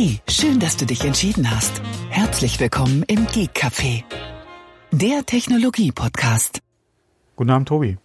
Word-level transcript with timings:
Hey, 0.00 0.20
schön, 0.28 0.60
dass 0.60 0.76
du 0.76 0.86
dich 0.86 1.04
entschieden 1.04 1.50
hast. 1.50 1.82
Herzlich 2.08 2.60
willkommen 2.60 3.02
im 3.08 3.26
Geek 3.26 3.50
Café, 3.56 4.04
der 4.92 5.26
Technologie-Podcast. 5.26 6.60
Guten 7.34 7.50
Abend, 7.50 7.66
Tobi. 7.66 7.98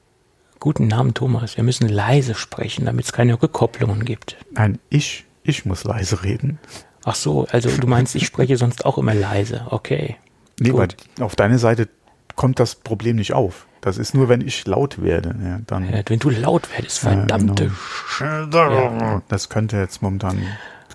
Guten 0.60 0.92
Abend, 0.92 1.16
Thomas. 1.16 1.56
Wir 1.56 1.64
müssen 1.64 1.88
leise 1.88 2.34
sprechen, 2.34 2.86
damit 2.88 3.06
es 3.06 3.14
keine 3.14 3.40
Rückkopplungen 3.40 4.06
gibt. 4.06 4.38
Nein, 4.54 4.80
ich, 4.90 5.26
ich 5.44 5.68
muss 5.68 5.84
leise 5.84 6.24
reden. 6.24 6.58
Ach 7.06 7.14
so, 7.14 7.46
also 7.52 7.70
du 7.70 7.86
meinst, 7.86 8.16
ich 8.16 8.26
spreche 8.26 8.58
sonst 8.58 8.88
auch 8.88 8.98
immer 8.98 9.14
leise. 9.14 9.68
Okay. 9.70 10.16
Nee, 10.60 10.74
weil 10.74 10.88
auf 11.20 11.36
deine 11.36 11.60
Seite 11.60 11.90
kommt 12.36 12.60
das 12.60 12.74
Problem 12.74 13.18
nicht 13.18 13.34
auf. 13.34 13.68
Das 13.82 14.00
ist 14.00 14.16
nur, 14.16 14.30
wenn 14.30 14.42
ich 14.42 14.66
laut 14.66 15.04
werde. 15.04 15.36
Ja, 15.44 15.60
dann, 15.68 15.88
Ja, 15.88 16.02
wenn 16.08 16.18
du 16.18 16.32
laut 16.32 16.72
werdest, 16.76 17.00
verdammte 17.00 17.66
Ja, 17.66 17.70
Sch 17.70 18.20
genau. 18.50 19.22
Das 19.28 19.50
könnte 19.50 19.78
jetzt 19.78 20.02
momentan, 20.02 20.42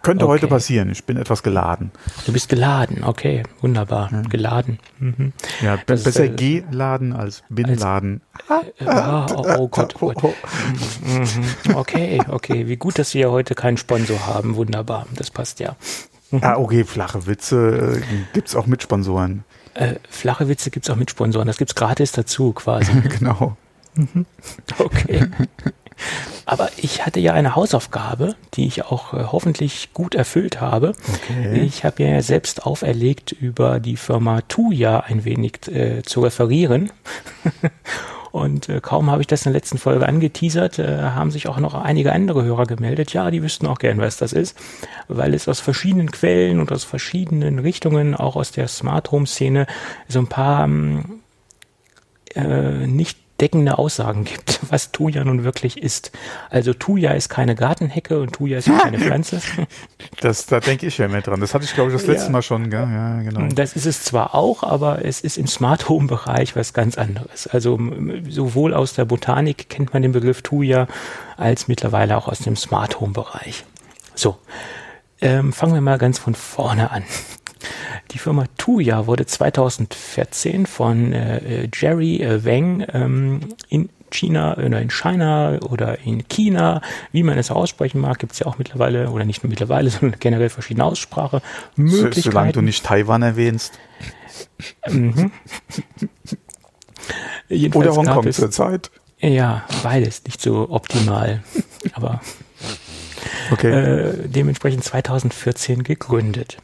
könnte 0.03 0.25
Okay. 0.25 0.33
heute 0.33 0.47
passieren. 0.49 0.91
Ich 0.91 1.05
bin 1.05 1.17
etwas 1.17 1.43
geladen. 1.43 1.91
Du 2.27 2.33
bist 2.33 2.49
geladen, 2.49 3.05
okay, 3.05 3.43
wunderbar. 3.61 4.11
Geladen. 4.29 4.79
Mhm. 4.99 5.33
Ja, 5.61 5.79
Das, 5.87 6.05
besser 6.05 6.25
äh, 6.25 6.29
geladen 6.31 7.13
als 7.13 7.43
binladen. 7.49 8.21
Äh, 8.49 8.85
ah, 8.87 9.27
oh, 9.35 9.45
oh 9.59 9.69
Gott, 9.69 9.95
oh 10.01 10.13
Gott. 10.13 10.35
Mhm. 11.05 11.75
Okay, 11.75 12.21
okay. 12.29 12.69
Wie 12.69 12.77
gut, 12.77 12.99
dass 12.99 13.15
wir 13.15 13.23
ja 13.23 13.29
heute 13.31 13.55
keinen 13.55 13.77
Sponsor 13.77 14.27
haben. 14.27 14.57
Wunderbar, 14.57 15.07
das 15.15 15.31
passt 15.31 15.61
ja. 15.61 15.77
Ah, 16.43 16.57
okay, 16.57 16.85
flache 16.85 17.27
Witze 17.27 18.01
äh, 18.03 18.15
gibt's 18.35 18.55
auch 18.55 18.67
mit 18.67 18.83
Sponsoren. 18.83 19.45
Äh, 19.75 19.95
flache 20.11 20.49
Witze 20.49 20.71
gibt's 20.71 20.91
auch 20.91 20.97
mit 20.97 21.11
Sponsoren. 21.11 21.47
Das 21.47 21.57
gibt's 21.57 21.75
gratis 21.75 22.13
dazu 22.13 22.53
quasi. 22.53 22.93
genau. 23.19 23.57
Okay. 24.79 25.27
Aber 26.47 26.71
ich 26.77 27.05
hatte 27.05 27.21
ja 27.21 27.33
eine 27.33 27.57
Hausaufgabe, 27.57 28.37
die 28.55 28.67
ich 28.67 28.85
auch 28.85 29.15
äh, 29.15 29.25
hoffentlich 29.31 29.93
gut 29.93 30.15
erfüllt 30.15 30.61
habe. 30.61 30.93
Okay. 31.15 31.61
Ich 31.61 31.85
habe 31.85 32.03
ja 32.03 32.23
selbst 32.23 32.65
auferlegt, 32.65 33.33
über 33.33 33.81
die 33.81 33.97
Firma 33.97 34.41
Tuya 34.43 35.01
ein 35.01 35.25
wenig 35.25 35.69
äh, 35.69 36.03
zu 36.03 36.21
referieren. 36.21 36.91
Und 38.31 38.69
äh, 38.69 38.81
kaum 38.81 39.11
habe 39.11 39.23
ich 39.23 39.27
das 39.27 39.47
in 39.47 39.53
der 39.53 39.61
letzten 39.61 39.79
Folge 39.79 40.07
angeteasert, 40.07 40.79
äh, 40.79 41.03
haben 41.03 41.31
sich 41.31 41.49
auch 41.49 41.59
noch 41.59 41.75
einige 41.75 42.13
andere 42.13 42.45
Hörer 42.45 42.67
gemeldet. 42.67 43.13
Ja, 43.13 43.31
die 43.31 43.43
wüssten 43.43 43.67
auch 43.67 43.79
gern, 43.79 43.99
was 43.99 44.17
das 44.17 44.33
ist, 44.33 44.57
weil 45.09 45.35
es 45.35 45.49
aus 45.49 45.61
verschiedenen 45.61 46.11
Quellen 46.11 46.61
und 46.61 46.71
aus 46.71 46.85
verschiedenen 46.85 47.59
Richtungen, 47.59 48.15
auch 48.15 48.37
aus 48.37 48.53
der 48.53 48.69
Smart 48.69 49.11
Home 49.11 49.27
Szene, 49.27 49.67
so 50.09 50.19
ein 50.19 50.29
paar 50.29 50.65
ähm, 50.65 51.21
äh, 52.35 52.87
nicht 52.87 53.19
deckende 53.41 53.79
Aussagen 53.79 54.25
gibt, 54.25 54.61
was 54.71 54.93
Tuya 54.93 55.25
nun 55.25 55.45
wirklich 55.45 55.83
ist. 55.83 56.13
Also 56.51 56.73
Tuya 56.75 57.13
ist 57.13 57.29
keine 57.29 57.55
Gartenhecke 57.55 58.21
und 58.21 58.33
Tuya 58.33 58.59
ist 58.59 58.69
keine 58.69 58.99
Pflanze. 59.01 59.41
Das, 60.21 60.47
da 60.47 60.61
denke 60.61 60.87
ich 60.87 60.99
ja 60.99 61.09
mehr 61.09 61.23
dran. 61.23 61.41
Das 61.41 61.55
hatte 61.55 61.65
ich, 61.65 61.75
glaube 61.75 61.91
ich, 61.91 61.97
das 61.97 62.07
letzte 62.07 62.27
Ja. 62.27 62.33
Mal 62.33 62.43
schon. 62.43 62.71
Gell? 62.71 62.81
Ja, 62.81 63.23
genau. 63.23 63.49
Das 63.55 63.75
ist 63.75 63.87
es 63.87 64.05
zwar 64.05 64.35
auch, 64.35 64.63
aber 64.63 65.05
es 65.05 65.21
ist 65.21 65.39
im 65.39 65.47
Smart 65.47 65.89
Home 65.89 66.07
Bereich 66.09 66.57
was 66.57 66.73
ganz 66.73 66.99
anderes. 66.99 67.47
Also 67.47 67.79
sowohl 68.29 68.75
aus 68.75 68.95
der 68.95 69.05
Botanik 69.05 69.69
kennt 69.69 69.93
man 69.93 70.03
den 70.03 70.13
Begriff 70.13 70.43
Tuya 70.43 70.89
als 71.37 71.69
mittlerweile 71.69 72.17
auch 72.17 72.29
aus 72.29 72.41
dem 72.41 72.57
Smart 72.57 73.01
Home 73.01 73.13
Bereich. 73.13 73.65
So, 74.15 74.37
ähm, 75.21 75.53
fangen 75.53 75.75
wir 75.75 75.81
mal 75.81 75.99
ganz 75.99 76.19
von 76.19 76.35
vorne 76.35 76.91
an. 76.91 77.05
Die 78.13 78.19
Firma 78.19 78.45
Tuya 78.57 79.07
wurde 79.07 79.27
2014 79.27 80.67
von 80.67 81.13
äh, 81.13 81.39
äh, 81.65 81.69
Jerry 81.75 82.23
äh, 82.23 82.45
Wang 82.45 82.87
ähm, 82.93 83.41
in 83.69 83.89
China 84.11 84.57
oder 84.57 84.81
in 84.81 84.89
China 84.91 85.59
oder 85.69 85.99
in 86.01 86.27
China, 86.29 86.81
wie 87.13 87.23
man 87.23 87.37
es 87.37 87.51
aussprechen 87.51 88.01
mag, 88.01 88.19
gibt 88.19 88.33
es 88.33 88.39
ja 88.39 88.47
auch 88.47 88.57
mittlerweile, 88.57 89.11
oder 89.11 89.25
nicht 89.27 89.43
nur 89.43 89.51
mittlerweile, 89.51 89.91
sondern 89.91 90.19
generell 90.19 90.49
verschiedene 90.49 90.85
So, 90.85 90.91
Aussprachemöglichkeiten. 90.93 92.23
solange 92.23 92.53
du 92.53 92.63
nicht 92.63 92.85
Taiwan 92.87 93.21
erwähnst. 93.23 93.79
Jedenfalls 97.49 97.87
Oder 97.87 97.97
Hongkong 97.97 98.27
es- 98.27 98.37
zurzeit. 98.37 98.91
Ja, 99.21 99.65
beides 99.83 100.23
nicht 100.25 100.41
so 100.41 100.69
optimal. 100.71 101.43
Aber 101.93 102.21
Okay. 103.51 103.71
äh, 103.71 104.29
dementsprechend 104.29 104.85
2014 104.85 105.83
gegründet. 105.83 106.59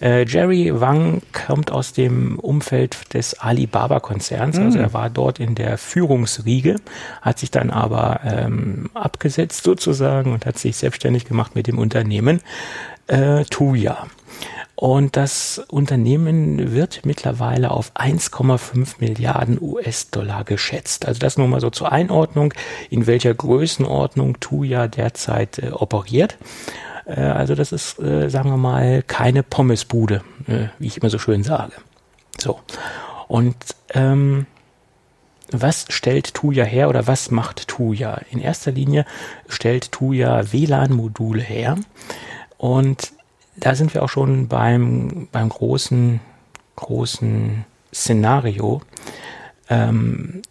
Äh, 0.00 0.24
Jerry 0.26 0.72
Wang 0.74 1.22
kommt 1.32 1.70
aus 1.70 1.92
dem 1.92 2.38
Umfeld 2.38 3.14
des 3.14 3.38
Alibaba-Konzerns, 3.38 4.58
also 4.58 4.78
er 4.78 4.92
war 4.92 5.10
dort 5.10 5.38
in 5.40 5.54
der 5.54 5.78
Führungsriege, 5.78 6.76
hat 7.22 7.38
sich 7.38 7.50
dann 7.50 7.70
aber 7.70 8.20
ähm, 8.24 8.90
abgesetzt 8.94 9.64
sozusagen 9.64 10.32
und 10.32 10.46
hat 10.46 10.58
sich 10.58 10.76
selbstständig 10.76 11.24
gemacht 11.24 11.54
mit 11.54 11.66
dem 11.66 11.78
Unternehmen 11.78 12.40
äh, 13.08 13.44
Tuya. 13.44 14.06
Und 14.80 15.16
das 15.16 15.60
Unternehmen 15.66 16.72
wird 16.72 17.00
mittlerweile 17.04 17.72
auf 17.72 17.90
1,5 17.96 19.00
Milliarden 19.00 19.60
US-Dollar 19.60 20.44
geschätzt. 20.44 21.04
Also 21.04 21.18
das 21.18 21.36
nur 21.36 21.48
mal 21.48 21.60
so 21.60 21.68
zur 21.68 21.90
Einordnung, 21.90 22.54
in 22.88 23.08
welcher 23.08 23.34
Größenordnung 23.34 24.38
Tuya 24.38 24.86
derzeit 24.86 25.58
äh, 25.58 25.70
operiert. 25.72 26.38
Äh, 27.06 27.22
also 27.22 27.56
das 27.56 27.72
ist, 27.72 27.98
äh, 27.98 28.28
sagen 28.28 28.50
wir 28.50 28.56
mal, 28.56 29.02
keine 29.02 29.42
Pommesbude, 29.42 30.22
äh, 30.46 30.68
wie 30.78 30.86
ich 30.86 30.98
immer 30.98 31.10
so 31.10 31.18
schön 31.18 31.42
sage. 31.42 31.72
So. 32.38 32.60
Und 33.26 33.56
ähm, 33.94 34.46
was 35.50 35.86
stellt 35.88 36.34
Tuya 36.34 36.62
her 36.62 36.88
oder 36.88 37.08
was 37.08 37.32
macht 37.32 37.66
Tuya? 37.66 38.20
In 38.30 38.38
erster 38.38 38.70
Linie 38.70 39.06
stellt 39.48 39.90
Tuya 39.90 40.52
WLAN-Module 40.52 41.42
her. 41.42 41.78
Und 42.58 43.17
da 43.60 43.74
sind 43.74 43.94
wir 43.94 44.02
auch 44.02 44.08
schon 44.08 44.48
beim, 44.48 45.28
beim 45.32 45.48
großen, 45.48 46.20
großen 46.76 47.64
Szenario. 47.92 48.82
Ähm, 49.68 50.42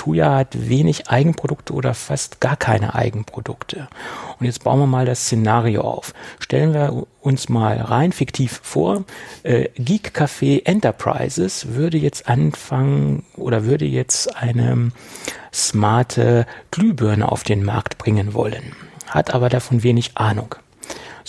Tuya 0.00 0.36
hat 0.36 0.68
wenig 0.68 1.10
Eigenprodukte 1.10 1.74
oder 1.74 1.92
fast 1.92 2.40
gar 2.40 2.56
keine 2.56 2.94
Eigenprodukte. 2.94 3.88
Und 4.38 4.46
jetzt 4.46 4.64
bauen 4.64 4.78
wir 4.80 4.86
mal 4.86 5.04
das 5.04 5.26
Szenario 5.26 5.82
auf. 5.82 6.14
Stellen 6.38 6.72
wir 6.72 7.06
uns 7.20 7.50
mal 7.50 7.76
rein 7.76 8.12
fiktiv 8.12 8.60
vor, 8.62 9.04
äh, 9.42 9.68
Geek 9.74 10.12
Café 10.18 10.64
Enterprises 10.64 11.74
würde 11.74 11.98
jetzt 11.98 12.30
anfangen 12.30 13.26
oder 13.36 13.66
würde 13.66 13.84
jetzt 13.84 14.34
eine 14.34 14.90
smarte 15.52 16.46
Glühbirne 16.70 17.30
auf 17.30 17.42
den 17.42 17.62
Markt 17.62 17.98
bringen 17.98 18.32
wollen, 18.32 18.74
hat 19.06 19.34
aber 19.34 19.50
davon 19.50 19.82
wenig 19.82 20.16
Ahnung. 20.16 20.54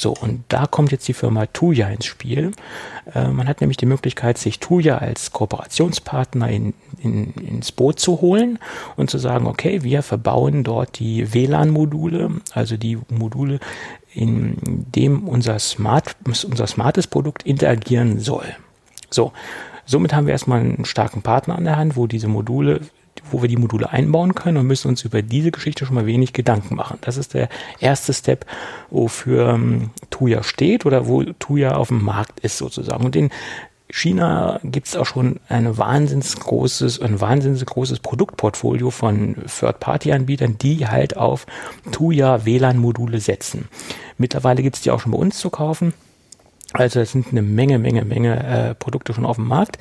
So, 0.02 0.16
und 0.20 0.46
da 0.48 0.66
kommt 0.66 0.92
jetzt 0.92 1.08
die 1.08 1.14
Firma 1.14 1.46
Tuya 1.46 1.88
ins 1.90 2.06
Spiel. 2.06 2.54
Äh, 3.14 3.28
man 3.28 3.48
hat 3.48 3.62
nämlich 3.62 3.78
die 3.78 3.86
Möglichkeit, 3.86 4.40
sich 4.40 4.60
Tuya 4.60 4.98
als 4.98 5.32
Kooperationspartner 5.32 6.50
in, 6.50 6.74
in, 7.04 7.32
ins 7.36 7.72
Boot 7.72 8.00
zu 8.00 8.20
holen 8.20 8.58
und 8.96 9.12
zu 9.12 9.20
sagen, 9.20 9.46
okay, 9.46 9.84
wir 9.84 10.02
verbauen 10.02 10.64
dort 10.64 10.98
die 10.98 11.36
WLAN-Module, 11.36 12.32
also 12.52 12.78
die 12.78 12.98
Module, 13.10 13.60
in 14.12 14.58
dem 14.96 15.28
unser, 15.28 15.60
Smart, 15.60 16.16
unser 16.26 16.66
smartes 16.66 17.06
Produkt 17.06 17.44
interagieren 17.44 18.20
soll. 18.20 18.56
So, 19.12 19.34
somit 19.86 20.16
haben 20.16 20.26
wir 20.26 20.34
erstmal 20.34 20.62
einen 20.62 20.86
starken 20.86 21.22
Partner 21.22 21.56
an 21.60 21.66
der 21.66 21.78
Hand, 21.78 21.96
wo 21.96 22.08
diese 22.08 22.28
Module 22.28 22.82
wo 23.32 23.42
wir 23.42 23.50
die 23.50 23.58
Module 23.58 23.92
einbauen 23.92 24.36
können 24.36 24.58
und 24.58 24.68
müssen 24.68 24.88
uns 24.88 25.04
über 25.04 25.22
diese 25.22 25.52
Geschichte 25.52 25.86
schon 25.86 25.96
mal 25.96 26.06
wenig 26.06 26.34
Gedanken 26.34 26.76
machen. 26.76 26.98
Das 27.02 27.18
ist 27.18 27.34
der 27.34 27.50
erste 27.80 28.14
Step, 28.14 28.46
wofür 28.90 29.50
ähm, 29.50 29.92
Tuya 30.10 30.44
steht 30.44 30.86
oder 30.86 31.08
wo 31.08 31.24
Tuya 31.24 31.76
auf 31.76 31.90
dem 31.90 32.04
Markt 32.04 32.40
ist 32.42 32.58
sozusagen. 32.58 33.06
Und 33.06 33.16
in 33.16 33.30
China 33.92 34.60
gibt 34.64 34.88
es 34.88 34.96
auch 34.96 35.06
schon 35.06 35.40
ein 35.50 35.78
wahnsinns 35.78 36.40
großes, 36.40 37.02
ein 37.02 37.20
wahnsinns 37.20 37.66
großes 37.66 38.00
Produktportfolio 38.00 38.90
von 38.90 39.36
Third-Party-Anbietern, 39.48 40.58
die 40.58 40.88
halt 40.88 41.18
auf 41.18 41.46
Tuya 41.92 42.46
WLAN-Module 42.46 43.20
setzen. 43.20 43.68
Mittlerweile 44.18 44.62
gibt 44.62 44.78
es 44.78 44.82
die 44.82 44.92
auch 44.92 45.02
schon 45.02 45.12
bei 45.12 45.18
uns 45.18 45.38
zu 45.40 45.50
kaufen. 45.50 45.94
Also 46.74 47.02
es 47.02 47.12
sind 47.12 47.28
eine 47.32 47.42
Menge, 47.42 47.80
Menge, 47.80 48.06
Menge 48.06 48.44
äh, 48.44 48.76
Produkte 48.76 49.14
schon 49.14 49.26
auf 49.26 49.36
dem 49.36 49.48
Markt. 49.48 49.78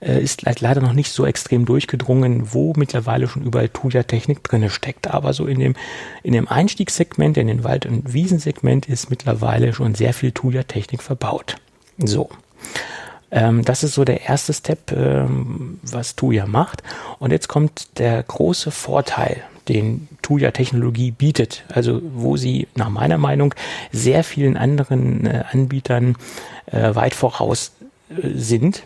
Äh, 0.00 0.22
ist 0.22 0.42
le- 0.42 0.54
leider 0.60 0.80
noch 0.80 0.92
nicht 0.92 1.10
so 1.10 1.24
extrem 1.24 1.64
durchgedrungen, 1.64 2.52
wo 2.52 2.74
mittlerweile 2.76 3.28
schon 3.28 3.44
überall 3.44 3.68
Tuya-Technik 3.68 4.42
drinne 4.44 4.70
steckt. 4.70 5.08
Aber 5.08 5.32
so 5.32 5.46
in 5.46 5.58
dem, 5.58 5.74
in 6.22 6.32
dem 6.32 6.46
Einstiegssegment, 6.46 7.36
in 7.38 7.46
den 7.46 7.64
Wald- 7.64 7.86
und 7.86 8.12
Wiesensegment 8.12 8.88
ist 8.88 9.08
mittlerweile 9.10 9.72
schon 9.72 9.94
sehr 9.94 10.12
viel 10.12 10.32
Tuya-Technik 10.32 11.02
verbaut. 11.02 11.56
So. 11.98 12.28
Ähm, 13.30 13.64
das 13.64 13.82
ist 13.82 13.94
so 13.94 14.04
der 14.04 14.28
erste 14.28 14.52
Step, 14.52 14.92
ähm, 14.92 15.80
was 15.82 16.14
Tuya 16.14 16.46
macht. 16.46 16.82
Und 17.18 17.30
jetzt 17.30 17.48
kommt 17.48 17.98
der 17.98 18.22
große 18.22 18.70
Vorteil, 18.70 19.42
den 19.68 20.08
Tuya-Technologie 20.24 21.10
bietet. 21.10 21.64
Also 21.68 22.00
wo 22.02 22.36
sie 22.36 22.66
nach 22.74 22.88
meiner 22.88 23.18
Meinung 23.18 23.54
sehr 23.92 24.24
vielen 24.24 24.56
anderen 24.56 25.26
äh, 25.26 25.44
Anbietern 25.52 26.16
äh, 26.66 26.94
weit 26.94 27.14
voraus 27.14 27.72
äh, 28.10 28.30
sind. 28.34 28.84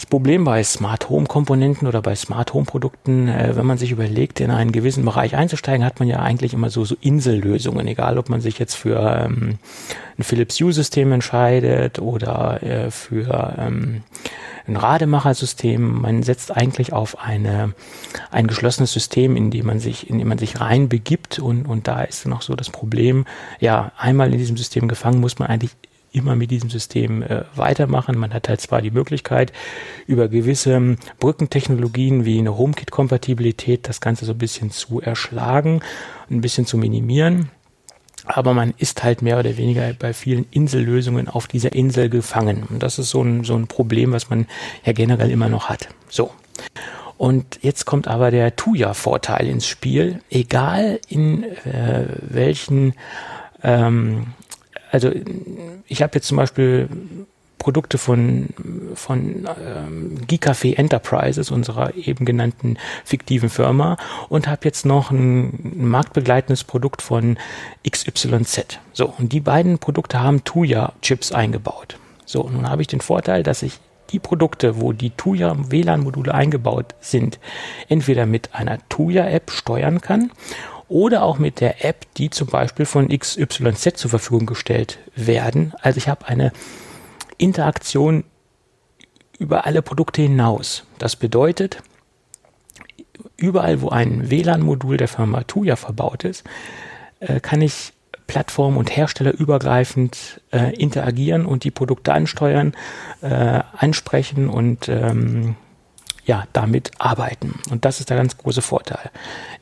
Das 0.00 0.06
Problem 0.06 0.44
bei 0.44 0.64
Smart 0.64 1.10
Home 1.10 1.26
Komponenten 1.26 1.86
oder 1.86 2.00
bei 2.00 2.14
Smart 2.14 2.54
Home 2.54 2.64
Produkten, 2.64 3.28
äh, 3.28 3.54
wenn 3.54 3.66
man 3.66 3.76
sich 3.76 3.90
überlegt, 3.90 4.40
in 4.40 4.50
einen 4.50 4.72
gewissen 4.72 5.04
Bereich 5.04 5.36
einzusteigen, 5.36 5.84
hat 5.84 5.98
man 5.98 6.08
ja 6.08 6.20
eigentlich 6.20 6.54
immer 6.54 6.70
so, 6.70 6.86
so 6.86 6.96
Insellösungen, 7.02 7.86
egal 7.86 8.16
ob 8.16 8.30
man 8.30 8.40
sich 8.40 8.58
jetzt 8.58 8.76
für 8.76 8.98
ähm, 8.98 9.58
ein 10.18 10.22
Philips 10.22 10.58
Hue 10.58 10.72
System 10.72 11.12
entscheidet 11.12 11.98
oder 11.98 12.62
äh, 12.62 12.90
für 12.90 13.54
ähm, 13.58 14.00
ein 14.66 14.76
Rademachersystem. 14.76 16.00
Man 16.00 16.22
setzt 16.22 16.56
eigentlich 16.56 16.94
auf 16.94 17.18
eine, 17.22 17.74
ein 18.30 18.46
geschlossenes 18.46 18.94
System, 18.94 19.36
in 19.36 19.50
dem 19.50 19.66
man 19.66 19.80
sich, 19.80 20.08
in 20.08 20.18
dem 20.18 20.28
man 20.28 20.38
sich 20.38 20.62
reinbegibt 20.62 21.40
und, 21.40 21.66
und 21.66 21.88
da 21.88 22.04
ist 22.04 22.26
noch 22.26 22.40
so 22.40 22.56
das 22.56 22.70
Problem, 22.70 23.26
ja, 23.58 23.92
einmal 23.98 24.32
in 24.32 24.38
diesem 24.38 24.56
System 24.56 24.88
gefangen 24.88 25.20
muss 25.20 25.38
man 25.38 25.50
eigentlich 25.50 25.72
immer 26.12 26.36
mit 26.36 26.50
diesem 26.50 26.70
System 26.70 27.22
äh, 27.22 27.44
weitermachen. 27.54 28.18
Man 28.18 28.34
hat 28.34 28.48
halt 28.48 28.60
zwar 28.60 28.82
die 28.82 28.90
Möglichkeit, 28.90 29.52
über 30.06 30.28
gewisse 30.28 30.72
ähm, 30.72 30.96
Brückentechnologien 31.18 32.24
wie 32.24 32.38
eine 32.38 32.56
HomeKit-Kompatibilität 32.56 33.88
das 33.88 34.00
Ganze 34.00 34.24
so 34.24 34.32
ein 34.32 34.38
bisschen 34.38 34.70
zu 34.70 35.00
erschlagen, 35.00 35.80
ein 36.30 36.40
bisschen 36.40 36.66
zu 36.66 36.78
minimieren. 36.78 37.50
Aber 38.26 38.54
man 38.54 38.74
ist 38.76 39.02
halt 39.02 39.22
mehr 39.22 39.38
oder 39.38 39.56
weniger 39.56 39.92
bei 39.94 40.12
vielen 40.12 40.46
Insellösungen 40.50 41.28
auf 41.28 41.46
dieser 41.46 41.72
Insel 41.72 42.08
gefangen. 42.08 42.64
Und 42.68 42.82
das 42.82 42.98
ist 42.98 43.10
so 43.10 43.22
ein, 43.22 43.44
so 43.44 43.54
ein 43.54 43.66
Problem, 43.66 44.12
was 44.12 44.30
man 44.30 44.46
ja 44.84 44.92
generell 44.92 45.30
immer 45.30 45.48
noch 45.48 45.68
hat. 45.68 45.88
So. 46.08 46.30
Und 47.16 47.58
jetzt 47.62 47.84
kommt 47.84 48.08
aber 48.08 48.30
der 48.30 48.56
Tuya-Vorteil 48.56 49.46
ins 49.48 49.66
Spiel. 49.66 50.22
Egal 50.30 51.00
in 51.08 51.44
äh, 51.44 52.06
welchen 52.22 52.94
ähm, 53.62 54.28
also 54.90 55.10
ich 55.86 56.02
habe 56.02 56.12
jetzt 56.14 56.28
zum 56.28 56.36
Beispiel 56.36 56.88
Produkte 57.60 57.98
von, 57.98 58.48
von 58.94 59.46
ähm, 59.64 60.18
Gicafé 60.26 60.76
Enterprises, 60.76 61.52
unserer 61.52 61.94
eben 61.94 62.24
genannten 62.24 62.78
fiktiven 63.04 63.50
Firma, 63.50 63.96
und 64.28 64.48
habe 64.48 64.62
jetzt 64.64 64.86
noch 64.86 65.12
ein, 65.12 65.80
ein 65.80 65.86
marktbegleitendes 65.86 66.64
Produkt 66.64 67.02
von 67.02 67.38
XYZ. 67.88 68.80
So, 68.92 69.12
und 69.16 69.32
die 69.32 69.40
beiden 69.40 69.78
Produkte 69.78 70.20
haben 70.20 70.42
Tuya-Chips 70.42 71.32
eingebaut. 71.32 71.98
So, 72.24 72.48
nun 72.48 72.68
habe 72.68 72.82
ich 72.82 72.88
den 72.88 73.02
Vorteil, 73.02 73.42
dass 73.42 73.62
ich 73.62 73.78
die 74.10 74.18
Produkte, 74.18 74.80
wo 74.80 74.92
die 74.92 75.10
Tuya 75.10 75.54
WLAN-Module 75.70 76.34
eingebaut 76.34 76.94
sind, 77.00 77.38
entweder 77.88 78.26
mit 78.26 78.54
einer 78.54 78.78
Tuya-App 78.88 79.50
steuern 79.50 80.00
kann 80.00 80.30
oder 80.90 81.22
auch 81.22 81.38
mit 81.38 81.60
der 81.60 81.84
App, 81.84 82.04
die 82.16 82.30
zum 82.30 82.48
Beispiel 82.48 82.84
von 82.84 83.08
XYZ 83.08 83.96
zur 83.96 84.10
Verfügung 84.10 84.46
gestellt 84.46 84.98
werden. 85.14 85.72
Also 85.80 85.98
ich 85.98 86.08
habe 86.08 86.26
eine 86.26 86.52
Interaktion 87.38 88.24
über 89.38 89.64
alle 89.66 89.82
Produkte 89.82 90.20
hinaus. 90.20 90.84
Das 90.98 91.14
bedeutet, 91.14 91.82
überall, 93.36 93.80
wo 93.80 93.88
ein 93.88 94.30
WLAN-Modul 94.30 94.96
der 94.96 95.08
Firma 95.08 95.44
Tuya 95.44 95.76
verbaut 95.76 96.24
ist, 96.24 96.44
äh, 97.20 97.38
kann 97.38 97.62
ich 97.62 97.92
plattform- 98.26 98.76
und 98.76 98.94
herstellerübergreifend 98.94 100.40
äh, 100.52 100.74
interagieren 100.74 101.46
und 101.46 101.62
die 101.62 101.70
Produkte 101.70 102.12
ansteuern, 102.12 102.74
äh, 103.22 103.60
ansprechen 103.76 104.48
und 104.48 104.88
ähm, 104.88 105.54
ja, 106.24 106.44
damit 106.52 106.90
arbeiten. 106.98 107.58
Und 107.70 107.84
das 107.84 108.00
ist 108.00 108.10
der 108.10 108.16
ganz 108.16 108.36
große 108.36 108.62
Vorteil. 108.62 109.10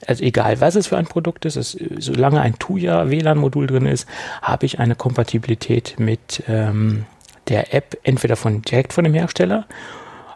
Also 0.07 0.25
egal, 0.25 0.61
was 0.61 0.75
es 0.75 0.87
für 0.87 0.97
ein 0.97 1.07
Produkt 1.07 1.45
ist, 1.45 1.57
es, 1.57 1.79
solange 1.99 2.41
ein 2.41 2.59
Tuya 2.59 3.11
WLAN-Modul 3.11 3.67
drin 3.67 3.87
ist, 3.87 4.09
habe 4.43 4.67
ich 4.67 4.79
eine 4.79 4.95
Kompatibilität 4.95 5.97
mit 5.99 6.43
ähm, 6.49 7.05
der 7.49 7.75
App, 7.75 7.97
entweder 8.03 8.37
von 8.37 8.63
direkt 8.63 8.93
von 8.93 9.05
dem 9.05 9.15
Hersteller. 9.15 9.67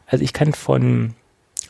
Also 0.07 0.25
ich 0.25 0.33
kann 0.33 0.53
von 0.53 1.15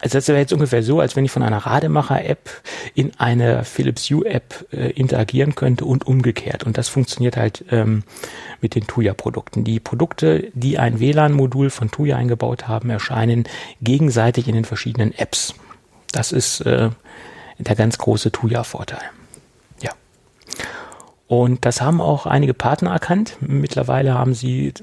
also 0.02 0.18
das 0.18 0.26
wäre 0.26 0.38
jetzt 0.38 0.52
ungefähr 0.52 0.82
so, 0.82 0.98
als 0.98 1.14
wenn 1.14 1.24
ich 1.24 1.30
von 1.30 1.44
einer 1.44 1.58
Rademacher-App 1.58 2.50
in 2.94 3.12
eine 3.18 3.64
Philips 3.64 4.10
Hue-App 4.10 4.66
äh, 4.72 4.90
interagieren 4.90 5.54
könnte 5.54 5.84
und 5.84 6.06
umgekehrt. 6.08 6.64
Und 6.64 6.76
das 6.76 6.88
funktioniert 6.88 7.36
halt 7.36 7.64
ähm, 7.70 8.02
mit 8.60 8.74
den 8.74 8.88
Tuya-Produkten. 8.88 9.62
Die 9.62 9.78
Produkte, 9.78 10.50
die 10.54 10.76
ein 10.80 10.98
WLAN-Modul 10.98 11.70
von 11.70 11.92
Tuya 11.92 12.16
eingebaut 12.16 12.66
haben, 12.66 12.90
erscheinen 12.90 13.44
gegenseitig 13.80 14.48
in 14.48 14.56
den 14.56 14.64
verschiedenen 14.64 15.16
Apps. 15.16 15.54
Das 16.10 16.32
ist 16.32 16.62
äh, 16.62 16.90
der 17.58 17.76
ganz 17.76 17.96
große 17.96 18.32
Tuya-Vorteil. 18.32 19.02
Und 21.32 21.64
das 21.64 21.80
haben 21.80 22.02
auch 22.02 22.26
einige 22.26 22.52
Partner 22.52 22.90
erkannt. 22.90 23.38
Mittlerweile 23.40 24.12
haben 24.12 24.34
sie, 24.34 24.74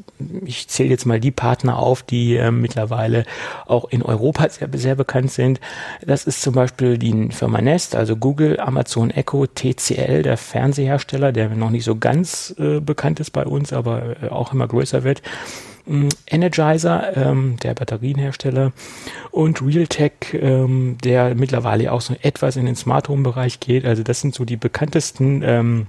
ich 0.43 0.67
zähle 0.67 0.89
jetzt 0.89 1.05
mal 1.05 1.19
die 1.19 1.29
Partner 1.29 1.77
auf, 1.77 2.01
die 2.01 2.37
äh, 2.37 2.49
mittlerweile 2.49 3.25
auch 3.67 3.87
in 3.91 4.01
Europa 4.01 4.49
sehr, 4.49 4.67
sehr 4.73 4.95
bekannt 4.95 5.31
sind. 5.31 5.59
Das 6.03 6.25
ist 6.25 6.41
zum 6.41 6.55
Beispiel 6.55 6.97
die 6.97 7.29
Firma 7.29 7.61
Nest, 7.61 7.95
also 7.95 8.15
Google, 8.15 8.59
Amazon 8.59 9.11
Echo, 9.11 9.45
TCL, 9.45 10.23
der 10.23 10.37
Fernsehersteller, 10.37 11.31
der 11.31 11.49
noch 11.49 11.69
nicht 11.69 11.83
so 11.83 11.95
ganz 11.97 12.55
äh, 12.57 12.79
bekannt 12.79 13.19
ist 13.19 13.29
bei 13.29 13.45
uns, 13.45 13.71
aber 13.71 14.15
äh, 14.23 14.29
auch 14.29 14.51
immer 14.51 14.67
größer 14.67 15.03
wird. 15.03 15.21
Mm, 15.85 16.07
Energizer, 16.25 17.15
ähm, 17.15 17.57
der 17.61 17.75
Batterienhersteller, 17.75 18.71
und 19.29 19.61
Realtek, 19.61 20.33
ähm, 20.33 20.97
der 21.03 21.35
mittlerweile 21.35 21.91
auch 21.91 22.01
so 22.01 22.15
etwas 22.23 22.55
in 22.55 22.65
den 22.65 22.75
Smart 22.75 23.07
Home 23.07 23.21
Bereich 23.21 23.59
geht. 23.59 23.85
Also 23.85 24.01
das 24.01 24.19
sind 24.19 24.33
so 24.33 24.45
die 24.45 24.57
bekanntesten 24.57 25.43
ähm, 25.45 25.87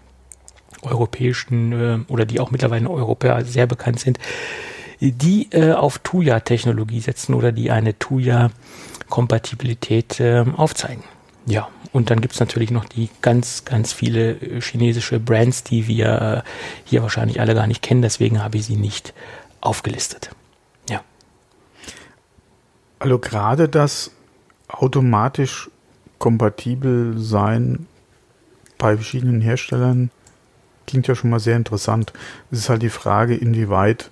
europäischen 0.83 1.73
äh, 1.73 1.99
oder 2.09 2.25
die 2.25 2.41
auch 2.41 2.51
mittlerweile 2.51 2.81
in 2.83 2.87
Europa 2.87 3.45
sehr 3.45 3.67
bekannt 3.67 4.01
sind, 4.01 4.19
die 5.01 5.49
äh, 5.53 5.73
auf 5.73 5.99
Tuya-Technologie 5.99 7.01
setzen 7.01 7.35
oder 7.35 7.53
die 7.53 7.71
eine 7.71 7.99
Tuya-Kompatibilität 7.99 10.21
äh, 10.21 10.45
aufzeigen. 10.57 11.05
Ja, 11.47 11.69
und 11.93 12.11
dann 12.11 12.21
gibt 12.21 12.35
es 12.35 12.41
natürlich 12.41 12.71
noch 12.71 12.85
die 12.85 13.09
ganz, 13.23 13.65
ganz 13.65 13.93
viele 13.93 14.33
äh, 14.33 14.61
chinesische 14.61 15.19
Brands, 15.19 15.65
die 15.65 15.89
wir 15.89 16.45
äh, 16.45 16.49
hier 16.85 17.03
wahrscheinlich 17.03 17.41
alle 17.41 17.55
gar 17.55 17.67
nicht 17.67 17.83
kennen, 17.83 18.03
deswegen 18.03 18.43
habe 18.43 18.59
ich 18.59 18.67
sie 18.67 18.77
nicht 18.77 19.15
aufgelistet. 19.61 20.31
Ja. 20.89 21.03
Also 22.99 23.19
gerade 23.19 23.69
das 23.69 24.13
automatisch 24.69 25.71
kompatibel 26.19 27.19
sein 27.19 27.87
bei 28.79 28.95
verschiedenen 28.95 29.41
Herstellern 29.41 30.11
klingt 30.91 31.07
ja 31.07 31.15
schon 31.15 31.31
mal 31.31 31.41
sehr 31.41 31.57
interessant. 31.57 32.13
Es 32.51 32.59
ist 32.59 32.69
halt 32.69 32.83
die 32.83 32.91
Frage, 32.91 33.37
inwieweit 33.37 34.11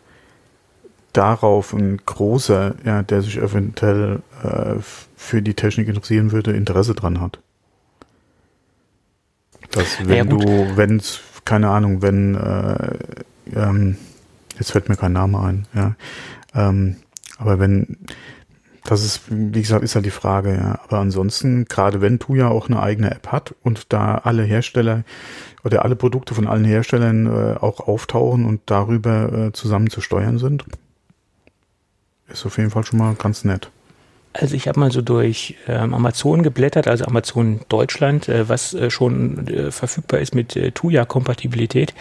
darauf 1.12 1.72
ein 1.72 1.98
großer, 2.04 2.76
ja, 2.84 3.02
der 3.02 3.22
sich 3.22 3.38
eventuell 3.38 4.22
äh, 4.42 4.76
für 5.16 5.42
die 5.42 5.54
Technik 5.54 5.88
interessieren 5.88 6.30
würde, 6.30 6.52
Interesse 6.52 6.94
dran 6.94 7.20
hat. 7.20 7.40
Dass 9.72 9.98
wenn 10.06 10.16
ja, 10.16 10.24
du, 10.24 10.76
wenn 10.76 10.96
es, 10.96 11.20
keine 11.44 11.68
Ahnung, 11.70 12.00
wenn, 12.00 12.36
äh, 12.36 12.96
ähm, 13.54 13.96
jetzt 14.58 14.70
fällt 14.70 14.88
mir 14.88 14.96
kein 14.96 15.12
Name 15.12 15.40
ein, 15.40 15.66
ja, 15.74 15.96
ähm, 16.54 16.96
aber 17.38 17.58
wenn, 17.58 17.98
das 18.84 19.04
ist, 19.04 19.22
wie 19.28 19.60
gesagt, 19.60 19.84
ist 19.84 19.94
halt 19.94 20.06
die 20.06 20.10
Frage, 20.10 20.54
ja. 20.54 20.80
Aber 20.84 20.98
ansonsten, 20.98 21.64
gerade 21.66 22.00
wenn 22.00 22.18
tu 22.18 22.34
ja 22.34 22.48
auch 22.48 22.68
eine 22.68 22.80
eigene 22.80 23.10
App 23.10 23.28
hat 23.28 23.54
und 23.62 23.92
da 23.92 24.16
alle 24.16 24.42
Hersteller 24.42 25.04
oder 25.64 25.84
alle 25.84 25.96
Produkte 25.96 26.34
von 26.34 26.46
allen 26.46 26.64
Herstellern 26.64 27.26
äh, 27.26 27.58
auch 27.58 27.80
auftauchen 27.80 28.46
und 28.46 28.62
darüber 28.66 29.32
äh, 29.32 29.52
zusammen 29.52 29.90
zu 29.90 30.00
steuern 30.00 30.38
sind, 30.38 30.64
ist 32.28 32.46
auf 32.46 32.58
jeden 32.58 32.70
Fall 32.70 32.84
schon 32.84 32.98
mal 32.98 33.14
ganz 33.14 33.44
nett. 33.44 33.70
Also 34.32 34.54
ich 34.54 34.68
habe 34.68 34.78
mal 34.78 34.92
so 34.92 35.00
durch 35.00 35.56
ähm, 35.66 35.94
Amazon 35.94 36.42
geblättert, 36.42 36.86
also 36.86 37.04
Amazon 37.06 37.60
Deutschland, 37.68 38.28
äh, 38.28 38.48
was 38.48 38.74
äh, 38.74 38.90
schon 38.90 39.48
äh, 39.48 39.70
verfügbar 39.70 40.20
ist 40.20 40.34
mit 40.34 40.54
äh, 40.54 40.70
Tuya-Kompatibilität. 40.70 41.94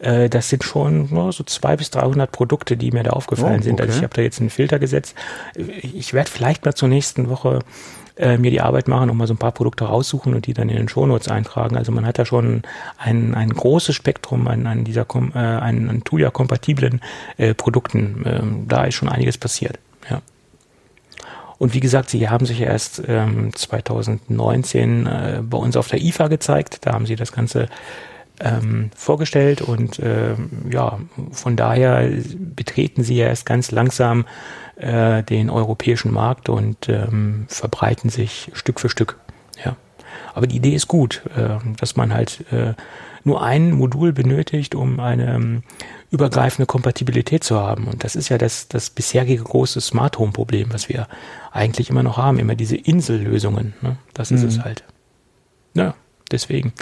Äh, 0.00 0.28
das 0.28 0.48
sind 0.48 0.64
schon 0.64 1.08
no, 1.12 1.30
so 1.32 1.44
zwei 1.44 1.76
bis 1.76 1.90
300 1.90 2.30
Produkte, 2.30 2.76
die 2.76 2.90
mir 2.90 3.04
da 3.04 3.10
aufgefallen 3.10 3.60
oh, 3.60 3.64
sind. 3.64 3.80
Also 3.80 3.96
ich 3.96 4.02
habe 4.02 4.14
da 4.14 4.22
jetzt 4.22 4.40
einen 4.40 4.50
Filter 4.50 4.78
gesetzt. 4.78 5.14
Ich 5.54 6.12
werde 6.12 6.30
vielleicht 6.30 6.64
mal 6.64 6.74
zur 6.74 6.88
nächsten 6.88 7.28
Woche 7.28 7.60
äh, 8.18 8.36
mir 8.36 8.50
die 8.50 8.60
Arbeit 8.60 8.88
machen 8.88 9.10
und 9.10 9.16
mal 9.16 9.26
so 9.26 9.34
ein 9.34 9.38
paar 9.38 9.52
Produkte 9.52 9.84
raussuchen 9.84 10.34
und 10.34 10.46
die 10.46 10.54
dann 10.54 10.68
in 10.68 10.76
den 10.76 10.88
Shownotes 10.88 11.28
eintragen. 11.28 11.76
Also 11.76 11.92
man 11.92 12.04
hat 12.04 12.18
da 12.18 12.24
schon 12.24 12.62
ein, 12.98 13.34
ein 13.34 13.50
großes 13.50 13.94
Spektrum 13.94 14.48
an, 14.48 14.66
an 14.66 14.84
dieser 14.84 15.06
äh, 15.14 15.38
an, 15.38 15.88
an 15.88 16.02
Tuya-kompatiblen 16.04 17.00
äh, 17.36 17.54
Produkten. 17.54 18.24
Ähm, 18.26 18.64
da 18.68 18.84
ist 18.84 18.94
schon 18.94 19.08
einiges 19.08 19.38
passiert. 19.38 19.78
Ja. 20.10 20.20
Und 21.58 21.74
wie 21.74 21.80
gesagt, 21.80 22.10
sie 22.10 22.28
haben 22.28 22.46
sich 22.46 22.60
erst 22.60 23.02
ähm, 23.06 23.50
2019 23.54 25.06
äh, 25.06 25.42
bei 25.42 25.58
uns 25.58 25.76
auf 25.76 25.88
der 25.88 26.00
IFA 26.00 26.28
gezeigt. 26.28 26.86
Da 26.86 26.92
haben 26.92 27.06
sie 27.06 27.16
das 27.16 27.32
Ganze 27.32 27.68
ähm, 28.40 28.90
vorgestellt 28.94 29.62
und 29.62 29.98
äh, 29.98 30.34
ja, 30.70 31.00
von 31.32 31.56
daher 31.56 32.08
betreten 32.54 33.02
sie 33.02 33.16
erst 33.16 33.46
ganz 33.46 33.70
langsam 33.72 34.26
äh, 34.76 35.22
den 35.24 35.50
europäischen 35.50 36.12
Markt 36.12 36.48
und 36.48 36.88
ähm, 36.88 37.46
verbreiten 37.48 38.10
sich 38.10 38.50
Stück 38.54 38.78
für 38.78 38.88
Stück. 38.88 39.18
Ja. 39.64 39.76
Aber 40.34 40.46
die 40.46 40.56
Idee 40.56 40.74
ist 40.74 40.86
gut, 40.86 41.22
äh, 41.36 41.56
dass 41.76 41.96
man 41.96 42.14
halt 42.14 42.44
äh, 42.52 42.74
nur 43.28 43.42
ein 43.42 43.72
Modul 43.72 44.12
benötigt, 44.12 44.74
um 44.74 44.98
eine 44.98 45.34
ähm, 45.34 45.62
übergreifende 46.10 46.66
Kompatibilität 46.66 47.44
zu 47.44 47.60
haben. 47.60 47.86
Und 47.86 48.02
das 48.02 48.16
ist 48.16 48.28
ja 48.30 48.38
das, 48.38 48.68
das 48.68 48.90
bisherige 48.90 49.42
große 49.42 49.80
Smart 49.80 50.18
Home 50.18 50.32
Problem, 50.32 50.72
was 50.72 50.88
wir 50.88 51.06
eigentlich 51.52 51.90
immer 51.90 52.02
noch 52.02 52.16
haben, 52.16 52.38
immer 52.38 52.54
diese 52.54 52.76
Insellösungen. 52.76 53.74
Ne? 53.82 53.96
Das 54.14 54.30
ist 54.30 54.42
mhm. 54.42 54.48
es 54.48 54.60
halt. 54.60 54.84
Ja, 55.74 55.94
deswegen 56.32 56.72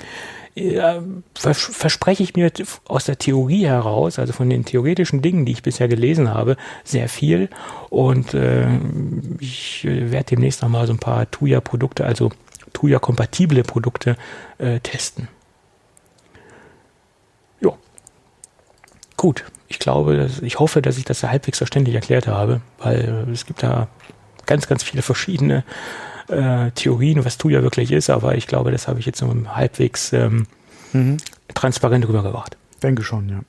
äh, 0.54 1.00
vers 1.34 1.58
verspreche 1.58 2.22
ich 2.22 2.34
mir 2.34 2.50
aus 2.86 3.04
der 3.04 3.18
Theorie 3.18 3.66
heraus, 3.66 4.18
also 4.18 4.32
von 4.32 4.48
den 4.48 4.64
theoretischen 4.64 5.22
Dingen, 5.22 5.44
die 5.44 5.52
ich 5.52 5.62
bisher 5.62 5.88
gelesen 5.88 6.32
habe, 6.32 6.56
sehr 6.84 7.08
viel. 7.08 7.48
Und 7.90 8.34
äh, 8.34 8.68
ich 9.40 9.84
äh, 9.84 10.10
werde 10.12 10.36
demnächst 10.36 10.62
noch 10.62 10.68
mal 10.68 10.86
so 10.86 10.92
ein 10.92 10.98
paar 10.98 11.30
Tuya-Produkte, 11.30 12.04
also 12.04 12.30
Tuya-kompatible 12.72 13.64
Produkte 13.64 14.16
äh, 14.58 14.80
testen. 14.80 15.28
Gut, 19.16 19.44
ich 19.68 19.78
glaube, 19.78 20.30
ich 20.42 20.58
hoffe, 20.58 20.82
dass 20.82 20.98
ich 20.98 21.04
das 21.04 21.22
halbwegs 21.22 21.58
verständlich 21.58 21.94
erklärt 21.94 22.26
habe, 22.26 22.60
weil 22.78 23.26
es 23.32 23.46
gibt 23.46 23.62
da 23.62 23.88
ganz, 24.44 24.68
ganz 24.68 24.82
viele 24.82 25.02
verschiedene 25.02 25.64
äh, 26.28 26.70
Theorien, 26.72 27.24
was 27.24 27.38
Tuya 27.38 27.62
wirklich 27.62 27.92
ist, 27.92 28.10
aber 28.10 28.36
ich 28.36 28.46
glaube, 28.46 28.70
das 28.70 28.88
habe 28.88 29.00
ich 29.00 29.06
jetzt 29.06 29.18
so 29.18 29.32
halbwegs 29.48 30.12
ähm, 30.12 30.46
mhm. 30.92 31.16
transparent 31.54 32.06
rübergebracht. 32.06 32.56
Denke 32.82 33.02
schon, 33.02 33.28
ja. 33.28 33.40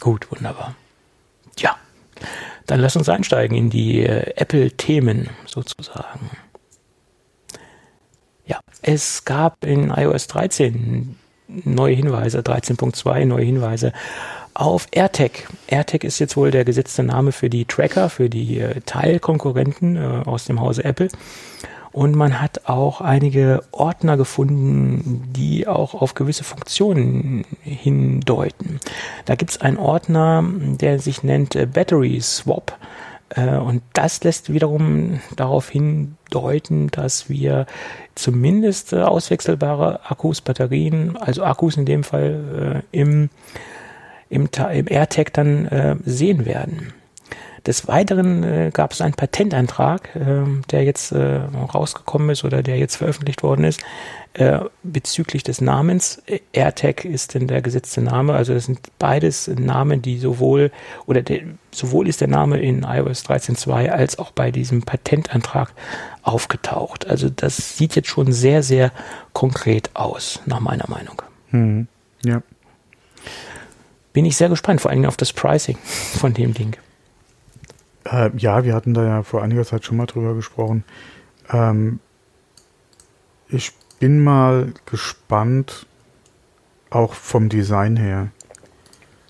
Gut, 0.00 0.30
wunderbar. 0.32 0.74
Ja, 1.58 1.76
dann 2.66 2.80
lass 2.80 2.96
uns 2.96 3.08
einsteigen 3.08 3.56
in 3.56 3.70
die 3.70 4.00
äh, 4.00 4.32
Apple-Themen 4.36 5.28
sozusagen. 5.46 6.30
Ja, 8.46 8.60
es 8.82 9.24
gab 9.24 9.64
in 9.64 9.90
iOS 9.90 10.26
13 10.26 11.16
neue 11.46 11.94
Hinweise, 11.94 12.40
13.2 12.40 13.26
neue 13.26 13.44
Hinweise 13.44 13.92
auf 14.54 14.86
AirTag. 14.90 15.48
AirTag 15.66 16.04
ist 16.04 16.18
jetzt 16.18 16.36
wohl 16.36 16.50
der 16.50 16.64
gesetzte 16.64 17.02
Name 17.02 17.32
für 17.32 17.48
die 17.48 17.64
Tracker, 17.64 18.10
für 18.10 18.28
die 18.28 18.58
äh, 18.58 18.80
Teilkonkurrenten 18.84 19.96
äh, 19.96 20.22
aus 20.26 20.44
dem 20.44 20.60
Hause 20.60 20.84
Apple. 20.84 21.08
Und 21.92 22.14
man 22.14 22.40
hat 22.40 22.68
auch 22.68 23.02
einige 23.02 23.62
Ordner 23.70 24.16
gefunden, 24.16 25.30
die 25.36 25.66
auch 25.66 25.94
auf 25.94 26.14
gewisse 26.14 26.42
Funktionen 26.42 27.44
hindeuten. 27.62 28.80
Da 29.26 29.34
gibt 29.34 29.50
es 29.50 29.60
einen 29.60 29.76
Ordner, 29.76 30.42
der 30.80 30.98
sich 30.98 31.22
nennt 31.22 31.54
äh, 31.54 31.66
Battery 31.66 32.20
Swap. 32.20 32.78
Und 33.34 33.80
das 33.94 34.22
lässt 34.24 34.52
wiederum 34.52 35.20
darauf 35.36 35.70
hindeuten, 35.70 36.88
dass 36.88 37.30
wir 37.30 37.64
zumindest 38.14 38.92
auswechselbare 38.92 40.00
Akkus, 40.04 40.42
Batterien, 40.42 41.16
also 41.16 41.42
Akkus 41.42 41.78
in 41.78 41.86
dem 41.86 42.04
Fall 42.04 42.82
im 42.92 43.30
im, 44.32 44.48
im 44.72 44.86
AirTag 44.88 45.32
dann 45.32 45.66
äh, 45.66 45.96
sehen 46.04 46.46
werden. 46.46 46.92
Des 47.66 47.86
Weiteren 47.86 48.42
äh, 48.42 48.70
gab 48.74 48.92
es 48.92 49.00
einen 49.00 49.14
Patentantrag, 49.14 50.16
äh, 50.16 50.42
der 50.70 50.82
jetzt 50.82 51.12
äh, 51.12 51.42
rausgekommen 51.72 52.30
ist 52.30 52.42
oder 52.42 52.60
der 52.60 52.76
jetzt 52.76 52.96
veröffentlicht 52.96 53.44
worden 53.44 53.64
ist, 53.64 53.80
äh, 54.34 54.58
bezüglich 54.82 55.44
des 55.44 55.60
Namens. 55.60 56.20
AirTag 56.52 57.04
ist 57.04 57.34
denn 57.34 57.46
der 57.46 57.62
gesetzte 57.62 58.02
Name, 58.02 58.34
also 58.34 58.52
das 58.52 58.64
sind 58.64 58.80
beides 58.98 59.46
Namen, 59.46 60.02
die 60.02 60.18
sowohl, 60.18 60.72
oder 61.06 61.22
der, 61.22 61.42
sowohl 61.70 62.08
ist 62.08 62.20
der 62.20 62.28
Name 62.28 62.58
in 62.58 62.82
iOS 62.82 63.24
13.2 63.26 63.90
als 63.90 64.18
auch 64.18 64.32
bei 64.32 64.50
diesem 64.50 64.82
Patentantrag 64.82 65.72
aufgetaucht. 66.22 67.06
Also 67.06 67.28
das 67.28 67.76
sieht 67.76 67.94
jetzt 67.94 68.08
schon 68.08 68.32
sehr, 68.32 68.64
sehr 68.64 68.90
konkret 69.34 69.90
aus, 69.94 70.40
nach 70.46 70.60
meiner 70.60 70.88
Meinung. 70.88 71.22
Hm, 71.50 71.86
ja 72.24 72.42
bin 74.12 74.24
ich 74.24 74.36
sehr 74.36 74.48
gespannt, 74.48 74.80
vor 74.80 74.90
allem 74.90 75.04
auf 75.04 75.16
das 75.16 75.32
Pricing 75.32 75.78
von 75.78 76.34
dem 76.34 76.54
Ding. 76.54 76.76
Äh, 78.04 78.30
ja, 78.36 78.64
wir 78.64 78.74
hatten 78.74 78.94
da 78.94 79.04
ja 79.04 79.22
vor 79.22 79.42
einiger 79.42 79.64
Zeit 79.64 79.84
schon 79.84 79.96
mal 79.96 80.06
drüber 80.06 80.34
gesprochen. 80.34 80.84
Ähm, 81.50 82.00
ich 83.48 83.72
bin 84.00 84.22
mal 84.22 84.72
gespannt, 84.86 85.86
auch 86.90 87.14
vom 87.14 87.48
Design 87.48 87.96
her. 87.96 88.28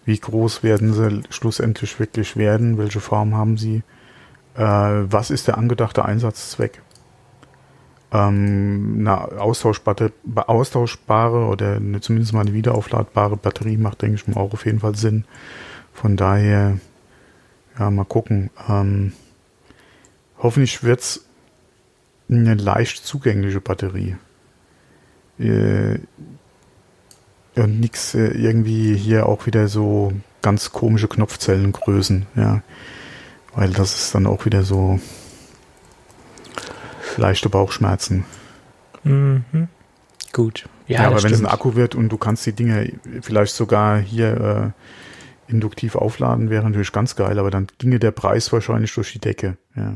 Wie 0.04 0.18
groß 0.18 0.62
werden 0.62 0.94
sie 0.94 1.22
schlussendlich 1.30 2.00
wirklich 2.00 2.36
werden? 2.36 2.78
Welche 2.78 3.00
Form 3.00 3.36
haben 3.36 3.56
sie? 3.56 3.82
Äh, 4.54 4.62
was 4.64 5.30
ist 5.30 5.46
der 5.48 5.58
angedachte 5.58 6.04
Einsatzzweck? 6.04 6.82
Ähm, 8.12 8.96
eine 9.00 9.40
austauschbare, 9.40 10.12
austauschbare 10.34 11.46
oder 11.46 11.76
eine, 11.76 12.00
zumindest 12.00 12.34
mal 12.34 12.42
eine 12.42 12.52
wiederaufladbare 12.52 13.36
Batterie 13.36 13.78
macht, 13.78 14.02
denke 14.02 14.16
ich 14.16 14.28
mal, 14.28 14.40
auch 14.40 14.52
auf 14.52 14.66
jeden 14.66 14.80
Fall 14.80 14.94
Sinn. 14.94 15.24
Von 15.92 16.16
daher, 16.16 16.78
ja, 17.78 17.90
mal 17.90 18.04
gucken. 18.04 18.50
Ähm, 18.68 19.12
hoffentlich 20.38 20.82
wird's 20.82 21.24
eine 22.28 22.54
leicht 22.54 23.04
zugängliche 23.04 23.60
Batterie. 23.60 24.16
Äh, 25.38 25.98
und 27.54 27.80
nichts 27.80 28.14
äh, 28.14 28.28
irgendwie 28.28 28.94
hier 28.94 29.26
auch 29.26 29.46
wieder 29.46 29.68
so 29.68 30.12
ganz 30.40 30.72
komische 30.72 31.08
Knopfzellengrößen, 31.08 32.26
ja. 32.36 32.62
Weil 33.54 33.70
das 33.70 33.94
ist 33.94 34.14
dann 34.14 34.26
auch 34.26 34.46
wieder 34.46 34.62
so, 34.62 34.98
leichte 37.16 37.48
Bauchschmerzen. 37.48 38.24
Mhm. 39.04 39.68
Gut. 40.32 40.68
Ja, 40.86 41.02
ja 41.02 41.08
aber 41.08 41.22
wenn 41.22 41.32
es 41.32 41.40
ein 41.40 41.46
Akku 41.46 41.74
wird 41.74 41.94
und 41.94 42.08
du 42.08 42.16
kannst 42.16 42.46
die 42.46 42.52
Dinge 42.52 42.92
vielleicht 43.20 43.54
sogar 43.54 43.98
hier 43.98 44.74
äh, 45.48 45.50
induktiv 45.50 45.96
aufladen, 45.96 46.50
wäre 46.50 46.64
natürlich 46.64 46.92
ganz 46.92 47.16
geil, 47.16 47.38
aber 47.38 47.50
dann 47.50 47.66
ginge 47.78 47.98
der 47.98 48.10
Preis 48.10 48.52
wahrscheinlich 48.52 48.94
durch 48.94 49.12
die 49.12 49.18
Decke. 49.18 49.56
Ja. 49.76 49.94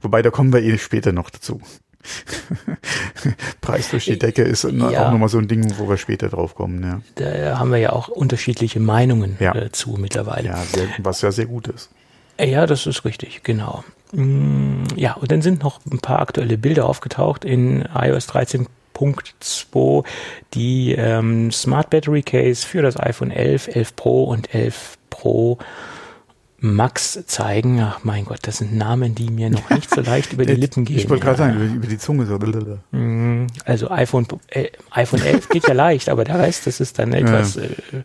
Wobei, 0.00 0.22
da 0.22 0.30
kommen 0.30 0.52
wir 0.52 0.62
eh 0.62 0.78
später 0.78 1.12
noch 1.12 1.30
dazu. 1.30 1.60
Preis 3.62 3.90
durch 3.90 4.04
die 4.04 4.18
Decke 4.18 4.42
ist 4.42 4.64
ja. 4.64 5.06
auch 5.06 5.10
nochmal 5.10 5.30
so 5.30 5.38
ein 5.38 5.48
Ding, 5.48 5.78
wo 5.78 5.88
wir 5.88 5.96
später 5.96 6.28
drauf 6.28 6.54
kommen. 6.54 6.82
Ja. 6.82 7.00
Da 7.14 7.58
haben 7.58 7.70
wir 7.70 7.78
ja 7.78 7.92
auch 7.92 8.08
unterschiedliche 8.08 8.80
Meinungen 8.80 9.36
ja. 9.40 9.54
dazu 9.54 9.96
mittlerweile. 9.98 10.48
Ja, 10.48 10.62
sehr, 10.62 10.88
was 10.98 11.22
ja 11.22 11.32
sehr 11.32 11.46
gut 11.46 11.68
ist. 11.68 11.90
Ja, 12.38 12.66
das 12.66 12.86
ist 12.86 13.04
richtig, 13.04 13.42
genau. 13.42 13.84
Mm, 14.14 14.84
ja, 14.96 15.14
und 15.14 15.30
dann 15.30 15.42
sind 15.42 15.62
noch 15.62 15.80
ein 15.90 15.98
paar 15.98 16.20
aktuelle 16.20 16.56
Bilder 16.56 16.88
aufgetaucht 16.88 17.44
in 17.44 17.84
iOS 17.94 18.28
13.2, 18.28 20.04
die 20.54 20.92
ähm, 20.92 21.50
Smart 21.50 21.90
Battery 21.90 22.22
Case 22.22 22.66
für 22.66 22.82
das 22.82 22.98
iPhone 22.98 23.30
11, 23.30 23.68
11 23.68 23.96
Pro 23.96 24.24
und 24.24 24.54
11 24.54 24.98
Pro 25.10 25.58
Max 26.58 27.26
zeigen. 27.26 27.80
Ach 27.80 28.00
mein 28.04 28.24
Gott, 28.24 28.40
das 28.42 28.58
sind 28.58 28.74
Namen, 28.76 29.14
die 29.14 29.30
mir 29.30 29.50
noch 29.50 29.68
nicht 29.70 29.90
so 29.90 30.00
leicht 30.00 30.32
über 30.32 30.46
die 30.46 30.54
Lippen 30.54 30.84
gehen. 30.84 30.96
Ich 30.96 31.10
wollte 31.10 31.24
gerade 31.24 31.42
ja. 31.42 31.48
sagen, 31.48 31.74
über, 31.74 31.86
die 31.86 31.98
Zunge 31.98 32.24
so. 32.24 32.38
Mm, 32.38 33.46
also 33.64 33.90
iPhone, 33.90 34.26
äh, 34.48 34.68
iPhone 34.90 35.22
11 35.22 35.48
geht 35.48 35.68
ja 35.68 35.74
leicht, 35.74 36.08
aber 36.08 36.24
der 36.24 36.38
Rest, 36.38 36.66
das 36.66 36.80
ist 36.80 36.98
dann 36.98 37.12
etwas... 37.12 37.56
Ja. 37.56 37.62
Äh, 37.62 38.02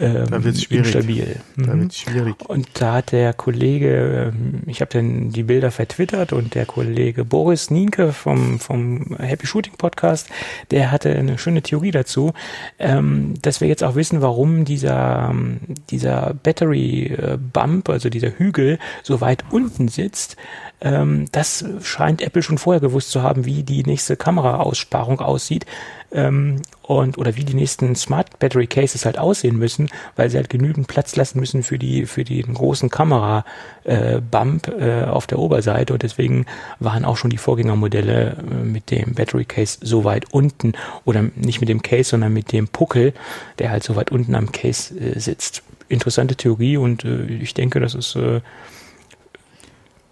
ähm, 0.00 0.26
da 0.30 0.42
wird's 0.42 0.62
schwierig. 0.62 0.94
instabil. 0.94 1.36
Da 1.56 1.74
mhm. 1.74 1.80
wird's 1.82 1.98
schwierig. 1.98 2.36
Und 2.48 2.68
da 2.74 2.94
hat 2.94 3.12
der 3.12 3.34
Kollege, 3.34 4.32
ähm, 4.32 4.62
ich 4.66 4.80
habe 4.80 4.90
dann 4.92 5.30
die 5.30 5.42
Bilder 5.42 5.70
vertwittert 5.70 6.32
und 6.32 6.54
der 6.54 6.66
Kollege 6.66 7.24
Boris 7.24 7.70
Nienke 7.70 8.12
vom, 8.12 8.58
vom 8.58 9.16
Happy 9.18 9.46
Shooting 9.46 9.74
Podcast, 9.76 10.28
der 10.70 10.90
hatte 10.90 11.14
eine 11.14 11.38
schöne 11.38 11.62
Theorie 11.62 11.90
dazu, 11.90 12.32
ähm, 12.78 13.34
dass 13.42 13.60
wir 13.60 13.68
jetzt 13.68 13.84
auch 13.84 13.94
wissen, 13.94 14.22
warum 14.22 14.64
dieser, 14.64 15.28
ähm, 15.30 15.60
dieser 15.90 16.34
Battery 16.42 17.06
äh, 17.06 17.38
Bump, 17.38 17.88
also 17.90 18.08
dieser 18.08 18.38
Hügel, 18.38 18.78
so 19.02 19.20
weit 19.20 19.44
unten 19.50 19.88
sitzt. 19.88 20.36
Ähm, 20.80 21.26
das 21.32 21.64
scheint 21.82 22.22
Apple 22.22 22.42
schon 22.42 22.58
vorher 22.58 22.80
gewusst 22.80 23.10
zu 23.10 23.22
haben, 23.22 23.44
wie 23.44 23.62
die 23.62 23.82
nächste 23.82 24.16
Kameraaussparung 24.16 25.20
aussieht 25.20 25.66
ähm, 26.12 26.62
und 26.82 27.18
oder 27.18 27.36
wie 27.36 27.44
die 27.44 27.54
nächsten 27.54 27.94
Smart 27.94 28.38
Battery 28.38 28.66
Cases 28.66 29.04
halt 29.04 29.18
aussehen 29.18 29.58
müssen, 29.58 29.90
weil 30.16 30.30
sie 30.30 30.38
halt 30.38 30.48
genügend 30.48 30.88
Platz 30.88 31.16
lassen 31.16 31.38
müssen 31.38 31.62
für 31.62 31.78
die 31.78 32.06
für 32.06 32.24
den 32.24 32.54
großen 32.54 32.88
Kamera 32.88 33.44
äh, 33.84 34.20
Bump 34.20 34.68
äh, 34.68 35.04
auf 35.04 35.26
der 35.26 35.38
Oberseite 35.38 35.92
und 35.92 36.02
deswegen 36.02 36.46
waren 36.78 37.04
auch 37.04 37.16
schon 37.16 37.30
die 37.30 37.38
Vorgängermodelle 37.38 38.36
äh, 38.38 38.64
mit 38.64 38.90
dem 38.90 39.14
Battery 39.14 39.44
Case 39.44 39.78
so 39.82 40.04
weit 40.04 40.32
unten 40.32 40.72
oder 41.04 41.22
nicht 41.36 41.60
mit 41.60 41.68
dem 41.68 41.82
Case, 41.82 42.10
sondern 42.10 42.32
mit 42.32 42.52
dem 42.52 42.68
Puckel, 42.68 43.12
der 43.58 43.70
halt 43.70 43.84
so 43.84 43.96
weit 43.96 44.10
unten 44.10 44.34
am 44.34 44.50
Case 44.50 44.98
äh, 44.98 45.18
sitzt. 45.18 45.62
Interessante 45.88 46.36
Theorie 46.36 46.76
und 46.76 47.04
äh, 47.04 47.24
ich 47.26 47.54
denke, 47.54 47.80
das 47.80 47.94
ist 47.94 48.16
äh, 48.16 48.40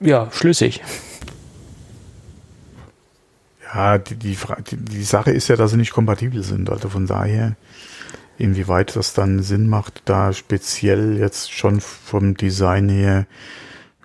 ja 0.00 0.30
schlüssig. 0.32 0.82
Ja, 3.64 3.98
die, 3.98 4.16
die, 4.16 4.36
die, 4.72 5.02
Sache 5.02 5.30
ist 5.30 5.48
ja, 5.48 5.56
dass 5.56 5.72
sie 5.72 5.76
nicht 5.76 5.92
kompatibel 5.92 6.42
sind. 6.42 6.70
Also 6.70 6.88
von 6.88 7.06
daher, 7.06 7.56
inwieweit 8.38 8.96
das 8.96 9.12
dann 9.12 9.42
Sinn 9.42 9.68
macht, 9.68 10.02
da 10.06 10.32
speziell 10.32 11.18
jetzt 11.18 11.52
schon 11.52 11.80
vom 11.80 12.34
Design 12.34 12.88
her, 12.88 13.26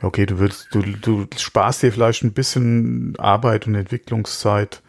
okay, 0.02 0.26
du 0.26 0.40
würdest, 0.40 0.68
du, 0.72 0.82
du 0.82 1.28
sparst 1.38 1.82
dir 1.82 1.94
vielleicht 1.94 2.24
ein 2.24 2.34
bisschen 2.34 3.16
Arbeit 3.18 3.66
und 3.66 3.76
Entwicklungszeit 3.76 4.82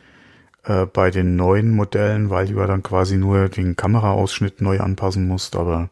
äh, 0.64 0.87
bei 0.87 1.12
den 1.12 1.37
neuen 1.37 1.70
Modellen, 1.70 2.30
weil 2.30 2.49
du 2.49 2.58
ja 2.58 2.66
dann 2.66 2.82
quasi 2.82 3.16
nur 3.16 3.49
den 3.49 3.76
Kameraausschnitt 3.76 4.61
neu 4.61 4.80
anpassen 4.80 5.28
musst, 5.28 5.54
aber 5.54 5.88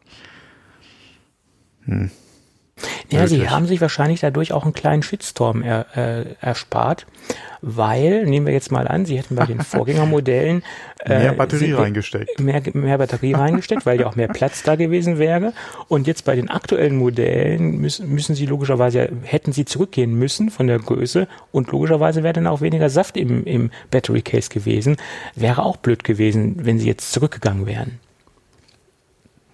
Hm. 1.85 2.11
Ja, 3.13 3.27
sie 3.27 3.49
haben 3.49 3.67
sich 3.67 3.79
wahrscheinlich 3.79 4.21
dadurch 4.21 4.53
auch 4.53 4.63
einen 4.63 4.73
kleinen 4.73 5.03
Shitstorm 5.03 5.61
er, 5.61 5.85
äh, 5.95 6.25
erspart, 6.41 7.05
weil, 7.61 8.25
nehmen 8.25 8.47
wir 8.47 8.53
jetzt 8.53 8.71
mal 8.71 8.87
an, 8.87 9.05
sie 9.05 9.17
hätten 9.17 9.35
bei 9.35 9.45
den 9.45 9.61
Vorgängermodellen 9.61 10.63
äh, 11.05 11.19
mehr 11.19 11.33
Batterie 11.33 11.65
sie, 11.67 11.71
reingesteckt. 11.73 12.39
Mehr, 12.39 12.61
mehr 12.73 12.97
Batterie 12.97 13.33
reingesteckt, 13.33 13.85
weil 13.85 13.99
ja 13.99 14.07
auch 14.07 14.15
mehr 14.15 14.27
Platz 14.27 14.63
da 14.63 14.75
gewesen 14.75 15.19
wäre. 15.19 15.53
Und 15.87 16.07
jetzt 16.07 16.25
bei 16.25 16.35
den 16.35 16.49
aktuellen 16.49 16.97
Modellen 16.97 17.79
müssen, 17.79 18.09
müssen 18.09 18.35
sie 18.35 18.47
logischerweise, 18.47 19.09
hätten 19.23 19.53
sie 19.53 19.65
zurückgehen 19.65 20.13
müssen 20.15 20.49
von 20.49 20.67
der 20.67 20.79
Größe 20.79 21.27
und 21.51 21.71
logischerweise 21.71 22.23
wäre 22.23 22.33
dann 22.33 22.47
auch 22.47 22.61
weniger 22.61 22.89
Saft 22.89 23.15
im, 23.15 23.45
im 23.45 23.71
Battery 23.91 24.23
Case 24.23 24.49
gewesen. 24.49 24.97
Wäre 25.35 25.63
auch 25.63 25.77
blöd 25.77 26.03
gewesen, 26.03 26.65
wenn 26.65 26.79
sie 26.79 26.87
jetzt 26.87 27.11
zurückgegangen 27.11 27.67
wären. 27.67 27.99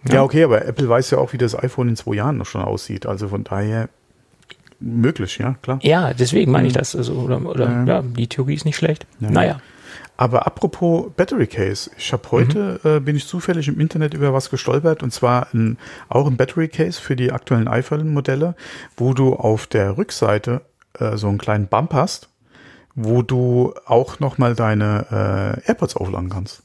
Ja. 0.07 0.15
ja, 0.15 0.23
okay, 0.23 0.43
aber 0.43 0.65
Apple 0.65 0.87
weiß 0.87 1.11
ja 1.11 1.17
auch, 1.17 1.33
wie 1.33 1.37
das 1.37 1.57
iPhone 1.57 1.89
in 1.89 1.95
zwei 1.95 2.15
Jahren 2.15 2.37
noch 2.37 2.45
schon 2.45 2.61
aussieht. 2.61 3.05
Also 3.05 3.27
von 3.27 3.43
daher 3.43 3.89
möglich, 4.79 5.37
ja, 5.39 5.55
klar. 5.61 5.79
Ja, 5.81 6.13
deswegen 6.13 6.51
meine 6.51 6.67
ich 6.67 6.73
mhm. 6.73 6.79
das. 6.79 6.95
Also, 6.95 7.13
oder, 7.13 7.45
oder 7.45 7.69
ja. 7.69 7.85
ja. 7.85 8.01
die 8.01 8.27
Theorie 8.27 8.55
ist 8.55 8.65
nicht 8.65 8.77
schlecht. 8.77 9.05
Ja. 9.19 9.29
Naja. 9.29 9.61
Aber 10.15 10.45
apropos 10.45 11.11
Battery 11.15 11.47
Case, 11.47 11.89
ich 11.97 12.11
habe 12.11 12.29
heute, 12.31 12.79
mhm. 12.83 12.89
äh, 12.89 12.99
bin 12.99 13.15
ich 13.15 13.25
zufällig 13.25 13.67
im 13.67 13.79
Internet 13.79 14.13
über 14.13 14.33
was 14.33 14.49
gestolpert 14.49 15.01
und 15.01 15.11
zwar 15.13 15.47
ein, 15.53 15.77
auch 16.09 16.27
ein 16.27 16.35
Battery 16.35 16.67
Case 16.67 16.99
für 16.99 17.15
die 17.15 17.31
aktuellen 17.31 17.69
iPhone-Modelle, 17.69 18.55
wo 18.97 19.13
du 19.13 19.33
auf 19.33 19.65
der 19.67 19.97
Rückseite 19.97 20.61
äh, 20.99 21.15
so 21.15 21.29
einen 21.29 21.37
kleinen 21.37 21.67
Bump 21.67 21.93
hast, 21.93 22.29
wo 22.95 23.21
du 23.21 23.73
auch 23.85 24.19
nochmal 24.19 24.55
deine 24.55 25.61
äh, 25.65 25.67
AirPods 25.67 25.95
aufladen 25.95 26.29
kannst. 26.29 26.63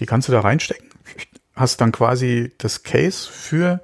Die 0.00 0.06
kannst 0.06 0.28
du 0.28 0.32
da 0.32 0.40
reinstecken 0.40 0.91
hast 1.54 1.80
dann 1.80 1.92
quasi 1.92 2.52
das 2.58 2.82
Case 2.82 3.28
für, 3.30 3.80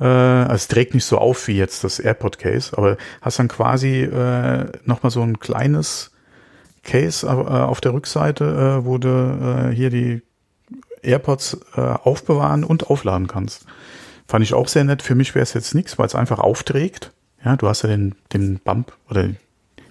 äh, 0.00 0.04
also 0.04 0.54
es 0.54 0.68
trägt 0.68 0.94
nicht 0.94 1.04
so 1.04 1.18
auf 1.18 1.48
wie 1.48 1.56
jetzt 1.56 1.84
das 1.84 1.98
AirPod 1.98 2.38
Case, 2.38 2.76
aber 2.76 2.96
hast 3.20 3.38
dann 3.38 3.48
quasi 3.48 4.02
äh, 4.02 4.66
nochmal 4.84 5.10
so 5.10 5.22
ein 5.22 5.38
kleines 5.38 6.12
Case 6.82 7.26
äh, 7.26 7.30
auf 7.30 7.80
der 7.80 7.94
Rückseite, 7.94 8.44
äh, 8.80 8.84
wo 8.84 8.98
du 8.98 9.08
äh, 9.08 9.74
hier 9.74 9.90
die 9.90 10.22
AirPods 11.02 11.58
äh, 11.76 11.80
aufbewahren 11.80 12.64
und 12.64 12.88
aufladen 12.90 13.26
kannst. 13.26 13.66
Fand 14.26 14.42
ich 14.42 14.54
auch 14.54 14.68
sehr 14.68 14.84
nett. 14.84 15.02
Für 15.02 15.14
mich 15.14 15.34
wäre 15.34 15.42
es 15.42 15.52
jetzt 15.52 15.74
nichts, 15.74 15.98
weil 15.98 16.06
es 16.06 16.14
einfach 16.14 16.38
aufträgt. 16.38 17.12
Ja, 17.44 17.56
du 17.56 17.68
hast 17.68 17.82
ja 17.82 17.88
den, 17.88 18.14
den 18.32 18.58
Bump 18.58 18.92
oder 19.10 19.28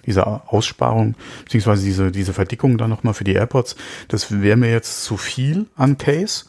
diese 0.05 0.25
Aussparung, 0.25 1.15
beziehungsweise 1.43 1.85
diese, 1.85 2.11
diese 2.11 2.33
Verdickung 2.33 2.77
dann 2.77 2.89
nochmal 2.89 3.13
für 3.13 3.23
die 3.23 3.33
AirPods. 3.33 3.75
Das 4.07 4.41
wäre 4.41 4.57
mir 4.57 4.71
jetzt 4.71 5.03
zu 5.03 5.17
viel 5.17 5.67
an 5.75 5.97
Case. 5.97 6.45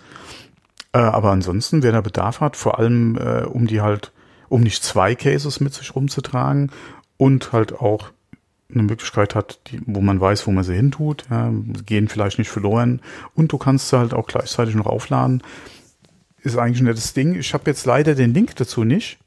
Äh, 0.94 0.98
aber 0.98 1.32
ansonsten, 1.32 1.82
wer 1.82 1.92
da 1.92 2.00
Bedarf 2.00 2.40
hat, 2.40 2.56
vor 2.56 2.78
allem 2.78 3.18
äh, 3.18 3.42
um 3.42 3.66
die 3.66 3.82
halt, 3.82 4.12
um 4.48 4.62
nicht 4.62 4.82
zwei 4.82 5.14
Cases 5.16 5.60
mit 5.60 5.74
sich 5.74 5.94
rumzutragen 5.94 6.70
und 7.16 7.52
halt 7.52 7.74
auch 7.80 8.12
eine 8.72 8.84
Möglichkeit 8.84 9.34
hat, 9.34 9.58
die, 9.66 9.80
wo 9.86 10.00
man 10.00 10.20
weiß, 10.20 10.46
wo 10.46 10.52
man 10.52 10.64
sie 10.64 10.74
hintut, 10.74 11.24
ja, 11.30 11.52
gehen 11.84 12.08
vielleicht 12.08 12.38
nicht 12.38 12.48
verloren 12.48 13.00
und 13.34 13.52
du 13.52 13.58
kannst 13.58 13.88
sie 13.88 13.98
halt 13.98 14.14
auch 14.14 14.26
gleichzeitig 14.26 14.74
noch 14.76 14.86
aufladen. 14.86 15.42
Ist 16.42 16.56
eigentlich 16.56 16.80
ein 16.80 16.86
nettes 16.86 17.12
Ding. 17.12 17.34
Ich 17.34 17.54
habe 17.54 17.64
jetzt 17.66 17.86
leider 17.86 18.14
den 18.14 18.32
Link 18.32 18.54
dazu 18.56 18.84
nicht, 18.84 19.18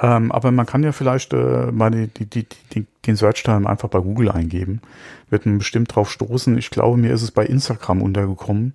ähm, 0.00 0.32
aber 0.32 0.50
man 0.50 0.64
kann 0.64 0.82
ja 0.82 0.92
vielleicht 0.92 1.32
äh, 1.34 1.70
mal 1.72 1.90
die, 1.90 2.06
die, 2.08 2.26
die, 2.26 2.46
die, 2.72 2.86
den 3.04 3.16
Search-Time 3.16 3.68
einfach 3.68 3.88
bei 3.88 4.00
Google 4.00 4.30
eingeben. 4.30 4.80
Wird 5.28 5.44
man 5.44 5.58
bestimmt 5.58 5.94
drauf 5.94 6.10
stoßen. 6.10 6.56
Ich 6.56 6.70
glaube, 6.70 6.96
mir 6.96 7.12
ist 7.12 7.22
es 7.22 7.32
bei 7.32 7.44
Instagram 7.44 8.00
untergekommen. 8.00 8.74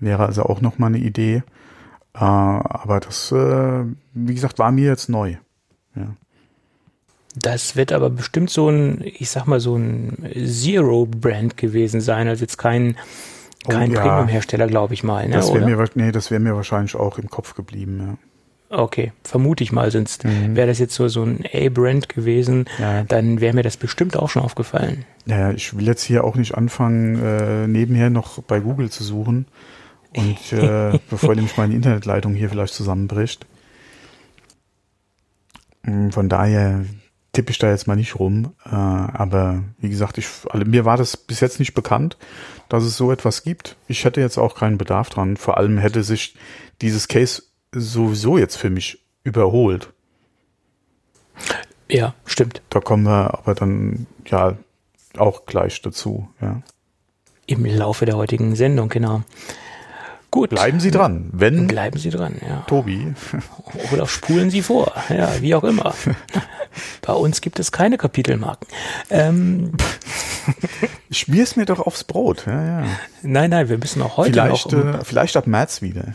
Wäre 0.00 0.26
also 0.26 0.44
auch 0.44 0.60
nochmal 0.60 0.88
eine 0.88 0.98
Idee. 0.98 1.42
Äh, 2.14 2.18
aber 2.18 3.00
das, 3.00 3.30
äh, 3.32 3.84
wie 4.14 4.34
gesagt, 4.34 4.58
war 4.58 4.72
mir 4.72 4.86
jetzt 4.86 5.08
neu. 5.08 5.36
Ja. 5.94 6.14
Das 7.36 7.76
wird 7.76 7.92
aber 7.92 8.10
bestimmt 8.10 8.50
so 8.50 8.68
ein, 8.68 9.02
ich 9.04 9.30
sag 9.30 9.46
mal, 9.46 9.60
so 9.60 9.76
ein 9.76 10.16
Zero-Brand 10.34 11.56
gewesen 11.56 12.00
sein, 12.00 12.26
also 12.26 12.42
jetzt 12.42 12.56
kein, 12.56 12.96
kein 13.68 13.90
oh, 13.90 13.94
ja. 13.94 14.00
Premium-Hersteller, 14.00 14.66
glaube 14.66 14.94
ich 14.94 15.04
mal. 15.04 15.28
Ne, 15.28 15.36
das 15.36 15.54
wäre 15.54 15.64
mir, 15.64 15.88
nee, 15.94 16.10
das 16.10 16.30
wäre 16.32 16.40
mir 16.40 16.56
wahrscheinlich 16.56 16.96
auch 16.96 17.18
im 17.18 17.30
Kopf 17.30 17.54
geblieben, 17.54 18.00
ja. 18.00 18.18
Okay, 18.72 19.12
vermute 19.24 19.64
ich 19.64 19.72
mal, 19.72 19.90
sonst 19.90 20.24
mhm. 20.24 20.54
wäre 20.54 20.68
das 20.68 20.78
jetzt 20.78 20.94
so, 20.94 21.08
so 21.08 21.24
ein 21.24 21.44
A-Brand 21.52 22.08
gewesen, 22.08 22.66
ja. 22.78 23.02
dann 23.02 23.40
wäre 23.40 23.52
mir 23.52 23.64
das 23.64 23.76
bestimmt 23.76 24.16
auch 24.16 24.30
schon 24.30 24.42
aufgefallen. 24.42 25.04
Naja, 25.26 25.50
ich 25.50 25.76
will 25.76 25.86
jetzt 25.86 26.04
hier 26.04 26.22
auch 26.22 26.36
nicht 26.36 26.54
anfangen, 26.54 27.20
äh, 27.20 27.66
nebenher 27.66 28.10
noch 28.10 28.40
bei 28.44 28.60
Google 28.60 28.88
zu 28.88 29.02
suchen. 29.02 29.46
Und 30.14 30.52
äh, 30.52 30.98
bevor 31.08 31.34
nämlich 31.34 31.56
meine 31.56 31.74
Internetleitung 31.74 32.34
hier 32.34 32.50
vielleicht 32.50 32.74
zusammenbricht. 32.74 33.46
Mm, 35.82 36.10
von 36.10 36.28
daher 36.28 36.84
tippe 37.32 37.50
ich 37.50 37.58
da 37.58 37.70
jetzt 37.70 37.86
mal 37.86 37.96
nicht 37.96 38.18
rum. 38.18 38.54
Äh, 38.64 38.70
aber 38.70 39.62
wie 39.78 39.88
gesagt, 39.88 40.18
ich, 40.18 40.26
also 40.48 40.66
mir 40.66 40.84
war 40.84 40.96
das 40.96 41.16
bis 41.16 41.40
jetzt 41.40 41.58
nicht 41.58 41.74
bekannt, 41.74 42.16
dass 42.68 42.84
es 42.84 42.96
so 42.96 43.12
etwas 43.12 43.42
gibt. 43.42 43.76
Ich 43.86 44.04
hätte 44.04 44.20
jetzt 44.20 44.38
auch 44.38 44.56
keinen 44.56 44.78
Bedarf 44.78 45.10
dran. 45.10 45.36
Vor 45.36 45.56
allem 45.56 45.78
hätte 45.78 46.02
sich 46.02 46.34
dieses 46.80 47.08
Case 47.08 47.42
sowieso 47.72 48.38
jetzt 48.38 48.56
für 48.56 48.70
mich 48.70 49.04
überholt. 49.22 49.92
Ja, 51.88 52.14
stimmt. 52.24 52.62
Da 52.70 52.80
kommen 52.80 53.04
wir 53.04 53.34
aber 53.34 53.54
dann 53.54 54.06
ja 54.26 54.56
auch 55.16 55.46
gleich 55.46 55.82
dazu, 55.82 56.28
ja. 56.40 56.62
Im 57.46 57.64
Laufe 57.64 58.06
der 58.06 58.16
heutigen 58.16 58.54
Sendung, 58.54 58.88
genau. 58.88 59.22
Gut. 60.30 60.50
Bleiben 60.50 60.78
Sie 60.78 60.90
dran. 60.92 61.28
Wenn 61.32 61.66
Bleiben 61.66 61.98
Sie 61.98 62.10
dran, 62.10 62.36
ja. 62.46 62.62
Tobi. 62.68 63.14
Oder 63.92 64.06
spulen 64.06 64.50
Sie 64.50 64.62
vor. 64.62 64.92
Ja, 65.08 65.28
wie 65.40 65.54
auch 65.54 65.64
immer. 65.64 65.92
Bei 67.02 67.12
uns 67.14 67.40
gibt 67.40 67.58
es 67.58 67.72
keine 67.72 67.98
Kapitelmarken. 67.98 68.68
Ähm. 69.10 69.72
Schmier's 71.10 71.56
mir 71.56 71.64
doch 71.64 71.80
aufs 71.80 72.04
Brot. 72.04 72.44
Ja, 72.46 72.80
ja. 72.80 72.86
Nein, 73.22 73.50
nein, 73.50 73.68
wir 73.68 73.78
müssen 73.78 74.00
auch 74.02 74.16
heute 74.16 74.32
vielleicht, 74.32 74.72
noch. 74.72 75.00
Äh, 75.00 75.04
vielleicht 75.04 75.36
ab 75.36 75.46
März 75.46 75.82
wieder. 75.82 76.14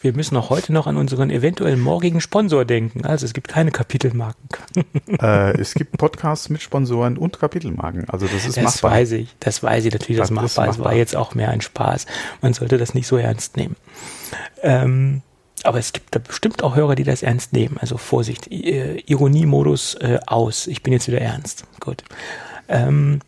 Wir 0.00 0.12
müssen 0.14 0.36
auch 0.36 0.50
heute 0.50 0.72
noch 0.72 0.86
an 0.86 0.96
unseren 0.96 1.30
eventuell 1.30 1.76
morgigen 1.76 2.20
Sponsor 2.20 2.64
denken. 2.64 3.04
Also 3.04 3.26
es 3.26 3.34
gibt 3.34 3.48
keine 3.48 3.70
Kapitelmarken. 3.70 4.48
Äh, 5.20 5.58
es 5.58 5.74
gibt 5.74 5.98
Podcasts 5.98 6.48
mit 6.48 6.62
Sponsoren 6.62 7.18
und 7.18 7.38
Kapitelmarken. 7.38 8.08
Also 8.08 8.26
das 8.26 8.46
ist 8.46 8.56
das 8.56 8.64
machbar. 8.64 8.90
Das 8.90 9.00
weiß 9.00 9.12
ich. 9.12 9.36
Das 9.40 9.62
weiß 9.62 9.84
ich 9.84 9.92
natürlich, 9.92 10.18
das, 10.18 10.28
das 10.28 10.34
machbar. 10.34 10.68
Es 10.68 10.78
war 10.78 10.94
jetzt 10.94 11.16
auch 11.16 11.34
mehr 11.34 11.50
ein 11.50 11.60
Spaß. 11.60 12.06
Man 12.42 12.52
sollte 12.52 12.78
das 12.78 12.94
nicht 12.94 13.06
so 13.06 13.16
ernst 13.16 13.55
nehmen. 13.56 13.76
Ähm, 14.62 15.22
aber 15.62 15.78
es 15.78 15.92
gibt 15.92 16.14
da 16.14 16.20
bestimmt 16.20 16.62
auch 16.62 16.76
Hörer, 16.76 16.94
die 16.94 17.04
das 17.04 17.22
ernst 17.22 17.52
nehmen. 17.52 17.76
Also 17.78 17.96
Vorsicht, 17.96 18.46
Ironiemodus 18.50 19.94
äh, 19.94 20.18
aus. 20.26 20.66
Ich 20.66 20.82
bin 20.82 20.92
jetzt 20.92 21.08
wieder 21.08 21.20
ernst. 21.20 21.64
Gut. 21.80 22.04
Ähm, 22.68 23.20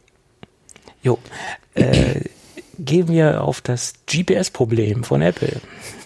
jo. 1.03 1.19
Äh, 1.75 2.21
gehen 2.79 3.09
wir 3.09 3.43
auf 3.43 3.61
das 3.61 3.95
GPS-Problem 4.07 5.05
von 5.05 5.23
Apple. 5.23 5.61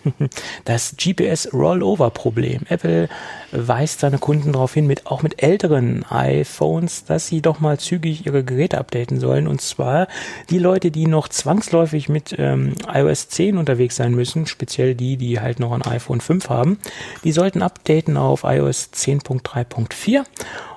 Das 0.64 0.96
GPS-Rollover-Problem. 0.96 2.62
Apple 2.68 3.08
weist 3.52 4.00
seine 4.00 4.18
Kunden 4.18 4.52
darauf 4.52 4.74
hin, 4.74 4.88
mit, 4.88 5.06
auch 5.06 5.22
mit 5.22 5.42
älteren 5.42 6.04
iPhones, 6.08 7.04
dass 7.04 7.28
sie 7.28 7.40
doch 7.40 7.60
mal 7.60 7.78
zügig 7.78 8.26
ihre 8.26 8.42
Geräte 8.42 8.78
updaten 8.78 9.20
sollen. 9.20 9.46
Und 9.46 9.60
zwar 9.60 10.08
die 10.50 10.58
Leute, 10.58 10.90
die 10.90 11.06
noch 11.06 11.28
zwangsläufig 11.28 12.08
mit 12.08 12.34
ähm, 12.36 12.72
iOS 12.92 13.28
10 13.28 13.58
unterwegs 13.58 13.94
sein 13.94 14.12
müssen, 14.12 14.46
speziell 14.46 14.96
die, 14.96 15.16
die 15.16 15.38
halt 15.38 15.60
noch 15.60 15.70
ein 15.70 15.82
iPhone 15.82 16.20
5 16.20 16.48
haben, 16.48 16.78
die 17.22 17.32
sollten 17.32 17.62
updaten 17.62 18.16
auf 18.16 18.42
iOS 18.44 18.90
10.3.4 18.92 20.24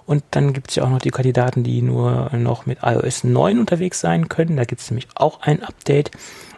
und 0.06 0.24
dann 0.32 0.54
gibt 0.54 0.70
es 0.70 0.76
ja 0.76 0.84
auch 0.84 0.90
noch 0.90 1.00
die 1.00 1.12
Kandidaten, 1.12 1.64
die 1.64 1.82
nur 1.82 2.30
noch 2.34 2.66
mit 2.66 2.80
iOS 2.84 3.24
9 3.24 3.60
unterwegs 3.60 4.00
sein 4.00 4.30
können. 4.30 4.58
Da 4.58 4.66
gibt 4.66 4.82
es 4.82 4.92
nämlich 4.92 5.08
auch 5.16 5.42
ein 5.42 5.64
Update 5.64 6.12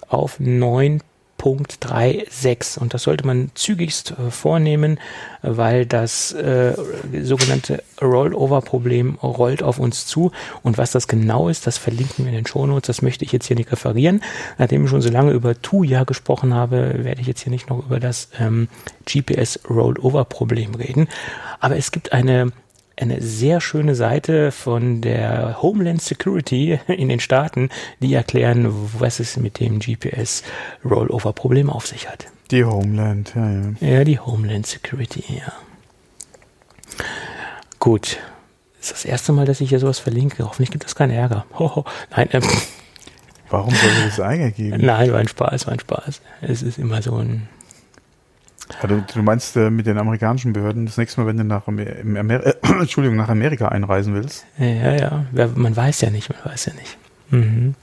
auf 0.10 0.40
9.36 0.40 2.78
und 2.78 2.94
das 2.94 3.04
sollte 3.04 3.26
man 3.26 3.52
zügigst 3.56 4.12
äh, 4.12 4.32
vornehmen, 4.32 5.00
weil 5.42 5.86
das 5.86 6.34
äh, 6.34 6.76
sogenannte 7.22 7.82
Rollover-Problem 8.02 9.16
rollt 9.22 9.64
auf 9.64 9.80
uns 9.80 10.08
zu 10.08 10.34
und 10.64 10.78
was 10.78 10.92
das 10.92 11.08
genau 11.08 11.48
ist, 11.48 11.66
das 11.68 11.78
verlinken 11.78 12.26
wir 12.26 12.32
in 12.32 12.36
den 12.36 12.48
Shownotes, 12.48 12.88
das 12.88 13.02
möchte 13.02 13.24
ich 13.24 13.32
jetzt 13.32 13.48
hier 13.48 13.56
nicht 13.56 13.72
referieren. 13.72 14.22
Nachdem 14.58 14.84
ich 14.84 14.90
schon 14.90 15.02
so 15.02 15.10
lange 15.10 15.32
über 15.32 15.62
Tuya 15.62 16.04
gesprochen 16.04 16.54
habe, 16.54 17.04
werde 17.04 17.22
ich 17.22 17.28
jetzt 17.28 17.44
hier 17.44 17.52
nicht 17.52 17.70
noch 17.70 17.86
über 17.86 18.02
das 18.02 18.28
ähm, 18.40 18.68
GPS-Rollover-Problem 19.06 20.76
reden, 20.76 21.08
aber 21.60 21.78
es 21.78 21.92
gibt 21.92 22.14
eine 22.14 22.52
eine 23.00 23.22
sehr 23.22 23.62
schöne 23.62 23.96
Seite 23.96 24.52
von 24.52 25.02
der 25.02 25.62
Homeland 25.62 26.02
Security 26.02 26.80
in 26.88 27.10
den 27.10 27.20
Staaten, 27.20 27.70
die 28.00 28.14
erklären, 28.14 28.68
was 28.98 29.20
es 29.20 29.38
mit 29.38 29.60
dem 29.60 29.80
GPS 29.80 30.44
Rollover 30.84 31.34
Problem 31.34 31.70
auf 31.70 31.88
sich 31.88 32.10
hat. 32.10 32.28
Die 32.52 32.64
Homeland, 32.64 33.34
ja, 33.36 33.52
ja. 33.52 33.74
Ja, 33.80 34.04
die 34.04 34.20
Homeland 34.20 34.66
Security, 34.66 35.24
ja. 35.30 35.54
Gut. 37.80 38.18
Das 38.80 38.92
ist 38.92 39.04
das 39.04 39.06
erste 39.06 39.34
Mal, 39.34 39.46
dass 39.46 39.60
ich 39.62 39.70
hier 39.70 39.80
sowas 39.80 40.00
verlinke. 40.00 40.44
Hoffentlich 40.46 40.72
gibt 40.72 40.86
es 40.86 40.96
keinen 40.96 41.12
Ärger. 41.12 41.46
Hoho. 41.60 41.86
Nein, 42.16 42.30
ähm, 42.32 42.44
Warum 43.50 43.74
soll 43.74 43.90
es 44.08 44.20
Ärger 44.20 44.52
geben? 44.52 44.86
Nein, 44.86 45.12
war 45.12 45.20
ein 45.20 45.28
Spaß, 45.28 45.68
war 45.68 45.74
ein 45.74 45.80
Spaß. 45.80 46.22
Es 46.42 46.62
ist 46.62 46.78
immer 46.78 47.02
so 47.02 47.16
ein 47.16 47.48
Also, 48.82 49.04
du 49.14 49.22
meinst 49.22 49.56
äh, 49.56 49.70
mit 49.70 49.88
den 49.88 49.98
amerikanischen 49.98 50.54
Behörden 50.54 50.86
das 50.86 50.98
nächste 50.98 51.22
Mal, 51.22 51.28
wenn 51.28 51.38
du 51.38 51.44
nach, 51.44 51.68
Amer 51.68 52.46
äh, 52.46 52.54
Entschuldigung, 52.80 53.18
nach 53.18 53.30
Amerika 53.30 53.70
einreisen 53.70 54.14
willst? 54.14 54.46
Ja, 54.58 54.94
ja, 54.94 55.26
man 55.56 55.76
weiß 55.76 56.02
ja 56.02 56.10
nicht, 56.10 56.30
man 56.30 56.52
weiß 56.52 56.68
ja 56.68 56.74
nicht. 56.74 56.98
Mhm. 57.30 57.76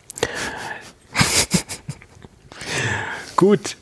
Gut. 3.36 3.76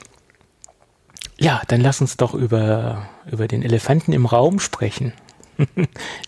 Ja, 1.39 1.63
dann 1.69 1.81
lass 1.81 2.01
uns 2.01 2.17
doch 2.17 2.35
über, 2.35 3.07
über 3.31 3.49
den 3.49 3.63
Elefanten 3.63 4.13
im 4.13 4.27
Raum 4.27 4.61
sprechen, 4.61 5.13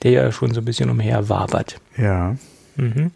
der 0.02 0.10
ja 0.10 0.32
schon 0.32 0.52
so 0.52 0.60
ein 0.60 0.64
bisschen 0.64 0.90
umher 0.90 1.28
wabert. 1.28 1.80
Ja. 1.96 2.36
Mhm. 2.76 3.12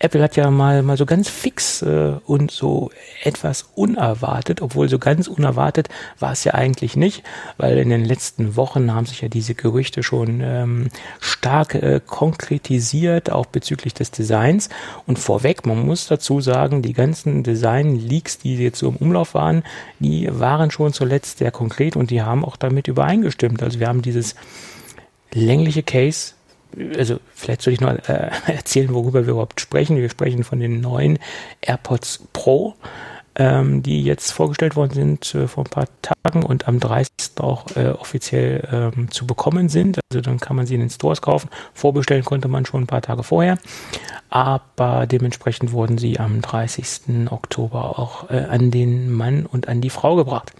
Apple 0.00 0.22
hat 0.22 0.36
ja 0.36 0.50
mal, 0.50 0.82
mal 0.82 0.96
so 0.96 1.06
ganz 1.06 1.28
fix 1.28 1.82
äh, 1.82 2.12
und 2.24 2.50
so 2.50 2.90
etwas 3.24 3.68
unerwartet, 3.74 4.62
obwohl 4.62 4.88
so 4.88 4.98
ganz 4.98 5.26
unerwartet 5.26 5.88
war 6.20 6.32
es 6.32 6.44
ja 6.44 6.54
eigentlich 6.54 6.96
nicht, 6.96 7.24
weil 7.56 7.78
in 7.78 7.88
den 7.88 8.04
letzten 8.04 8.54
Wochen 8.54 8.94
haben 8.94 9.06
sich 9.06 9.22
ja 9.22 9.28
diese 9.28 9.54
Gerüchte 9.54 10.02
schon 10.02 10.40
ähm, 10.40 10.88
stark 11.20 11.74
äh, 11.74 12.00
konkretisiert, 12.04 13.30
auch 13.30 13.46
bezüglich 13.46 13.92
des 13.92 14.12
Designs. 14.12 14.68
Und 15.06 15.18
vorweg, 15.18 15.66
man 15.66 15.84
muss 15.84 16.06
dazu 16.06 16.40
sagen, 16.40 16.82
die 16.82 16.92
ganzen 16.92 17.42
Design-Leaks, 17.42 18.38
die 18.38 18.56
jetzt 18.56 18.78
so 18.78 18.88
im 18.88 18.96
Umlauf 18.96 19.34
waren, 19.34 19.64
die 19.98 20.28
waren 20.30 20.70
schon 20.70 20.92
zuletzt 20.92 21.38
sehr 21.38 21.50
konkret 21.50 21.96
und 21.96 22.10
die 22.10 22.22
haben 22.22 22.44
auch 22.44 22.56
damit 22.56 22.86
übereingestimmt. 22.86 23.62
Also 23.62 23.80
wir 23.80 23.88
haben 23.88 24.02
dieses 24.02 24.36
längliche 25.32 25.82
Case 25.82 26.34
also 26.96 27.18
vielleicht 27.34 27.62
soll 27.62 27.72
ich 27.72 27.80
noch 27.80 27.92
äh, 28.08 28.30
erzählen, 28.46 28.92
worüber 28.92 29.26
wir 29.26 29.32
überhaupt 29.32 29.60
sprechen. 29.60 29.96
Wir 29.96 30.10
sprechen 30.10 30.44
von 30.44 30.60
den 30.60 30.80
neuen 30.80 31.18
AirPods 31.60 32.24
Pro, 32.32 32.74
ähm, 33.36 33.82
die 33.82 34.02
jetzt 34.02 34.32
vorgestellt 34.32 34.76
worden 34.76 34.92
sind 34.92 35.34
äh, 35.34 35.48
vor 35.48 35.64
ein 35.64 35.70
paar 35.70 35.88
Tagen 36.02 36.42
und 36.42 36.68
am 36.68 36.80
30. 36.80 37.10
auch 37.38 37.64
äh, 37.76 37.90
offiziell 37.90 38.68
ähm, 38.70 39.10
zu 39.10 39.26
bekommen 39.26 39.68
sind. 39.68 40.00
Also 40.10 40.20
dann 40.20 40.40
kann 40.40 40.56
man 40.56 40.66
sie 40.66 40.74
in 40.74 40.80
den 40.80 40.90
Stores 40.90 41.22
kaufen. 41.22 41.48
Vorbestellen 41.74 42.24
konnte 42.24 42.48
man 42.48 42.66
schon 42.66 42.82
ein 42.82 42.88
paar 42.88 43.02
Tage 43.02 43.22
vorher, 43.22 43.58
aber 44.28 45.06
dementsprechend 45.06 45.72
wurden 45.72 45.98
sie 45.98 46.18
am 46.18 46.40
30. 46.42 47.30
Oktober 47.30 47.98
auch 47.98 48.30
äh, 48.30 48.44
an 48.50 48.70
den 48.70 49.10
Mann 49.10 49.46
und 49.46 49.68
an 49.68 49.80
die 49.80 49.90
Frau 49.90 50.16
gebracht. 50.16 50.52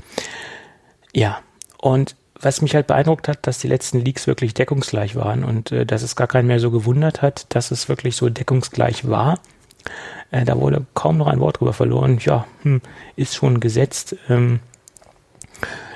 Ja, 1.13 1.41
und 1.81 2.17
was 2.41 2.63
mich 2.63 2.75
halt 2.75 2.87
beeindruckt 2.87 3.29
hat, 3.29 3.47
dass 3.47 3.59
die 3.59 3.69
letzten 3.69 4.01
Leaks 4.01 4.27
wirklich 4.27 4.55
deckungsgleich 4.55 5.17
waren 5.17 5.45
und 5.45 5.73
äh, 5.73 5.87
dass 5.87 6.03
es 6.03 6.17
gar 6.17 6.27
keinen 6.27 6.47
mehr 6.47 6.61
so 6.61 6.71
gewundert 6.71 7.23
hat, 7.23 7.47
dass 7.51 7.71
es 7.71 7.89
wirklich 7.89 8.17
so 8.17 8.29
deckungsgleich 8.29 9.09
war. 9.09 9.39
Äh, 10.31 10.45
da 10.45 10.59
wurde 10.59 10.87
kaum 10.95 11.17
noch 11.17 11.27
ein 11.27 11.41
Wort 11.41 11.61
drüber 11.61 11.73
verloren. 11.73 12.19
Ja, 12.21 12.47
hm, 12.63 12.81
ist 13.17 13.35
schon 13.35 13.61
gesetzt, 13.61 14.17
ähm, 14.29 14.61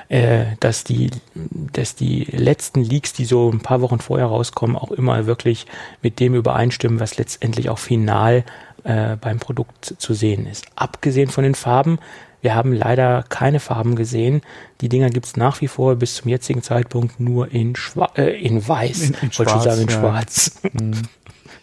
äh, 0.09 0.57
dass 0.61 0.85
die, 0.85 1.11
dass 1.35 1.94
die 1.94 2.24
letzten 2.24 2.83
Leaks, 2.83 3.12
die 3.12 3.24
so 3.24 3.50
ein 3.50 3.61
paar 3.61 3.81
Wochen 3.81 3.98
vorher 3.98 4.26
rauskommen, 4.26 4.76
auch 4.76 4.90
immer 4.90 5.26
wirklich 5.26 5.66
mit 6.02 6.20
dem 6.20 6.35
übereinstimmen, 6.35 7.00
was 7.00 7.16
letztendlich 7.16 7.70
auch 7.70 7.78
final 7.78 8.44
äh, 8.85 9.16
beim 9.16 9.38
Produkt 9.38 9.94
zu 9.98 10.12
sehen 10.12 10.46
ist. 10.46 10.66
Abgesehen 10.76 11.31
von 11.31 11.44
den 11.44 11.55
Farben 11.55 11.98
wir 12.42 12.55
haben 12.55 12.72
leider 12.72 13.24
keine 13.28 13.61
Farben 13.61 13.96
gesehen. 13.96 14.42
Die 14.81 14.88
Dinger 14.88 15.11
gibt 15.11 15.26
es 15.26 15.37
nach 15.37 15.61
wie 15.61 15.68
vor 15.68 15.94
bis 15.96 16.16
zum 16.16 16.28
jetzigen 16.28 16.62
Zeitpunkt 16.62 17.20
nur 17.20 17.50
in, 17.50 17.76
Schwa 17.76 18.11
äh, 18.16 18.38
in 18.38 18.66
weiß. 18.66 19.02
In, 19.02 19.14
in 19.22 19.38
Wollte 19.38 19.55
ich 19.57 19.62
sagen, 19.62 19.83
in 19.83 19.88
ja. 19.88 19.98
schwarz. 19.98 20.61
Mhm. 20.72 21.02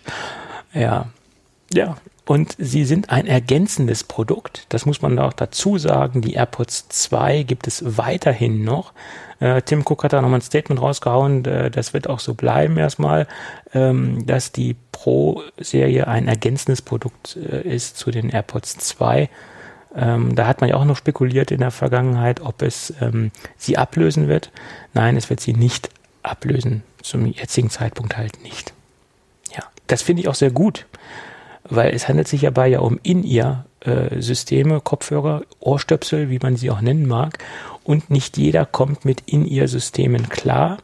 ja. 0.74 1.06
Ja. 1.72 1.98
Und 2.26 2.56
sie 2.60 2.86
sind 2.86 3.10
ein 3.10 3.26
ergänzendes 3.26 4.04
Produkt. 4.04 4.68
Das 4.70 4.86
muss 4.86 5.02
man 5.02 5.18
auch 5.20 5.34
dazu 5.34 5.78
sagen. 5.78 6.22
Die 6.22 6.34
AirPods 6.34 6.88
2 6.88 7.44
gibt 7.44 7.68
es 7.68 7.98
weiterhin 7.98 8.64
noch. 8.64 8.94
Äh, 9.40 9.64
Tim 9.64 9.82
Cook 9.82 10.04
hat 10.04 10.14
da 10.14 10.22
nochmal 10.22 10.40
ein 10.40 10.44
Statement 10.44 10.82
rausgehauen. 10.82 11.44
Äh, 11.46 11.72
das 11.72 11.94
wird 11.94 12.08
auch 12.08 12.20
so 12.20 12.36
bleiben 12.36 12.78
erstmal, 12.78 13.28
ähm, 13.74 14.26
dass 14.26 14.52
die 14.52 14.76
Pro-Serie 14.92 16.08
ein 16.08 16.28
ergänzendes 16.28 16.82
Produkt 16.82 17.36
äh, 17.36 17.68
ist 17.68 17.98
zu 17.98 18.12
den 18.12 18.30
AirPods 18.30 18.78
2. 18.78 19.30
Ähm, 19.96 20.36
da 20.36 20.48
hat 20.48 20.62
man 20.62 20.70
ja 20.70 20.76
auch 20.76 20.86
noch 20.86 20.98
spekuliert 20.98 21.52
in 21.52 21.60
der 21.60 21.72
Vergangenheit, 21.72 22.42
ob 22.42 22.62
es 22.62 22.94
ähm, 23.02 23.32
sie 23.58 23.78
ablösen 23.78 24.28
wird. 24.28 24.52
Nein, 24.94 25.18
es 25.18 25.30
wird 25.30 25.40
sie 25.40 25.54
nicht 25.54 25.90
ablösen. 26.22 26.84
Zum 27.02 27.26
jetzigen 27.26 27.70
Zeitpunkt 27.70 28.18
halt 28.18 28.44
nicht. 28.44 28.74
Ja, 29.56 29.64
das 29.88 30.02
finde 30.02 30.22
ich 30.22 30.28
auch 30.28 30.36
sehr 30.36 30.52
gut, 30.52 30.86
weil 31.64 31.94
es 31.94 32.08
handelt 32.08 32.28
sich 32.28 32.42
dabei 32.42 32.68
ja 32.68 32.80
um 32.80 33.00
In-Ear-Systeme, 33.02 34.76
äh, 34.76 34.82
Kopfhörer, 34.84 35.44
Ohrstöpsel, 35.60 36.30
wie 36.30 36.40
man 36.40 36.56
sie 36.56 36.70
auch 36.70 36.82
nennen 36.82 37.08
mag. 37.08 37.40
Und 37.84 38.10
nicht 38.10 38.38
jeder 38.38 38.66
kommt 38.66 39.06
mit 39.06 39.22
In-Ear-Systemen 39.26 40.30
klar 40.30 40.78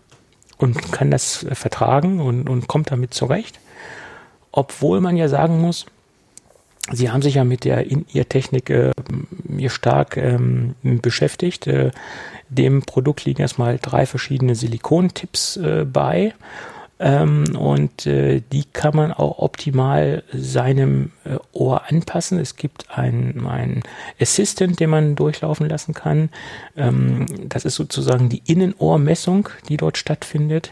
und 0.58 0.91
kann 0.91 1.12
das 1.12 1.44
äh, 1.44 1.54
vertragen 1.54 2.22
und, 2.22 2.50
und 2.50 2.68
kommt 2.68 2.91
damit 2.91 3.13
zurecht. 3.13 3.60
Obwohl 4.52 5.02
man 5.02 5.18
ja 5.18 5.28
sagen 5.28 5.60
muss, 5.60 5.86
Sie 6.91 7.10
haben 7.10 7.21
sich 7.21 7.36
ja 7.36 7.43
mit 7.43 7.63
der 7.63 7.89
In-Ear-Technik 7.89 8.69
äh, 8.69 8.91
stark 9.67 10.17
ähm, 10.17 10.76
beschäftigt. 10.84 11.67
Äh, 11.67 11.91
dem 12.50 12.84
Produkt 12.84 13.26
liegen 13.26 13.41
erstmal 13.41 13.80
drei 13.80 14.06
verschiedene 14.06 14.56
Silikontipps 14.56 15.58
äh, 15.58 15.86
bei. 15.91 16.34
Ähm, 16.98 17.43
und 17.58 18.06
äh, 18.06 18.41
die 18.54 18.63
kann 18.63 18.95
man 18.95 19.12
auch 19.12 19.39
optimal 19.39 20.24
seinem 20.32 21.12
äh, 21.26 21.38
Ohr 21.52 21.89
anpassen. 21.89 22.39
Es 22.39 22.56
gibt 22.56 22.98
einen, 22.98 23.45
einen 23.45 23.84
Assistant, 24.21 24.80
den 24.80 24.91
man 24.91 25.15
durchlaufen 25.15 25.67
lassen 25.67 25.93
kann. 25.93 26.30
Ähm, 26.78 27.26
das 27.50 27.65
ist 27.65 27.76
sozusagen 27.76 28.30
die 28.30 28.43
Innenohrmessung, 28.45 29.50
die 29.67 29.76
dort 29.76 29.98
stattfindet. 29.98 30.71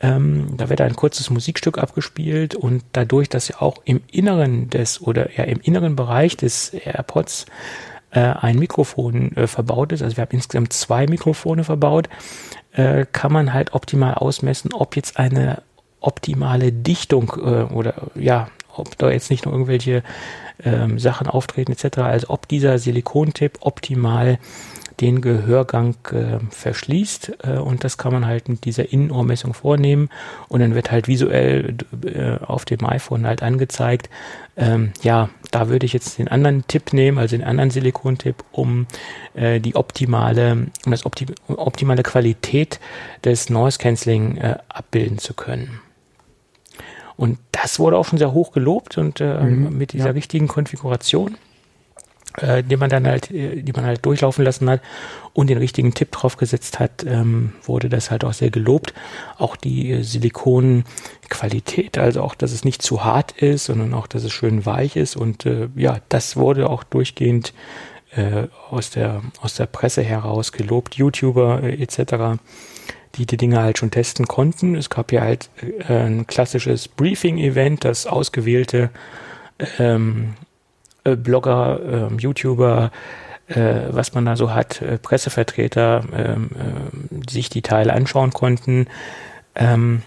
Ähm, 0.00 0.56
da 0.56 0.68
wird 0.68 0.82
ein 0.82 0.94
kurzes 0.94 1.30
Musikstück 1.30 1.78
abgespielt 1.78 2.54
und 2.54 2.84
dadurch, 2.92 3.30
dass 3.30 3.48
ja 3.48 3.62
auch 3.62 3.80
im 3.84 4.02
Inneren 4.10 4.68
des 4.68 5.00
oder 5.00 5.34
ja 5.34 5.44
im 5.44 5.60
inneren 5.60 5.96
Bereich 5.96 6.36
des 6.36 6.74
AirPods 6.74 7.46
äh, 8.10 8.20
ein 8.20 8.58
Mikrofon 8.58 9.34
äh, 9.36 9.46
verbaut 9.46 9.92
ist, 9.92 10.02
also 10.02 10.18
wir 10.18 10.22
haben 10.22 10.32
insgesamt 10.32 10.74
zwei 10.74 11.06
Mikrofone 11.06 11.64
verbaut, 11.64 12.10
äh, 12.72 13.06
kann 13.10 13.32
man 13.32 13.54
halt 13.54 13.72
optimal 13.72 14.14
ausmessen, 14.14 14.74
ob 14.74 14.96
jetzt 14.96 15.18
eine 15.18 15.62
optimale 16.00 16.72
Dichtung 16.72 17.32
äh, 17.38 17.72
oder 17.72 18.10
ja, 18.14 18.48
ob 18.74 18.98
da 18.98 19.10
jetzt 19.10 19.30
nicht 19.30 19.46
nur 19.46 19.54
irgendwelche 19.54 20.02
ähm, 20.62 20.98
Sachen 20.98 21.26
auftreten 21.26 21.72
etc., 21.72 21.98
als 21.98 22.28
ob 22.28 22.48
dieser 22.48 22.78
Silikontip 22.78 23.58
optimal 23.60 24.38
den 25.00 25.20
Gehörgang 25.20 25.96
äh, 26.10 26.38
verschließt 26.50 27.38
äh, 27.44 27.58
und 27.58 27.84
das 27.84 27.98
kann 27.98 28.12
man 28.12 28.26
halt 28.26 28.48
mit 28.48 28.64
dieser 28.64 28.92
Innenohrmessung 28.92 29.52
vornehmen 29.54 30.08
und 30.48 30.60
dann 30.60 30.74
wird 30.74 30.90
halt 30.90 31.06
visuell 31.08 31.76
äh, 32.04 32.38
auf 32.44 32.64
dem 32.64 32.84
iPhone 32.84 33.26
halt 33.26 33.42
angezeigt, 33.42 34.08
ähm, 34.56 34.92
ja, 35.02 35.28
da 35.50 35.68
würde 35.68 35.84
ich 35.84 35.92
jetzt 35.92 36.18
den 36.18 36.28
anderen 36.28 36.66
Tipp 36.66 36.94
nehmen, 36.94 37.18
also 37.18 37.36
den 37.36 37.44
anderen 37.44 37.70
Silikontipp, 37.70 38.42
um 38.52 38.86
äh, 39.34 39.60
die 39.60 39.76
optimale, 39.76 40.68
um 40.84 40.90
das 40.90 41.04
opti 41.04 41.26
optimale 41.48 42.02
Qualität 42.02 42.80
des 43.24 43.50
Noise 43.50 43.78
Cancelling 43.78 44.38
äh, 44.38 44.56
abbilden 44.68 45.18
zu 45.18 45.34
können. 45.34 45.80
Und 47.16 47.38
das 47.52 47.78
wurde 47.78 47.98
auch 47.98 48.06
schon 48.06 48.18
sehr 48.18 48.32
hoch 48.32 48.52
gelobt 48.52 48.98
und 48.98 49.20
äh, 49.20 49.40
mhm, 49.40 49.76
mit 49.76 49.92
dieser 49.92 50.06
ja. 50.06 50.12
richtigen 50.12 50.48
Konfiguration 50.48 51.36
äh, 52.36 52.62
die 52.62 52.76
man 52.76 52.90
dann 52.90 53.06
halt, 53.06 53.30
äh, 53.30 53.62
die 53.62 53.72
man 53.72 53.84
halt 53.84 54.04
durchlaufen 54.04 54.44
lassen 54.44 54.68
hat 54.68 54.80
und 55.32 55.48
den 55.48 55.58
richtigen 55.58 55.94
Tipp 55.94 56.12
drauf 56.12 56.36
gesetzt 56.36 56.78
hat, 56.78 57.04
ähm, 57.06 57.52
wurde 57.62 57.88
das 57.88 58.10
halt 58.10 58.24
auch 58.24 58.32
sehr 58.32 58.50
gelobt. 58.50 58.94
Auch 59.38 59.56
die 59.56 59.92
äh, 59.92 60.02
Silikonqualität, 60.02 61.98
also 61.98 62.22
auch, 62.22 62.34
dass 62.34 62.52
es 62.52 62.64
nicht 62.64 62.82
zu 62.82 63.04
hart 63.04 63.32
ist, 63.32 63.66
sondern 63.66 63.94
auch, 63.94 64.06
dass 64.06 64.24
es 64.24 64.32
schön 64.32 64.66
weich 64.66 64.96
ist 64.96 65.16
und 65.16 65.46
äh, 65.46 65.68
ja, 65.76 65.98
das 66.08 66.36
wurde 66.36 66.70
auch 66.70 66.84
durchgehend 66.84 67.52
äh, 68.14 68.48
aus 68.70 68.90
der 68.90 69.22
aus 69.40 69.54
der 69.54 69.66
Presse 69.66 70.02
heraus 70.02 70.52
gelobt, 70.52 70.94
YouTuber 70.94 71.62
äh, 71.62 71.82
etc 71.82 72.38
die 73.16 73.26
die 73.26 73.36
Dinge 73.36 73.62
halt 73.62 73.78
schon 73.78 73.90
testen 73.90 74.26
konnten. 74.26 74.74
Es 74.74 74.90
gab 74.90 75.12
ja 75.12 75.22
halt 75.22 75.48
äh, 75.88 75.92
ein 75.92 76.26
klassisches 76.26 76.88
Briefing-Event, 76.88 77.84
das 77.84 78.06
ausgewählte 78.06 78.90
ähm, 79.78 80.34
äh, 81.06 81.16
Blogger, 81.16 82.10
äh, 82.10 82.14
YouTuber, 82.20 82.90
was 83.48 84.12
man 84.12 84.24
da 84.24 84.34
so 84.34 84.52
hat, 84.52 84.82
äh, 84.82 84.98
Pressevertreter, 84.98 86.02
ähm, 86.12 86.50
äh, 86.56 87.30
sich 87.30 87.48
die 87.48 87.62
Teile 87.62 87.92
anschauen 87.92 88.32
konnten. 88.32 88.88
Ähm, 89.54 90.02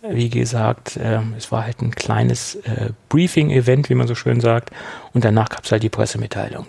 wie 0.00 0.30
gesagt, 0.30 0.96
es 0.96 1.52
war 1.52 1.64
halt 1.64 1.82
ein 1.82 1.90
kleines 1.90 2.54
äh, 2.54 2.92
Briefing-Event, 3.10 3.90
wie 3.90 3.94
man 3.94 4.06
so 4.06 4.14
schön 4.14 4.40
sagt, 4.40 4.70
und 5.12 5.22
danach 5.22 5.50
gab 5.50 5.64
es 5.64 5.72
halt 5.72 5.82
die 5.82 5.90
Pressemitteilung. 5.90 6.64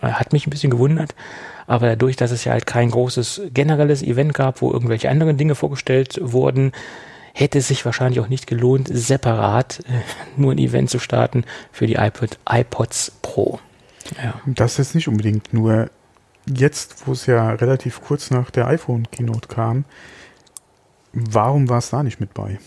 Hat 0.00 0.32
mich 0.32 0.46
ein 0.46 0.50
bisschen 0.50 0.70
gewundert, 0.70 1.14
aber 1.68 1.90
dadurch, 1.90 2.16
dass 2.16 2.32
es 2.32 2.44
ja 2.44 2.50
halt 2.52 2.66
kein 2.66 2.90
großes 2.90 3.42
generelles 3.52 4.02
Event 4.02 4.34
gab, 4.34 4.60
wo 4.60 4.72
irgendwelche 4.72 5.08
anderen 5.08 5.36
Dinge 5.36 5.54
vorgestellt 5.54 6.18
wurden, 6.20 6.72
hätte 7.34 7.58
es 7.58 7.68
sich 7.68 7.84
wahrscheinlich 7.84 8.20
auch 8.20 8.28
nicht 8.28 8.46
gelohnt, 8.46 8.88
separat 8.90 9.80
äh, 9.80 10.00
nur 10.40 10.52
ein 10.52 10.58
Event 10.58 10.88
zu 10.88 11.00
starten 11.00 11.44
für 11.72 11.86
die 11.86 11.96
iPod, 11.96 12.38
iPods 12.48 13.12
Pro. 13.20 13.58
Ja. 14.22 14.40
Das 14.46 14.78
ist 14.78 14.94
nicht 14.94 15.08
unbedingt 15.08 15.52
nur 15.52 15.90
jetzt, 16.46 17.06
wo 17.06 17.12
es 17.12 17.26
ja 17.26 17.50
relativ 17.50 18.00
kurz 18.02 18.30
nach 18.30 18.50
der 18.50 18.68
iPhone-Keynote 18.68 19.48
kam, 19.48 19.84
warum 21.12 21.68
war 21.68 21.78
es 21.78 21.90
da 21.90 22.02
nicht 22.02 22.20
mit 22.20 22.34
bei? 22.34 22.58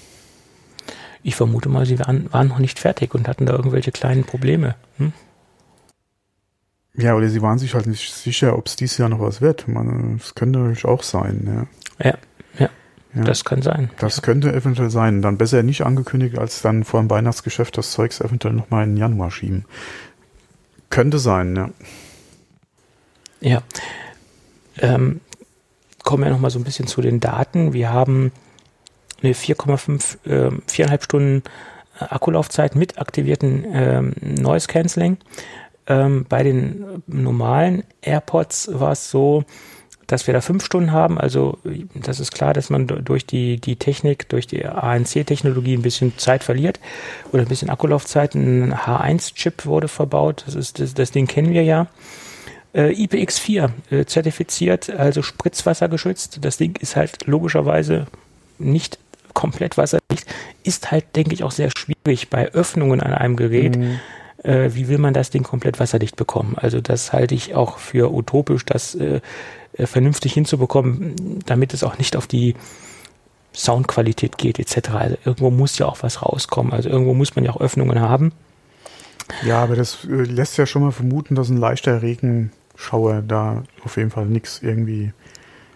Ich 1.23 1.35
vermute 1.35 1.69
mal, 1.69 1.85
sie 1.85 1.99
waren, 1.99 2.31
waren 2.33 2.47
noch 2.47 2.59
nicht 2.59 2.79
fertig 2.79 3.13
und 3.13 3.27
hatten 3.27 3.45
da 3.45 3.53
irgendwelche 3.53 3.91
kleinen 3.91 4.23
Probleme. 4.23 4.75
Hm? 4.97 5.13
Ja, 6.93 7.15
oder 7.15 7.29
sie 7.29 7.41
waren 7.41 7.59
sich 7.59 7.73
halt 7.73 7.85
nicht 7.85 8.13
sicher, 8.13 8.57
ob 8.57 8.67
es 8.67 8.75
dieses 8.75 8.97
Jahr 8.97 9.09
noch 9.09 9.19
was 9.19 9.39
wird. 9.39 9.65
Es 10.17 10.35
könnte 10.35 10.59
natürlich 10.59 10.85
auch 10.85 11.03
sein. 11.03 11.67
Ja. 11.99 12.09
ja, 12.09 12.17
ja, 13.17 13.23
ja. 13.23 13.27
Das 13.27 13.43
kann 13.45 13.61
sein. 13.61 13.89
Das 13.99 14.21
könnte 14.21 14.53
eventuell 14.53 14.89
sein. 14.89 15.21
Dann 15.21 15.37
besser 15.37 15.63
nicht 15.63 15.81
angekündigt, 15.81 16.37
als 16.37 16.61
dann 16.61 16.83
vor 16.83 16.99
dem 17.01 17.09
Weihnachtsgeschäft 17.09 17.77
das 17.77 17.91
Zeugs 17.91 18.21
eventuell 18.21 18.53
nochmal 18.53 18.85
in 18.85 18.97
Januar 18.97 19.31
schieben. 19.31 19.65
Könnte 20.89 21.19
sein, 21.19 21.55
ja. 21.55 21.69
Ja. 23.39 23.61
Ähm, 24.79 25.21
kommen 26.03 26.23
wir 26.23 26.31
nochmal 26.31 26.51
so 26.51 26.59
ein 26.59 26.63
bisschen 26.63 26.87
zu 26.87 27.01
den 27.01 27.19
Daten. 27.19 27.73
Wir 27.73 27.91
haben 27.91 28.31
eine 29.21 29.33
4,5, 29.33 30.27
äh, 30.27 30.51
viereinhalb 30.67 31.03
Stunden 31.03 31.43
Akkulaufzeit 31.99 32.75
mit 32.75 32.99
aktivierten 32.99 33.65
ähm, 33.71 34.13
Noise 34.21 34.67
Cancelling. 34.67 35.17
Ähm, 35.87 36.25
bei 36.27 36.43
den 36.43 37.03
normalen 37.07 37.83
AirPods 38.01 38.69
war 38.73 38.91
es 38.91 39.09
so, 39.09 39.43
dass 40.07 40.25
wir 40.25 40.33
da 40.33 40.41
fünf 40.41 40.65
Stunden 40.65 40.91
haben. 40.91 41.19
Also 41.19 41.59
das 41.93 42.19
ist 42.19 42.33
klar, 42.33 42.53
dass 42.53 42.69
man 42.69 42.87
durch 42.87 43.25
die, 43.25 43.59
die 43.59 43.75
Technik, 43.75 44.29
durch 44.29 44.47
die 44.47 44.65
ANC-Technologie 44.65 45.75
ein 45.75 45.81
bisschen 45.81 46.17
Zeit 46.17 46.43
verliert 46.43 46.79
oder 47.31 47.43
ein 47.43 47.49
bisschen 47.49 47.69
Akkulaufzeit. 47.69 48.33
Ein 48.33 48.73
H1-Chip 48.73 49.65
wurde 49.65 49.89
verbaut. 49.89 50.43
Das, 50.45 50.55
ist, 50.55 50.79
das, 50.79 50.93
das 50.93 51.11
Ding 51.11 51.27
kennen 51.27 51.53
wir 51.53 51.63
ja. 51.63 51.87
Äh, 52.73 52.91
IPX4 52.91 53.69
äh, 53.91 54.05
zertifiziert, 54.05 54.89
also 54.89 55.21
Spritzwasser 55.21 55.89
geschützt. 55.89 56.39
Das 56.41 56.57
Ding 56.57 56.77
ist 56.79 56.95
halt 56.95 57.25
logischerweise 57.25 58.07
nicht 58.59 58.99
komplett 59.33 59.77
wasserdicht. 59.77 60.25
Ist 60.63 60.91
halt, 60.91 61.15
denke 61.15 61.33
ich, 61.33 61.43
auch 61.43 61.51
sehr 61.51 61.69
schwierig 61.77 62.29
bei 62.29 62.51
Öffnungen 62.53 63.01
an 63.01 63.13
einem 63.13 63.35
Gerät. 63.35 63.77
Mhm 63.77 63.99
äh, 64.43 64.69
wie 64.73 64.87
will 64.87 64.97
man 64.97 65.13
das 65.13 65.29
Ding 65.29 65.43
komplett 65.43 65.79
wasserdicht 65.79 66.15
bekommen? 66.15 66.55
Also 66.57 66.79
das 66.79 67.11
halte 67.13 67.35
ich 67.35 67.55
auch 67.55 67.79
für 67.79 68.13
utopisch, 68.13 68.65
das 68.65 68.95
äh, 68.95 69.19
äh, 69.77 69.85
vernünftig 69.85 70.33
hinzubekommen, 70.33 71.41
damit 71.45 71.73
es 71.73 71.83
auch 71.83 71.97
nicht 71.97 72.15
auf 72.15 72.27
die 72.27 72.55
Soundqualität 73.53 74.37
geht 74.37 74.59
etc. 74.59 74.89
Also 74.89 75.17
irgendwo 75.25 75.49
muss 75.49 75.77
ja 75.77 75.87
auch 75.87 76.03
was 76.03 76.21
rauskommen. 76.21 76.73
Also 76.73 76.89
irgendwo 76.89 77.13
muss 77.13 77.35
man 77.35 77.45
ja 77.45 77.51
auch 77.51 77.61
Öffnungen 77.61 77.99
haben. 77.99 78.31
Ja, 79.45 79.63
aber 79.63 79.75
das 79.75 80.05
äh, 80.05 80.23
lässt 80.23 80.57
ja 80.57 80.65
schon 80.65 80.83
mal 80.83 80.91
vermuten, 80.91 81.35
dass 81.35 81.49
ein 81.49 81.57
leichter 81.57 82.01
Regenschauer 82.01 83.21
da 83.21 83.63
auf 83.83 83.97
jeden 83.97 84.11
Fall 84.11 84.25
nichts 84.25 84.61
irgendwie 84.61 85.11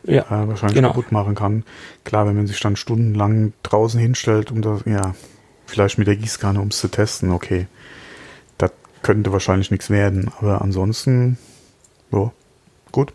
ja, 0.04 0.22
äh, 0.24 0.48
wahrscheinlich 0.48 0.76
genau. 0.76 0.90
kaputt 0.90 1.12
machen 1.12 1.36
kann. 1.36 1.64
Klar, 2.04 2.28
wenn 2.28 2.36
man 2.36 2.48
sich 2.48 2.60
dann 2.60 2.76
stundenlang 2.76 3.54
draußen 3.64 4.00
hinstellt, 4.00 4.52
um 4.52 4.62
das, 4.62 4.82
ja, 4.86 5.16
vielleicht 5.66 5.98
mit 5.98 6.08
der 6.08 6.16
Gießkanne, 6.16 6.62
um 6.62 6.70
es 6.70 6.80
zu 6.80 6.88
testen, 6.88 7.32
okay 7.32 7.68
könnte 9.02 9.32
wahrscheinlich 9.32 9.72
nichts 9.72 9.90
werden. 9.90 10.32
Aber 10.40 10.62
ansonsten, 10.62 11.38
ja, 12.12 12.32
gut. 12.92 13.14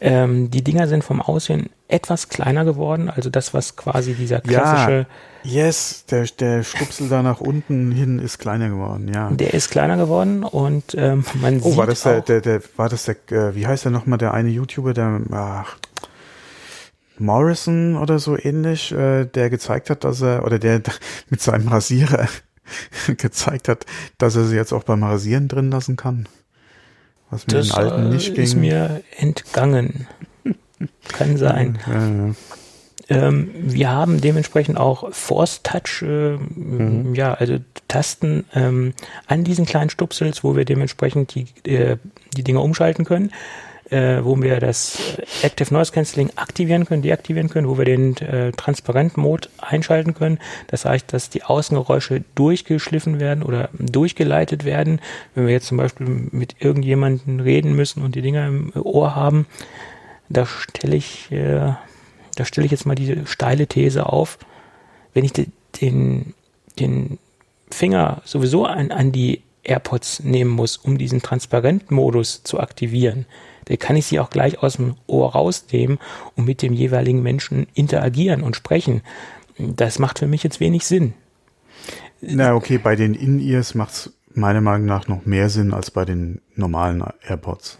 Ähm, 0.00 0.50
die 0.50 0.62
Dinger 0.62 0.88
sind 0.88 1.04
vom 1.04 1.20
Aussehen 1.20 1.70
etwas 1.88 2.28
kleiner 2.28 2.64
geworden, 2.64 3.10
also 3.10 3.30
das, 3.30 3.54
was 3.54 3.76
quasi 3.76 4.14
dieser 4.14 4.40
klassische. 4.40 5.06
Ja, 5.42 5.64
yes, 5.64 6.04
der, 6.10 6.26
der 6.38 6.62
Stupsel 6.62 7.08
da 7.08 7.22
nach 7.22 7.40
unten 7.40 7.92
hin 7.92 8.18
ist 8.18 8.38
kleiner 8.38 8.68
geworden, 8.68 9.10
ja. 9.12 9.30
Der 9.30 9.54
ist 9.54 9.70
kleiner 9.70 9.96
geworden 9.96 10.44
und 10.44 10.94
ähm, 10.96 11.24
man 11.40 11.60
oh, 11.60 11.64
sieht. 11.64 11.72
Oh, 11.74 11.76
war 11.76 11.86
das 11.86 12.02
der, 12.02 12.20
der, 12.20 12.40
der, 12.40 12.60
war 12.76 12.88
das 12.88 13.04
der, 13.04 13.16
äh, 13.30 13.54
wie 13.54 13.66
heißt 13.66 13.84
der 13.84 13.92
nochmal, 13.92 14.18
der 14.18 14.34
eine 14.34 14.50
YouTuber, 14.50 14.92
der, 14.92 15.20
ach, 15.32 15.78
Morrison 17.18 17.96
oder 17.96 18.18
so 18.18 18.36
ähnlich, 18.38 18.92
äh, 18.92 19.24
der 19.24 19.50
gezeigt 19.50 19.90
hat, 19.90 20.04
dass 20.04 20.20
er, 20.20 20.44
oder 20.44 20.58
der 20.58 20.82
mit 21.30 21.40
seinem 21.40 21.68
Rasierer 21.68 22.28
gezeigt 23.16 23.68
hat, 23.68 23.86
dass 24.18 24.36
er 24.36 24.44
sie 24.44 24.56
jetzt 24.56 24.72
auch 24.72 24.84
beim 24.84 25.02
Rasieren 25.02 25.48
drin 25.48 25.70
lassen 25.70 25.96
kann. 25.96 26.28
Was 27.30 27.46
mit 27.46 27.56
das, 27.56 27.68
den 27.68 27.76
alten 27.76 28.08
nicht 28.10 28.30
äh, 28.30 28.34
ging. 28.34 28.44
ist 28.44 28.54
mir 28.54 29.02
entgangen. 29.16 30.06
kann 31.12 31.36
sein. 31.36 31.78
Ja, 31.86 32.08
ja. 32.08 32.34
Ähm, 33.10 33.50
wir 33.54 33.90
haben 33.90 34.20
dementsprechend 34.20 34.76
auch 34.76 35.12
Force 35.14 35.62
Touch, 35.62 36.02
äh, 36.02 36.36
mhm. 36.36 37.14
ja, 37.14 37.32
also 37.32 37.56
Tasten 37.88 38.44
ähm, 38.54 38.92
an 39.26 39.44
diesen 39.44 39.64
kleinen 39.64 39.88
Stupsels, 39.88 40.44
wo 40.44 40.56
wir 40.56 40.66
dementsprechend 40.66 41.34
die, 41.34 41.46
äh, 41.70 41.96
die 42.36 42.44
Dinge 42.44 42.60
umschalten 42.60 43.06
können 43.06 43.32
äh, 43.90 44.24
wo 44.24 44.40
wir 44.40 44.60
das 44.60 44.98
Active 45.42 45.72
Noise 45.72 45.92
Cancelling 45.92 46.30
aktivieren 46.36 46.84
können, 46.84 47.02
deaktivieren 47.02 47.48
können, 47.48 47.68
wo 47.68 47.78
wir 47.78 47.84
den 47.84 48.16
äh, 48.18 48.52
Transparent-Mode 48.52 49.48
einschalten 49.58 50.14
können. 50.14 50.38
Das 50.68 50.84
heißt, 50.84 51.12
dass 51.12 51.30
die 51.30 51.44
Außengeräusche 51.44 52.24
durchgeschliffen 52.34 53.20
werden 53.20 53.42
oder 53.42 53.70
durchgeleitet 53.78 54.64
werden. 54.64 55.00
Wenn 55.34 55.46
wir 55.46 55.52
jetzt 55.52 55.66
zum 55.66 55.78
Beispiel 55.78 56.06
mit 56.06 56.56
irgendjemandem 56.58 57.40
reden 57.40 57.74
müssen 57.74 58.02
und 58.02 58.14
die 58.14 58.22
Dinger 58.22 58.46
im 58.46 58.72
Ohr 58.74 59.14
haben, 59.14 59.46
da 60.28 60.46
stelle 60.46 60.96
ich, 60.96 61.30
äh, 61.32 61.72
da 62.36 62.44
ich 62.44 62.70
jetzt 62.70 62.86
mal 62.86 62.94
diese 62.94 63.26
steile 63.26 63.66
These 63.66 64.06
auf. 64.06 64.38
Wenn 65.14 65.24
ich 65.24 65.32
den, 65.80 66.34
den 66.78 67.18
Finger 67.70 68.22
sowieso 68.24 68.66
an, 68.66 68.90
an 68.90 69.12
die 69.12 69.42
AirPods 69.68 70.20
nehmen 70.20 70.50
muss, 70.50 70.76
um 70.76 70.98
diesen 70.98 71.22
Transparent-Modus 71.22 72.42
zu 72.42 72.60
aktivieren, 72.60 73.26
dann 73.66 73.78
kann 73.78 73.96
ich 73.96 74.06
sie 74.06 74.18
auch 74.20 74.30
gleich 74.30 74.62
aus 74.62 74.76
dem 74.76 74.96
Ohr 75.06 75.32
rausnehmen 75.32 75.98
und 76.36 76.46
mit 76.46 76.62
dem 76.62 76.72
jeweiligen 76.72 77.22
Menschen 77.22 77.66
interagieren 77.74 78.42
und 78.42 78.56
sprechen. 78.56 79.02
Das 79.58 79.98
macht 79.98 80.18
für 80.18 80.26
mich 80.26 80.42
jetzt 80.42 80.60
wenig 80.60 80.86
Sinn. 80.86 81.14
Na, 82.20 82.54
okay, 82.54 82.78
bei 82.78 82.96
den 82.96 83.14
In-Ears 83.14 83.74
macht 83.74 83.92
es 83.92 84.12
meiner 84.34 84.60
Meinung 84.60 84.86
nach 84.86 85.08
noch 85.08 85.26
mehr 85.26 85.50
Sinn 85.50 85.72
als 85.72 85.90
bei 85.90 86.04
den 86.04 86.40
normalen 86.54 87.04
AirPods. 87.26 87.78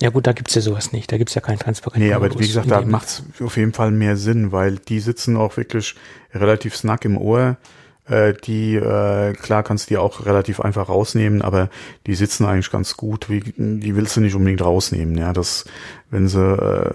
Ja 0.00 0.10
gut, 0.10 0.26
da 0.26 0.32
gibt 0.32 0.48
es 0.48 0.56
ja 0.56 0.60
sowas 0.60 0.92
nicht. 0.92 1.12
Da 1.12 1.16
gibt 1.16 1.30
es 1.30 1.34
ja 1.34 1.40
keinen 1.40 1.60
transparenten 1.60 2.08
Nee, 2.08 2.14
aber 2.14 2.28
wie 2.38 2.46
gesagt, 2.46 2.70
da 2.70 2.80
macht 2.80 3.06
es 3.06 3.22
auf 3.40 3.56
jeden 3.56 3.72
Fall 3.72 3.92
mehr 3.92 4.16
Sinn, 4.16 4.50
weil 4.50 4.78
die 4.78 4.98
sitzen 4.98 5.36
auch 5.36 5.56
wirklich 5.56 5.94
relativ 6.34 6.76
snack 6.76 7.04
im 7.04 7.16
Ohr 7.16 7.56
äh, 8.06 8.34
die, 8.34 8.74
äh, 8.74 9.32
klar 9.34 9.62
kannst 9.62 9.86
du 9.86 9.94
die 9.94 9.98
auch 9.98 10.26
relativ 10.26 10.60
einfach 10.60 10.88
rausnehmen, 10.88 11.42
aber 11.42 11.68
die 12.06 12.14
sitzen 12.14 12.44
eigentlich 12.44 12.70
ganz 12.70 12.96
gut. 12.96 13.30
Wie, 13.30 13.40
die 13.56 13.96
willst 13.96 14.16
du 14.16 14.20
nicht 14.20 14.34
unbedingt 14.34 14.62
rausnehmen. 14.62 15.16
Ja, 15.16 15.32
das, 15.32 15.64
wenn 16.10 16.28
sie, 16.28 16.40
äh, 16.40 16.94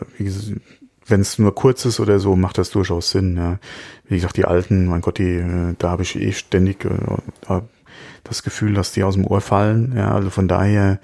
wenn 1.05 1.21
es 1.21 1.39
nur 1.39 1.55
kurz 1.55 1.85
ist 1.85 1.99
oder 1.99 2.19
so, 2.19 2.35
macht 2.35 2.57
das 2.57 2.71
durchaus 2.71 3.11
Sinn. 3.11 3.37
Ja. 3.37 3.59
Wie 4.05 4.15
gesagt, 4.15 4.37
die 4.37 4.45
alten, 4.45 4.85
mein 4.87 5.01
Gott, 5.01 5.17
die, 5.17 5.35
äh, 5.35 5.75
da 5.77 5.91
habe 5.91 6.03
ich 6.03 6.19
eh 6.19 6.33
ständig 6.33 6.83
äh, 6.85 7.61
das 8.23 8.43
Gefühl, 8.43 8.73
dass 8.73 8.91
die 8.91 9.03
aus 9.03 9.13
dem 9.13 9.25
Ohr 9.25 9.41
fallen. 9.41 9.93
Ja, 9.95 10.13
also 10.13 10.29
von 10.29 10.49
daher 10.49 10.99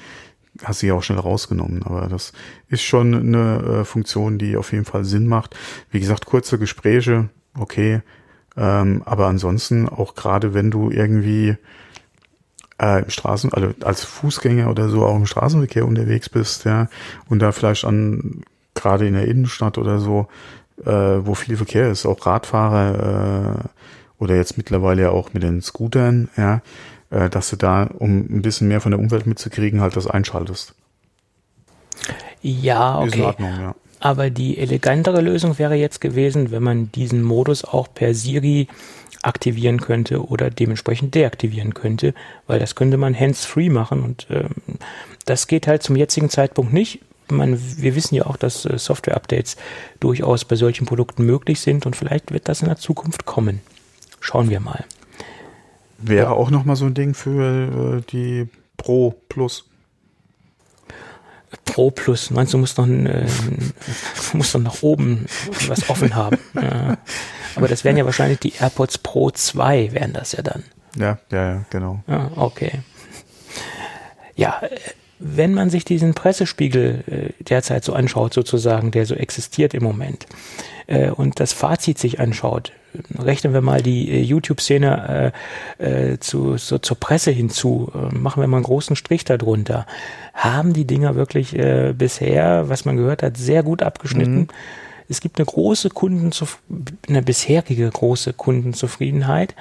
hast 0.61 0.81
du 0.81 0.87
sie 0.87 0.91
auch 0.91 1.01
schnell 1.01 1.19
rausgenommen. 1.19 1.83
Aber 1.83 2.07
das 2.07 2.33
ist 2.67 2.83
schon 2.83 3.13
eine 3.13 3.79
äh, 3.81 3.85
Funktion, 3.85 4.37
die 4.37 4.57
auf 4.57 4.73
jeden 4.73 4.85
Fall 4.85 5.05
Sinn 5.05 5.27
macht. 5.27 5.55
Wie 5.91 6.01
gesagt, 6.01 6.25
kurze 6.25 6.59
Gespräche, 6.59 7.29
okay, 7.57 8.01
ähm, 8.57 9.01
aber 9.05 9.27
ansonsten, 9.27 9.89
auch 9.89 10.15
gerade 10.15 10.53
wenn 10.53 10.71
du 10.71 10.91
irgendwie 10.91 11.57
äh, 12.77 13.09
Straßen, 13.09 13.53
also 13.53 13.73
als 13.83 14.03
Fußgänger 14.03 14.69
oder 14.69 14.89
so 14.89 15.05
auch 15.05 15.15
im 15.15 15.25
Straßenverkehr 15.25 15.85
unterwegs 15.85 16.29
bist, 16.29 16.65
ja, 16.65 16.87
und 17.29 17.39
da 17.39 17.51
vielleicht 17.51 17.85
an, 17.85 18.43
gerade 18.75 19.07
in 19.07 19.13
der 19.13 19.27
Innenstadt 19.27 19.77
oder 19.77 19.99
so, 19.99 20.27
äh, 20.85 20.91
wo 20.91 21.35
viel 21.35 21.57
Verkehr 21.57 21.89
ist, 21.89 22.05
auch 22.05 22.25
Radfahrer 22.25 23.63
äh, 23.63 23.67
oder 24.23 24.35
jetzt 24.35 24.57
mittlerweile 24.57 25.03
ja 25.03 25.09
auch 25.09 25.33
mit 25.33 25.43
den 25.43 25.61
Scootern, 25.61 26.29
ja, 26.37 26.61
äh, 27.09 27.29
dass 27.29 27.49
du 27.49 27.55
da, 27.55 27.83
um 27.83 28.19
ein 28.19 28.41
bisschen 28.41 28.67
mehr 28.67 28.81
von 28.81 28.91
der 28.91 28.99
Umwelt 28.99 29.27
mitzukriegen, 29.27 29.81
halt 29.81 29.95
das 29.95 30.07
einschaltest. 30.07 30.75
Ja, 32.41 32.99
okay. 32.99 33.07
Ist 33.07 33.15
in 33.15 33.21
Ordnung, 33.21 33.53
ja. 33.59 33.75
Aber 34.03 34.29
die 34.29 34.57
elegantere 34.57 35.21
Lösung 35.21 35.57
wäre 35.59 35.75
jetzt 35.75 36.01
gewesen, 36.01 36.51
wenn 36.51 36.61
man 36.61 36.91
diesen 36.91 37.23
Modus 37.23 37.63
auch 37.63 37.87
per 37.93 38.13
Siri 38.13 38.67
aktivieren 39.21 39.79
könnte 39.79 40.27
oder 40.27 40.49
dementsprechend 40.49 41.15
deaktivieren 41.15 41.73
könnte, 41.73 42.13
weil 42.45 42.59
das 42.59 42.75
könnte 42.75 42.97
man 42.97 43.17
hands-free 43.17 43.69
machen 43.69 44.03
und 44.03 44.27
ähm, 44.29 44.49
das 45.23 45.47
geht 45.47 45.67
halt 45.67 45.83
zum 45.83 45.95
jetzigen 45.95 46.29
Zeitpunkt 46.29 46.73
nicht. 46.73 46.99
Man, 47.29 47.57
wir 47.77 47.95
wissen 47.95 48.15
ja 48.15 48.25
auch, 48.25 48.35
dass 48.35 48.65
äh, 48.65 48.77
Software-Updates 48.77 49.55
durchaus 50.01 50.43
bei 50.43 50.57
solchen 50.57 50.85
Produkten 50.85 51.25
möglich 51.25 51.61
sind 51.61 51.85
und 51.85 51.95
vielleicht 51.95 52.33
wird 52.33 52.49
das 52.49 52.61
in 52.61 52.67
der 52.67 52.75
Zukunft 52.75 53.23
kommen. 53.23 53.61
Schauen 54.19 54.49
wir 54.49 54.59
mal. 54.59 54.83
Wäre 55.97 56.31
ja. 56.31 56.33
auch 56.33 56.51
nochmal 56.51 56.75
so 56.75 56.83
ein 56.83 56.93
Ding 56.93 57.13
für 57.13 57.99
äh, 57.99 58.11
die 58.11 58.49
Pro 58.75 59.15
Plus. 59.29 59.63
Pro 61.65 61.91
Plus. 61.91 62.29
Meinst 62.29 62.53
du, 62.53 62.57
musst 62.57 62.77
noch, 62.77 62.87
äh, 62.87 63.25
musst 64.33 64.53
noch 64.53 64.61
nach 64.61 64.81
oben 64.81 65.25
was 65.67 65.89
offen 65.89 66.15
haben? 66.15 66.37
Ja. 66.55 66.97
Aber 67.55 67.67
das 67.67 67.83
wären 67.83 67.97
ja 67.97 68.05
wahrscheinlich 68.05 68.39
die 68.39 68.53
AirPods 68.59 68.97
Pro 68.97 69.31
2, 69.31 69.91
wären 69.93 70.13
das 70.13 70.31
ja 70.33 70.41
dann. 70.41 70.63
Ja, 70.97 71.19
ja, 71.31 71.53
ja, 71.53 71.65
genau. 71.69 72.03
Ja, 72.07 72.31
okay. 72.35 72.81
Ja, 74.35 74.61
wenn 75.19 75.53
man 75.53 75.69
sich 75.69 75.85
diesen 75.85 76.13
Pressespiegel 76.13 77.03
äh, 77.39 77.43
derzeit 77.43 77.83
so 77.83 77.93
anschaut, 77.93 78.33
sozusagen, 78.33 78.91
der 78.91 79.05
so 79.05 79.15
existiert 79.15 79.73
im 79.73 79.83
Moment, 79.83 80.25
äh, 80.87 81.09
und 81.09 81.39
das 81.39 81.53
Fazit 81.53 81.97
sich 81.97 82.19
anschaut, 82.19 82.71
rechnen 83.17 83.53
wir 83.53 83.61
mal 83.61 83.81
die 83.81 84.09
äh, 84.11 84.21
YouTube-Szene 84.21 85.33
äh, 85.79 86.11
äh, 86.11 86.19
zu, 86.19 86.57
so, 86.57 86.77
zur 86.77 86.99
Presse 86.99 87.31
hinzu, 87.31 87.91
äh, 87.93 88.15
machen 88.15 88.41
wir 88.41 88.47
mal 88.47 88.57
einen 88.57 88.65
großen 88.65 88.95
Strich 88.95 89.25
darunter, 89.25 89.85
haben 90.33 90.73
die 90.73 90.85
Dinger 90.85 91.15
wirklich 91.15 91.55
äh, 91.57 91.93
bisher, 91.97 92.69
was 92.69 92.85
man 92.85 92.97
gehört 92.97 93.23
hat, 93.23 93.37
sehr 93.37 93.63
gut 93.63 93.83
abgeschnitten. 93.83 94.39
Mhm. 94.39 94.47
Es 95.09 95.21
gibt 95.21 95.37
eine 95.37 95.45
große 95.45 95.89
Kundenzuf 95.89 96.59
eine 97.07 97.21
bisherige 97.21 97.89
große 97.89 98.33
Kundenzufriedenheit. 98.33 99.55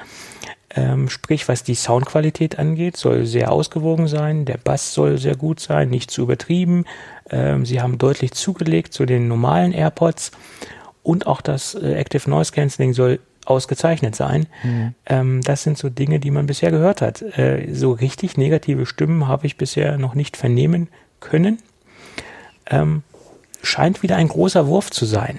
Ähm, 0.75 1.11
sprich, 1.11 1.49
was 1.49 1.63
die 1.63 1.75
Soundqualität 1.75 2.59
angeht, 2.59 2.97
soll 2.97 3.27
sehr 3.27 3.53
ausgewogen 3.53 4.09
sein. 4.09 4.47
Der 4.47 4.57
Bass 4.57 4.95
soll 4.95 5.19
sehr 5.19 5.37
gut 5.37 5.61
sein, 5.61 5.91
nicht 5.91 6.11
zu 6.11 6.23
übertrieben. 6.23 6.87
Ähm, 7.31 7.67
sie 7.67 7.83
haben 7.83 7.99
deutlich 7.99 8.33
zugelegt 8.33 8.95
zu 8.95 9.05
den 9.05 9.29
normalen 9.29 9.73
AirPods 9.73 10.31
und 11.03 11.27
auch 11.27 11.41
das 11.41 11.75
äh, 11.75 11.95
Active 11.95 12.29
Noise 12.29 12.53
Cancelling 12.53 12.93
soll 12.93 13.21
ausgezeichnet 13.45 14.15
sein. 14.15 14.47
Mhm. 14.63 14.95
Ähm, 15.07 15.41
das 15.43 15.63
sind 15.63 15.79
so 15.79 15.89
Dinge, 15.89 16.21
die 16.21 16.31
man 16.31 16.47
bisher 16.47 16.71
gehört 16.71 17.03
hat. 17.03 17.23
Äh, 17.23 17.73
so 17.73 17.93
richtig 17.93 18.37
negative 18.37 18.87
Stimmen 18.87 19.27
habe 19.27 19.47
ich 19.47 19.57
bisher 19.57 19.99
noch 19.99 20.15
nicht 20.15 20.37
vernehmen 20.37 20.89
können. 21.21 21.59
Ähm, 22.67 23.03
scheint 23.63 24.03
wieder 24.03 24.17
ein 24.17 24.29
großer 24.29 24.67
Wurf 24.67 24.91
zu 24.91 25.07
sein. 25.07 25.39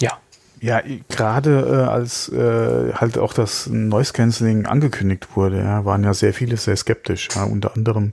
Ja. 0.00 0.18
Ja, 0.60 0.82
gerade 1.08 1.84
äh, 1.86 1.90
als 1.90 2.28
äh, 2.30 2.92
halt 2.94 3.18
auch 3.18 3.32
das 3.32 3.66
Noise 3.66 4.12
Cancelling 4.12 4.66
angekündigt 4.66 5.36
wurde, 5.36 5.58
ja, 5.58 5.84
waren 5.84 6.04
ja 6.04 6.14
sehr 6.14 6.32
viele 6.32 6.56
sehr 6.56 6.76
skeptisch. 6.76 7.28
Ja, 7.34 7.44
unter 7.44 7.74
anderem, 7.74 8.12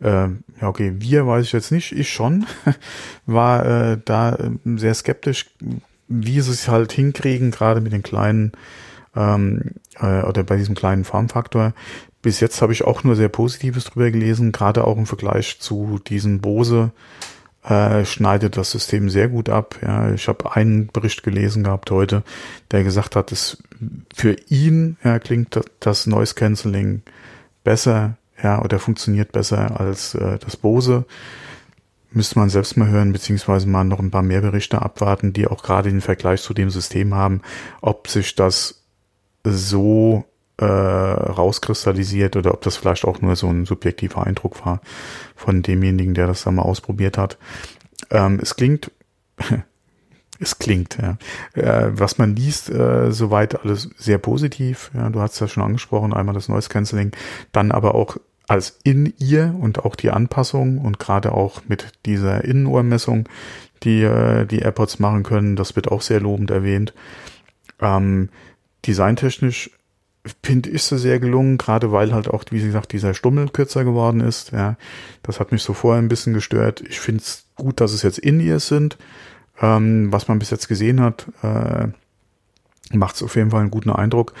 äh, 0.00 0.28
ja 0.60 0.68
okay, 0.68 0.94
wir 0.98 1.26
weiß 1.26 1.46
ich 1.46 1.52
jetzt 1.52 1.70
nicht, 1.70 1.92
ich 1.92 2.12
schon, 2.12 2.46
war 3.26 3.64
äh, 3.66 3.98
da 4.04 4.34
äh, 4.34 4.50
sehr 4.76 4.94
skeptisch, 4.94 5.46
wie 6.08 6.40
sie 6.40 6.50
es 6.50 6.68
halt 6.68 6.92
hinkriegen, 6.92 7.50
gerade 7.50 7.80
mit 7.80 7.92
den 7.92 8.02
kleinen 8.02 8.52
ähm, 9.14 9.72
äh, 9.98 10.22
oder 10.22 10.42
bei 10.44 10.56
diesem 10.56 10.74
kleinen 10.74 11.04
Formfaktor. 11.04 11.72
Bis 12.22 12.40
jetzt 12.40 12.60
habe 12.62 12.72
ich 12.72 12.84
auch 12.84 13.04
nur 13.04 13.16
sehr 13.16 13.28
Positives 13.28 13.84
drüber 13.84 14.10
gelesen, 14.10 14.52
gerade 14.52 14.84
auch 14.84 14.96
im 14.96 15.06
Vergleich 15.06 15.58
zu 15.60 16.00
diesen 16.06 16.40
Bose 16.40 16.90
äh, 17.64 18.04
schneidet 18.04 18.56
das 18.56 18.70
System 18.70 19.10
sehr 19.10 19.28
gut 19.28 19.48
ab. 19.48 19.76
Ja, 19.82 20.12
ich 20.12 20.28
habe 20.28 20.54
einen 20.54 20.88
Bericht 20.88 21.22
gelesen 21.22 21.64
gehabt 21.64 21.90
heute, 21.90 22.22
der 22.70 22.84
gesagt 22.84 23.16
hat, 23.16 23.32
dass 23.32 23.58
für 24.14 24.36
ihn 24.48 24.96
ja, 25.02 25.18
klingt 25.18 25.60
das 25.80 26.06
Noise 26.06 26.34
Cancelling 26.34 27.02
besser, 27.64 28.16
ja, 28.42 28.62
oder 28.62 28.78
funktioniert 28.78 29.32
besser 29.32 29.80
als 29.80 30.14
äh, 30.14 30.38
das 30.38 30.56
Bose 30.56 31.04
müsste 32.16 32.38
man 32.38 32.48
selbst 32.48 32.76
mal 32.76 32.88
hören, 32.88 33.12
beziehungsweise 33.12 33.68
mal 33.68 33.84
noch 33.84 34.00
ein 34.00 34.10
paar 34.10 34.22
mehr 34.22 34.40
Berichte 34.40 34.82
abwarten, 34.82 35.32
die 35.32 35.46
auch 35.46 35.62
gerade 35.62 35.90
den 35.90 36.00
Vergleich 36.00 36.42
zu 36.42 36.54
dem 36.54 36.70
System 36.70 37.14
haben, 37.14 37.42
ob 37.82 38.08
sich 38.08 38.34
das 38.34 38.82
so 39.44 40.24
äh, 40.58 40.64
rauskristallisiert 40.64 42.36
oder 42.36 42.54
ob 42.54 42.62
das 42.62 42.76
vielleicht 42.76 43.04
auch 43.04 43.20
nur 43.20 43.36
so 43.36 43.48
ein 43.48 43.66
subjektiver 43.66 44.26
Eindruck 44.26 44.64
war 44.64 44.80
von 45.34 45.62
demjenigen, 45.62 46.14
der 46.14 46.26
das 46.26 46.44
da 46.44 46.50
mal 46.50 46.62
ausprobiert 46.62 47.18
hat. 47.18 47.36
Ähm, 48.10 48.40
es 48.42 48.56
klingt, 48.56 48.90
es 50.40 50.58
klingt, 50.58 50.96
ja. 50.96 51.18
Äh, 51.52 51.90
was 51.92 52.16
man 52.16 52.34
liest, 52.34 52.70
äh, 52.70 53.12
soweit 53.12 53.60
alles 53.60 53.90
sehr 53.98 54.18
positiv. 54.18 54.90
Ja, 54.94 55.10
du 55.10 55.20
hast 55.20 55.38
ja 55.38 55.48
schon 55.48 55.62
angesprochen, 55.62 56.14
einmal 56.14 56.34
das 56.34 56.48
Noise 56.48 56.70
Cancelling, 56.70 57.12
dann 57.52 57.70
aber 57.70 57.94
auch 57.94 58.16
als 58.48 58.78
in 58.84 59.12
ihr 59.18 59.54
und 59.60 59.84
auch 59.84 59.96
die 59.96 60.10
Anpassung 60.10 60.78
und 60.78 60.98
gerade 60.98 61.32
auch 61.32 61.62
mit 61.68 61.92
dieser 62.06 62.44
Innenohrmessung, 62.44 63.28
die 63.82 64.02
äh, 64.02 64.46
die 64.46 64.60
AirPods 64.60 64.98
machen 64.98 65.22
können, 65.22 65.56
das 65.56 65.76
wird 65.76 65.88
auch 65.90 66.02
sehr 66.02 66.20
lobend 66.20 66.50
erwähnt. 66.50 66.94
Ähm, 67.80 68.28
designtechnisch 68.86 69.70
finde 70.42 70.70
ich 70.70 70.82
so 70.82 70.96
sehr 70.96 71.20
gelungen, 71.20 71.58
gerade 71.58 71.92
weil 71.92 72.12
halt 72.12 72.28
auch, 72.28 72.44
wie 72.50 72.60
gesagt, 72.60 72.92
dieser 72.92 73.14
Stummel 73.14 73.48
kürzer 73.48 73.84
geworden 73.84 74.20
ist. 74.20 74.52
Ja, 74.52 74.76
das 75.22 75.40
hat 75.40 75.52
mich 75.52 75.62
so 75.62 75.72
vorher 75.72 76.02
ein 76.02 76.08
bisschen 76.08 76.34
gestört. 76.34 76.82
Ich 76.88 77.00
finde 77.00 77.22
es 77.22 77.44
gut, 77.54 77.80
dass 77.80 77.92
es 77.92 78.02
jetzt 78.02 78.18
in 78.18 78.40
ihr 78.40 78.60
sind. 78.60 78.98
Ähm, 79.60 80.12
was 80.12 80.28
man 80.28 80.38
bis 80.38 80.50
jetzt 80.50 80.68
gesehen 80.68 81.00
hat, 81.00 81.26
äh, 81.42 81.88
macht 82.92 83.16
es 83.16 83.22
auf 83.22 83.36
jeden 83.36 83.50
Fall 83.50 83.60
einen 83.60 83.70
guten 83.70 83.90
Eindruck. 83.90 84.34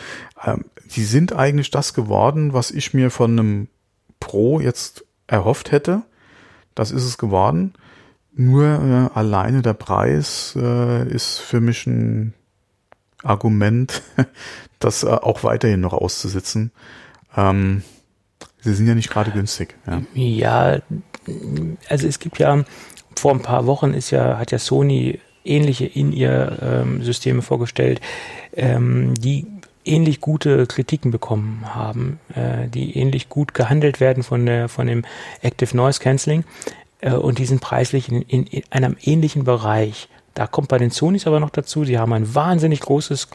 Ähm, 0.44 0.64
sie 0.86 1.04
sind 1.04 1.32
eigentlich 1.32 1.70
das 1.70 1.94
geworden, 1.94 2.52
was 2.52 2.70
ich 2.70 2.92
mir 2.92 3.10
von 3.10 3.38
einem 3.38 3.68
Pro 4.20 4.60
jetzt 4.60 5.04
erhofft 5.26 5.72
hätte. 5.72 6.02
Das 6.74 6.90
ist 6.90 7.04
es 7.04 7.18
geworden. 7.18 7.74
Nur 8.34 8.64
äh, 8.64 9.18
alleine 9.18 9.62
der 9.62 9.72
Preis 9.72 10.54
äh, 10.60 11.08
ist 11.08 11.38
für 11.38 11.60
mich 11.60 11.86
ein 11.86 12.34
Argument, 13.22 14.02
das 14.78 15.02
äh, 15.04 15.08
auch 15.08 15.42
weiterhin 15.42 15.80
noch 15.80 15.94
auszusitzen. 15.94 16.70
Ähm, 17.34 17.82
sie 18.60 18.74
sind 18.74 18.86
ja 18.86 18.94
nicht 18.94 19.10
gerade 19.10 19.30
günstig. 19.30 19.74
Ja. 19.86 20.02
ja, 20.14 20.78
also 21.88 22.06
es 22.06 22.18
gibt 22.18 22.38
ja 22.38 22.64
vor 23.16 23.32
ein 23.32 23.40
paar 23.40 23.66
Wochen 23.66 23.94
ist 23.94 24.10
ja 24.10 24.38
hat 24.38 24.52
ja 24.52 24.58
Sony 24.58 25.20
ähnliche 25.44 25.86
in 25.86 26.12
ihr 26.12 26.58
ähm, 26.60 27.02
Systeme 27.02 27.40
vorgestellt, 27.40 28.00
ähm, 28.52 29.14
die 29.14 29.46
ähnlich 29.86 30.20
gute 30.20 30.66
Kritiken 30.66 31.10
bekommen 31.10 31.64
haben, 31.74 32.18
äh, 32.34 32.68
die 32.68 32.96
ähnlich 32.96 33.28
gut 33.28 33.54
gehandelt 33.54 34.00
werden 34.00 34.22
von 34.22 34.46
der 34.46 34.68
von 34.68 34.86
dem 34.86 35.04
Active 35.42 35.76
Noise 35.76 36.00
Cancelling 36.00 36.44
äh, 37.00 37.12
und 37.12 37.38
die 37.38 37.46
sind 37.46 37.60
preislich 37.60 38.10
in, 38.10 38.22
in, 38.22 38.46
in 38.46 38.62
einem 38.70 38.96
ähnlichen 39.02 39.44
Bereich. 39.44 40.08
Da 40.34 40.46
kommt 40.46 40.68
bei 40.68 40.76
den 40.76 40.90
Sonys 40.90 41.26
aber 41.26 41.40
noch 41.40 41.50
dazu, 41.50 41.84
sie 41.84 41.98
haben 41.98 42.12
ein 42.12 42.34
wahnsinnig 42.34 42.80
großes 42.80 43.28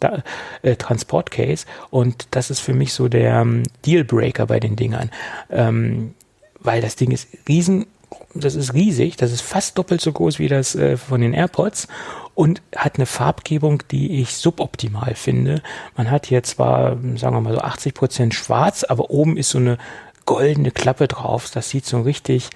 äh, 0.62 0.76
Transportcase 0.76 1.66
und 1.90 2.28
das 2.32 2.52
ist 2.52 2.60
für 2.60 2.76
mich 2.76 2.94
so 2.94 3.08
der 3.08 3.42
ähm, 3.42 3.64
Dealbreaker 3.86 4.46
bei 4.46 4.60
den 4.60 4.76
Dingern, 4.76 5.10
ähm, 5.50 6.14
weil 6.60 6.82
das 6.82 6.96
Ding 6.96 7.10
ist 7.10 7.28
riesen 7.48 7.88
das 8.34 8.56
ist 8.56 8.74
riesig, 8.74 9.17
das 9.17 9.32
ist 9.32 9.41
fast 9.41 9.78
doppelt 9.78 10.02
so 10.02 10.12
groß 10.12 10.39
wie 10.39 10.47
das 10.47 10.76
äh, 10.76 10.97
von 10.97 11.21
den 11.21 11.34
AirPods 11.34 11.88
und 12.36 12.62
hat 12.76 12.95
eine 12.95 13.06
Farbgebung, 13.06 13.84
die 13.91 14.21
ich 14.21 14.36
suboptimal 14.36 15.15
finde. 15.15 15.62
Man 15.95 16.10
hat 16.10 16.26
hier 16.28 16.43
zwar, 16.43 16.97
sagen 17.15 17.36
wir 17.36 17.41
mal 17.41 17.54
so 17.54 17.62
80 17.62 17.93
Prozent 17.93 18.34
schwarz, 18.34 18.84
aber 18.84 19.10
oben 19.10 19.38
ist 19.38 19.50
so 19.50 19.58
eine 19.58 19.78
goldene 20.26 20.71
Klappe 20.71 21.08
drauf. 21.08 21.50
Das 21.54 21.69
sieht 21.69 21.86
so 21.86 22.02
richtig, 22.02 22.50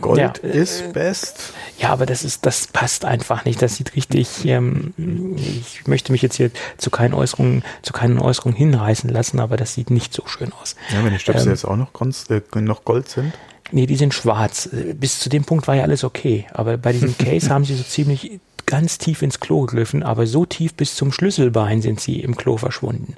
Gold 0.00 0.18
ja, 0.18 0.32
ist 0.48 0.82
äh, 0.82 0.92
best. 0.92 1.54
Ja, 1.78 1.90
aber 1.90 2.06
das 2.06 2.24
ist, 2.24 2.44
das 2.44 2.66
passt 2.66 3.04
einfach 3.04 3.44
nicht. 3.44 3.62
Das 3.62 3.76
sieht 3.76 3.96
richtig. 3.96 4.44
Ähm, 4.44 4.92
ich 5.36 5.86
möchte 5.86 6.12
mich 6.12 6.22
jetzt 6.22 6.36
hier 6.36 6.50
zu 6.76 6.90
keinen 6.90 7.14
Äußerungen, 7.14 7.64
zu 7.82 7.92
keinen 7.92 8.18
Äußerungen 8.18 8.56
hinreißen 8.56 9.08
lassen, 9.08 9.40
aber 9.40 9.56
das 9.56 9.74
sieht 9.74 9.90
nicht 9.90 10.12
so 10.12 10.26
schön 10.26 10.52
aus. 10.60 10.76
Ja, 10.92 11.04
wenn 11.04 11.12
die 11.12 11.18
Stöpsel 11.18 11.46
ähm, 11.46 11.52
jetzt 11.52 11.64
auch 11.64 11.76
noch, 11.76 11.90
äh, 12.30 12.60
noch 12.60 12.84
Gold 12.84 13.08
sind. 13.08 13.32
Nee, 13.72 13.86
die 13.86 13.96
sind 13.96 14.12
schwarz. 14.12 14.68
Bis 14.94 15.20
zu 15.20 15.28
dem 15.28 15.44
Punkt 15.44 15.66
war 15.68 15.74
ja 15.74 15.82
alles 15.84 16.04
okay. 16.04 16.46
Aber 16.52 16.76
bei 16.76 16.92
diesem 16.92 17.16
Case 17.18 17.48
haben 17.50 17.64
sie 17.64 17.74
so 17.74 17.82
ziemlich 17.82 18.40
ganz 18.66 18.98
tief 18.98 19.22
ins 19.22 19.40
Klo 19.40 19.62
gegriffen, 19.62 20.02
aber 20.02 20.26
so 20.26 20.46
tief 20.46 20.74
bis 20.74 20.94
zum 20.94 21.12
Schlüsselbein 21.12 21.82
sind 21.82 22.00
sie 22.00 22.20
im 22.20 22.36
Klo 22.36 22.56
verschwunden. 22.56 23.16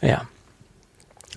Ja. 0.00 0.26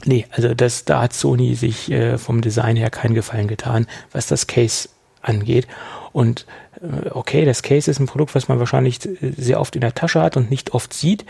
Nee, 0.06 0.26
also 0.32 0.54
das, 0.54 0.86
da 0.86 1.02
hat 1.02 1.14
Sony 1.14 1.56
sich 1.56 1.92
äh, 1.92 2.18
vom 2.18 2.42
Design 2.42 2.76
her 2.76 2.90
keinen 2.90 3.16
Gefallen 3.16 3.48
getan, 3.48 3.88
was 4.12 4.28
das 4.28 4.48
Case 4.48 4.90
angeht. 5.22 5.68
Und 6.12 6.46
äh, 6.82 7.10
okay, 7.12 7.46
das 7.46 7.62
Case 7.62 7.90
ist 7.90 8.00
ein 8.00 8.08
Produkt, 8.08 8.36
was 8.36 8.48
man 8.48 8.60
wahrscheinlich 8.60 9.06
äh, 9.06 9.32
sehr 9.38 9.60
oft 9.60 9.76
in 9.76 9.82
der 9.82 9.94
Tasche 9.94 10.22
hat 10.22 10.38
und 10.38 10.50
nicht 10.50 10.74
oft 10.74 10.94
sieht, 10.94 11.26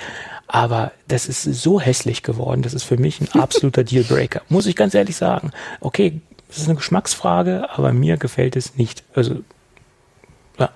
aber 0.47 0.91
das 1.07 1.27
ist 1.27 1.43
so 1.43 1.79
hässlich 1.79 2.23
geworden, 2.23 2.61
das 2.61 2.73
ist 2.73 2.83
für 2.83 2.97
mich 2.97 3.21
ein 3.21 3.29
absoluter 3.39 3.83
Dealbreaker, 3.83 4.41
muss 4.49 4.65
ich 4.65 4.75
ganz 4.75 4.93
ehrlich 4.93 5.15
sagen. 5.15 5.51
Okay, 5.79 6.21
das 6.47 6.57
ist 6.57 6.67
eine 6.67 6.75
Geschmacksfrage, 6.75 7.69
aber 7.71 7.93
mir 7.93 8.17
gefällt 8.17 8.55
es 8.55 8.75
nicht. 8.75 9.03
Also, 9.13 9.41
ja. 10.57 10.69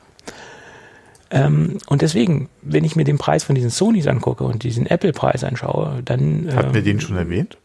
Ähm, 1.32 1.80
und 1.88 2.02
deswegen, 2.02 2.50
wenn 2.62 2.84
ich 2.84 2.96
mir 2.96 3.06
den 3.06 3.18
Preis 3.18 3.44
von 3.44 3.56
diesen 3.56 3.72
Sonys 3.72 4.06
angucke 4.06 4.44
und 4.44 4.64
diesen 4.64 4.86
Apple-Preis 4.86 5.44
anschaue, 5.44 6.02
dann. 6.06 6.48
Hatten 6.54 6.68
ähm, 6.68 6.74
wir 6.76 6.84
den 6.84 7.02
schon 7.02 7.18
erwähnt? 7.18 7.58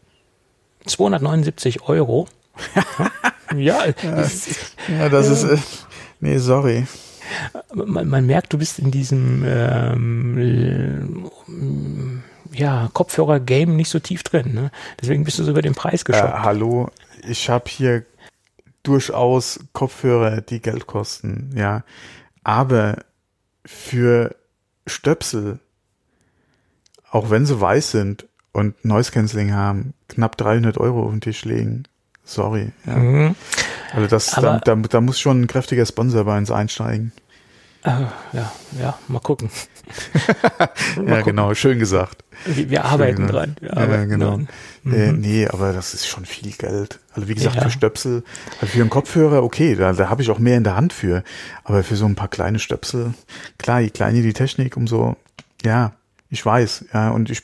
279 0.85 1.81
Euro. 1.83 2.27
ja, 3.55 3.85
ja, 3.85 5.09
das 5.09 5.29
ist. 5.29 5.43
Äh, 5.43 5.57
nee, 6.19 6.37
sorry. 6.37 6.85
Man, 7.73 8.07
man, 8.07 8.25
merkt, 8.25 8.53
du 8.53 8.57
bist 8.57 8.79
in 8.79 8.89
diesem 8.91 9.43
ähm, 9.45 11.29
ja, 12.51 12.89
Kopfhörer-Game 12.93 13.75
nicht 13.75 13.89
so 13.89 13.99
tief 13.99 14.23
drin. 14.23 14.53
Ne? 14.53 14.71
Deswegen 14.99 15.23
bist 15.23 15.37
du 15.39 15.43
so 15.43 15.51
über 15.51 15.61
den 15.61 15.75
Preis 15.75 16.05
geschockt. 16.05 16.33
Äh, 16.33 16.39
hallo, 16.39 16.89
ich 17.27 17.49
habe 17.49 17.69
hier 17.69 18.05
durchaus 18.83 19.59
Kopfhörer, 19.73 20.41
die 20.41 20.61
Geld 20.61 20.87
kosten, 20.87 21.51
ja. 21.55 21.83
Aber 22.43 23.03
für 23.65 24.35
Stöpsel, 24.87 25.59
auch 27.11 27.29
wenn 27.29 27.45
sie 27.45 27.59
weiß 27.59 27.91
sind 27.91 28.28
und 28.51 28.83
Noise 28.83 29.11
Cancelling 29.11 29.53
haben, 29.53 29.93
knapp 30.07 30.37
300 30.37 30.77
Euro 30.77 31.03
auf 31.03 31.11
den 31.11 31.21
Tisch 31.21 31.45
legen, 31.45 31.85
Sorry. 32.29 32.71
Ja. 32.85 32.95
Mhm. 32.95 33.35
Also 33.93 34.07
das, 34.07 34.27
da, 34.27 34.59
da, 34.59 34.75
da, 34.75 35.01
muss 35.01 35.19
schon 35.19 35.41
ein 35.41 35.47
kräftiger 35.47 35.85
Sponsor 35.85 36.25
bei 36.25 36.37
uns 36.37 36.51
einsteigen. 36.51 37.11
Äh, 37.83 37.89
ja, 38.33 38.51
ja, 38.79 38.99
mal 39.07 39.19
gucken. 39.19 39.49
mal 40.59 40.69
ja, 40.95 41.03
gucken. 41.03 41.23
genau, 41.23 41.55
schön 41.55 41.79
gesagt. 41.79 42.23
Wir, 42.45 42.69
wir 42.69 42.85
arbeiten 42.85 43.25
dran. 43.27 43.55
Wir 43.59 43.75
arbeiten 43.75 44.11
ja, 44.11 44.17
genau. 44.17 44.29
Dran. 44.29 44.49
Äh, 44.85 45.11
mhm. 45.11 45.21
nee, 45.21 45.47
aber 45.47 45.73
das 45.73 45.95
ist 45.95 46.07
schon 46.07 46.25
viel 46.25 46.51
Geld. 46.51 46.99
Also 47.13 47.27
wie 47.27 47.33
gesagt, 47.33 47.55
ja. 47.55 47.63
für 47.63 47.71
Stöpsel, 47.71 48.23
also 48.61 48.73
für 48.73 48.81
einen 48.81 48.91
Kopfhörer, 48.91 49.41
okay, 49.41 49.75
da, 49.75 49.91
da 49.93 50.09
habe 50.09 50.21
ich 50.21 50.29
auch 50.29 50.39
mehr 50.39 50.57
in 50.57 50.63
der 50.63 50.75
Hand 50.75 50.93
für. 50.93 51.23
Aber 51.63 51.83
für 51.83 51.95
so 51.95 52.05
ein 52.05 52.15
paar 52.15 52.27
kleine 52.27 52.59
Stöpsel, 52.59 53.15
klar, 53.57 53.79
je 53.79 53.89
kleiner 53.89 54.21
die 54.21 54.33
Technik, 54.33 54.77
umso, 54.77 55.15
ja, 55.63 55.93
ich 56.29 56.45
weiß, 56.45 56.85
ja, 56.93 57.09
und 57.09 57.31
ich, 57.31 57.41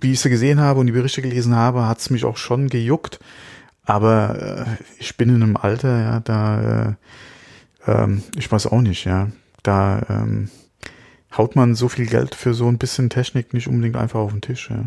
wie 0.00 0.12
ich 0.12 0.20
sie 0.20 0.30
gesehen 0.30 0.60
habe 0.60 0.80
und 0.80 0.86
die 0.86 0.92
Berichte 0.92 1.22
gelesen 1.22 1.54
habe, 1.54 1.86
hat 1.86 1.98
es 1.98 2.10
mich 2.10 2.24
auch 2.24 2.36
schon 2.36 2.68
gejuckt. 2.68 3.20
Aber 3.84 4.66
äh, 4.66 4.84
ich 4.98 5.16
bin 5.16 5.30
in 5.30 5.42
einem 5.42 5.56
Alter, 5.56 6.00
ja, 6.00 6.20
da, 6.20 6.96
äh, 7.86 7.90
ähm, 7.90 8.22
ich 8.36 8.50
weiß 8.50 8.66
auch 8.66 8.80
nicht, 8.80 9.04
ja, 9.04 9.28
da 9.62 10.02
ähm, 10.08 10.50
haut 11.36 11.56
man 11.56 11.74
so 11.74 11.88
viel 11.88 12.06
Geld 12.06 12.34
für 12.34 12.54
so 12.54 12.68
ein 12.68 12.78
bisschen 12.78 13.10
Technik 13.10 13.52
nicht 13.54 13.68
unbedingt 13.68 13.96
einfach 13.96 14.20
auf 14.20 14.32
den 14.32 14.42
Tisch, 14.42 14.70
ja. 14.70 14.84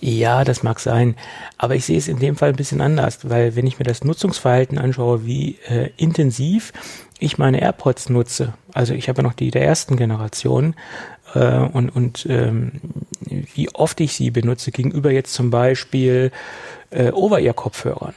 Ja, 0.00 0.44
das 0.44 0.62
mag 0.62 0.80
sein. 0.80 1.16
Aber 1.56 1.76
ich 1.76 1.86
sehe 1.86 1.96
es 1.96 2.08
in 2.08 2.18
dem 2.18 2.36
Fall 2.36 2.50
ein 2.50 2.56
bisschen 2.56 2.82
anders, 2.82 3.20
weil 3.28 3.56
wenn 3.56 3.66
ich 3.66 3.78
mir 3.78 3.86
das 3.86 4.04
Nutzungsverhalten 4.04 4.76
anschaue, 4.76 5.24
wie 5.24 5.58
äh, 5.66 5.90
intensiv 5.96 6.72
ich 7.18 7.38
meine 7.38 7.62
AirPods 7.62 8.10
nutze, 8.10 8.52
also 8.74 8.92
ich 8.92 9.08
habe 9.08 9.22
ja 9.22 9.28
noch 9.28 9.32
die 9.32 9.50
der 9.50 9.64
ersten 9.64 9.96
Generation 9.96 10.74
äh, 11.34 11.56
und, 11.56 11.88
und 11.88 12.26
ähm, 12.28 12.72
wie 13.54 13.72
oft 13.74 14.00
ich 14.00 14.14
sie 14.14 14.30
benutze 14.30 14.70
gegenüber 14.70 15.10
jetzt 15.10 15.34
zum 15.34 15.50
Beispiel 15.50 16.30
äh, 16.90 17.10
Over-Ear-Kopfhörern. 17.10 18.14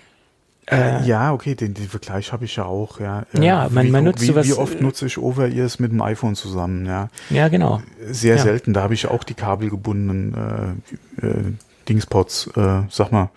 Äh, 0.70 1.06
ja, 1.06 1.32
okay, 1.32 1.56
den, 1.56 1.74
den 1.74 1.88
Vergleich 1.88 2.34
habe 2.34 2.44
ich 2.44 2.58
ja 2.58 2.66
auch, 2.66 3.00
ja. 3.00 3.26
Äh, 3.34 3.46
ja, 3.46 3.70
man, 3.72 3.88
wie, 3.88 3.92
man 3.92 4.04
nutzt 4.04 4.22
wie, 4.22 4.26
sowas. 4.26 4.48
Wie 4.48 4.54
oft 4.54 4.82
nutze 4.82 5.06
ich 5.06 5.18
Over-Ears 5.18 5.80
mit 5.80 5.94
dem 5.94 6.02
iPhone 6.02 6.36
zusammen, 6.36 6.86
ja. 6.86 7.08
Ja, 7.30 7.48
genau. 7.48 7.82
Sehr 8.06 8.36
ja. 8.36 8.44
selten, 8.44 8.74
da 8.74 8.82
habe 8.82 8.94
ich 8.94 9.08
auch 9.08 9.24
die 9.24 9.34
kabelgebundenen 9.34 10.78
äh, 11.22 11.26
äh, 11.26 11.54
Dingspods, 11.88 12.48
äh, 12.58 12.82
sag 12.90 13.14
mal, 13.14 13.30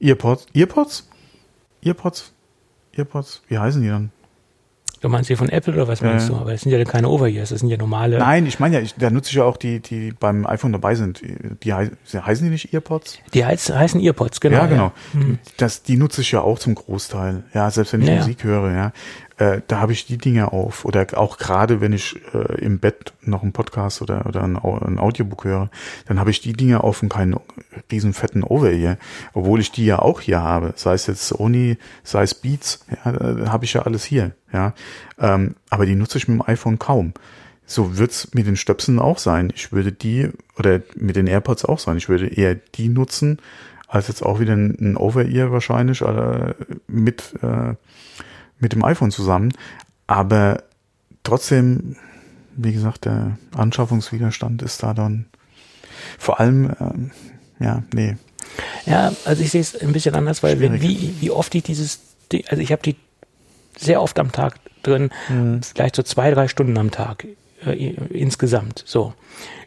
Earpods, 0.00 0.46
Earpods? 0.54 1.06
Earpods? 1.84 2.32
Earpods? 2.96 3.42
Wie 3.48 3.58
heißen 3.58 3.82
die 3.82 3.88
dann? 3.88 4.10
Du 5.00 5.08
meinst 5.08 5.28
hier 5.28 5.36
von 5.36 5.48
Apple 5.48 5.74
oder 5.74 5.88
was 5.88 6.00
meinst 6.00 6.26
äh, 6.26 6.32
du? 6.32 6.36
Aber 6.36 6.52
das 6.52 6.62
sind 6.62 6.72
ja 6.72 6.84
keine 6.84 7.08
Over-Ears, 7.08 7.50
das 7.50 7.60
sind 7.60 7.68
ja 7.68 7.76
normale. 7.76 8.18
Nein, 8.18 8.46
ich 8.46 8.58
meine 8.58 8.76
ja, 8.76 8.82
ich, 8.82 8.94
da 8.94 9.10
nutze 9.10 9.30
ich 9.30 9.36
ja 9.36 9.44
auch 9.44 9.56
die, 9.56 9.80
die 9.80 10.12
beim 10.18 10.46
iPhone 10.46 10.72
dabei 10.72 10.94
sind. 10.94 11.22
Die 11.62 11.72
heißen 11.72 12.44
die 12.44 12.50
nicht 12.50 12.72
Earpods? 12.72 13.18
Die 13.34 13.44
heiß, 13.44 13.70
heißen 13.70 14.00
Earpods, 14.00 14.40
genau. 14.40 14.56
Ja, 14.56 14.66
genau. 14.66 14.92
Ja. 15.14 15.20
Hm. 15.20 15.38
Das, 15.56 15.82
die 15.82 15.96
nutze 15.96 16.22
ich 16.22 16.32
ja 16.32 16.40
auch 16.40 16.58
zum 16.58 16.74
Großteil. 16.74 17.44
Ja, 17.54 17.70
selbst 17.70 17.92
wenn 17.92 18.02
ich 18.02 18.08
ja, 18.08 18.16
Musik 18.16 18.44
höre, 18.44 18.72
ja 18.72 18.92
äh, 19.38 19.60
da 19.66 19.80
habe 19.80 19.92
ich 19.92 20.06
die 20.06 20.18
Dinge 20.18 20.52
auf. 20.52 20.84
Oder 20.84 21.06
auch 21.16 21.38
gerade, 21.38 21.80
wenn 21.80 21.92
ich 21.92 22.20
äh, 22.34 22.60
im 22.60 22.78
Bett 22.80 23.12
noch 23.22 23.42
einen 23.42 23.52
Podcast 23.52 24.02
oder, 24.02 24.26
oder 24.26 24.42
ein, 24.42 24.56
ein 24.56 24.98
Audiobook 24.98 25.44
höre, 25.44 25.70
dann 26.06 26.18
habe 26.18 26.30
ich 26.30 26.40
die 26.40 26.52
Dinge 26.52 26.82
auf 26.82 27.02
und 27.02 27.08
keinen 27.08 27.36
riesen 27.90 28.12
fetten 28.12 28.42
Over-Ear. 28.42 28.98
Obwohl 29.34 29.60
ich 29.60 29.70
die 29.70 29.86
ja 29.86 30.00
auch 30.00 30.20
hier 30.20 30.42
habe. 30.42 30.74
Sei 30.76 30.94
es 30.94 31.06
jetzt 31.06 31.28
Sony, 31.28 31.78
sei 32.02 32.22
es 32.24 32.34
Beats, 32.34 32.84
ja, 33.04 33.50
habe 33.50 33.64
ich 33.64 33.74
ja 33.74 33.82
alles 33.82 34.04
hier. 34.04 34.32
Ja, 34.52 34.74
ähm, 35.18 35.54
Aber 35.70 35.86
die 35.86 35.94
nutze 35.94 36.18
ich 36.18 36.26
mit 36.26 36.38
dem 36.38 36.48
iPhone 36.48 36.78
kaum. 36.78 37.12
So 37.64 37.98
wird's 37.98 38.32
mit 38.32 38.46
den 38.46 38.56
Stöpseln 38.56 38.98
auch 38.98 39.18
sein. 39.18 39.52
Ich 39.54 39.72
würde 39.72 39.92
die, 39.92 40.30
oder 40.58 40.80
mit 40.96 41.16
den 41.16 41.26
AirPods 41.26 41.64
auch 41.66 41.78
sein, 41.78 41.98
ich 41.98 42.08
würde 42.08 42.26
eher 42.26 42.54
die 42.54 42.88
nutzen, 42.88 43.38
als 43.86 44.08
jetzt 44.08 44.22
auch 44.22 44.40
wieder 44.40 44.54
ein 44.54 44.96
Over-Ear 44.96 45.52
wahrscheinlich, 45.52 46.02
oder 46.02 46.54
mit 46.86 47.34
äh, 47.42 47.74
mit 48.58 48.72
dem 48.72 48.84
iPhone 48.84 49.10
zusammen. 49.10 49.52
Aber 50.06 50.62
trotzdem, 51.22 51.96
wie 52.56 52.72
gesagt, 52.72 53.04
der 53.04 53.38
Anschaffungswiderstand 53.54 54.62
ist 54.62 54.82
da 54.82 54.94
dann 54.94 55.26
vor 56.18 56.40
allem, 56.40 56.72
ähm, 56.80 57.10
ja, 57.60 57.82
nee. 57.92 58.16
Ja, 58.86 59.12
also 59.24 59.42
ich 59.42 59.50
sehe 59.50 59.60
es 59.60 59.76
ein 59.76 59.92
bisschen 59.92 60.14
anders, 60.14 60.42
weil 60.42 60.60
wenn, 60.60 60.80
wie, 60.80 61.14
wie 61.20 61.30
oft 61.30 61.54
ich 61.54 61.62
dieses, 61.62 62.00
also 62.48 62.62
ich 62.62 62.72
habe 62.72 62.82
die 62.82 62.96
sehr 63.76 64.00
oft 64.02 64.18
am 64.18 64.32
Tag 64.32 64.58
drin, 64.82 65.10
mhm. 65.28 65.60
vielleicht 65.62 65.96
so 65.96 66.02
zwei, 66.02 66.30
drei 66.30 66.48
Stunden 66.48 66.78
am 66.78 66.90
Tag 66.90 67.26
äh, 67.64 67.94
insgesamt, 68.10 68.82
so 68.86 69.12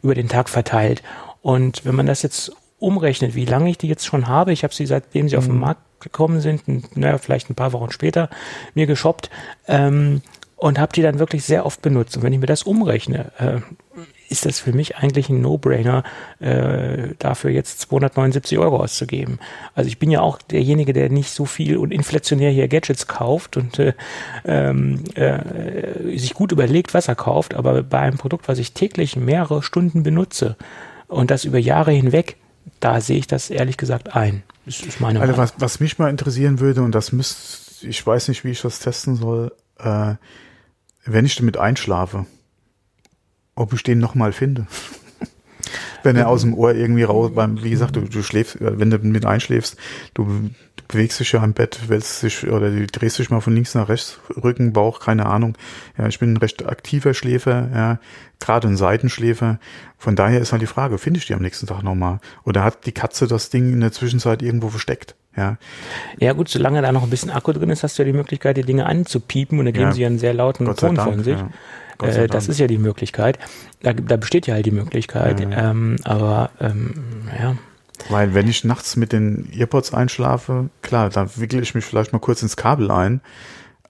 über 0.01 0.15
den 0.15 0.29
Tag 0.29 0.49
verteilt. 0.49 1.03
Und 1.41 1.85
wenn 1.85 1.95
man 1.95 2.05
das 2.05 2.21
jetzt 2.21 2.51
umrechnet, 2.79 3.35
wie 3.35 3.45
lange 3.45 3.69
ich 3.69 3.77
die 3.77 3.87
jetzt 3.87 4.05
schon 4.05 4.27
habe, 4.27 4.51
ich 4.51 4.63
habe 4.63 4.73
sie 4.73 4.85
seitdem 4.85 5.29
sie 5.29 5.35
mhm. 5.35 5.39
auf 5.39 5.45
den 5.45 5.55
mhm. 5.55 5.61
Markt 5.61 5.81
gekommen 6.01 6.41
sind, 6.41 6.97
naja, 6.97 7.17
vielleicht 7.17 7.49
ein 7.49 7.55
paar 7.55 7.73
Wochen 7.73 7.91
später, 7.91 8.29
mir 8.73 8.87
geshoppt 8.87 9.29
ähm, 9.67 10.21
und 10.55 10.79
habe 10.79 10.93
die 10.93 11.01
dann 11.01 11.19
wirklich 11.19 11.43
sehr 11.43 11.65
oft 11.65 11.81
benutzt. 11.81 12.17
Und 12.17 12.23
wenn 12.23 12.33
ich 12.33 12.39
mir 12.39 12.45
das 12.45 12.63
umrechne, 12.63 13.31
äh, 13.39 13.61
ist 14.31 14.45
das 14.45 14.59
für 14.59 14.71
mich 14.71 14.95
eigentlich 14.95 15.29
ein 15.29 15.41
No-Brainer, 15.41 16.03
äh, 16.39 17.09
dafür 17.19 17.51
jetzt 17.51 17.81
279 17.81 18.57
Euro 18.57 18.77
auszugeben. 18.77 19.39
Also 19.75 19.89
ich 19.89 19.99
bin 19.99 20.09
ja 20.09 20.21
auch 20.21 20.41
derjenige, 20.41 20.93
der 20.93 21.09
nicht 21.09 21.31
so 21.31 21.45
viel 21.45 21.77
und 21.77 21.91
inflationär 21.91 22.49
hier 22.49 22.69
Gadgets 22.69 23.07
kauft 23.07 23.57
und 23.57 23.77
äh, 23.77 23.93
ähm, 24.45 25.03
äh, 25.15 26.17
sich 26.17 26.33
gut 26.33 26.53
überlegt, 26.53 26.93
was 26.93 27.09
er 27.09 27.15
kauft, 27.15 27.55
aber 27.55 27.83
bei 27.83 27.99
einem 27.99 28.17
Produkt, 28.17 28.47
was 28.47 28.57
ich 28.57 28.73
täglich 28.73 29.17
mehrere 29.17 29.61
Stunden 29.61 30.03
benutze 30.03 30.55
und 31.07 31.29
das 31.29 31.43
über 31.43 31.59
Jahre 31.59 31.91
hinweg, 31.91 32.37
da 32.79 33.01
sehe 33.01 33.17
ich 33.17 33.27
das 33.27 33.49
ehrlich 33.49 33.75
gesagt 33.75 34.15
ein. 34.15 34.43
Das 34.79 34.87
ist 34.87 35.01
meine 35.01 35.19
also 35.19 35.37
was, 35.37 35.53
was 35.57 35.79
mich 35.79 35.99
mal 35.99 36.09
interessieren 36.09 36.59
würde, 36.59 36.81
und 36.81 36.95
das 36.95 37.11
müsst, 37.11 37.83
ich 37.83 38.05
weiß 38.05 38.29
nicht, 38.29 38.43
wie 38.43 38.51
ich 38.51 38.61
das 38.61 38.79
testen 38.79 39.15
soll, 39.15 39.51
äh, 39.77 40.15
wenn 41.03 41.25
ich 41.25 41.35
damit 41.35 41.57
einschlafe, 41.57 42.25
ob 43.55 43.73
ich 43.73 43.83
den 43.83 43.99
nochmal 43.99 44.31
finde. 44.31 44.67
wenn 46.03 46.15
er 46.15 46.29
aus 46.29 46.41
dem 46.41 46.53
Ohr 46.53 46.73
irgendwie 46.73 47.03
raus, 47.03 47.31
beim, 47.35 47.61
wie 47.63 47.69
gesagt, 47.69 47.95
du, 47.95 48.01
du 48.01 48.23
schläfst, 48.23 48.57
wenn 48.59 48.89
du 48.89 48.97
mit 48.99 49.25
einschläfst, 49.25 49.77
du 50.13 50.49
bewegst 50.91 51.19
dich 51.19 51.31
ja 51.31 51.41
am 51.41 51.53
Bett, 51.53 51.89
wälzt 51.89 52.23
dich 52.23 52.47
oder 52.47 52.69
du 52.69 52.85
drehst 52.85 53.19
dich 53.19 53.29
mal 53.29 53.41
von 53.41 53.53
links 53.53 53.73
nach 53.75 53.89
rechts, 53.89 54.19
Rücken, 54.43 54.73
Bauch, 54.73 54.99
keine 54.99 55.25
Ahnung. 55.25 55.57
Ja, 55.97 56.07
ich 56.07 56.19
bin 56.19 56.33
ein 56.33 56.37
recht 56.37 56.65
aktiver 56.65 57.13
Schläfer, 57.13 57.69
ja, 57.73 57.99
gerade 58.39 58.67
ein 58.67 58.77
Seitenschläfer. 58.77 59.59
Von 59.97 60.15
daher 60.15 60.39
ist 60.39 60.51
halt 60.51 60.61
die 60.61 60.67
Frage, 60.67 60.97
finde 60.97 61.19
ich 61.19 61.27
die 61.27 61.33
am 61.33 61.41
nächsten 61.41 61.67
Tag 61.67 61.83
nochmal? 61.83 62.19
Oder 62.43 62.63
hat 62.63 62.85
die 62.85 62.91
Katze 62.91 63.27
das 63.27 63.49
Ding 63.49 63.71
in 63.73 63.81
der 63.81 63.91
Zwischenzeit 63.91 64.41
irgendwo 64.41 64.69
versteckt? 64.69 65.15
Ja. 65.35 65.57
Ja 66.19 66.33
gut, 66.33 66.49
solange 66.49 66.81
da 66.81 66.91
noch 66.91 67.03
ein 67.03 67.09
bisschen 67.09 67.31
Akku 67.31 67.53
drin 67.53 67.69
ist, 67.69 67.83
hast 67.83 67.97
du 67.97 68.03
ja 68.03 68.07
die 68.07 68.17
Möglichkeit, 68.17 68.57
die 68.57 68.63
Dinge 68.63 68.85
anzupiepen 68.85 69.59
und 69.59 69.65
da 69.65 69.71
geben 69.71 69.85
ja. 69.85 69.91
sie 69.93 70.05
einen 70.05 70.19
sehr 70.19 70.33
lauten 70.33 70.65
Ton 70.75 70.95
Dank, 70.95 71.09
von 71.09 71.23
sich. 71.23 71.37
Ja. 71.37 72.07
Äh, 72.07 72.27
das 72.27 72.47
ist 72.47 72.59
ja 72.59 72.67
die 72.67 72.79
Möglichkeit. 72.79 73.39
Da, 73.81 73.93
da 73.93 74.17
besteht 74.17 74.47
ja 74.47 74.55
halt 74.55 74.65
die 74.65 74.71
Möglichkeit. 74.71 75.39
Ähm, 75.39 75.97
aber 76.03 76.49
ähm, 76.59 76.93
ja. 77.39 77.55
Weil 78.09 78.33
wenn 78.33 78.47
ich 78.47 78.63
nachts 78.63 78.95
mit 78.95 79.11
den 79.11 79.51
Earpods 79.53 79.93
einschlafe, 79.93 80.69
klar, 80.81 81.09
dann 81.09 81.29
wickel 81.35 81.61
ich 81.61 81.75
mich 81.75 81.85
vielleicht 81.85 82.13
mal 82.13 82.19
kurz 82.19 82.41
ins 82.41 82.57
Kabel 82.57 82.91
ein, 82.91 83.21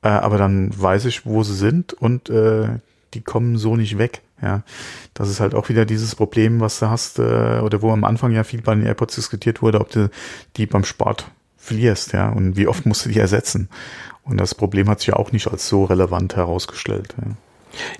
äh, 0.03 0.09
aber 0.09 0.37
dann 0.37 0.71
weiß 0.79 1.05
ich, 1.05 1.25
wo 1.25 1.43
sie 1.43 1.55
sind 1.55 1.93
und 1.93 2.29
äh, 2.29 2.67
die 3.13 3.21
kommen 3.21 3.57
so 3.57 3.75
nicht 3.75 3.97
weg. 3.97 4.21
Ja, 4.41 4.63
das 5.13 5.29
ist 5.29 5.39
halt 5.39 5.53
auch 5.53 5.69
wieder 5.69 5.85
dieses 5.85 6.15
Problem, 6.15 6.61
was 6.61 6.79
du 6.79 6.89
hast, 6.89 7.19
äh, 7.19 7.59
oder 7.59 7.83
wo 7.83 7.91
am 7.91 8.03
Anfang 8.03 8.31
ja 8.31 8.43
viel 8.43 8.61
bei 8.61 8.73
den 8.73 8.85
AirPods 8.85 9.15
diskutiert 9.15 9.61
wurde, 9.61 9.79
ob 9.79 9.91
du 9.91 10.09
die 10.57 10.65
beim 10.65 10.83
Sport 10.83 11.29
verlierst, 11.57 12.13
ja, 12.13 12.29
und 12.29 12.57
wie 12.57 12.65
oft 12.65 12.87
musst 12.87 13.05
du 13.05 13.09
die 13.09 13.19
ersetzen. 13.19 13.69
Und 14.23 14.37
das 14.37 14.55
Problem 14.55 14.89
hat 14.89 14.99
sich 14.99 15.09
ja 15.09 15.15
auch 15.15 15.31
nicht 15.31 15.47
als 15.47 15.67
so 15.67 15.85
relevant 15.85 16.35
herausgestellt. 16.35 17.13
Ja. 17.23 17.33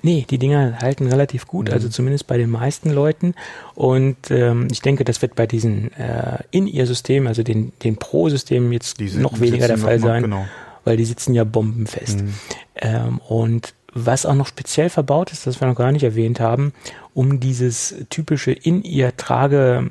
Nee, 0.02 0.26
die 0.28 0.38
Dinger 0.38 0.78
halten 0.80 1.06
relativ 1.06 1.46
gut, 1.46 1.68
also 1.68 1.72
mhm. 1.72 1.86
also 1.86 1.88
zumindest 1.88 2.26
bei 2.26 2.36
den 2.36 2.50
meisten 2.50 2.90
Leuten. 2.90 3.34
Und 3.74 4.30
ähm, 4.30 4.68
ich 4.70 4.82
denke, 4.82 5.04
das 5.04 5.22
wird 5.22 5.34
bei 5.34 5.46
diesen 5.46 5.92
äh, 5.94 6.38
In-Ear-Systemen, 6.50 7.28
also 7.28 7.42
den, 7.42 7.72
den 7.82 7.96
Pro-Systemen 7.96 8.72
jetzt 8.72 9.00
die 9.00 9.10
noch 9.10 9.40
weniger 9.40 9.68
der 9.68 9.78
Fall 9.78 9.98
sein, 9.98 10.22
genau. 10.22 10.44
weil 10.84 10.96
die 10.96 11.04
sitzen 11.04 11.34
ja 11.34 11.44
bombenfest. 11.44 12.22
Mhm. 12.22 12.34
Ähm, 12.76 13.18
und 13.28 13.74
was 13.94 14.24
auch 14.24 14.34
noch 14.34 14.46
speziell 14.46 14.88
verbaut 14.88 15.32
ist, 15.32 15.46
das 15.46 15.60
wir 15.60 15.68
noch 15.68 15.76
gar 15.76 15.92
nicht 15.92 16.02
erwähnt 16.02 16.40
haben, 16.40 16.72
um 17.14 17.40
dieses 17.40 17.94
typische 18.08 18.52
In-Ear-Trage 18.52 19.90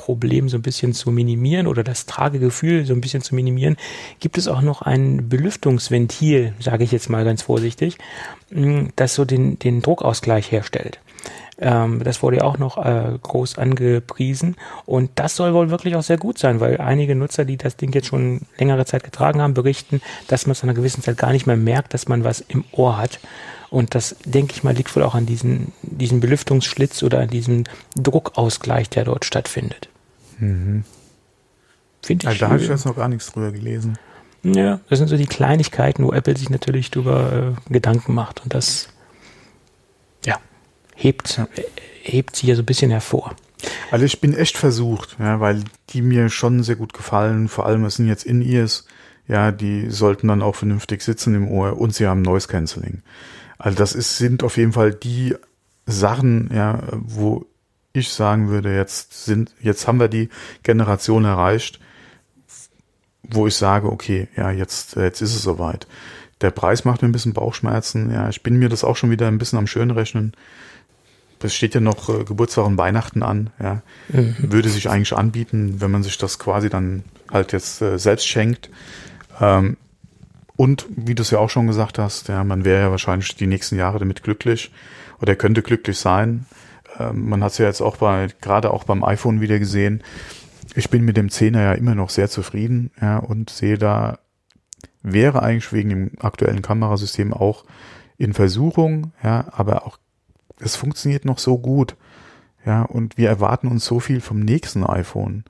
Problem 0.00 0.48
so 0.48 0.56
ein 0.56 0.62
bisschen 0.62 0.94
zu 0.94 1.10
minimieren 1.10 1.66
oder 1.66 1.84
das 1.84 2.06
Tragegefühl 2.06 2.86
so 2.86 2.94
ein 2.94 3.02
bisschen 3.02 3.20
zu 3.20 3.34
minimieren, 3.34 3.76
gibt 4.18 4.38
es 4.38 4.48
auch 4.48 4.62
noch 4.62 4.80
ein 4.80 5.28
Belüftungsventil, 5.28 6.54
sage 6.58 6.84
ich 6.84 6.90
jetzt 6.90 7.10
mal 7.10 7.24
ganz 7.24 7.42
vorsichtig, 7.42 7.98
mm, 8.50 8.86
das 8.96 9.14
so 9.14 9.26
den, 9.26 9.58
den 9.58 9.82
Druckausgleich 9.82 10.50
herstellt. 10.50 11.00
Ähm, 11.58 12.02
das 12.02 12.22
wurde 12.22 12.38
ja 12.38 12.44
auch 12.44 12.56
noch 12.56 12.78
äh, 12.78 13.18
groß 13.22 13.58
angepriesen 13.58 14.56
und 14.86 15.10
das 15.16 15.36
soll 15.36 15.52
wohl 15.52 15.68
wirklich 15.68 15.94
auch 15.96 16.02
sehr 16.02 16.16
gut 16.16 16.38
sein, 16.38 16.60
weil 16.60 16.80
einige 16.80 17.14
Nutzer, 17.14 17.44
die 17.44 17.58
das 17.58 17.76
Ding 17.76 17.92
jetzt 17.92 18.06
schon 18.06 18.40
längere 18.56 18.86
Zeit 18.86 19.04
getragen 19.04 19.42
haben, 19.42 19.52
berichten, 19.52 20.00
dass 20.28 20.46
man 20.46 20.52
es 20.52 20.62
einer 20.62 20.72
gewissen 20.72 21.02
Zeit 21.02 21.18
gar 21.18 21.32
nicht 21.32 21.46
mehr 21.46 21.58
merkt, 21.58 21.92
dass 21.92 22.08
man 22.08 22.24
was 22.24 22.40
im 22.40 22.64
Ohr 22.72 22.96
hat. 22.96 23.20
Und 23.68 23.94
das, 23.94 24.16
denke 24.24 24.54
ich 24.54 24.64
mal, 24.64 24.74
liegt 24.74 24.96
wohl 24.96 25.02
auch 25.02 25.14
an 25.14 25.26
diesem, 25.26 25.68
diesem 25.82 26.20
Belüftungsschlitz 26.20 27.02
oder 27.02 27.20
an 27.20 27.28
diesem 27.28 27.64
Druckausgleich, 27.94 28.88
der 28.88 29.04
dort 29.04 29.26
stattfindet. 29.26 29.89
Mhm. 30.40 30.84
Finde 32.02 32.24
ich. 32.24 32.28
Also, 32.28 32.40
da 32.40 32.48
habe 32.50 32.60
ich 32.60 32.68
jetzt 32.68 32.86
noch 32.86 32.96
gar 32.96 33.08
nichts 33.08 33.32
drüber 33.32 33.52
gelesen. 33.52 33.98
Ja, 34.42 34.80
das 34.88 34.98
sind 34.98 35.08
so 35.08 35.16
die 35.16 35.26
Kleinigkeiten, 35.26 36.04
wo 36.04 36.12
Apple 36.12 36.36
sich 36.36 36.48
natürlich 36.48 36.90
drüber 36.90 37.54
äh, 37.68 37.72
Gedanken 37.72 38.14
macht. 38.14 38.42
Und 38.42 38.54
das, 38.54 38.88
ja, 40.24 40.38
hebt, 40.94 41.36
ja. 41.36 41.48
Äh, 41.54 41.64
hebt 42.02 42.36
sie 42.36 42.46
ja 42.46 42.54
so 42.54 42.62
ein 42.62 42.66
bisschen 42.66 42.90
hervor. 42.90 43.36
Also 43.90 44.06
ich 44.06 44.20
bin 44.20 44.34
echt 44.34 44.56
versucht, 44.56 45.16
ja, 45.18 45.40
weil 45.40 45.62
die 45.90 46.00
mir 46.00 46.30
schon 46.30 46.62
sehr 46.62 46.76
gut 46.76 46.94
gefallen. 46.94 47.48
Vor 47.48 47.66
allem, 47.66 47.84
es 47.84 47.96
sind 47.96 48.08
jetzt 48.08 48.24
In-Ears, 48.24 48.86
ja, 49.28 49.52
die 49.52 49.90
sollten 49.90 50.28
dann 50.28 50.42
auch 50.42 50.54
vernünftig 50.54 51.02
sitzen 51.02 51.34
im 51.34 51.48
Ohr 51.48 51.78
und 51.78 51.94
sie 51.94 52.06
haben 52.06 52.22
Noise 52.22 52.48
Cancelling. 52.48 53.02
Also 53.58 53.76
das 53.76 53.94
ist, 53.94 54.16
sind 54.16 54.42
auf 54.42 54.56
jeden 54.56 54.72
Fall 54.72 54.94
die 54.94 55.34
Sachen, 55.86 56.50
ja, 56.54 56.82
wo 56.92 57.44
ich 57.92 58.10
sagen 58.10 58.48
würde, 58.48 58.74
jetzt 58.74 59.24
sind, 59.24 59.52
jetzt 59.60 59.86
haben 59.86 60.00
wir 60.00 60.08
die 60.08 60.28
Generation 60.62 61.24
erreicht, 61.24 61.80
wo 63.22 63.46
ich 63.46 63.54
sage, 63.54 63.90
okay, 63.90 64.28
ja, 64.36 64.50
jetzt, 64.50 64.96
jetzt 64.96 65.20
ist 65.20 65.34
es 65.34 65.42
soweit. 65.42 65.86
Der 66.40 66.50
Preis 66.50 66.84
macht 66.84 67.02
mir 67.02 67.08
ein 67.08 67.12
bisschen 67.12 67.34
Bauchschmerzen. 67.34 68.10
Ja, 68.12 68.28
ich 68.28 68.42
bin 68.42 68.58
mir 68.58 68.68
das 68.68 68.84
auch 68.84 68.96
schon 68.96 69.10
wieder 69.10 69.28
ein 69.28 69.38
bisschen 69.38 69.58
am 69.58 69.66
Schönrechnen. 69.66 70.32
Es 71.42 71.54
steht 71.54 71.74
ja 71.74 71.80
noch 71.80 72.08
äh, 72.08 72.24
Geburtstag 72.24 72.66
und 72.66 72.78
Weihnachten 72.78 73.22
an. 73.22 73.50
Ja, 73.60 73.82
mhm. 74.08 74.36
würde 74.38 74.68
sich 74.68 74.88
eigentlich 74.88 75.14
anbieten, 75.14 75.80
wenn 75.80 75.90
man 75.90 76.02
sich 76.02 76.18
das 76.18 76.38
quasi 76.38 76.70
dann 76.70 77.04
halt 77.30 77.52
jetzt 77.52 77.82
äh, 77.82 77.98
selbst 77.98 78.26
schenkt. 78.26 78.70
Ähm, 79.40 79.76
und 80.56 80.86
wie 80.90 81.14
du 81.14 81.22
es 81.22 81.30
ja 81.30 81.38
auch 81.38 81.48
schon 81.48 81.66
gesagt 81.66 81.98
hast, 81.98 82.28
ja, 82.28 82.44
man 82.44 82.64
wäre 82.64 82.82
ja 82.82 82.90
wahrscheinlich 82.90 83.34
die 83.36 83.46
nächsten 83.46 83.76
Jahre 83.76 83.98
damit 83.98 84.22
glücklich 84.22 84.70
oder 85.20 85.34
könnte 85.34 85.62
glücklich 85.62 85.98
sein. 85.98 86.46
Ähm, 86.98 87.28
man 87.28 87.42
hat 87.44 87.52
es 87.52 87.58
ja 87.58 87.66
jetzt 87.66 87.80
auch 87.80 87.98
bei, 87.98 88.28
gerade 88.40 88.72
auch 88.72 88.84
beim 88.84 89.04
iPhone 89.04 89.40
wieder 89.40 89.58
gesehen 89.58 90.02
ich 90.74 90.90
bin 90.90 91.04
mit 91.04 91.16
dem 91.16 91.30
Zehner 91.30 91.62
ja 91.62 91.72
immer 91.72 91.94
noch 91.94 92.10
sehr 92.10 92.28
zufrieden, 92.28 92.90
ja, 93.00 93.18
und 93.18 93.50
sehe 93.50 93.78
da, 93.78 94.18
wäre 95.02 95.42
eigentlich 95.42 95.72
wegen 95.72 95.90
dem 95.90 96.10
aktuellen 96.20 96.62
Kamerasystem 96.62 97.32
auch 97.32 97.64
in 98.18 98.34
Versuchung, 98.34 99.12
ja, 99.22 99.46
aber 99.52 99.86
auch, 99.86 99.98
es 100.60 100.76
funktioniert 100.76 101.24
noch 101.24 101.38
so 101.38 101.58
gut, 101.58 101.96
ja, 102.64 102.82
und 102.82 103.16
wir 103.16 103.28
erwarten 103.28 103.68
uns 103.68 103.84
so 103.84 104.00
viel 104.00 104.20
vom 104.20 104.40
nächsten 104.40 104.84
iPhone, 104.84 105.44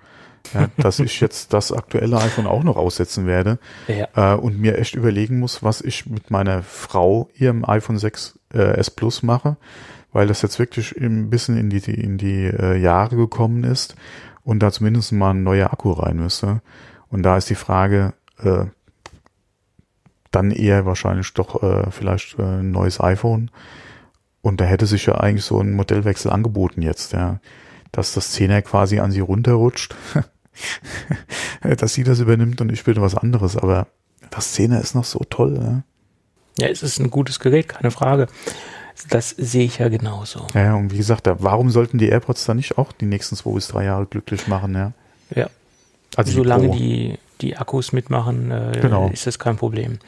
ja, 0.55 0.69
dass 0.77 1.01
ich 1.01 1.21
jetzt 1.21 1.53
das 1.53 1.73
aktuelle 1.73 2.19
iPhone 2.19 2.47
auch 2.47 2.63
noch 2.63 2.77
aussetzen 2.77 3.27
werde 3.27 3.59
ja. 3.89 4.35
äh, 4.35 4.37
und 4.37 4.59
mir 4.59 4.79
echt 4.79 4.95
überlegen 4.95 5.39
muss, 5.39 5.63
was 5.63 5.81
ich 5.81 6.07
mit 6.07 6.31
meiner 6.31 6.63
Frau 6.63 7.29
ihrem 7.35 7.65
iPhone 7.65 7.99
6 7.99 8.39
äh, 8.55 8.79
S 8.79 8.91
Plus 8.91 9.23
mache, 9.23 9.57
weil 10.13 10.27
das 10.27 10.43
jetzt 10.43 10.59
wirklich 10.59 10.97
ein 10.97 11.31
bisschen 11.31 11.57
in 11.57 11.71
die, 11.71 11.79
in 11.79 12.19
die 12.19 12.45
äh, 12.47 12.77
Jahre 12.77 13.17
gekommen 13.17 13.65
ist 13.65 13.95
und 14.43 14.61
da 14.61 14.73
zumindest 14.73 15.13
mal 15.13 15.31
ein 15.31 15.43
neuer 15.43 15.73
Akku 15.73 15.93
rein 15.93 16.17
müsste. 16.17 16.63
Und 17.09 17.23
da 17.23 17.37
ist 17.37 17.51
die 17.51 17.55
Frage, 17.55 18.15
äh, 18.39 18.67
dann 20.31 20.51
eher 20.51 20.87
wahrscheinlich 20.87 21.33
doch 21.35 21.63
äh, 21.63 21.91
vielleicht 21.91 22.39
äh, 22.39 22.43
ein 22.43 22.71
neues 22.71 23.01
iPhone. 23.01 23.51
Und 24.43 24.61
da 24.61 24.65
hätte 24.65 24.87
sich 24.87 25.07
ja 25.07 25.17
eigentlich 25.17 25.45
so 25.45 25.61
ein 25.61 25.73
Modellwechsel 25.73 26.31
angeboten 26.31 26.83
jetzt, 26.83 27.13
ja. 27.13 27.41
Dass 27.93 28.15
das 28.15 28.37
10er 28.39 28.63
quasi 28.63 29.01
an 29.01 29.11
sie 29.11 29.21
runterrutscht, 29.21 29.97
dass 31.63 31.93
sie 31.93 32.05
das 32.05 32.21
übernimmt 32.21 32.61
und 32.61 32.71
ich 32.71 32.87
will 32.87 32.97
was 33.01 33.17
anderes. 33.17 33.57
Aber 33.57 33.89
das 34.31 34.57
10er 34.57 34.81
ist 34.81 34.95
noch 34.95 35.05
so 35.05 35.21
toll, 35.29 35.59
ja. 35.61 35.83
Ja, 36.59 36.69
es 36.69 36.83
ist 36.83 36.99
ein 36.99 37.11
gutes 37.11 37.41
Gerät, 37.41 37.69
keine 37.69 37.91
Frage. 37.91 38.27
Das 39.09 39.31
sehe 39.31 39.65
ich 39.65 39.79
ja 39.79 39.89
genauso. 39.89 40.47
Ja, 40.55 40.75
und 40.75 40.93
wie 40.93 40.97
gesagt, 40.97 41.29
warum 41.39 41.71
sollten 41.71 41.99
die 41.99 42.09
AirPods 42.09 42.45
dann 42.45 42.57
nicht 42.57 42.79
auch 42.79 42.93
die 42.93 43.07
nächsten 43.07 43.37
zwei 43.37 43.53
bis 43.53 43.69
drei 43.69 43.85
Jahre 43.85 44.07
glücklich 44.07 44.47
machen, 44.47 44.75
ja? 44.75 44.93
Ja. 45.35 45.49
Also 46.17 46.33
Solange 46.33 46.71
die, 46.71 46.79
die, 46.79 47.19
die, 47.41 47.57
Akkus 47.57 47.93
mitmachen, 47.93 48.51
äh, 48.51 48.79
genau. 48.81 49.09
ist 49.13 49.27
das 49.27 49.39
kein 49.39 49.57
Problem. 49.57 49.99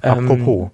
Apropos. 0.00 0.62
Ähm, 0.64 0.70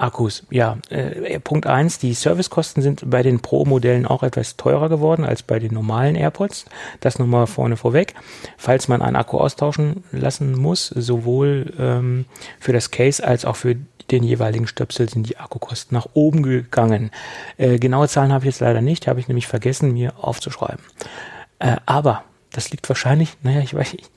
Akkus, 0.00 0.46
ja. 0.50 0.78
Äh, 0.88 1.38
Punkt 1.40 1.66
eins: 1.66 1.98
die 1.98 2.14
Servicekosten 2.14 2.82
sind 2.82 3.08
bei 3.10 3.22
den 3.22 3.40
Pro-Modellen 3.40 4.06
auch 4.06 4.22
etwas 4.22 4.56
teurer 4.56 4.88
geworden 4.88 5.24
als 5.24 5.42
bei 5.42 5.58
den 5.58 5.74
normalen 5.74 6.14
AirPods. 6.14 6.64
Das 7.00 7.18
nochmal 7.18 7.46
vorne 7.46 7.76
vorweg. 7.76 8.14
Falls 8.56 8.88
man 8.88 9.02
einen 9.02 9.16
Akku 9.16 9.36
austauschen 9.38 10.04
lassen 10.10 10.58
muss, 10.58 10.86
sowohl 10.86 11.74
ähm, 11.78 12.24
für 12.58 12.72
das 12.72 12.90
Case 12.90 13.22
als 13.22 13.44
auch 13.44 13.56
für 13.56 13.76
den 14.10 14.22
jeweiligen 14.22 14.66
Stöpsel 14.66 15.08
sind 15.08 15.28
die 15.28 15.38
Akkukosten 15.38 15.94
nach 15.94 16.08
oben 16.14 16.42
gegangen. 16.42 17.10
Äh, 17.56 17.78
genaue 17.78 18.08
Zahlen 18.08 18.32
habe 18.32 18.44
ich 18.44 18.54
jetzt 18.54 18.60
leider 18.60 18.80
nicht, 18.80 19.06
habe 19.06 19.20
ich 19.20 19.28
nämlich 19.28 19.46
vergessen, 19.46 19.92
mir 19.92 20.12
aufzuschreiben. 20.18 20.84
Äh, 21.58 21.76
aber 21.86 22.24
das 22.52 22.70
liegt 22.70 22.88
wahrscheinlich, 22.88 23.36
naja, 23.42 23.60
ich 23.60 23.74
weiß 23.74 23.92
nicht, 23.92 24.10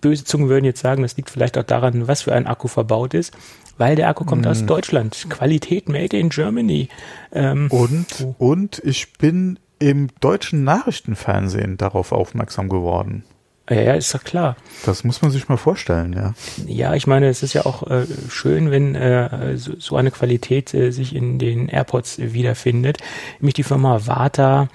böse 0.00 0.24
Zungen 0.24 0.48
würden 0.48 0.64
jetzt 0.64 0.80
sagen, 0.80 1.02
das 1.02 1.16
liegt 1.16 1.30
vielleicht 1.30 1.58
auch 1.58 1.64
daran, 1.64 2.06
was 2.06 2.22
für 2.22 2.32
ein 2.32 2.46
Akku 2.46 2.68
verbaut 2.68 3.14
ist, 3.14 3.32
weil 3.78 3.96
der 3.96 4.08
Akku 4.08 4.24
kommt 4.24 4.44
mm. 4.44 4.48
aus 4.48 4.60
hm. 4.60 4.66
Deutschland. 4.68 5.26
Qualität 5.28 5.88
made 5.88 6.16
in 6.16 6.28
Germany. 6.28 6.88
Ähm, 7.32 7.68
und, 7.70 8.06
oh. 8.22 8.34
und 8.38 8.80
ich 8.84 9.12
bin 9.14 9.58
im 9.80 10.08
deutschen 10.20 10.62
Nachrichtenfernsehen 10.62 11.76
darauf 11.76 12.12
aufmerksam 12.12 12.68
geworden. 12.68 13.24
Ja, 13.70 13.80
ja, 13.80 13.94
ist 13.94 14.14
doch 14.14 14.24
klar. 14.24 14.56
Das 14.84 15.04
muss 15.04 15.22
man 15.22 15.30
sich 15.30 15.48
mal 15.48 15.56
vorstellen, 15.56 16.12
ja. 16.12 16.34
Ja, 16.66 16.94
ich 16.94 17.06
meine, 17.06 17.28
es 17.28 17.42
ist 17.42 17.54
ja 17.54 17.64
auch 17.64 17.88
äh, 17.90 18.04
schön, 18.28 18.70
wenn 18.70 18.94
äh, 18.94 19.56
so, 19.56 19.72
so, 19.78 19.96
eine 19.96 20.10
Qualität 20.10 20.74
äh, 20.74 20.90
sich 20.90 21.14
in 21.14 21.38
den 21.38 21.68
AirPods 21.68 22.18
wiederfindet. 22.18 22.98
Nämlich 23.40 23.54
die 23.54 23.62
Firma 23.62 24.06
Vata 24.06 24.68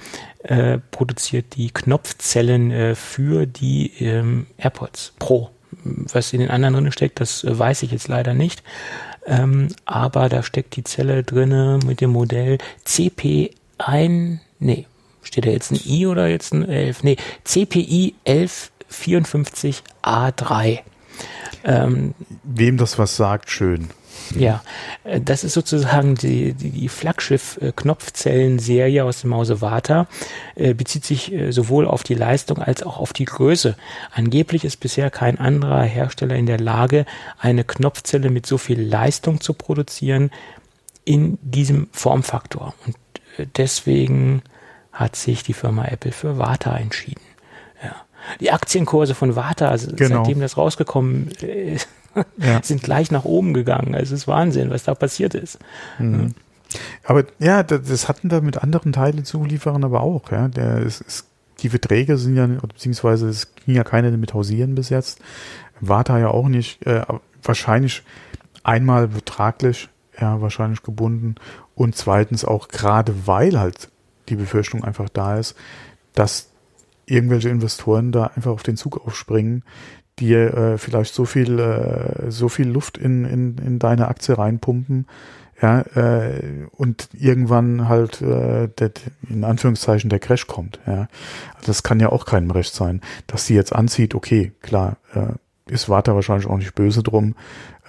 äh, 0.44 0.80
produziert 0.90 1.56
die 1.56 1.70
Knopfzellen 1.70 2.72
äh, 2.72 2.96
für 2.96 3.46
die 3.46 3.92
ähm, 4.00 4.48
AirPods 4.58 5.14
Pro. 5.20 5.52
Was 5.84 6.34
in 6.34 6.40
den 6.40 6.50
anderen 6.50 6.74
drin 6.74 6.92
steckt, 6.92 7.20
das 7.20 7.44
äh, 7.44 7.60
weiß 7.60 7.84
ich 7.84 7.92
jetzt 7.92 8.08
leider 8.08 8.34
nicht. 8.34 8.64
Ähm, 9.28 9.68
aber 9.86 10.30
da 10.30 10.42
steckt 10.42 10.76
die 10.76 10.84
Zelle 10.84 11.24
drinne 11.24 11.80
mit 11.86 12.02
dem 12.02 12.10
Modell 12.10 12.58
CP1, 12.88 14.40
nee, 14.58 14.88
steht 15.22 15.46
da 15.46 15.52
jetzt 15.52 15.72
ein 15.72 15.80
I 15.86 16.08
oder 16.08 16.28
jetzt 16.28 16.54
ein 16.54 16.68
11? 16.68 17.04
Nee, 17.04 17.18
CPI 17.44 18.16
11 18.24 18.72
54A3. 18.92 20.80
Ähm, 21.64 22.14
Wem 22.44 22.78
das 22.78 22.98
was 22.98 23.16
sagt, 23.16 23.50
schön. 23.50 23.90
Ja, 24.36 24.62
äh, 25.04 25.22
das 25.22 25.44
ist 25.44 25.54
sozusagen 25.54 26.16
die, 26.16 26.54
die, 26.54 26.72
die 26.72 26.90
Flaggschiff-Knopfzellen-Serie 26.90 29.04
aus 29.04 29.22
dem 29.22 29.32
Hause 29.34 29.62
Vata, 29.62 30.08
äh, 30.56 30.74
bezieht 30.74 31.06
sich 31.06 31.32
äh, 31.32 31.52
sowohl 31.52 31.88
auf 31.88 32.02
die 32.04 32.16
Leistung 32.16 32.60
als 32.60 32.84
auch 32.84 33.00
auf 33.00 33.14
die 33.14 33.26
Größe. 33.26 33.76
Angeblich 34.12 34.66
ist 34.66 34.80
bisher 34.80 35.10
kein 35.10 35.40
anderer 35.40 35.82
Hersteller 35.84 36.36
in 36.36 36.46
der 36.46 36.60
Lage, 36.60 37.06
eine 37.40 37.64
Knopfzelle 37.64 38.30
mit 38.30 38.46
so 38.46 38.58
viel 38.58 38.82
Leistung 38.82 39.40
zu 39.42 39.54
produzieren 39.54 40.32
in 41.06 41.38
diesem 41.42 41.88
Formfaktor. 41.92 42.76
Und 42.86 42.96
äh, 43.38 43.46
deswegen 43.58 44.44
hat 44.92 45.16
sich 45.16 45.44
die 45.44 45.54
Firma 45.54 45.86
Apple 45.86 46.12
für 46.12 46.38
Vata 46.38 46.78
entschieden. 46.78 47.22
Die 48.40 48.52
Aktienkurse 48.52 49.16
von 49.16 49.36
Vata, 49.36 49.70
also 49.70 49.92
genau. 49.96 50.24
seitdem 50.24 50.40
das 50.40 50.58
rausgekommen 50.58 51.30
ist, 51.42 51.88
ja. 52.38 52.62
sind 52.64 52.84
gleich 52.84 53.12
nach 53.12 53.26
oben 53.26 53.54
gegangen. 53.54 53.96
Also 53.96 54.14
es 54.14 54.22
ist 54.22 54.28
Wahnsinn, 54.28 54.70
was 54.70 54.84
da 54.84 54.96
passiert 54.96 55.36
ist. 55.36 55.60
Mhm. 55.98 56.34
Aber 57.04 57.26
ja, 57.40 57.64
das 57.64 58.08
hatten 58.08 58.30
da 58.30 58.42
mit 58.42 58.62
anderen 58.62 58.94
Teilezulieferern 58.94 59.84
aber 59.84 60.02
auch. 60.02 60.32
Ja, 60.32 60.48
der 60.48 60.80
ist, 60.80 61.02
ist, 61.02 61.26
die 61.60 61.70
Verträge 61.70 62.18
sind 62.18 62.38
ja, 62.38 62.46
beziehungsweise 62.46 63.28
es 63.28 63.54
ging 63.56 63.76
ja 63.76 63.84
keine 63.84 64.12
mit 64.12 64.34
Hausieren 64.34 64.76
bis 64.76 64.90
jetzt. 64.90 65.20
Vata 65.80 66.20
ja 66.20 66.30
auch 66.30 66.48
nicht. 66.48 66.86
Äh, 66.86 67.04
wahrscheinlich 67.44 68.04
einmal 68.64 69.08
betraglich, 69.08 69.90
ja, 70.20 70.42
wahrscheinlich 70.42 70.84
gebunden. 70.84 71.36
Und 71.76 71.96
zweitens 71.96 72.46
auch 72.46 72.68
gerade, 72.68 73.28
weil 73.28 73.60
halt 73.60 73.90
die 74.28 74.36
Befürchtung 74.36 74.84
einfach 74.84 75.10
da 75.10 75.38
ist, 75.38 75.56
dass 76.14 76.49
irgendwelche 77.10 77.49
Investoren 77.49 78.12
da 78.12 78.32
einfach 78.36 78.51
auf 78.51 78.64
den 78.64 78.78
Zug 78.78 79.05
aufspringen, 79.05 79.64
die 80.20 80.34
äh, 80.34 80.78
vielleicht 80.78 81.14
so 81.14 81.26
viel, 81.26 81.60
äh, 81.60 82.30
so 82.30 82.49
viel 82.49 82.68
Luft 82.68 82.97
in, 82.97 83.26
in, 83.26 83.57
in 83.57 83.80
deine 83.80 84.07
Aktie 84.07 84.38
reinpumpen, 84.38 85.05
ja, 85.62 85.82
äh, 85.82 86.68
und 86.72 87.10
irgendwann 87.14 87.89
halt 87.89 88.22
äh, 88.22 88.70
der, 88.70 88.91
in 89.30 89.43
Anführungszeichen 89.43 90.10
der 90.10 90.20
Crash 90.20 90.47
kommt. 90.47 90.80
Ja. 90.88 91.07
Also 91.55 91.68
das 91.68 91.84
kann 91.84 91.99
ja 91.99 92.10
auch 92.10 92.26
keinem 92.26 92.51
recht 92.51 92.74
sein. 92.74 93.01
Dass 93.28 93.45
sie 93.45 93.55
jetzt 93.55 93.74
anzieht, 93.74 94.16
okay, 94.16 94.53
klar, 94.62 94.97
äh, 95.14 95.34
ist 95.70 95.89
Warta 95.89 96.16
wahrscheinlich 96.16 96.47
auch 96.47 96.57
nicht 96.57 96.76
böse 96.76 97.03
drum. 97.03 97.36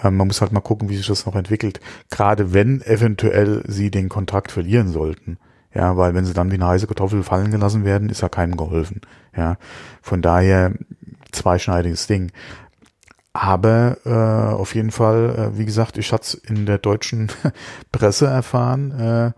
Äh, 0.02 0.10
man 0.10 0.26
muss 0.26 0.40
halt 0.40 0.52
mal 0.52 0.60
gucken, 0.60 0.88
wie 0.88 0.96
sich 0.96 1.06
das 1.06 1.26
noch 1.26 1.36
entwickelt. 1.36 1.80
Gerade 2.10 2.52
wenn 2.52 2.82
eventuell 2.82 3.62
sie 3.68 3.90
den 3.90 4.08
Kontrakt 4.08 4.50
verlieren 4.50 4.88
sollten. 4.88 5.38
Ja, 5.72 5.96
weil 5.96 6.14
wenn 6.14 6.24
sie 6.24 6.32
dann 6.34 6.50
wie 6.50 6.56
eine 6.56 6.66
heiße 6.66 6.86
Kartoffel 6.86 7.22
fallen 7.22 7.50
gelassen 7.50 7.84
werden, 7.84 8.08
ist 8.08 8.22
ja 8.22 8.28
keinem 8.28 8.56
geholfen. 8.56 9.00
Ja, 9.36 9.56
von 10.02 10.20
daher 10.22 10.72
zweischneidiges 11.32 12.06
Ding. 12.06 12.32
Aber 13.32 13.98
äh, 14.04 14.54
auf 14.54 14.74
jeden 14.74 14.90
Fall, 14.90 15.52
äh, 15.54 15.58
wie 15.58 15.64
gesagt, 15.64 15.96
ich 15.98 16.12
hatte 16.12 16.24
es 16.24 16.34
in 16.34 16.66
der 16.66 16.78
deutschen 16.78 17.30
Presse 17.92 18.26
erfahren 18.26 18.90
äh, 18.90 19.32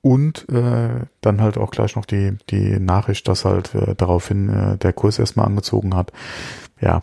und 0.00 0.48
äh, 0.48 1.06
dann 1.20 1.40
halt 1.40 1.58
auch 1.58 1.72
gleich 1.72 1.96
noch 1.96 2.04
die, 2.04 2.36
die 2.50 2.78
Nachricht, 2.78 3.26
dass 3.26 3.44
halt 3.44 3.74
äh, 3.74 3.94
daraufhin 3.96 4.48
äh, 4.48 4.78
der 4.78 4.92
Kurs 4.92 5.18
erstmal 5.18 5.46
angezogen 5.46 5.96
hat. 5.96 6.12
ja. 6.80 7.02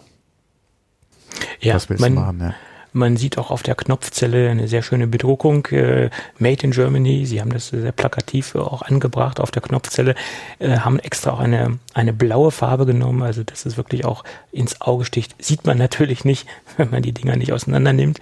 Ja, 1.62 1.76
Was 1.76 1.90
willst 1.90 2.02
man, 2.02 2.16
du 2.16 2.22
machen, 2.22 2.40
ja. 2.42 2.54
Man 2.92 3.18
sieht 3.18 3.38
auch 3.38 3.52
auf 3.52 3.64
der 3.64 3.76
Knopfzelle 3.76 4.50
eine 4.50 4.68
sehr 4.68 4.82
schöne 4.82 5.08
Bedruckung, 5.08 5.66
äh, 5.68 6.10
Made 6.40 6.64
in 6.64 6.72
Germany. 6.72 7.26
Sie 7.26 7.40
haben 7.40 7.52
das 7.52 7.70
sehr 7.70 7.92
plakativ 7.92 8.56
auch 8.56 8.82
angebracht 8.82 9.40
auf 9.40 9.52
der 9.52 9.62
Knopfzelle, 9.62 10.16
äh, 10.60 10.78
haben 10.80 11.00
extra 11.00 11.32
auch 11.32 11.40
eine, 11.40 11.78
eine 11.94 12.14
blaue 12.14 12.52
Farbe 12.52 12.86
genommen. 12.86 13.22
Also 13.22 13.44
das 13.44 13.66
ist 13.66 13.78
wirklich 13.78 14.06
auch 14.06 14.24
ins 14.52 14.82
Auge 14.82 15.06
sticht. 15.06 15.36
Sieht 15.44 15.66
man 15.66 15.78
natürlich 15.78 16.26
nicht, 16.26 16.48
wenn 16.78 16.90
man 16.90 17.04
die 17.04 17.14
Dinger 17.14 17.36
nicht 17.36 17.54
auseinander 17.54 17.94
nimmt. 17.94 18.20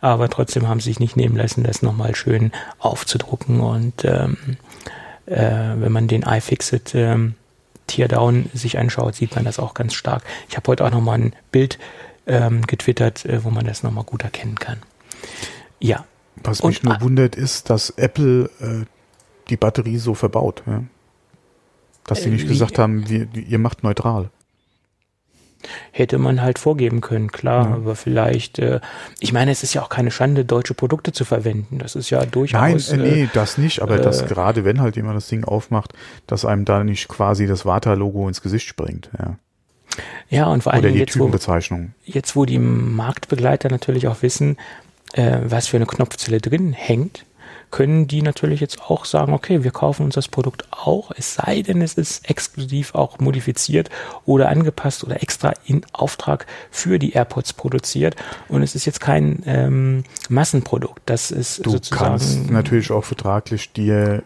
Aber 0.00 0.28
trotzdem 0.28 0.68
haben 0.68 0.80
sie 0.80 0.90
sich 0.90 1.00
nicht 1.00 1.16
nehmen 1.16 1.36
lassen, 1.36 1.64
das 1.64 1.82
nochmal 1.82 2.14
schön 2.14 2.52
aufzudrucken. 2.78 3.60
Und 3.60 4.04
ähm, 4.04 4.36
äh, 5.26 5.74
wenn 5.76 5.92
man 5.92 6.08
den 6.08 6.22
iFixit 6.22 6.94
ähm, 6.94 7.34
Teardown 7.90 8.50
sich 8.54 8.78
anschaut, 8.78 9.14
sieht 9.14 9.34
man 9.34 9.44
das 9.44 9.58
auch 9.58 9.74
ganz 9.74 9.94
stark. 9.94 10.22
Ich 10.48 10.56
habe 10.56 10.68
heute 10.68 10.84
auch 10.84 10.90
nochmal 10.90 11.18
ein 11.18 11.32
Bild 11.50 11.78
ähm, 12.26 12.66
getwittert, 12.66 13.24
äh, 13.24 13.44
wo 13.44 13.50
man 13.50 13.66
das 13.66 13.82
nochmal 13.82 14.04
gut 14.04 14.22
erkennen 14.22 14.56
kann. 14.56 14.78
Ja. 15.78 16.04
Was 16.42 16.62
mich 16.62 16.82
Und, 16.82 16.90
nur 16.90 17.00
wundert, 17.00 17.36
ist, 17.36 17.70
dass 17.70 17.90
Apple 17.90 18.50
äh, 18.60 18.84
die 19.48 19.56
Batterie 19.56 19.98
so 19.98 20.14
verbaut. 20.14 20.62
Ja? 20.66 20.84
Dass 22.06 22.22
sie 22.22 22.30
nicht 22.30 22.44
äh, 22.44 22.48
gesagt 22.48 22.78
haben, 22.78 23.08
wir, 23.08 23.28
ihr 23.34 23.58
macht 23.58 23.82
neutral 23.82 24.30
hätte 25.92 26.18
man 26.18 26.40
halt 26.42 26.58
vorgeben 26.58 27.00
können, 27.00 27.32
klar, 27.32 27.68
ja. 27.68 27.74
aber 27.74 27.96
vielleicht, 27.96 28.58
äh, 28.58 28.80
ich 29.18 29.32
meine, 29.32 29.50
es 29.50 29.62
ist 29.62 29.74
ja 29.74 29.82
auch 29.82 29.88
keine 29.88 30.10
Schande, 30.10 30.44
deutsche 30.44 30.74
Produkte 30.74 31.12
zu 31.12 31.24
verwenden. 31.24 31.78
Das 31.78 31.96
ist 31.96 32.10
ja 32.10 32.24
durchaus. 32.24 32.90
Nein, 32.90 33.00
äh, 33.00 33.10
nee, 33.10 33.28
das 33.32 33.58
nicht, 33.58 33.82
aber 33.82 33.98
äh, 33.98 34.02
das 34.02 34.26
gerade, 34.26 34.64
wenn 34.64 34.80
halt 34.80 34.96
jemand 34.96 35.16
das 35.16 35.28
Ding 35.28 35.44
aufmacht, 35.44 35.92
dass 36.26 36.44
einem 36.44 36.64
da 36.64 36.84
nicht 36.84 37.08
quasi 37.08 37.46
das 37.46 37.66
Vata-Logo 37.66 38.28
ins 38.28 38.42
Gesicht 38.42 38.66
springt, 38.66 39.10
ja. 39.18 39.36
Ja, 40.28 40.46
und 40.46 40.62
vor 40.62 40.72
allem 40.72 40.84
Oder 40.84 40.92
die 40.92 40.98
jetzt. 40.98 41.18
Wo, 41.18 41.30
jetzt, 42.04 42.36
wo 42.36 42.44
die 42.44 42.58
Marktbegleiter 42.58 43.68
natürlich 43.68 44.08
auch 44.08 44.22
wissen, 44.22 44.56
äh, 45.12 45.38
was 45.44 45.66
für 45.66 45.76
eine 45.76 45.86
Knopfzelle 45.86 46.40
drin 46.40 46.72
hängt, 46.72 47.24
können 47.70 48.06
die 48.08 48.22
natürlich 48.22 48.60
jetzt 48.60 48.82
auch 48.82 49.04
sagen, 49.04 49.32
okay, 49.32 49.62
wir 49.62 49.70
kaufen 49.70 50.04
uns 50.04 50.14
das 50.14 50.28
Produkt 50.28 50.64
auch, 50.70 51.12
es 51.16 51.34
sei 51.34 51.62
denn, 51.62 51.82
es 51.82 51.94
ist 51.94 52.28
exklusiv 52.28 52.94
auch 52.94 53.18
modifiziert 53.18 53.90
oder 54.24 54.48
angepasst 54.48 55.04
oder 55.04 55.22
extra 55.22 55.52
in 55.64 55.82
Auftrag 55.92 56.46
für 56.70 56.98
die 56.98 57.12
AirPods 57.12 57.52
produziert 57.52 58.16
und 58.48 58.62
es 58.62 58.74
ist 58.74 58.86
jetzt 58.86 59.00
kein 59.00 59.42
ähm, 59.46 60.04
Massenprodukt. 60.28 61.00
Das 61.06 61.30
ist 61.30 61.64
du 61.64 61.70
sozusagen. 61.70 62.04
Du 62.04 62.10
kannst 62.10 62.50
natürlich 62.50 62.90
auch 62.90 63.04
vertraglich 63.04 63.72
dir 63.72 64.22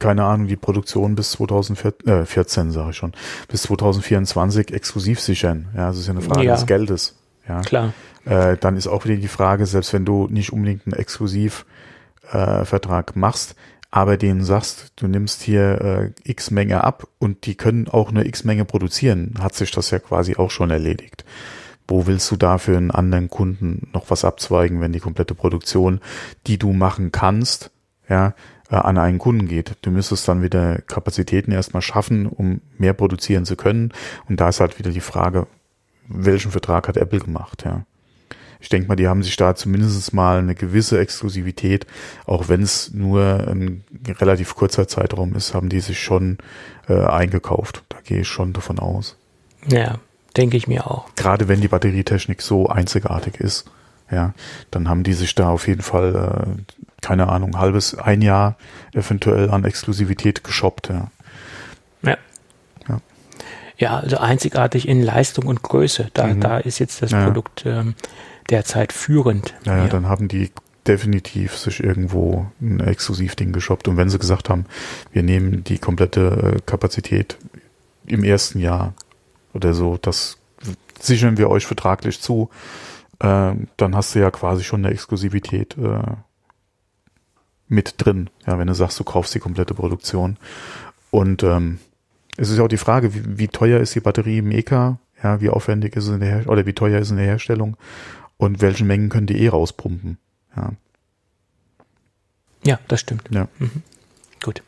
keine 0.00 0.24
Ahnung, 0.24 0.48
die 0.48 0.56
Produktion 0.56 1.14
bis 1.14 1.32
2014, 1.32 2.68
äh, 2.68 2.72
sage 2.72 2.90
ich 2.90 2.96
schon, 2.96 3.12
bis 3.48 3.62
2024 3.62 4.72
exklusiv 4.72 5.20
sichern. 5.20 5.68
Ja, 5.76 5.88
das 5.88 5.98
ist 5.98 6.08
ja 6.08 6.12
eine 6.12 6.22
Frage 6.22 6.44
ja. 6.44 6.54
des 6.54 6.66
Geldes. 6.66 7.16
Ja, 7.48 7.60
klar. 7.60 7.92
Äh, 8.24 8.56
dann 8.56 8.76
ist 8.76 8.86
auch 8.86 9.04
wieder 9.04 9.16
die 9.16 9.28
Frage, 9.28 9.66
selbst 9.66 9.92
wenn 9.92 10.04
du 10.04 10.26
nicht 10.28 10.52
unbedingt 10.52 10.86
einen 10.86 10.94
exklusiv 10.94 11.64
äh, 12.32 12.64
machst, 13.14 13.54
aber 13.90 14.16
denen 14.16 14.44
sagst, 14.44 14.92
du 14.96 15.08
nimmst 15.08 15.42
hier 15.42 15.80
äh, 15.80 16.30
x 16.30 16.50
Menge 16.50 16.84
ab 16.84 17.08
und 17.18 17.46
die 17.46 17.56
können 17.56 17.88
auch 17.88 18.10
eine 18.10 18.26
x 18.26 18.44
Menge 18.44 18.64
produzieren, 18.64 19.34
hat 19.40 19.54
sich 19.54 19.70
das 19.70 19.90
ja 19.90 19.98
quasi 19.98 20.36
auch 20.36 20.50
schon 20.50 20.70
erledigt. 20.70 21.24
Wo 21.88 22.06
willst 22.06 22.30
du 22.30 22.36
da 22.36 22.58
für 22.58 22.76
einen 22.76 22.92
anderen 22.92 23.28
Kunden 23.28 23.88
noch 23.92 24.10
was 24.10 24.24
abzweigen, 24.24 24.80
wenn 24.80 24.92
die 24.92 25.00
komplette 25.00 25.34
Produktion, 25.34 26.00
die 26.46 26.56
du 26.56 26.72
machen 26.72 27.10
kannst, 27.10 27.72
ja, 28.08 28.34
äh, 28.70 28.76
an 28.76 28.98
einen 28.98 29.18
Kunden 29.18 29.48
geht? 29.48 29.76
Du 29.82 29.90
müsstest 29.90 30.26
dann 30.28 30.42
wieder 30.42 30.80
Kapazitäten 30.82 31.52
erstmal 31.52 31.82
schaffen, 31.82 32.26
um 32.26 32.60
mehr 32.78 32.92
produzieren 32.92 33.44
zu 33.44 33.56
können. 33.56 33.92
Und 34.28 34.40
da 34.40 34.48
ist 34.48 34.60
halt 34.60 34.78
wieder 34.78 34.90
die 34.90 35.00
Frage, 35.00 35.46
welchen 36.08 36.50
Vertrag 36.50 36.88
hat 36.88 36.96
Apple 36.96 37.20
gemacht, 37.20 37.64
ja 37.64 37.84
ich 38.60 38.68
denke 38.68 38.88
mal, 38.88 38.96
die 38.96 39.08
haben 39.08 39.22
sich 39.22 39.36
da 39.36 39.54
zumindest 39.54 40.12
mal 40.12 40.38
eine 40.38 40.54
gewisse 40.54 41.00
Exklusivität, 41.00 41.86
auch 42.26 42.48
wenn 42.48 42.62
es 42.62 42.92
nur 42.92 43.48
ein 43.48 43.82
relativ 44.06 44.54
kurzer 44.54 44.86
Zeitraum 44.86 45.34
ist, 45.34 45.54
haben 45.54 45.70
die 45.70 45.80
sich 45.80 45.98
schon 45.98 46.38
äh, 46.88 47.04
eingekauft. 47.04 47.82
Da 47.88 47.96
gehe 48.04 48.20
ich 48.20 48.28
schon 48.28 48.52
davon 48.52 48.78
aus. 48.78 49.16
Ja, 49.66 49.98
denke 50.36 50.56
ich 50.58 50.68
mir 50.68 50.86
auch. 50.86 51.06
Gerade 51.16 51.48
wenn 51.48 51.62
die 51.62 51.68
Batterietechnik 51.68 52.42
so 52.42 52.68
einzigartig 52.68 53.40
ist, 53.40 53.64
ja, 54.10 54.34
dann 54.70 54.88
haben 54.88 55.04
die 55.04 55.12
sich 55.12 55.34
da 55.34 55.48
auf 55.48 55.66
jeden 55.66 55.82
Fall, 55.82 56.56
äh, 56.58 56.74
keine 57.00 57.28
Ahnung, 57.28 57.58
halbes, 57.58 57.96
ein 57.96 58.22
Jahr 58.22 58.56
eventuell 58.92 59.50
an 59.50 59.64
Exklusivität 59.64 60.44
geshoppt, 60.44 60.88
ja. 60.88 61.10
Ja. 62.02 62.16
Ja, 62.88 63.00
ja 63.76 63.98
also 63.98 64.18
einzigartig 64.18 64.88
in 64.88 65.02
Leistung 65.02 65.46
und 65.46 65.62
Größe. 65.62 66.10
Da, 66.14 66.28
mhm. 66.28 66.40
da 66.40 66.58
ist 66.58 66.78
jetzt 66.78 67.02
das 67.02 67.10
ja. 67.10 67.24
Produkt 67.24 67.64
ähm, 67.66 67.94
derzeit 68.48 68.92
führend. 68.92 69.54
Naja, 69.64 69.88
dann 69.88 70.08
haben 70.08 70.28
die 70.28 70.50
definitiv 70.86 71.56
sich 71.56 71.82
irgendwo 71.82 72.46
ein 72.60 72.80
Exklusivding 72.80 73.52
geshoppt. 73.52 73.88
Und 73.88 73.96
wenn 73.96 74.08
sie 74.08 74.18
gesagt 74.18 74.48
haben, 74.48 74.66
wir 75.12 75.22
nehmen 75.22 75.62
die 75.64 75.78
komplette 75.78 76.56
äh, 76.56 76.60
Kapazität 76.64 77.36
im 78.06 78.24
ersten 78.24 78.58
Jahr 78.58 78.94
oder 79.52 79.74
so, 79.74 79.98
das 80.00 80.38
sichern 80.98 81.36
wir 81.36 81.50
euch 81.50 81.66
vertraglich 81.66 82.20
zu, 82.20 82.50
äh, 83.20 83.52
dann 83.76 83.96
hast 83.96 84.14
du 84.14 84.18
ja 84.20 84.30
quasi 84.30 84.64
schon 84.64 84.84
eine 84.84 84.92
Exklusivität 84.92 85.76
äh, 85.78 86.00
mit 87.70 87.94
drin. 87.96 88.28
Ja, 88.46 88.58
wenn 88.58 88.66
du 88.66 88.74
sagst, 88.74 89.00
du 89.00 89.04
kaufst 89.04 89.34
die 89.34 89.40
komplette 89.40 89.72
Produktion. 89.72 90.36
Und 91.10 91.42
ähm, 91.42 91.78
es 92.36 92.50
ist 92.50 92.58
ja 92.58 92.64
auch 92.64 92.68
die 92.68 92.76
Frage, 92.76 93.14
wie, 93.14 93.38
wie 93.38 93.48
teuer 93.48 93.80
ist 93.80 93.94
die 93.94 94.00
Batterie 94.00 94.38
im 94.38 94.50
EK? 94.50 94.70
Ja, 95.22 95.40
wie 95.40 95.48
aufwendig 95.48 95.96
ist 95.96 96.04
es 96.04 96.10
in 96.10 96.20
der 96.20 96.28
Her 96.28 96.48
oder 96.48 96.66
wie 96.66 96.72
teuer 96.72 96.98
ist 96.98 97.08
es 97.08 97.10
in 97.12 97.16
der 97.16 97.26
Herstellung? 97.26 97.76
und 98.40 98.62
welche 98.62 98.84
Mengen 98.84 99.10
können 99.10 99.26
die 99.26 99.38
eh 99.38 99.48
rauspumpen. 99.48 100.16
Ja, 100.56 100.72
ja 102.64 102.78
das 102.88 103.00
stimmt. 103.00 103.28
Ja. 103.30 103.48
Mhm. 103.58 103.82
Gut. 104.42 104.62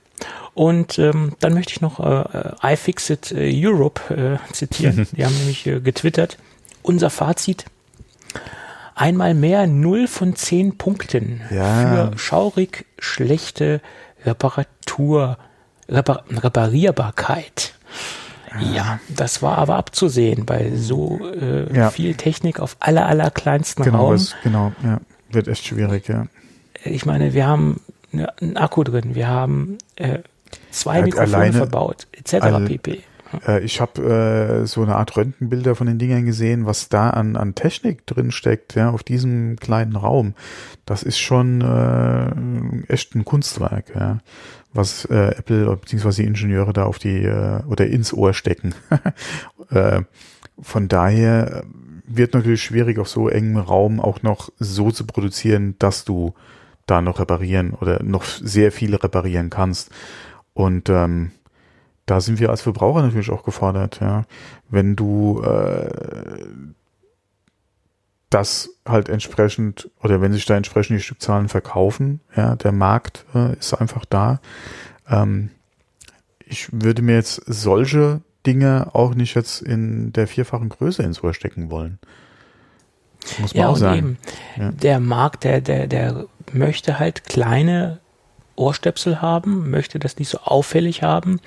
Und 0.55 0.99
ähm, 0.99 1.33
dann 1.41 1.55
möchte 1.55 1.73
ich 1.73 1.81
noch 1.81 1.99
äh, 1.99 2.39
äh 2.63 2.75
iFixit 2.75 3.33
äh, 3.33 3.51
Europe 3.51 4.15
äh, 4.15 4.53
zitieren. 4.53 5.09
Die 5.17 5.25
haben 5.25 5.35
nämlich 5.39 5.67
äh, 5.67 5.81
getwittert. 5.81 6.37
Unser 6.83 7.09
Fazit. 7.09 7.65
Einmal 9.03 9.35
mehr 9.35 9.67
0 9.67 10.07
von 10.07 10.37
10 10.37 10.79
Punkten 10.79 11.41
ja. 11.51 12.11
für 12.13 12.19
schaurig 12.19 12.87
schlechte 13.01 13.81
Reparatur, 14.25 15.39
Repar 15.89 16.23
Reparierbarkeit. 16.31 17.75
Ja, 18.73 19.01
das 19.09 19.43
war 19.43 19.59
aber 19.59 19.75
abzusehen 19.75 20.47
bei 20.47 20.71
so 20.77 21.19
äh, 21.19 21.77
ja. 21.77 21.91
viel 21.91 22.15
Technik 22.15 22.61
auf 22.61 22.77
aller, 22.79 23.07
aller 23.07 23.33
kleinsten 23.33 23.83
genau, 23.83 24.05
Raum. 24.05 24.15
Es, 24.15 24.37
genau, 24.45 24.71
ja. 24.85 25.01
Wird 25.31 25.49
echt 25.49 25.67
schwierig, 25.67 26.07
ja. 26.07 26.27
Ich 26.85 27.05
meine, 27.05 27.35
wir 27.35 27.45
haben 27.45 27.81
einen 28.13 28.57
Akku 28.57 28.85
drin, 28.85 29.17
wir 29.17 29.27
haben 29.27 29.79
äh, 29.97 30.19
zwei 30.71 30.99
ja, 30.99 31.05
Mikrofone 31.07 31.37
alleine, 31.39 31.57
verbaut, 31.57 32.07
etc. 32.13 32.35
All, 32.35 32.65
pp. 32.67 33.03
Äh, 33.47 33.65
ich 33.65 33.81
habe 33.81 34.63
äh, 34.63 34.67
so 34.67 34.83
eine 34.83 34.97
Art 34.97 35.17
Röntgenbilder 35.17 35.75
von 35.75 35.87
den 35.87 35.99
Dingern 35.99 36.25
gesehen, 36.25 36.67
was 36.67 36.89
da 36.89 37.11
an, 37.11 37.37
an 37.37 37.55
Technik 37.55 38.07
drin 38.07 38.31
steckt, 38.31 38.75
ja, 38.75 38.91
auf 38.91 39.03
diesem 39.03 39.57
kleinen 39.57 39.97
Raum. 39.97 40.35
Das 40.87 41.03
ist 41.03 41.19
schon 41.19 41.61
äh, 41.61 42.93
echt 42.93 43.15
ein 43.15 43.25
Kunstwerk, 43.25 43.95
ja 43.95 44.19
was 44.75 45.05
äh, 45.07 45.35
Apple 45.37 45.77
bzw. 45.77 46.23
die 46.23 46.29
Ingenieure 46.29 46.73
da 46.73 46.85
auf 46.85 46.99
die 46.99 47.25
äh, 47.25 47.63
oder 47.67 47.87
ins 47.87 48.13
Ohr 48.13 48.35
stecken. 48.35 48.75
äh, 49.71 50.03
von 50.61 50.89
daher 50.89 51.65
wird 52.07 52.35
natürlich 52.35 52.63
schwierig 52.63 52.99
auf 52.99 53.09
so 53.09 53.29
engem 53.29 53.59
Raum 53.59 54.01
auch 54.01 54.23
noch 54.23 54.51
so 54.59 54.91
zu 54.91 55.07
produzieren, 55.07 55.77
dass 55.79 56.05
du 56.05 56.35
da 56.87 57.01
noch 57.01 57.21
reparieren 57.21 57.75
oder 57.75 58.03
noch 58.03 58.25
sehr 58.25 58.73
viele 58.73 59.03
reparieren 59.03 59.51
kannst. 59.51 59.91
Und 60.53 60.89
ähm, 60.89 61.33
da 62.07 62.21
sind 62.21 62.41
wir 62.41 62.51
als 62.51 62.63
Verbraucher 62.63 63.03
natürlich 63.03 63.31
auch 63.31 63.45
gefordert, 63.45 64.01
ja. 64.01 64.25
Wenn 64.69 64.97
du 64.97 65.43
äh, 65.43 65.91
das 68.31 68.71
halt 68.87 69.09
entsprechend 69.09 69.91
oder 70.03 70.21
wenn 70.21 70.33
sich 70.33 70.47
da 70.47 70.57
entsprechend 70.57 70.99
die 70.99 71.03
Stückzahlen 71.03 71.49
verkaufen, 71.49 72.21
ja, 72.37 72.57
der 72.57 72.73
Markt 72.73 73.25
äh, 73.35 73.57
ist 73.59 73.75
einfach 73.75 74.05
da. 74.05 74.41
Ähm, 75.09 75.51
ich 76.45 76.69
würde 76.73 77.03
mir 77.03 77.15
jetzt 77.15 77.43
solche 77.47 78.21
Dinge 78.47 78.89
auch 78.93 79.15
nicht 79.15 79.35
jetzt 79.35 79.63
in 79.63 80.13
der 80.13 80.27
vierfachen 80.27 80.69
Größe 80.69 81.03
ins 81.03 81.23
Ohr 81.23 81.35
stecken 81.35 81.71
wollen. 81.71 81.99
Muss 83.39 83.55
man 83.55 83.63
ja, 83.63 83.69
auch 83.69 83.77
sagen. 83.77 84.19
Ja. 84.57 84.73
Der 84.73 84.99
Markt, 84.99 85.45
der, 85.45 85.61
der, 85.61 85.87
der 85.87 86.27
möchte 86.53 86.99
halt 86.99 87.25
kleine 87.25 88.01
Ohrstöpsel 88.57 89.23
haben, 89.23 89.71
möchte 89.71 89.99
das 89.99 90.19
nicht 90.19 90.29
so 90.29 90.39
auffällig 90.39 91.03
haben 91.03 91.41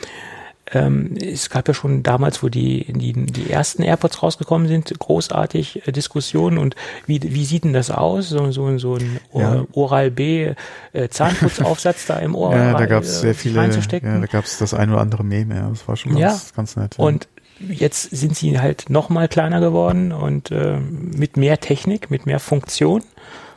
ähm, 0.72 1.16
es 1.22 1.49
gab 1.49 1.68
ja 1.68 1.74
schon 1.74 2.01
damals, 2.01 2.41
wo 2.41 2.49
die, 2.49 2.91
die, 2.91 3.13
die 3.13 3.51
ersten 3.51 3.84
AirPods 3.84 4.24
rausgekommen 4.24 4.68
sind, 4.68 4.97
großartig 4.97 5.88
äh, 5.88 5.91
Diskussionen 5.91 6.57
und 6.57 6.76
wie, 7.05 7.22
wie 7.22 7.45
sieht 7.45 7.66
denn 7.66 7.74
das 7.74 7.91
aus? 7.91 8.30
So, 8.30 8.51
so, 8.51 8.78
so 8.78 8.95
ein 8.95 9.20
ja. 9.34 9.66
Oral-B 9.74 10.55
äh, 10.93 11.09
Zahnputzaufsatz 11.09 12.07
da 12.07 12.18
im 12.18 12.36
Ohr 12.36 12.55
ja, 12.55 12.74
da 12.74 12.86
gab 12.88 13.03
es 13.03 13.22
sehr 13.22 13.36
viele, 13.36 13.61
ja, 13.61 14.20
da 14.20 14.26
gab 14.26 14.45
es 14.45 14.57
das 14.57 14.74
ein 14.74 14.89
oder 14.89 15.01
andere 15.01 15.24
Meme, 15.24 15.55
ja, 15.55 15.70
das 15.70 15.88
war 15.88 15.95
schon 15.95 16.16
ganz, 16.16 16.49
ja. 16.49 16.55
ganz 16.55 16.76
nett. 16.76 16.95
Ja. 16.97 17.03
Und 17.03 17.28
jetzt 17.59 18.09
sind 18.09 18.36
sie 18.36 18.59
halt 18.59 18.89
noch 18.89 19.09
mal 19.09 19.28
kleiner 19.28 19.59
geworden 19.59 20.11
und 20.11 20.51
äh, 20.51 20.80
mit 20.80 21.38
mehr 21.38 21.59
Technik, 21.59 22.09
mit 22.09 22.26
mehr 22.26 22.39
Funktion. 22.39 23.03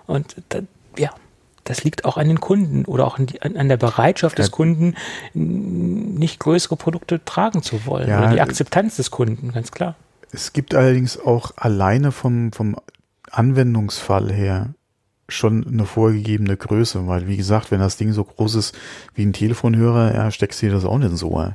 Und 0.06 0.36
da, 0.50 0.60
ja, 0.96 1.10
das 1.68 1.84
liegt 1.84 2.04
auch 2.04 2.16
an 2.16 2.28
den 2.28 2.40
Kunden 2.40 2.84
oder 2.86 3.06
auch 3.06 3.18
an, 3.18 3.26
die, 3.26 3.42
an, 3.42 3.68
der 3.68 3.76
Bereitschaft 3.76 4.38
des 4.38 4.50
Kunden, 4.50 4.94
nicht 5.34 6.40
größere 6.40 6.76
Produkte 6.76 7.22
tragen 7.24 7.62
zu 7.62 7.84
wollen. 7.84 8.08
Ja, 8.08 8.20
oder 8.20 8.30
die 8.30 8.40
Akzeptanz 8.40 8.96
des 8.96 9.10
Kunden, 9.10 9.52
ganz 9.52 9.70
klar. 9.70 9.94
Es 10.32 10.52
gibt 10.52 10.74
allerdings 10.74 11.18
auch 11.18 11.52
alleine 11.56 12.10
vom, 12.10 12.52
vom 12.52 12.76
Anwendungsfall 13.30 14.32
her 14.32 14.70
schon 15.30 15.66
eine 15.66 15.84
vorgegebene 15.84 16.56
Größe, 16.56 17.06
weil 17.06 17.28
wie 17.28 17.36
gesagt, 17.36 17.70
wenn 17.70 17.80
das 17.80 17.98
Ding 17.98 18.12
so 18.12 18.24
groß 18.24 18.54
ist 18.54 18.78
wie 19.14 19.26
ein 19.26 19.34
Telefonhörer, 19.34 20.14
ja, 20.14 20.30
steckst 20.30 20.62
du 20.62 20.66
dir 20.66 20.72
das 20.72 20.86
auch 20.86 20.96
nicht 20.96 21.14
so. 21.18 21.38
Äh, 21.38 21.52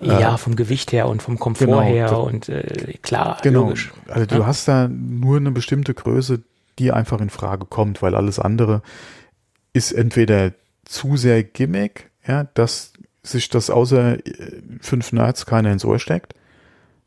ja, 0.00 0.38
vom 0.38 0.56
Gewicht 0.56 0.92
her 0.92 1.08
und 1.08 1.22
vom 1.22 1.38
Komfort 1.38 1.66
genau, 1.66 1.82
her 1.82 2.18
und 2.18 2.48
äh, 2.48 2.94
klar, 3.02 3.36
genau. 3.42 3.64
logisch. 3.64 3.92
Also 4.08 4.24
du 4.24 4.36
ja? 4.36 4.46
hast 4.46 4.66
da 4.66 4.88
nur 4.88 5.36
eine 5.36 5.50
bestimmte 5.50 5.92
Größe, 5.92 6.40
die 6.78 6.90
einfach 6.90 7.20
in 7.20 7.28
Frage 7.28 7.66
kommt, 7.66 8.00
weil 8.00 8.14
alles 8.14 8.38
andere 8.38 8.80
ist 9.72 9.92
entweder 9.92 10.52
zu 10.84 11.16
sehr 11.16 11.42
Gimmick, 11.42 12.10
ja, 12.26 12.44
dass 12.54 12.92
sich 13.22 13.48
das 13.48 13.70
außer 13.70 14.24
äh, 14.26 14.62
fünf 14.80 15.12
Nerds 15.12 15.46
keiner 15.46 15.72
ins 15.72 15.84
Ohr 15.84 15.98
steckt, 15.98 16.34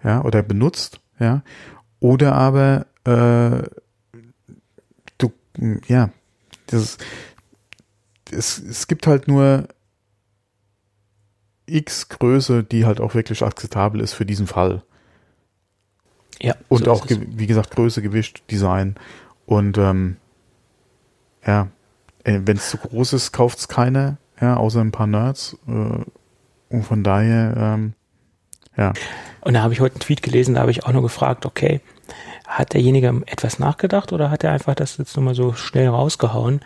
ja, 0.04 0.24
oder 0.24 0.44
benutzt, 0.44 1.00
ja, 1.20 1.44
oder 2.00 2.34
aber 2.34 2.86
äh, 3.04 3.68
du, 5.18 5.32
ja, 5.88 6.10
das, 6.68 6.98
es, 8.32 8.60
es 8.60 8.88
gibt 8.88 9.08
halt 9.08 9.28
nur 9.28 9.68
X 11.68 12.10
Größe, 12.10 12.64
die 12.64 12.86
halt 12.86 13.00
auch 13.00 13.16
wirklich 13.16 13.44
akzeptabel 13.44 14.02
ist 14.02 14.14
für 14.14 14.26
diesen 14.26 14.48
Fall. 14.48 14.84
Ja. 16.42 16.56
Und 16.68 16.86
so 16.86 16.92
auch, 16.92 17.08
wie 17.10 17.48
gesagt, 17.48 17.72
Größe, 17.72 18.02
Gewicht, 18.02 18.50
Design. 18.52 18.96
Und 19.46 19.78
ähm, 19.78 20.18
ja, 21.46 21.70
äh, 22.26 22.42
wenn 22.44 22.58
es 22.58 22.70
zu 22.70 22.78
groß 22.78 23.14
ist, 23.14 23.32
kauft 23.32 23.60
es 23.60 23.68
keiner, 23.68 24.18
ja, 24.42 24.58
außer 24.58 24.82
ein 24.82 24.92
paar 24.92 25.08
Nerds. 25.08 25.58
Äh, 25.68 26.04
und 26.70 26.84
von 26.84 27.04
daher, 27.04 27.56
ähm, 27.58 27.94
ja. 28.76 28.94
Und 29.42 29.54
da 29.54 29.62
habe 29.62 29.74
ich 29.74 29.80
heute 29.80 29.96
einen 29.96 30.02
Tweet 30.02 30.22
gelesen, 30.22 30.56
da 30.56 30.62
habe 30.62 30.72
ich 30.72 30.86
auch 30.86 30.92
nur 30.92 31.04
gefragt, 31.04 31.46
okay, 31.46 31.80
hat 32.46 32.74
derjenige 32.74 33.22
etwas 33.26 33.60
nachgedacht 33.60 34.12
oder 34.12 34.30
hat 34.30 34.44
er 34.44 34.52
einfach 34.52 34.76
das 34.76 34.98
jetzt 34.98 35.16
nur 35.16 35.26
mal 35.26 35.36
so 35.36 35.54
schnell 35.54 35.88
rausgehauen? 35.88 36.62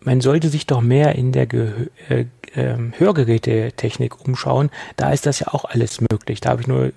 Man 0.00 0.20
sollte 0.20 0.48
sich 0.48 0.66
doch 0.66 0.80
mehr 0.80 1.14
in 1.16 1.32
der 1.32 1.46
Gehö 1.46 1.86
äh, 2.08 2.26
äh, 2.54 2.76
Hörgerätetechnik 2.96 4.24
umschauen. 4.24 4.70
Da 4.96 5.12
ist 5.12 5.26
das 5.26 5.40
ja 5.40 5.48
auch 5.48 5.64
alles 5.64 6.00
möglich. 6.00 6.40
Da 6.40 6.50
habe 6.50 6.60
ich 6.60 6.68
nur 6.68 6.92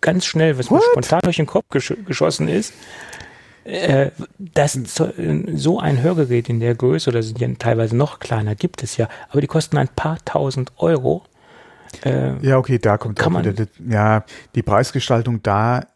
ganz 0.00 0.24
schnell, 0.24 0.58
was 0.58 0.70
What? 0.70 0.80
mir 0.80 0.86
spontan 0.90 1.20
durch 1.24 1.36
den 1.36 1.46
Kopf 1.46 1.66
gesch 1.70 1.94
geschossen 2.06 2.48
ist, 2.48 2.72
äh, 3.64 4.10
das, 4.38 4.72
so 4.74 5.78
ein 5.78 6.02
Hörgerät 6.02 6.48
in 6.48 6.60
der 6.60 6.74
Größe, 6.74 7.10
oder 7.10 7.22
sind 7.22 7.40
ja 7.40 7.48
teilweise 7.58 7.96
noch 7.96 8.20
kleiner, 8.20 8.54
gibt 8.54 8.82
es 8.82 8.96
ja, 8.96 9.08
aber 9.30 9.40
die 9.40 9.46
kosten 9.46 9.76
ein 9.76 9.88
paar 9.88 10.18
tausend 10.24 10.72
Euro. 10.78 11.22
Äh, 12.04 12.38
ja, 12.44 12.58
okay, 12.58 12.78
da 12.78 12.98
kommt 12.98 13.20
auch 13.22 13.38
wieder, 13.38 13.66
ja, 13.88 14.24
die 14.54 14.62
Preisgestaltung 14.62 15.42
da 15.42 15.86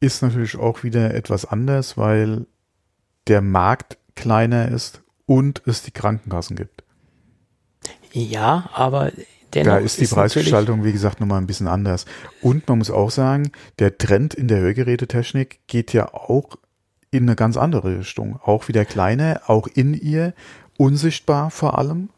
ist 0.00 0.22
natürlich 0.22 0.56
auch 0.56 0.82
wieder 0.82 1.14
etwas 1.14 1.44
anders, 1.44 1.96
weil 1.96 2.46
der 3.28 3.40
Markt 3.40 3.98
kleiner 4.14 4.68
ist 4.68 5.02
und 5.26 5.62
es 5.66 5.82
die 5.82 5.92
Krankenkassen 5.92 6.56
gibt. 6.56 6.82
Ja, 8.12 8.68
aber 8.74 9.12
dennoch 9.54 9.74
da 9.74 9.78
ist 9.78 9.98
die 9.98 10.04
ist 10.04 10.14
Preisgestaltung, 10.14 10.84
wie 10.84 10.92
gesagt, 10.92 11.20
nochmal 11.20 11.40
ein 11.40 11.46
bisschen 11.46 11.68
anders. 11.68 12.04
Und 12.42 12.68
man 12.68 12.78
muss 12.78 12.90
auch 12.90 13.10
sagen, 13.10 13.52
der 13.78 13.96
Trend 13.96 14.34
in 14.34 14.48
der 14.48 14.58
Hörgerätetechnik 14.58 15.60
geht 15.66 15.92
ja 15.92 16.12
auch 16.12 16.56
in 17.12 17.24
eine 17.24 17.36
ganz 17.36 17.56
andere 17.56 18.00
Richtung. 18.00 18.40
Auch 18.42 18.66
wieder 18.66 18.84
kleine, 18.84 19.42
auch 19.46 19.68
in 19.68 19.94
ihr, 19.94 20.34
unsichtbar 20.76 21.52
vor 21.52 21.78
allem. 21.78 22.08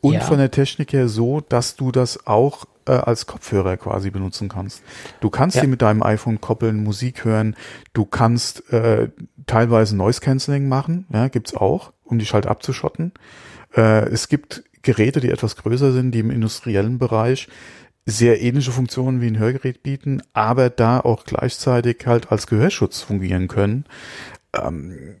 Und 0.00 0.14
ja. 0.14 0.20
von 0.20 0.38
der 0.38 0.50
Technik 0.50 0.92
her 0.92 1.08
so, 1.08 1.40
dass 1.40 1.76
du 1.76 1.90
das 1.90 2.26
auch 2.26 2.66
äh, 2.86 2.92
als 2.92 3.26
Kopfhörer 3.26 3.76
quasi 3.76 4.10
benutzen 4.10 4.48
kannst. 4.48 4.82
Du 5.20 5.30
kannst 5.30 5.56
ja. 5.56 5.62
sie 5.62 5.68
mit 5.68 5.82
deinem 5.82 6.02
iPhone 6.02 6.40
koppeln, 6.40 6.82
Musik 6.82 7.24
hören, 7.24 7.56
du 7.94 8.04
kannst 8.04 8.72
äh, 8.72 9.08
teilweise 9.46 9.96
Noise 9.96 10.20
Cancelling 10.20 10.68
machen, 10.68 11.06
ja, 11.12 11.28
gibt's 11.28 11.54
auch, 11.54 11.92
um 12.04 12.18
dich 12.18 12.32
halt 12.34 12.46
abzuschotten. 12.46 13.12
Äh, 13.76 14.08
es 14.08 14.28
gibt 14.28 14.64
Geräte, 14.82 15.20
die 15.20 15.30
etwas 15.30 15.56
größer 15.56 15.92
sind, 15.92 16.12
die 16.12 16.20
im 16.20 16.30
industriellen 16.30 16.98
Bereich 16.98 17.48
sehr 18.06 18.40
ähnliche 18.40 18.72
Funktionen 18.72 19.20
wie 19.20 19.26
ein 19.26 19.38
Hörgerät 19.38 19.82
bieten, 19.82 20.22
aber 20.32 20.70
da 20.70 21.00
auch 21.00 21.24
gleichzeitig 21.24 22.06
halt 22.06 22.32
als 22.32 22.46
Gehörschutz 22.46 23.00
fungieren 23.00 23.48
können. 23.48 23.84
Ähm, 24.54 25.16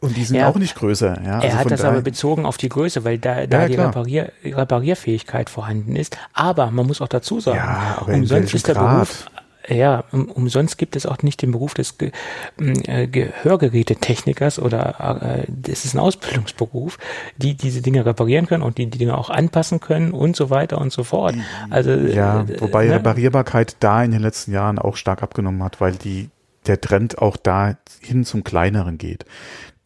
und 0.00 0.16
die 0.16 0.24
sind 0.24 0.36
ja, 0.36 0.48
auch 0.48 0.56
nicht 0.56 0.74
größer. 0.74 1.22
Ja, 1.22 1.38
er 1.38 1.42
also 1.42 1.58
hat 1.58 1.70
das 1.70 1.84
aber 1.84 2.02
bezogen 2.02 2.44
auf 2.44 2.56
die 2.56 2.68
Größe, 2.68 3.04
weil 3.04 3.18
da, 3.18 3.46
da 3.46 3.62
ja, 3.62 3.68
die 3.68 3.74
Reparier, 3.76 4.32
Reparierfähigkeit 4.44 5.48
vorhanden 5.48 5.94
ist. 5.94 6.18
Aber 6.32 6.72
man 6.72 6.86
muss 6.86 7.00
auch 7.00 7.08
dazu 7.08 7.38
sagen, 7.38 7.58
ja, 7.58 8.02
umsonst 8.04 8.52
ist 8.52 8.66
der 8.66 8.74
Grad? 8.74 8.94
Beruf 8.96 9.26
ja, 9.70 10.04
um, 10.12 10.30
umsonst 10.30 10.78
gibt 10.78 10.96
es 10.96 11.06
auch 11.06 11.22
nicht 11.22 11.42
den 11.42 11.52
Beruf 11.52 11.74
des 11.74 11.98
Ge 11.98 12.12
äh, 12.58 13.06
Gehörgerätetechnikers 13.06 14.58
oder 14.58 15.20
äh, 15.22 15.44
das 15.48 15.84
ist 15.84 15.94
ein 15.94 16.00
Ausbildungsberuf, 16.00 16.98
die 17.36 17.54
diese 17.54 17.82
Dinge 17.82 18.04
reparieren 18.04 18.46
können 18.46 18.62
und 18.62 18.78
die 18.78 18.86
die 18.86 18.98
Dinge 18.98 19.16
auch 19.16 19.30
anpassen 19.30 19.80
können 19.80 20.12
und 20.12 20.36
so 20.36 20.50
weiter 20.50 20.78
und 20.78 20.92
so 20.92 21.04
fort. 21.04 21.34
Also 21.70 21.90
ja, 21.90 22.42
äh, 22.42 22.60
wobei 22.60 22.86
ne? 22.86 22.96
Reparierbarkeit 22.96 23.76
da 23.80 24.02
in 24.02 24.10
den 24.10 24.22
letzten 24.22 24.52
Jahren 24.52 24.78
auch 24.78 24.96
stark 24.96 25.22
abgenommen 25.22 25.62
hat, 25.62 25.80
weil 25.80 25.92
die 25.92 26.30
der 26.66 26.80
Trend 26.80 27.18
auch 27.18 27.36
da 27.36 27.76
hin 28.00 28.24
zum 28.24 28.44
kleineren 28.44 28.98
geht. 28.98 29.24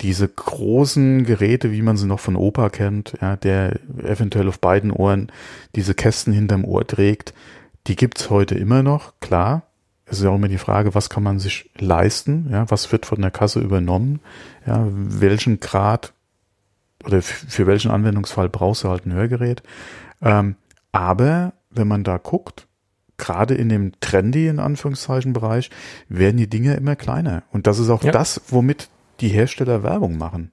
Diese 0.00 0.28
großen 0.28 1.24
Geräte, 1.24 1.70
wie 1.70 1.82
man 1.82 1.96
sie 1.96 2.06
noch 2.06 2.20
von 2.20 2.36
Opa 2.36 2.68
kennt, 2.68 3.14
ja, 3.20 3.36
der 3.36 3.78
eventuell 4.02 4.48
auf 4.48 4.58
beiden 4.58 4.90
Ohren 4.90 5.30
diese 5.76 5.94
Kästen 5.94 6.32
hinterm 6.32 6.64
Ohr 6.64 6.86
trägt, 6.86 7.32
die 7.86 7.96
gibt's 7.96 8.30
heute 8.30 8.54
immer 8.54 8.82
noch, 8.82 9.12
klar. 9.20 9.62
Es 10.14 10.20
ist 10.20 10.24
ja 10.26 10.30
auch 10.30 10.36
immer 10.36 10.46
die 10.46 10.58
Frage, 10.58 10.94
was 10.94 11.10
kann 11.10 11.24
man 11.24 11.40
sich 11.40 11.70
leisten? 11.76 12.46
Ja, 12.48 12.70
was 12.70 12.92
wird 12.92 13.04
von 13.04 13.20
der 13.20 13.32
Kasse 13.32 13.58
übernommen? 13.58 14.20
Ja, 14.64 14.86
welchen 14.88 15.58
Grad 15.58 16.12
oder 17.04 17.20
für 17.20 17.66
welchen 17.66 17.90
Anwendungsfall 17.90 18.48
brauchst 18.48 18.84
du 18.84 18.90
halt 18.90 19.06
ein 19.06 19.12
Hörgerät? 19.12 19.64
Ähm, 20.22 20.54
aber 20.92 21.52
wenn 21.70 21.88
man 21.88 22.04
da 22.04 22.18
guckt, 22.18 22.68
gerade 23.16 23.54
in 23.54 23.68
dem 23.68 23.92
trendy 23.98 24.46
in 24.46 24.60
Anführungszeichen 24.60 25.32
Bereich 25.32 25.70
werden 26.08 26.36
die 26.36 26.48
Dinge 26.48 26.74
immer 26.74 26.94
kleiner 26.94 27.42
und 27.50 27.66
das 27.66 27.80
ist 27.80 27.90
auch 27.90 28.04
ja. 28.04 28.12
das, 28.12 28.40
womit 28.46 28.88
die 29.18 29.28
Hersteller 29.28 29.82
Werbung 29.82 30.16
machen. 30.16 30.52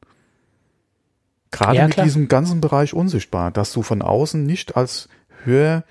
Gerade 1.51 1.77
ja, 1.77 1.87
mit 1.87 2.03
diesem 2.03 2.27
ganzen 2.27 2.61
Bereich 2.61 2.95
unsichtbar, 2.95 3.51
dass 3.51 3.73
du 3.73 3.83
von 3.83 4.01
außen 4.01 4.43
nicht 4.43 4.75
als 4.75 5.07
Hör 5.43 5.83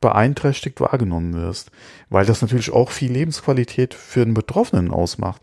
beeinträchtigt 0.00 0.80
wahrgenommen 0.80 1.34
wirst, 1.34 1.70
weil 2.08 2.24
das 2.24 2.40
natürlich 2.40 2.72
auch 2.72 2.90
viel 2.90 3.12
Lebensqualität 3.12 3.92
für 3.92 4.24
den 4.24 4.34
Betroffenen 4.34 4.90
ausmacht. 4.90 5.42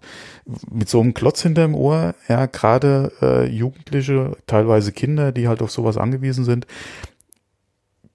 Mit 0.71 0.89
so 0.89 0.99
einem 0.99 1.13
Klotz 1.13 1.43
hinterm 1.43 1.75
Ohr, 1.75 2.15
ja, 2.27 2.47
gerade 2.47 3.11
äh, 3.21 3.45
Jugendliche, 3.45 4.35
teilweise 4.47 4.91
Kinder, 4.91 5.31
die 5.31 5.47
halt 5.47 5.61
auf 5.61 5.71
sowas 5.71 5.97
angewiesen 5.97 6.43
sind, 6.43 6.65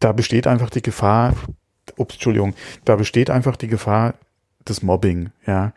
da 0.01 0.13
besteht 0.13 0.49
einfach 0.49 0.71
die 0.71 0.83
Gefahr, 0.83 1.35
ups, 1.97 2.15
Entschuldigung, 2.15 2.55
da 2.85 2.97
besteht 2.97 3.31
einfach 3.31 3.57
die 3.57 3.69
Gefahr 3.69 4.15
des 4.69 4.83
Mobbing, 4.83 5.31
ja. 5.47 5.73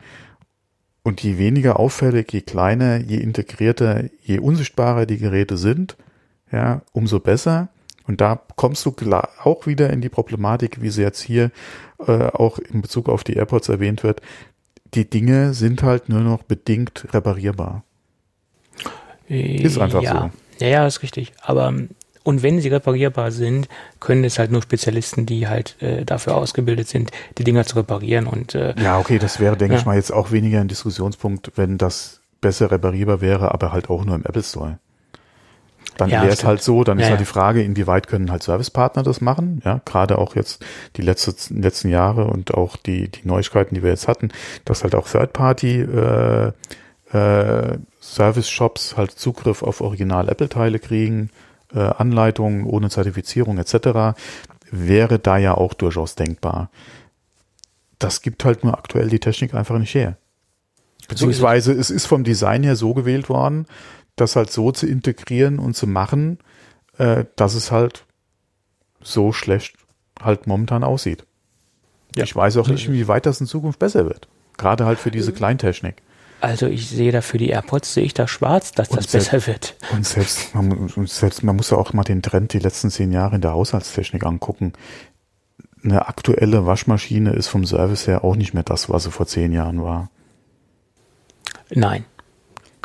Und 1.04 1.22
je 1.22 1.38
weniger 1.38 1.78
auffällig, 1.78 2.32
je 2.32 2.40
kleiner, 2.40 2.96
je 2.96 3.18
integrierter, 3.18 4.06
je 4.24 4.40
unsichtbarer 4.40 5.06
die 5.06 5.18
Geräte 5.18 5.56
sind, 5.56 5.96
ja, 6.50 6.82
umso 6.92 7.20
besser. 7.20 7.68
Und 8.06 8.20
da 8.20 8.40
kommst 8.56 8.86
du 8.86 8.94
auch 9.42 9.66
wieder 9.66 9.90
in 9.90 10.00
die 10.00 10.08
Problematik, 10.08 10.80
wie 10.80 10.90
sie 10.90 11.02
jetzt 11.02 11.20
hier 11.20 11.50
äh, 11.98 12.12
auch 12.12 12.58
in 12.58 12.82
Bezug 12.82 13.08
auf 13.08 13.24
die 13.24 13.34
AirPods 13.34 13.68
erwähnt 13.68 14.02
wird. 14.02 14.20
Die 14.94 15.08
Dinge 15.08 15.54
sind 15.54 15.82
halt 15.82 16.08
nur 16.08 16.20
noch 16.20 16.42
bedingt 16.42 17.06
reparierbar. 17.12 17.82
Ist 19.28 19.78
einfach 19.78 20.02
ja. 20.02 20.30
so. 20.58 20.64
Ja, 20.64 20.70
ja, 20.70 20.86
ist 20.86 21.02
richtig. 21.02 21.32
Aber 21.42 21.74
und 22.22 22.42
wenn 22.42 22.60
sie 22.60 22.68
reparierbar 22.68 23.30
sind, 23.30 23.68
können 24.00 24.24
es 24.24 24.38
halt 24.38 24.50
nur 24.50 24.62
Spezialisten, 24.62 25.26
die 25.26 25.46
halt 25.46 25.80
äh, 25.80 26.04
dafür 26.04 26.36
ausgebildet 26.36 26.88
sind, 26.88 27.12
die 27.38 27.44
Dinger 27.44 27.64
zu 27.64 27.76
reparieren. 27.76 28.26
Und 28.26 28.54
äh, 28.54 28.74
ja, 28.80 28.98
okay, 28.98 29.18
das 29.18 29.38
wäre, 29.38 29.56
denke 29.56 29.74
ja. 29.74 29.80
ich 29.80 29.86
mal, 29.86 29.96
jetzt 29.96 30.12
auch 30.12 30.32
weniger 30.32 30.60
ein 30.60 30.68
Diskussionspunkt, 30.68 31.52
wenn 31.56 31.78
das 31.78 32.20
besser 32.40 32.70
reparierbar 32.70 33.20
wäre, 33.20 33.52
aber 33.52 33.72
halt 33.72 33.90
auch 33.90 34.04
nur 34.04 34.14
im 34.14 34.24
Apple 34.24 34.42
Store 34.42 34.78
dann 35.96 36.10
ja, 36.10 36.22
wäre 36.22 36.32
es 36.32 36.44
halt 36.44 36.62
so, 36.62 36.84
dann 36.84 36.98
ja, 36.98 37.04
ist 37.04 37.10
halt 37.10 37.20
die 37.20 37.26
Frage, 37.26 37.62
inwieweit 37.62 38.06
können 38.06 38.30
halt 38.30 38.42
Servicepartner 38.42 39.02
das 39.02 39.20
machen, 39.20 39.62
ja, 39.64 39.80
gerade 39.84 40.18
auch 40.18 40.36
jetzt 40.36 40.64
die 40.96 41.02
letzte, 41.02 41.34
letzten 41.54 41.88
Jahre 41.88 42.26
und 42.26 42.54
auch 42.54 42.76
die, 42.76 43.08
die 43.08 43.26
Neuigkeiten, 43.26 43.74
die 43.74 43.82
wir 43.82 43.90
jetzt 43.90 44.08
hatten, 44.08 44.30
dass 44.64 44.82
halt 44.82 44.94
auch 44.94 45.08
Third-Party 45.08 45.80
äh, 45.80 46.52
äh, 47.12 47.78
Service-Shops 48.00 48.96
halt 48.96 49.12
Zugriff 49.12 49.62
auf 49.62 49.80
Original-Apple-Teile 49.80 50.78
kriegen, 50.78 51.30
äh, 51.74 51.80
Anleitungen 51.80 52.64
ohne 52.64 52.90
Zertifizierung 52.90 53.58
etc. 53.58 54.18
wäre 54.70 55.18
da 55.18 55.38
ja 55.38 55.54
auch 55.54 55.74
durchaus 55.74 56.14
denkbar. 56.14 56.70
Das 57.98 58.20
gibt 58.20 58.44
halt 58.44 58.64
nur 58.64 58.76
aktuell 58.76 59.08
die 59.08 59.20
Technik 59.20 59.54
einfach 59.54 59.78
nicht 59.78 59.94
her. 59.94 60.16
Beziehungsweise 61.08 61.72
es 61.72 61.90
ist 61.90 62.06
vom 62.06 62.24
Design 62.24 62.64
her 62.64 62.76
so 62.76 62.94
gewählt 62.94 63.28
worden, 63.28 63.66
das 64.16 64.36
halt 64.36 64.50
so 64.50 64.72
zu 64.72 64.86
integrieren 64.86 65.58
und 65.58 65.76
zu 65.76 65.86
machen, 65.86 66.38
äh, 66.98 67.24
dass 67.36 67.54
es 67.54 67.70
halt 67.70 68.04
so 69.00 69.32
schlecht 69.32 69.76
halt 70.20 70.46
momentan 70.46 70.82
aussieht. 70.82 71.24
Ja. 72.16 72.24
Ich 72.24 72.34
weiß 72.34 72.56
auch 72.56 72.68
nicht, 72.68 72.90
wie 72.90 73.08
weit 73.08 73.26
das 73.26 73.40
in 73.40 73.46
Zukunft 73.46 73.78
besser 73.78 74.06
wird. 74.06 74.28
Gerade 74.56 74.86
halt 74.86 74.98
für 74.98 75.10
diese 75.10 75.32
Kleintechnik. 75.32 76.02
Also 76.40 76.66
ich 76.66 76.88
sehe 76.88 77.12
da 77.12 77.20
für 77.20 77.38
die 77.38 77.48
AirPods, 77.48 77.94
sehe 77.94 78.04
ich 78.04 78.14
da 78.14 78.28
schwarz, 78.28 78.72
dass 78.72 78.88
und 78.88 78.98
das 78.98 79.10
selbst, 79.10 79.30
besser 79.30 79.46
wird. 79.46 79.76
Und 79.92 80.06
selbst 80.06 80.54
man, 80.54 81.06
selbst, 81.06 81.42
man 81.42 81.56
muss 81.56 81.70
ja 81.70 81.76
auch 81.76 81.92
mal 81.92 82.04
den 82.04 82.22
Trend 82.22 82.52
die 82.52 82.58
letzten 82.58 82.90
zehn 82.90 83.12
Jahre 83.12 83.36
in 83.36 83.40
der 83.40 83.52
Haushaltstechnik 83.52 84.24
angucken. 84.24 84.72
Eine 85.82 86.08
aktuelle 86.08 86.66
Waschmaschine 86.66 87.32
ist 87.32 87.48
vom 87.48 87.64
Service 87.64 88.06
her 88.06 88.24
auch 88.24 88.36
nicht 88.36 88.54
mehr 88.54 88.62
das, 88.62 88.88
was 88.88 89.04
sie 89.04 89.10
vor 89.10 89.26
zehn 89.26 89.52
Jahren 89.52 89.82
war. 89.82 90.10
Nein. 91.70 92.04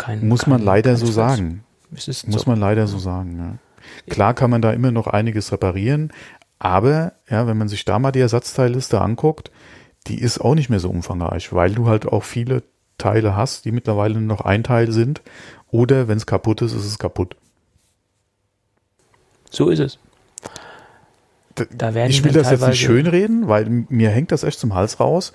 Kein, 0.01 0.27
muss 0.27 0.41
kein, 0.41 0.49
man 0.51 0.63
leider 0.63 0.95
so 0.95 1.05
sagen. 1.05 1.63
muss 1.91 2.05
so. 2.05 2.43
man 2.47 2.59
leider 2.59 2.87
so 2.87 2.97
sagen. 2.97 3.37
Ja. 3.37 4.11
Klar 4.11 4.33
kann 4.33 4.49
man 4.49 4.63
da 4.63 4.71
immer 4.71 4.89
noch 4.91 5.05
einiges 5.05 5.51
reparieren, 5.51 6.11
aber 6.57 7.13
ja, 7.29 7.45
wenn 7.45 7.57
man 7.57 7.67
sich 7.67 7.85
da 7.85 7.99
mal 7.99 8.11
die 8.11 8.19
Ersatzteilliste 8.19 8.99
anguckt, 8.99 9.51
die 10.07 10.19
ist 10.19 10.39
auch 10.39 10.55
nicht 10.55 10.69
mehr 10.69 10.79
so 10.79 10.89
umfangreich, 10.89 11.53
weil 11.53 11.75
du 11.75 11.87
halt 11.87 12.07
auch 12.07 12.23
viele 12.23 12.63
Teile 12.97 13.35
hast, 13.35 13.65
die 13.65 13.71
mittlerweile 13.71 14.15
nur 14.15 14.37
noch 14.37 14.41
ein 14.41 14.63
Teil 14.63 14.91
sind. 14.91 15.21
Oder 15.69 16.07
wenn 16.07 16.17
es 16.17 16.25
kaputt 16.25 16.63
ist, 16.63 16.73
ist 16.73 16.85
es 16.85 16.97
kaputt. 16.97 17.35
So 19.51 19.69
ist 19.69 19.79
es. 19.79 19.99
Da 21.69 21.93
werden 21.93 22.09
ich 22.09 22.23
will 22.23 22.31
das 22.31 22.49
jetzt 22.49 22.65
nicht 22.65 22.79
schönreden, 22.79 23.47
weil 23.47 23.85
mir 23.89 24.09
hängt 24.09 24.31
das 24.31 24.43
echt 24.43 24.59
zum 24.59 24.73
Hals 24.73 24.99
raus. 24.99 25.33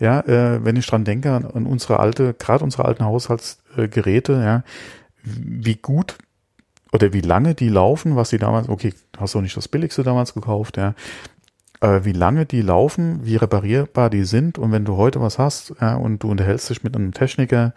Ja, 0.00 0.20
äh, 0.20 0.64
wenn 0.64 0.76
ich 0.76 0.86
dran 0.86 1.04
denke 1.04 1.30
an, 1.32 1.44
unsere 1.44 2.00
alte, 2.00 2.34
gerade 2.34 2.64
unsere 2.64 2.86
alten 2.86 3.04
Haushaltsgeräte, 3.04 4.32
ja, 4.32 4.64
wie 5.22 5.76
gut 5.76 6.16
oder 6.92 7.12
wie 7.12 7.20
lange 7.20 7.54
die 7.54 7.68
laufen, 7.68 8.16
was 8.16 8.30
sie 8.30 8.38
damals, 8.38 8.68
okay, 8.68 8.94
hast 9.18 9.34
du 9.34 9.40
nicht 9.40 9.56
das 9.56 9.68
billigste 9.68 10.02
damals 10.02 10.34
gekauft, 10.34 10.78
ja, 10.78 10.94
wie 11.82 12.12
lange 12.12 12.44
die 12.44 12.60
laufen, 12.60 13.20
wie 13.24 13.36
reparierbar 13.36 14.10
die 14.10 14.24
sind 14.24 14.58
und 14.58 14.70
wenn 14.70 14.84
du 14.84 14.96
heute 14.96 15.20
was 15.20 15.38
hast 15.38 15.74
ja, 15.80 15.94
und 15.96 16.22
du 16.22 16.30
unterhältst 16.30 16.68
dich 16.68 16.82
mit 16.82 16.94
einem 16.94 17.14
Techniker, 17.14 17.72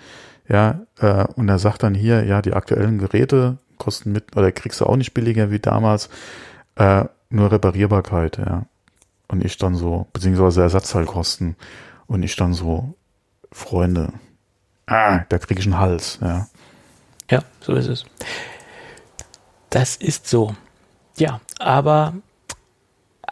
ja, 0.48 0.82
äh, 1.00 1.26
und 1.36 1.48
er 1.48 1.60
sagt 1.60 1.84
dann 1.84 1.96
hier, 1.96 2.26
ja, 2.26 2.42
die 2.42 2.54
aktuellen 2.54 2.98
Geräte 2.98 3.58
kosten 3.78 4.12
mit, 4.12 4.36
oder 4.36 4.52
kriegst 4.52 4.82
du 4.82 4.86
auch 4.86 4.98
nicht 4.98 5.14
billiger 5.14 5.52
wie 5.52 5.60
damals, 5.60 6.10
äh, 6.76 7.06
nur 7.30 7.52
Reparierbarkeit, 7.52 8.38
ja. 8.38 8.66
Und 9.28 9.44
ich 9.44 9.58
dann 9.58 9.76
so, 9.76 10.08
beziehungsweise 10.14 10.62
Ersatzteilkosten. 10.62 11.56
Und 12.08 12.24
ich 12.24 12.36
dann 12.36 12.54
so, 12.54 12.96
Freunde, 13.52 14.14
ah, 14.88 15.20
da 15.30 15.38
krieg 15.38 15.60
ich 15.60 15.66
einen 15.66 15.80
Hals, 15.80 16.20
ja. 16.22 16.48
Ja, 17.30 17.44
so 17.62 17.74
ist 17.74 17.88
es. 17.88 18.06
Das 19.70 19.96
ist 19.96 20.28
so. 20.28 20.56
Ja, 21.18 21.42
aber 21.60 22.14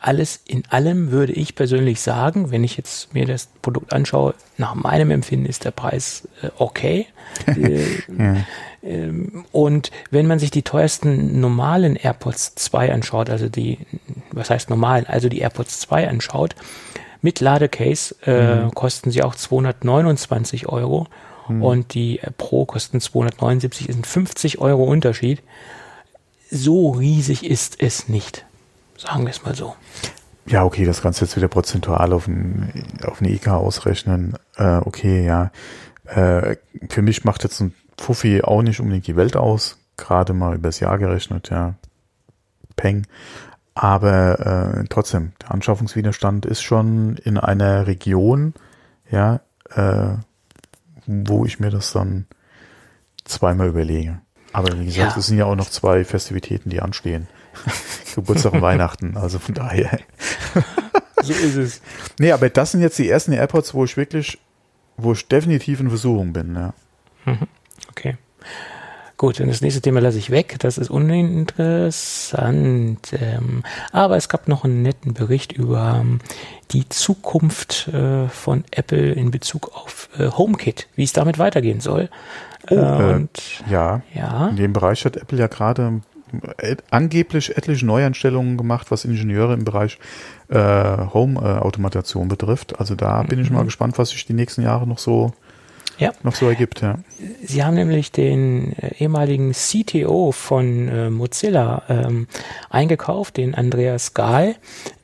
alles 0.01 0.41
in 0.47 0.63
allem 0.69 1.11
würde 1.11 1.33
ich 1.33 1.53
persönlich 1.53 2.01
sagen, 2.01 2.49
wenn 2.49 2.63
ich 2.63 2.75
jetzt 2.75 3.13
mir 3.13 3.25
das 3.25 3.49
Produkt 3.61 3.93
anschaue, 3.93 4.33
nach 4.57 4.73
meinem 4.73 5.11
Empfinden 5.11 5.45
ist 5.45 5.63
der 5.63 5.71
Preis 5.71 6.27
äh, 6.41 6.49
okay. 6.57 7.05
äh, 7.45 7.83
ja. 8.17 8.37
ähm, 8.81 9.45
und 9.51 9.91
wenn 10.09 10.25
man 10.25 10.39
sich 10.39 10.49
die 10.49 10.63
teuersten 10.63 11.39
normalen 11.39 11.95
AirPods 11.95 12.55
2 12.55 12.91
anschaut, 12.91 13.29
also 13.29 13.47
die, 13.47 13.77
was 14.31 14.49
heißt 14.49 14.71
normalen, 14.71 15.05
also 15.05 15.29
die 15.29 15.39
AirPods 15.39 15.81
2 15.81 16.09
anschaut, 16.09 16.55
mit 17.21 17.39
Ladecase 17.39 18.15
äh, 18.25 18.63
mhm. 18.63 18.71
kosten 18.73 19.11
sie 19.11 19.23
auch 19.23 19.35
229 19.35 20.67
Euro 20.67 21.07
mhm. 21.47 21.63
und 21.63 21.93
die 21.93 22.19
Pro 22.37 22.65
kosten 22.65 22.99
279, 22.99 23.89
ist 23.89 23.97
ein 23.97 24.03
50 24.03 24.59
Euro 24.59 24.83
Unterschied. 24.83 25.41
So 26.49 26.91
riesig 26.91 27.45
ist 27.45 27.81
es 27.81 28.09
nicht. 28.09 28.45
Sagen 28.97 29.23
wir 29.23 29.31
es 29.31 29.43
mal 29.43 29.55
so. 29.55 29.75
Ja, 30.45 30.63
okay, 30.63 30.85
das 30.85 31.01
kannst 31.01 31.21
du 31.21 31.25
jetzt 31.25 31.37
wieder 31.37 31.47
prozentual 31.47 32.13
auf, 32.13 32.27
ein, 32.27 32.71
auf 33.03 33.21
eine 33.21 33.31
IK 33.31 33.49
ausrechnen. 33.49 34.35
Äh, 34.57 34.77
okay, 34.77 35.25
ja. 35.25 35.51
Äh, 36.05 36.57
für 36.89 37.01
mich 37.01 37.23
macht 37.23 37.43
jetzt 37.43 37.61
ein 37.61 37.73
Fuffi 37.97 38.41
auch 38.41 38.61
nicht 38.61 38.79
unbedingt 38.79 39.07
die 39.07 39.15
Welt 39.15 39.35
aus. 39.35 39.77
Gerade 39.97 40.33
mal 40.33 40.55
übers 40.55 40.79
Jahr 40.79 40.97
gerechnet, 40.97 41.49
ja. 41.51 41.75
Peng. 42.75 43.05
Aber 43.81 44.77
äh, 44.77 44.83
trotzdem, 44.89 45.31
der 45.41 45.55
Anschaffungswiderstand 45.55 46.45
ist 46.45 46.61
schon 46.61 47.17
in 47.17 47.39
einer 47.39 47.87
Region, 47.87 48.53
ja, 49.09 49.41
äh, 49.73 50.17
wo 51.07 51.45
ich 51.45 51.59
mir 51.59 51.71
das 51.71 51.91
dann 51.91 52.27
zweimal 53.25 53.69
überlege. 53.69 54.21
Aber 54.53 54.79
wie 54.79 54.85
gesagt, 54.85 55.13
ja. 55.13 55.17
es 55.17 55.25
sind 55.25 55.39
ja 55.39 55.45
auch 55.45 55.55
noch 55.55 55.67
zwei 55.67 56.05
Festivitäten, 56.05 56.69
die 56.69 56.79
anstehen. 56.79 57.27
Geburtstag 58.13 58.53
und 58.53 58.61
Weihnachten, 58.61 59.17
also 59.17 59.39
von 59.39 59.55
daher. 59.55 59.99
so 61.23 61.33
ist 61.33 61.55
es. 61.55 61.81
Nee, 62.19 62.33
aber 62.33 62.51
das 62.51 62.73
sind 62.73 62.81
jetzt 62.81 62.99
die 62.99 63.09
ersten 63.09 63.31
AirPods, 63.31 63.73
wo 63.73 63.83
ich 63.83 63.97
wirklich, 63.97 64.37
wo 64.95 65.13
ich 65.13 65.27
definitiv 65.27 65.79
in 65.79 65.89
Versuchung 65.89 66.33
bin, 66.33 66.53
ja. 66.53 66.75
Mhm. 67.25 67.47
Okay. 67.89 68.15
Gut, 69.21 69.39
und 69.39 69.47
das 69.49 69.61
nächste 69.61 69.81
Thema 69.81 70.01
lasse 70.01 70.17
ich 70.17 70.31
weg. 70.31 70.55
Das 70.57 70.79
ist 70.79 70.89
uninteressant. 70.89 73.13
Ähm, 73.13 73.61
aber 73.91 74.17
es 74.17 74.29
gab 74.29 74.47
noch 74.47 74.63
einen 74.63 74.81
netten 74.81 75.13
Bericht 75.13 75.51
über 75.51 75.99
ähm, 76.01 76.17
die 76.71 76.89
Zukunft 76.89 77.87
äh, 77.89 78.27
von 78.29 78.63
Apple 78.71 79.11
in 79.11 79.29
Bezug 79.29 79.75
auf 79.75 80.09
äh, 80.17 80.31
HomeKit, 80.31 80.87
wie 80.95 81.03
es 81.03 81.13
damit 81.13 81.37
weitergehen 81.37 81.81
soll. 81.81 82.09
Oh, 82.71 82.73
äh, 82.73 83.13
und, 83.13 83.63
ja, 83.69 84.01
ja, 84.15 84.47
in 84.47 84.55
dem 84.55 84.73
Bereich 84.73 85.05
hat 85.05 85.17
Apple 85.17 85.37
ja 85.37 85.45
gerade 85.45 86.01
angeblich 86.89 87.55
etliche 87.55 87.85
Neueinstellungen 87.85 88.57
gemacht, 88.57 88.89
was 88.89 89.05
Ingenieure 89.05 89.53
im 89.53 89.65
Bereich 89.65 89.99
äh, 90.49 90.57
Home-Automation 90.57 92.27
betrifft. 92.27 92.79
Also 92.79 92.95
da 92.95 93.21
bin 93.21 93.37
ich 93.37 93.51
mal 93.51 93.61
mhm. 93.61 93.65
gespannt, 93.65 93.99
was 93.99 94.09
sich 94.09 94.25
die 94.25 94.33
nächsten 94.33 94.63
Jahre 94.63 94.87
noch 94.87 94.97
so 94.97 95.31
ja. 96.01 96.11
noch 96.23 96.35
so 96.35 96.47
ergibt. 96.47 96.81
Ja. 96.81 96.99
Sie 97.43 97.63
haben 97.63 97.75
nämlich 97.75 98.11
den 98.11 98.73
äh, 98.77 98.95
ehemaligen 98.99 99.53
CTO 99.53 100.31
von 100.31 100.87
äh, 100.87 101.09
Mozilla 101.09 101.83
ähm, 101.87 102.27
eingekauft, 102.69 103.37
den 103.37 103.55
Andreas 103.55 104.13
Gahl. 104.13 104.55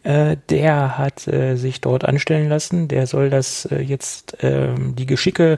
Äh, 0.08 0.38
der 0.50 0.98
hat 0.98 1.28
äh, 1.28 1.58
sich 1.58 1.82
dort 1.82 2.06
anstellen 2.06 2.48
lassen. 2.48 2.88
Der 2.88 3.08
soll 3.08 3.30
das 3.30 3.66
äh, 3.66 3.82
jetzt 3.82 4.38
ähm, 4.40 4.96
die 4.96 5.06
Geschicke 5.06 5.58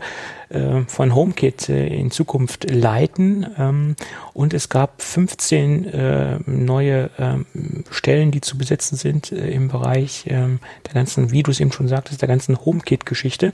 äh, 0.49 0.81
von 0.87 1.13
HomeKit 1.13 1.69
in 1.69 2.09
Zukunft 2.09 2.67
leiten. 2.67 3.45
Ähm, 3.59 3.95
und 4.33 4.55
es 4.55 4.69
gab 4.69 5.01
15 5.01 6.39
neue 6.45 7.09
ähm, 7.19 7.45
Stellen, 7.91 8.31
die 8.31 8.39
zu 8.39 8.57
besetzen 8.57 8.95
sind 8.95 9.31
im 9.31 9.67
Bereich 9.67 10.25
ähm, 10.27 10.59
der 10.87 10.93
ganzen, 10.93 11.31
wie 11.31 11.43
du 11.43 11.51
es 11.51 11.59
eben 11.59 11.73
schon 11.73 11.89
sagtest, 11.89 12.21
der 12.21 12.29
ganzen 12.29 12.57
HomeKit-Geschichte. 12.63 13.53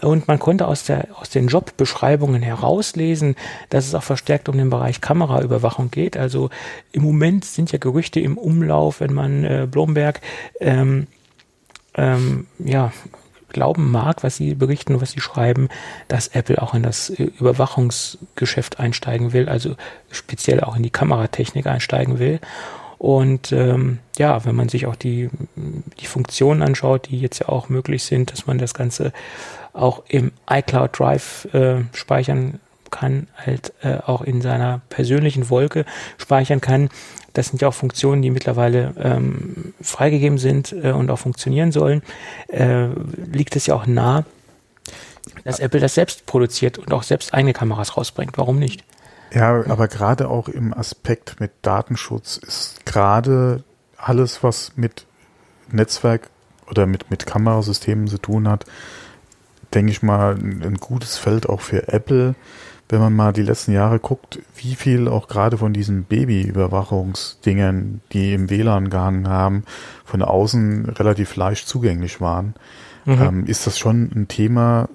Und 0.00 0.26
man 0.26 0.38
konnte 0.38 0.66
aus, 0.66 0.84
der, 0.84 1.08
aus 1.20 1.28
den 1.28 1.48
Jobbeschreibungen 1.48 2.42
herauslesen, 2.42 3.36
dass 3.68 3.86
es 3.86 3.94
auch 3.94 4.02
verstärkt 4.02 4.48
um 4.48 4.56
den 4.56 4.70
Bereich 4.70 5.02
Kameraüberwachung 5.02 5.90
geht. 5.90 6.16
Also 6.16 6.48
im 6.92 7.02
Moment 7.02 7.44
sind 7.44 7.70
ja 7.70 7.78
Gerüchte 7.78 8.18
im 8.20 8.38
Umlauf, 8.38 9.00
wenn 9.00 9.12
man 9.12 9.44
äh, 9.44 9.68
Blomberg 9.70 10.22
ähm, 10.60 11.06
ähm, 11.94 12.46
ja, 12.58 12.92
glauben 13.54 13.90
mag, 13.90 14.22
was 14.22 14.36
sie 14.36 14.54
berichten 14.54 14.94
und 14.94 15.00
was 15.00 15.12
sie 15.12 15.20
schreiben, 15.20 15.68
dass 16.08 16.28
Apple 16.28 16.60
auch 16.60 16.74
in 16.74 16.82
das 16.82 17.08
äh, 17.08 17.30
Überwachungsgeschäft 17.38 18.80
einsteigen 18.80 19.32
will, 19.32 19.48
also 19.48 19.76
speziell 20.10 20.60
auch 20.60 20.76
in 20.76 20.82
die 20.82 20.90
Kameratechnik 20.90 21.66
einsteigen 21.66 22.18
will. 22.18 22.40
Und 22.98 23.52
ähm, 23.52 23.98
ja, 24.18 24.44
wenn 24.44 24.54
man 24.54 24.68
sich 24.68 24.86
auch 24.86 24.96
die, 24.96 25.30
die 26.00 26.06
Funktionen 26.06 26.62
anschaut, 26.62 27.08
die 27.08 27.20
jetzt 27.20 27.40
ja 27.40 27.48
auch 27.48 27.68
möglich 27.68 28.04
sind, 28.04 28.32
dass 28.32 28.46
man 28.46 28.58
das 28.58 28.74
Ganze 28.74 29.12
auch 29.72 30.02
im 30.08 30.32
iCloud 30.48 30.98
Drive 30.98 31.46
äh, 31.52 31.82
speichern 31.92 32.60
kann, 32.90 33.26
halt 33.36 33.72
äh, 33.82 33.98
auch 34.06 34.22
in 34.22 34.40
seiner 34.40 34.80
persönlichen 34.88 35.50
Wolke 35.50 35.84
speichern 36.16 36.60
kann, 36.60 36.88
das 37.34 37.48
sind 37.48 37.60
ja 37.60 37.68
auch 37.68 37.74
Funktionen, 37.74 38.22
die 38.22 38.30
mittlerweile 38.30 38.94
ähm, 38.96 39.74
freigegeben 39.80 40.38
sind 40.38 40.72
äh, 40.72 40.92
und 40.92 41.10
auch 41.10 41.18
funktionieren 41.18 41.72
sollen. 41.72 42.02
Äh, 42.48 42.86
liegt 43.30 43.56
es 43.56 43.66
ja 43.66 43.74
auch 43.74 43.86
nah, 43.86 44.24
dass 45.44 45.58
Apple 45.58 45.80
das 45.80 45.94
selbst 45.94 46.26
produziert 46.26 46.78
und 46.78 46.92
auch 46.92 47.02
selbst 47.02 47.34
eigene 47.34 47.52
Kameras 47.52 47.96
rausbringt. 47.96 48.38
Warum 48.38 48.58
nicht? 48.58 48.84
Ja, 49.32 49.66
aber 49.68 49.88
gerade 49.88 50.28
auch 50.28 50.48
im 50.48 50.72
Aspekt 50.72 51.40
mit 51.40 51.50
Datenschutz 51.62 52.36
ist 52.36 52.86
gerade 52.86 53.64
alles, 53.96 54.44
was 54.44 54.72
mit 54.76 55.06
Netzwerk 55.70 56.30
oder 56.70 56.86
mit, 56.86 57.10
mit 57.10 57.26
Kamerasystemen 57.26 58.06
zu 58.06 58.18
tun 58.18 58.48
hat, 58.48 58.64
denke 59.74 59.90
ich 59.90 60.02
mal, 60.02 60.36
ein 60.36 60.76
gutes 60.76 61.18
Feld 61.18 61.48
auch 61.48 61.60
für 61.60 61.88
Apple, 61.88 62.36
wenn 62.94 63.00
man 63.00 63.12
mal 63.12 63.32
die 63.32 63.42
letzten 63.42 63.72
Jahre 63.72 63.98
guckt, 63.98 64.38
wie 64.54 64.76
viel 64.76 65.08
auch 65.08 65.26
gerade 65.26 65.58
von 65.58 65.72
diesen 65.72 66.04
Babyüberwachungsdingen, 66.04 68.02
die 68.12 68.34
im 68.34 68.48
WLAN 68.50 68.88
gehangen 68.88 69.28
haben, 69.28 69.64
von 70.04 70.22
außen 70.22 70.86
relativ 70.90 71.34
leicht 71.34 71.66
zugänglich 71.66 72.20
waren, 72.20 72.54
mhm. 73.04 73.22
ähm, 73.22 73.44
ist 73.46 73.66
das 73.66 73.80
schon 73.80 74.10
ein 74.14 74.28
Thema, 74.28 74.88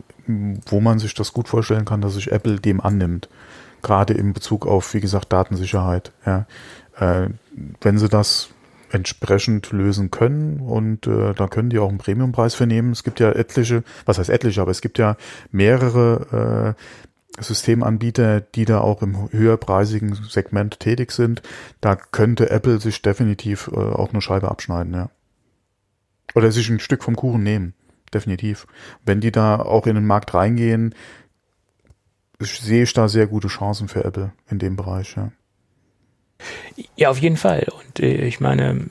wo 0.65 0.79
man 0.79 0.99
sich 0.99 1.13
das 1.13 1.33
gut 1.33 1.49
vorstellen 1.49 1.83
kann, 1.83 1.99
dass 1.99 2.13
sich 2.13 2.31
Apple 2.31 2.61
dem 2.61 2.79
annimmt. 2.79 3.27
Gerade 3.81 4.13
in 4.13 4.31
Bezug 4.31 4.65
auf, 4.65 4.93
wie 4.93 5.01
gesagt, 5.01 5.33
Datensicherheit. 5.33 6.13
Ja. 6.25 6.45
Äh, 6.97 7.29
wenn 7.81 7.97
sie 7.97 8.07
das 8.07 8.49
entsprechend 8.91 9.71
lösen 9.71 10.09
können 10.09 10.61
und 10.61 11.05
äh, 11.05 11.33
da 11.33 11.47
können 11.47 11.69
die 11.69 11.79
auch 11.79 11.89
einen 11.89 11.97
Premiumpreis 11.97 12.55
für 12.55 12.65
nehmen. 12.65 12.91
Es 12.91 13.03
gibt 13.03 13.19
ja 13.19 13.31
etliche, 13.31 13.83
was 14.05 14.17
heißt 14.17 14.29
etliche, 14.29 14.61
aber 14.61 14.71
es 14.71 14.81
gibt 14.81 14.97
ja 14.97 15.15
mehrere 15.51 16.75
äh, 16.75 17.08
Systemanbieter, 17.39 18.41
die 18.41 18.65
da 18.65 18.81
auch 18.81 19.01
im 19.01 19.31
höherpreisigen 19.31 20.13
Segment 20.15 20.79
tätig 20.79 21.11
sind. 21.11 21.41
Da 21.81 21.95
könnte 21.95 22.49
Apple 22.49 22.79
sich 22.79 23.01
definitiv 23.01 23.69
äh, 23.73 23.77
auch 23.77 24.11
eine 24.11 24.21
Scheibe 24.21 24.49
abschneiden, 24.49 24.93
ja. 24.93 25.09
Oder 26.35 26.51
sich 26.51 26.69
ein 26.69 26.79
Stück 26.79 27.03
vom 27.03 27.15
Kuchen 27.15 27.43
nehmen. 27.43 27.73
Definitiv. 28.13 28.67
Wenn 29.05 29.21
die 29.21 29.31
da 29.31 29.59
auch 29.59 29.87
in 29.87 29.95
den 29.95 30.05
Markt 30.05 30.33
reingehen, 30.33 30.95
sehe 32.39 32.83
ich 32.83 32.93
da 32.93 33.07
sehr 33.07 33.27
gute 33.27 33.47
Chancen 33.47 33.87
für 33.87 34.03
Apple 34.03 34.31
in 34.49 34.59
dem 34.59 34.75
Bereich, 34.75 35.15
ja. 35.15 35.31
Ja, 36.95 37.09
auf 37.09 37.19
jeden 37.19 37.37
Fall. 37.37 37.67
Und 37.69 37.99
äh, 37.99 38.25
ich 38.25 38.39
meine, 38.39 38.87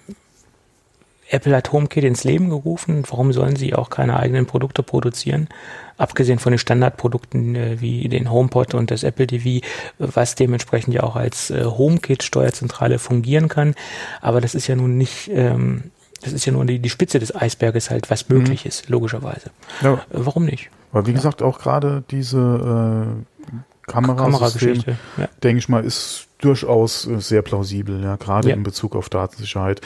Apple 1.30 1.54
hat 1.54 1.72
HomeKit 1.72 2.04
ins 2.04 2.24
Leben 2.24 2.48
gerufen. 2.48 3.04
Warum 3.08 3.32
sollen 3.32 3.56
sie 3.56 3.74
auch 3.74 3.90
keine 3.90 4.18
eigenen 4.18 4.46
Produkte 4.46 4.82
produzieren? 4.82 5.48
Abgesehen 5.96 6.38
von 6.38 6.52
den 6.52 6.58
Standardprodukten 6.58 7.54
äh, 7.54 7.80
wie 7.80 8.08
den 8.08 8.30
HomePod 8.30 8.74
und 8.74 8.90
das 8.90 9.02
Apple 9.02 9.26
TV, 9.26 9.64
was 9.98 10.34
dementsprechend 10.34 10.94
ja 10.94 11.02
auch 11.02 11.16
als 11.16 11.50
äh, 11.50 11.64
HomeKit-Steuerzentrale 11.64 12.98
fungieren 12.98 13.48
kann. 13.48 13.74
Aber 14.20 14.40
das 14.40 14.54
ist 14.54 14.66
ja 14.66 14.76
nun 14.76 14.96
nicht, 14.96 15.30
ähm, 15.32 15.90
das 16.22 16.32
ist 16.32 16.46
ja 16.46 16.52
nur 16.52 16.64
die, 16.64 16.78
die 16.78 16.90
Spitze 16.90 17.18
des 17.18 17.34
Eisberges 17.34 17.90
halt, 17.90 18.10
was 18.10 18.28
möglich 18.28 18.64
mhm. 18.64 18.68
ist, 18.68 18.88
logischerweise. 18.88 19.50
Ja. 19.82 19.94
Äh, 19.94 19.98
warum 20.12 20.44
nicht? 20.44 20.70
Aber 20.92 21.06
wie 21.06 21.10
ja. 21.10 21.16
gesagt, 21.16 21.42
auch 21.42 21.58
gerade 21.58 22.04
diese 22.10 23.16
äh, 23.18 23.90
Kamerasystem, 23.90 24.96
ja. 25.16 25.28
denke 25.42 25.58
ich 25.58 25.68
mal, 25.68 25.84
ist 25.84 26.28
durchaus 26.38 27.06
äh, 27.06 27.20
sehr 27.20 27.42
plausibel, 27.42 28.02
ja, 28.02 28.16
gerade 28.16 28.48
ja. 28.48 28.54
in 28.54 28.62
Bezug 28.62 28.96
auf 28.96 29.08
Datensicherheit. 29.08 29.80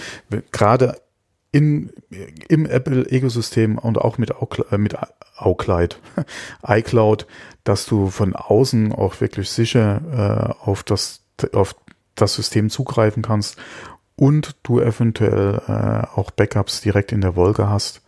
Gerade 0.51 0.97
in, 1.53 1.93
im 2.49 2.67
Apple-Ökosystem 2.67 3.79
und 3.79 3.99
auch 3.99 4.19
mit, 4.19 4.33
äh, 4.71 4.79
mit 4.79 4.97
iCloud, 5.39 6.01
iCloud, 6.67 7.27
dass 7.63 7.87
du 7.87 8.09
von 8.09 8.35
außen 8.35 8.93
auch 8.93 9.21
wirklich 9.21 9.51
sicher 9.51 10.57
äh, 10.65 10.69
auf 10.69 10.83
das 10.83 11.21
auf 11.53 11.75
das 12.15 12.35
System 12.35 12.71
zugreifen 12.71 13.23
kannst 13.23 13.57
und 14.17 14.57
du 14.63 14.81
eventuell 14.81 15.61
äh, 15.67 16.19
auch 16.19 16.31
Backups 16.31 16.81
direkt 16.81 17.13
in 17.13 17.21
der 17.21 17.37
Wolke 17.37 17.69
hast. 17.69 18.03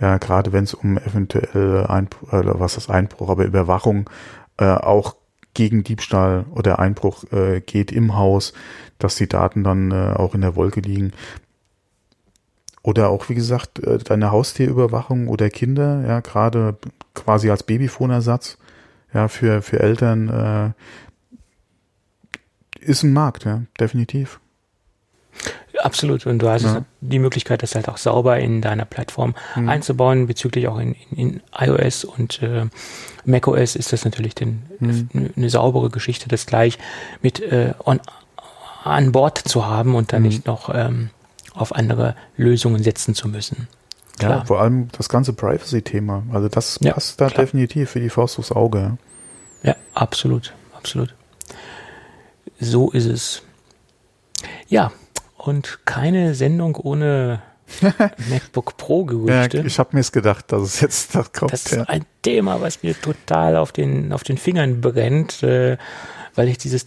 Ja, 0.00 0.18
gerade 0.18 0.52
wenn 0.52 0.64
es 0.64 0.74
um 0.74 0.98
eventuell 0.98 1.86
Einbruch, 1.86 2.32
äh, 2.32 2.60
was 2.60 2.74
das 2.74 2.90
Einbruch, 2.90 3.30
aber 3.30 3.44
Überwachung 3.44 4.10
äh, 4.58 4.66
auch 4.66 5.16
gegen 5.54 5.84
Diebstahl 5.84 6.46
oder 6.50 6.80
Einbruch 6.80 7.24
äh, 7.32 7.60
geht 7.60 7.92
im 7.92 8.16
Haus, 8.16 8.52
dass 8.98 9.14
die 9.14 9.28
Daten 9.28 9.62
dann 9.62 9.92
äh, 9.92 10.12
auch 10.16 10.34
in 10.34 10.40
der 10.40 10.56
Wolke 10.56 10.80
liegen. 10.80 11.12
Oder 12.84 13.08
auch, 13.08 13.30
wie 13.30 13.34
gesagt, 13.34 13.78
äh, 13.80 13.96
deine 13.98 14.30
Haustierüberwachung 14.30 15.28
oder 15.28 15.48
Kinder, 15.48 16.04
ja, 16.06 16.20
gerade 16.20 16.76
quasi 17.14 17.50
als 17.50 17.62
Babyfonersatz, 17.62 18.58
ja, 19.14 19.28
für, 19.28 19.62
für 19.62 19.80
Eltern, 19.80 20.74
äh, 22.82 22.84
ist 22.84 23.02
ein 23.02 23.14
Markt, 23.14 23.46
ja, 23.46 23.62
definitiv. 23.80 24.38
Absolut. 25.82 26.26
Und 26.26 26.40
du 26.40 26.48
hast 26.48 26.64
ja. 26.64 26.84
die 27.00 27.18
Möglichkeit, 27.18 27.62
das 27.62 27.74
halt 27.74 27.88
auch 27.88 27.96
sauber 27.96 28.38
in 28.38 28.60
deiner 28.60 28.84
Plattform 28.84 29.34
mhm. 29.56 29.68
einzubauen, 29.70 30.26
bezüglich 30.26 30.68
auch 30.68 30.78
in, 30.78 30.94
in, 31.10 31.16
in 31.16 31.40
iOS 31.58 32.04
und 32.04 32.42
äh, 32.42 32.66
macOS 33.24 33.76
ist 33.76 33.94
das 33.94 34.04
natürlich 34.04 34.34
den, 34.34 34.62
mhm. 34.78 35.08
eine, 35.14 35.30
eine 35.36 35.50
saubere 35.50 35.88
Geschichte, 35.88 36.28
das 36.28 36.44
gleich 36.44 36.78
mit 37.22 37.40
äh, 37.40 37.72
on, 37.84 38.00
an 38.84 39.10
Bord 39.12 39.38
zu 39.38 39.66
haben 39.66 39.94
und 39.94 40.12
dann 40.12 40.20
mhm. 40.20 40.28
nicht 40.28 40.46
noch 40.46 40.70
ähm, 40.72 41.08
auf 41.54 41.74
andere 41.74 42.16
Lösungen 42.36 42.82
setzen 42.82 43.14
zu 43.14 43.28
müssen. 43.28 43.68
Klar. 44.18 44.38
Ja, 44.38 44.44
vor 44.44 44.60
allem 44.60 44.88
das 44.92 45.08
ganze 45.08 45.32
Privacy-Thema. 45.32 46.24
Also 46.32 46.48
das 46.48 46.78
ja, 46.82 46.92
passt 46.92 47.20
da 47.20 47.28
klar. 47.28 47.44
definitiv 47.44 47.90
für 47.90 48.00
die 48.00 48.10
Faust 48.10 48.38
aufs 48.38 48.52
Auge. 48.52 48.98
Ja, 49.62 49.76
absolut, 49.94 50.52
absolut. 50.76 51.14
So 52.60 52.90
ist 52.90 53.06
es. 53.06 53.42
Ja, 54.68 54.92
und 55.36 55.80
keine 55.84 56.34
Sendung 56.34 56.76
ohne 56.76 57.42
MacBook 58.30 58.76
Pro 58.76 59.04
Gerüchte. 59.04 59.58
Ja, 59.58 59.64
ich 59.64 59.78
habe 59.78 59.90
mir 59.92 60.00
es 60.00 60.12
gedacht, 60.12 60.52
dass 60.52 60.62
es 60.62 60.80
jetzt 60.80 61.14
da 61.14 61.22
kommt. 61.22 61.52
Das 61.52 61.66
ist 61.66 61.76
ja. 61.76 61.84
ein 61.84 62.04
Thema, 62.22 62.60
was 62.60 62.82
mir 62.82 63.00
total 63.00 63.56
auf 63.56 63.72
den 63.72 64.12
auf 64.12 64.22
den 64.22 64.38
Fingern 64.38 64.80
brennt, 64.80 65.42
äh, 65.42 65.76
weil 66.34 66.48
ich 66.48 66.58
dieses 66.58 66.84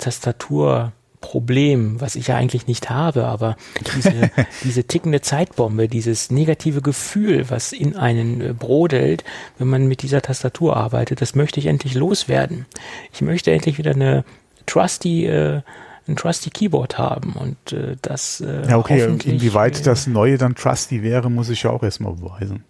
Tastaturproblem, 1.21 1.99
was 2.01 2.15
ich 2.15 2.27
ja 2.27 2.35
eigentlich 2.35 2.67
nicht 2.67 2.89
habe, 2.89 3.25
aber 3.25 3.55
diese, 3.95 4.31
diese 4.63 4.83
tickende 4.85 5.21
Zeitbombe, 5.21 5.87
dieses 5.87 6.31
negative 6.31 6.81
Gefühl, 6.81 7.49
was 7.49 7.73
in 7.73 7.95
einen 7.95 8.41
äh, 8.41 8.53
brodelt, 8.53 9.23
wenn 9.57 9.67
man 9.67 9.87
mit 9.87 10.01
dieser 10.01 10.21
Tastatur 10.21 10.77
arbeitet, 10.77 11.21
das 11.21 11.35
möchte 11.35 11.59
ich 11.59 11.67
endlich 11.67 11.93
loswerden. 11.93 12.65
Ich 13.13 13.21
möchte 13.21 13.51
endlich 13.51 13.77
wieder 13.77 13.91
eine 13.91 14.23
trusty 14.65 15.25
äh, 15.25 15.61
ein 16.09 16.15
Trusty 16.15 16.49
Keyboard 16.49 16.97
haben 16.97 17.33
und 17.33 17.73
äh, 17.73 17.97
das 18.01 18.39
äh, 18.39 18.65
Ja, 18.69 18.77
okay, 18.77 19.03
inwieweit 19.25 19.81
äh, 19.81 19.83
das 19.83 20.07
neue 20.07 20.37
dann 20.37 20.55
Trusty 20.55 21.03
wäre, 21.03 21.29
muss 21.29 21.49
ich 21.49 21.63
ja 21.63 21.69
auch 21.69 21.83
erstmal 21.83 22.13
beweisen. 22.13 22.63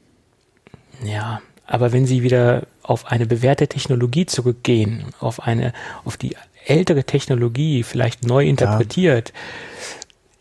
Ja, 1.03 1.39
aber 1.67 1.91
wenn 1.91 2.07
sie 2.07 2.23
wieder 2.23 2.65
auf 2.81 3.05
eine 3.05 3.27
bewährte 3.27 3.67
Technologie 3.67 4.25
zurückgehen, 4.25 5.05
auf 5.19 5.41
eine, 5.41 5.73
auf 6.03 6.17
die 6.17 6.35
ältere 6.69 7.03
Technologie 7.03 7.83
vielleicht 7.83 8.25
neu 8.25 8.45
interpretiert, 8.45 9.29
ja. 9.29 9.35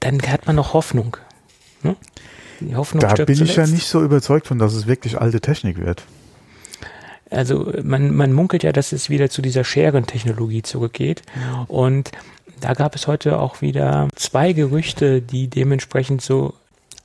dann 0.01 0.23
hat 0.23 0.47
man 0.47 0.57
noch 0.57 0.73
Hoffnung. 0.73 1.17
Hm? 1.83 1.97
Die 2.61 2.75
Hoffnung 2.75 3.01
da 3.01 3.13
bin 3.25 3.35
zuletzt. 3.35 3.51
ich 3.51 3.57
ja 3.57 3.67
nicht 3.67 3.87
so 3.87 4.03
überzeugt 4.03 4.47
von, 4.47 4.59
dass 4.59 4.75
es 4.75 4.87
wirklich 4.87 5.21
alte 5.21 5.41
Technik 5.41 5.79
wird. 5.79 6.05
Also 7.31 7.73
man, 7.83 8.15
man 8.15 8.33
munkelt 8.33 8.63
ja, 8.63 8.73
dass 8.73 8.93
es 8.93 9.11
wieder 9.11 9.31
zu 9.31 9.43
dieser 9.43 9.65
Scherentechnologie 9.65 10.63
zurückgeht. 10.63 11.23
Und 11.67 12.13
da 12.61 12.73
gab 12.73 12.95
es 12.95 13.07
heute 13.07 13.41
auch 13.41 13.61
wieder 13.61 14.09
zwei 14.15 14.53
Gerüchte, 14.53 15.21
die 15.21 15.49
dementsprechend 15.49 16.23
so 16.23 16.55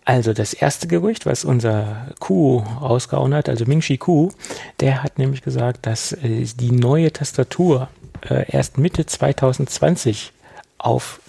also 0.04 0.34
das 0.34 0.54
erste 0.54 0.88
Gerücht, 0.88 1.26
was 1.26 1.46
unser 1.46 2.08
Ku 2.20 2.64
rausgehauen 2.82 3.36
hat, 3.36 3.50
also 3.50 3.66
Mingxi 3.66 3.98
Ku, 3.98 4.32
der 4.80 5.04
hat 5.04 5.20
nämlich 5.20 5.44
gesagt, 5.44 5.86
dass 5.86 6.12
äh, 6.14 6.46
die 6.60 6.72
neue 6.72 7.14
Tastatur 7.14 7.88
äh, 8.30 8.46
erst 8.50 8.78
Mitte 8.78 9.06
2020 9.06 10.32
auf, 10.78 11.20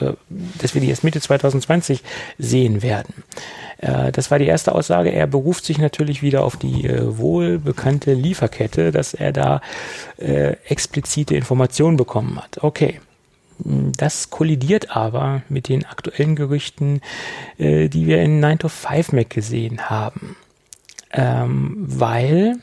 äh, 0.00 0.12
dass 0.60 0.74
wir 0.74 0.80
die 0.80 0.88
erst 0.88 1.04
Mitte 1.04 1.20
2020 1.20 2.02
sehen 2.38 2.82
werden. 2.82 3.24
Äh, 3.78 4.12
das 4.12 4.30
war 4.30 4.38
die 4.38 4.46
erste 4.46 4.74
Aussage. 4.74 5.10
Er 5.10 5.26
beruft 5.26 5.64
sich 5.64 5.78
natürlich 5.78 6.22
wieder 6.22 6.44
auf 6.44 6.56
die 6.56 6.86
äh, 6.86 7.18
wohlbekannte 7.18 8.14
Lieferkette, 8.14 8.92
dass 8.92 9.14
er 9.14 9.32
da 9.32 9.60
äh, 10.18 10.56
explizite 10.68 11.36
Informationen 11.36 11.96
bekommen 11.96 12.38
hat. 12.40 12.62
Okay. 12.62 13.00
Das 13.58 14.28
kollidiert 14.28 14.94
aber 14.94 15.40
mit 15.48 15.68
den 15.68 15.86
aktuellen 15.86 16.36
Gerüchten, 16.36 17.00
äh, 17.58 17.88
die 17.88 18.06
wir 18.06 18.20
in 18.20 18.38
9 18.38 18.58
to 18.58 18.68
5 18.68 19.12
Mac 19.12 19.30
gesehen 19.30 19.88
haben. 19.88 20.36
Ähm, 21.12 21.74
weil 21.78 22.56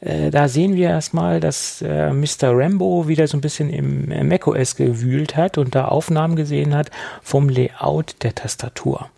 äh, 0.00 0.30
da 0.30 0.48
sehen 0.48 0.74
wir 0.74 0.88
erstmal, 0.88 1.40
dass 1.40 1.82
äh, 1.82 2.12
Mr. 2.12 2.50
Rambo 2.52 3.08
wieder 3.08 3.26
so 3.26 3.36
ein 3.36 3.40
bisschen 3.40 3.70
im 3.70 4.28
macOS 4.28 4.76
gewühlt 4.76 5.36
hat 5.36 5.58
und 5.58 5.74
da 5.74 5.86
Aufnahmen 5.86 6.36
gesehen 6.36 6.74
hat 6.74 6.90
vom 7.22 7.48
Layout 7.48 8.16
der 8.22 8.34
Tastatur. 8.34 9.08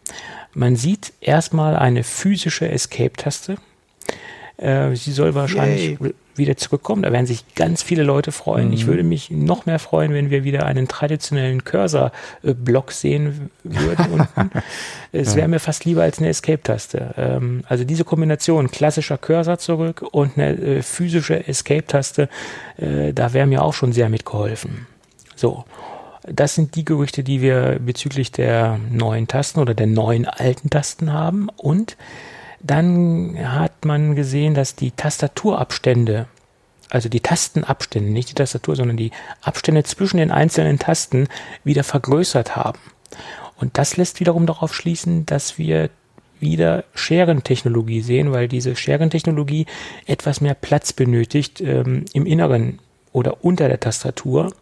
Man 0.54 0.76
sieht 0.76 1.12
erstmal 1.20 1.76
eine 1.76 2.02
physische 2.04 2.68
Escape-Taste. 2.68 3.58
Äh, 4.58 4.94
sie 4.94 5.12
soll 5.12 5.34
wahrscheinlich 5.34 5.98
Yay 6.00 6.14
wieder 6.38 6.56
zurückkommen. 6.56 7.02
Da 7.02 7.12
werden 7.12 7.26
sich 7.26 7.44
ganz 7.54 7.82
viele 7.82 8.04
Leute 8.04 8.32
freuen. 8.32 8.68
Mhm. 8.68 8.72
Ich 8.72 8.86
würde 8.86 9.02
mich 9.02 9.30
noch 9.30 9.66
mehr 9.66 9.78
freuen, 9.78 10.14
wenn 10.14 10.30
wir 10.30 10.44
wieder 10.44 10.64
einen 10.64 10.88
traditionellen 10.88 11.64
Cursor-Block 11.64 12.92
sehen 12.92 13.50
würden 13.64 14.06
unten. 14.12 14.50
es 15.12 15.36
wäre 15.36 15.48
mir 15.48 15.58
fast 15.58 15.84
lieber 15.84 16.02
als 16.02 16.18
eine 16.18 16.28
Escape-Taste. 16.28 17.14
Ähm, 17.18 17.64
also 17.68 17.84
diese 17.84 18.04
Kombination 18.04 18.70
klassischer 18.70 19.18
Cursor 19.18 19.58
zurück 19.58 20.02
und 20.12 20.38
eine 20.38 20.52
äh, 20.52 20.82
physische 20.82 21.46
Escape-Taste, 21.46 22.28
äh, 22.78 23.12
da 23.12 23.34
wäre 23.34 23.46
mir 23.46 23.62
auch 23.62 23.74
schon 23.74 23.92
sehr 23.92 24.08
mitgeholfen. 24.08 24.86
So. 25.34 25.64
Das 26.30 26.54
sind 26.54 26.74
die 26.74 26.84
Gerüchte, 26.84 27.22
die 27.24 27.40
wir 27.40 27.78
bezüglich 27.80 28.30
der 28.30 28.78
neuen 28.90 29.28
Tasten 29.28 29.60
oder 29.60 29.72
der 29.72 29.86
neuen 29.86 30.26
alten 30.26 30.68
Tasten 30.68 31.10
haben. 31.10 31.48
Und 31.56 31.96
dann 32.60 33.36
hat 33.40 33.84
man 33.84 34.14
gesehen, 34.14 34.54
dass 34.54 34.74
die 34.74 34.90
Tastaturabstände 34.90 36.26
also 36.90 37.08
die 37.08 37.20
Tastenabstände, 37.20 38.10
nicht 38.10 38.30
die 38.30 38.34
Tastatur, 38.34 38.76
sondern 38.76 38.96
die 38.96 39.10
Abstände 39.42 39.84
zwischen 39.84 40.16
den 40.16 40.30
einzelnen 40.30 40.78
Tasten 40.78 41.28
wieder 41.64 41.84
vergrößert 41.84 42.56
haben. 42.56 42.78
Und 43.56 43.78
das 43.78 43.96
lässt 43.96 44.20
wiederum 44.20 44.46
darauf 44.46 44.74
schließen, 44.74 45.26
dass 45.26 45.58
wir 45.58 45.90
wieder 46.40 46.84
Scherentechnologie 46.94 48.00
sehen, 48.00 48.32
weil 48.32 48.46
diese 48.48 48.76
Scherentechnologie 48.76 49.66
etwas 50.06 50.40
mehr 50.40 50.54
Platz 50.54 50.92
benötigt 50.92 51.60
ähm, 51.60 52.04
im 52.12 52.26
Inneren 52.26 52.78
oder 53.12 53.44
unter 53.44 53.68
der 53.68 53.80
Tastatur. 53.80 54.52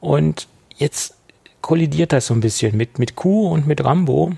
Und 0.00 0.46
jetzt 0.76 1.16
kollidiert 1.60 2.12
das 2.12 2.28
so 2.28 2.34
ein 2.34 2.40
bisschen 2.40 2.76
mit, 2.76 2.98
mit 2.98 3.16
Q 3.16 3.48
und 3.48 3.66
mit 3.66 3.84
Rambo. 3.84 4.32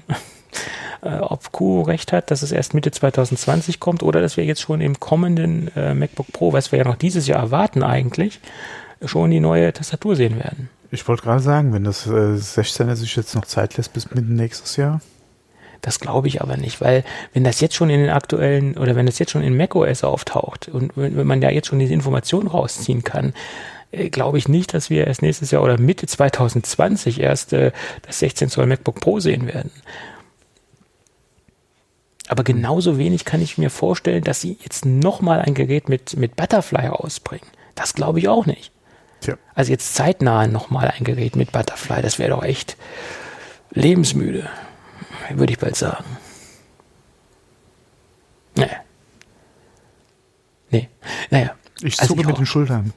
Äh, 1.04 1.18
ob 1.20 1.52
Q 1.52 1.82
recht 1.82 2.12
hat, 2.12 2.30
dass 2.30 2.42
es 2.42 2.52
erst 2.52 2.74
Mitte 2.74 2.90
2020 2.90 3.80
kommt 3.80 4.02
oder 4.02 4.20
dass 4.20 4.36
wir 4.36 4.44
jetzt 4.44 4.62
schon 4.62 4.80
im 4.80 4.98
kommenden 4.98 5.70
äh, 5.76 5.94
MacBook 5.94 6.32
Pro, 6.32 6.52
was 6.52 6.72
wir 6.72 6.78
ja 6.78 6.84
noch 6.84 6.96
dieses 6.96 7.26
Jahr 7.26 7.40
erwarten 7.40 7.82
eigentlich, 7.82 8.40
schon 9.04 9.30
die 9.30 9.40
neue 9.40 9.72
Tastatur 9.72 10.16
sehen 10.16 10.38
werden. 10.38 10.70
Ich 10.90 11.06
wollte 11.08 11.22
gerade 11.22 11.42
sagen, 11.42 11.72
wenn 11.72 11.84
das 11.84 12.06
äh, 12.06 12.10
16er 12.10 12.94
sich 12.94 13.16
jetzt 13.16 13.34
noch 13.34 13.44
Zeit 13.44 13.76
lässt 13.76 13.92
bis 13.92 14.10
Mitte 14.10 14.32
nächstes 14.32 14.76
Jahr. 14.76 15.00
Das 15.82 16.00
glaube 16.00 16.28
ich 16.28 16.40
aber 16.40 16.56
nicht, 16.56 16.80
weil 16.80 17.04
wenn 17.34 17.44
das 17.44 17.60
jetzt 17.60 17.74
schon 17.74 17.90
in 17.90 18.00
den 18.00 18.10
aktuellen 18.10 18.78
oder 18.78 18.96
wenn 18.96 19.04
das 19.04 19.18
jetzt 19.18 19.32
schon 19.32 19.42
in 19.42 19.56
macOS 19.56 20.02
auftaucht 20.02 20.68
und 20.68 20.96
wenn, 20.96 21.16
wenn 21.16 21.26
man 21.26 21.42
ja 21.42 21.50
jetzt 21.50 21.66
schon 21.66 21.78
diese 21.78 21.92
Informationen 21.92 22.48
rausziehen 22.48 23.04
kann, 23.04 23.34
äh, 23.90 24.08
glaube 24.08 24.38
ich 24.38 24.48
nicht, 24.48 24.72
dass 24.72 24.88
wir 24.88 25.06
erst 25.06 25.20
nächstes 25.20 25.50
Jahr 25.50 25.62
oder 25.62 25.78
Mitte 25.78 26.06
2020 26.06 27.20
erst 27.20 27.52
äh, 27.52 27.72
das 28.02 28.20
16 28.20 28.48
Zoll 28.48 28.66
MacBook 28.66 29.00
Pro 29.00 29.20
sehen 29.20 29.46
werden. 29.46 29.70
Aber 32.28 32.42
genauso 32.42 32.98
wenig 32.98 33.24
kann 33.24 33.42
ich 33.42 33.58
mir 33.58 33.70
vorstellen, 33.70 34.24
dass 34.24 34.40
sie 34.40 34.58
jetzt 34.62 34.86
nochmal 34.86 35.40
ein 35.40 35.54
Gerät 35.54 35.88
mit, 35.88 36.16
mit 36.16 36.36
Butterfly 36.36 36.86
rausbringen. 36.86 37.46
Das 37.74 37.94
glaube 37.94 38.18
ich 38.18 38.28
auch 38.28 38.46
nicht. 38.46 38.72
Tja. 39.20 39.36
Also 39.54 39.72
jetzt 39.72 39.94
zeitnah 39.94 40.46
nochmal 40.46 40.92
ein 40.96 41.04
Gerät 41.04 41.36
mit 41.36 41.52
Butterfly, 41.52 42.02
das 42.02 42.18
wäre 42.18 42.30
doch 42.30 42.42
echt 42.42 42.76
lebensmüde, 43.70 44.48
würde 45.30 45.52
ich 45.52 45.58
bald 45.58 45.76
sagen. 45.76 46.04
Nee. 48.56 48.70
Nee. 50.70 50.88
Naja. 51.30 51.54
Ich 51.82 51.98
also 52.00 52.14
zucke 52.14 52.22
ich 52.22 52.26
mit 52.26 52.38
den 52.38 52.46
Schultern. 52.46 52.92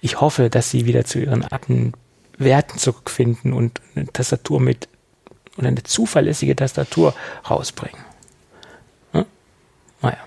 Ich 0.00 0.20
hoffe, 0.20 0.50
dass 0.50 0.70
sie 0.70 0.86
wieder 0.86 1.04
zu 1.04 1.20
ihren 1.20 1.44
alten 1.44 1.92
Werten 2.38 2.78
zurückfinden 2.78 3.52
und 3.52 3.80
eine 3.94 4.06
Tastatur 4.06 4.60
mit 4.60 4.88
oder 5.58 5.68
eine 5.68 5.82
zuverlässige 5.82 6.56
Tastatur 6.56 7.14
rausbringen. 7.48 8.00
Hm? 9.12 9.26
Naja. 10.00 10.18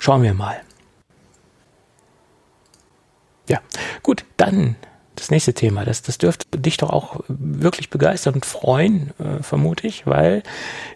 Schauen 0.00 0.22
wir 0.22 0.32
mal. 0.32 0.62
Ja, 3.48 3.60
gut, 4.02 4.24
dann 4.38 4.76
das 5.14 5.30
nächste 5.30 5.52
Thema. 5.52 5.84
Das, 5.84 6.00
das 6.00 6.16
dürfte 6.16 6.58
dich 6.58 6.78
doch 6.78 6.88
auch 6.88 7.20
wirklich 7.28 7.90
begeistern 7.90 8.34
und 8.34 8.46
freuen, 8.46 9.12
äh, 9.18 9.42
vermute 9.42 9.86
ich, 9.86 10.06
weil 10.06 10.42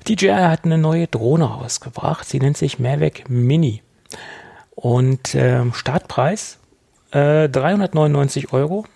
DJI 0.08 0.28
hat 0.28 0.64
eine 0.64 0.78
neue 0.78 1.06
Drohne 1.06 1.44
rausgebracht. 1.44 2.26
Sie 2.26 2.38
nennt 2.38 2.56
sich 2.56 2.78
Mavic 2.78 3.28
Mini. 3.28 3.82
Und 4.74 5.34
äh, 5.34 5.70
Startpreis 5.74 6.58
äh, 7.10 7.50
399 7.50 8.54
Euro 8.54 8.86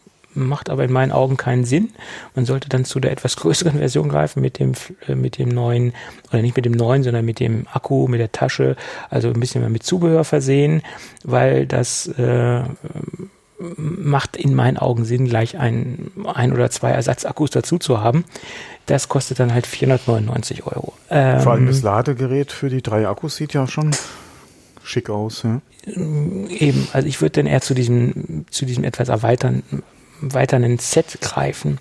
macht 0.46 0.70
aber 0.70 0.84
in 0.84 0.92
meinen 0.92 1.12
Augen 1.12 1.36
keinen 1.36 1.64
Sinn. 1.64 1.90
Man 2.34 2.44
sollte 2.44 2.68
dann 2.68 2.84
zu 2.84 3.00
der 3.00 3.12
etwas 3.12 3.36
größeren 3.38 3.78
Version 3.78 4.08
greifen 4.08 4.40
mit 4.40 4.58
dem, 4.58 4.72
äh, 5.06 5.14
mit 5.14 5.38
dem 5.38 5.48
neuen, 5.48 5.92
oder 6.30 6.42
nicht 6.42 6.56
mit 6.56 6.64
dem 6.64 6.72
neuen, 6.72 7.02
sondern 7.02 7.24
mit 7.24 7.40
dem 7.40 7.66
Akku, 7.72 8.08
mit 8.08 8.20
der 8.20 8.32
Tasche, 8.32 8.76
also 9.10 9.28
ein 9.28 9.40
bisschen 9.40 9.60
mehr 9.60 9.70
mit 9.70 9.82
Zubehör 9.82 10.24
versehen, 10.24 10.82
weil 11.24 11.66
das 11.66 12.06
äh, 12.06 12.62
macht 13.76 14.36
in 14.36 14.54
meinen 14.54 14.76
Augen 14.76 15.04
Sinn, 15.04 15.26
gleich 15.26 15.58
ein, 15.58 16.10
ein 16.32 16.52
oder 16.52 16.70
zwei 16.70 16.90
Ersatzakkus 16.90 17.50
dazu 17.50 17.78
zu 17.78 18.00
haben. 18.00 18.24
Das 18.86 19.08
kostet 19.08 19.40
dann 19.40 19.52
halt 19.52 19.66
499 19.66 20.64
Euro. 20.66 20.92
Ähm, 21.10 21.40
Vor 21.40 21.52
allem 21.52 21.66
das 21.66 21.82
Ladegerät 21.82 22.52
für 22.52 22.70
die 22.70 22.82
drei 22.82 23.08
Akkus 23.08 23.36
sieht 23.36 23.54
ja 23.54 23.66
schon 23.66 23.90
schick 24.82 25.10
aus. 25.10 25.42
Ja? 25.42 25.60
Eben, 25.86 26.88
also 26.92 27.06
ich 27.06 27.20
würde 27.20 27.42
dann 27.42 27.46
eher 27.46 27.60
zu 27.60 27.74
diesem, 27.74 28.46
zu 28.50 28.64
diesem 28.64 28.84
etwas 28.84 29.08
erweitern, 29.08 29.62
erweiternden 30.22 30.78
Set 30.78 31.20
greifen. 31.20 31.78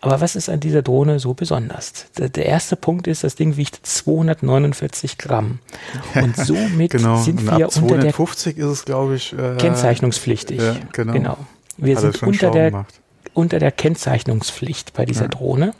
Aber 0.00 0.20
was 0.20 0.36
ist 0.36 0.48
an 0.48 0.60
dieser 0.60 0.82
Drohne 0.82 1.18
so 1.18 1.34
besonders? 1.34 2.06
Der, 2.16 2.46
erste 2.46 2.76
Punkt 2.76 3.06
ist, 3.06 3.24
das 3.24 3.34
Ding 3.34 3.56
wiegt 3.56 3.84
249 3.84 5.18
Gramm. 5.18 5.58
Und 6.14 6.36
somit 6.36 6.92
genau. 6.92 7.16
sind 7.16 7.44
wir 7.44 7.68
unter 7.76 7.98
der 7.98 8.12
ist 8.18 8.56
es, 8.56 8.84
glaube 8.84 9.16
ich, 9.16 9.32
äh, 9.32 9.56
kennzeichnungspflichtig. 9.56 10.60
Ja, 10.60 10.76
genau. 10.92 11.12
genau. 11.12 11.36
Wir 11.76 11.96
Hat 11.96 12.02
sind 12.02 12.22
unter 12.22 12.50
der, 12.50 12.86
unter 13.34 13.58
der 13.58 13.72
Kennzeichnungspflicht 13.72 14.92
bei 14.92 15.04
dieser 15.04 15.22
ja. 15.22 15.28
Drohne. 15.28 15.74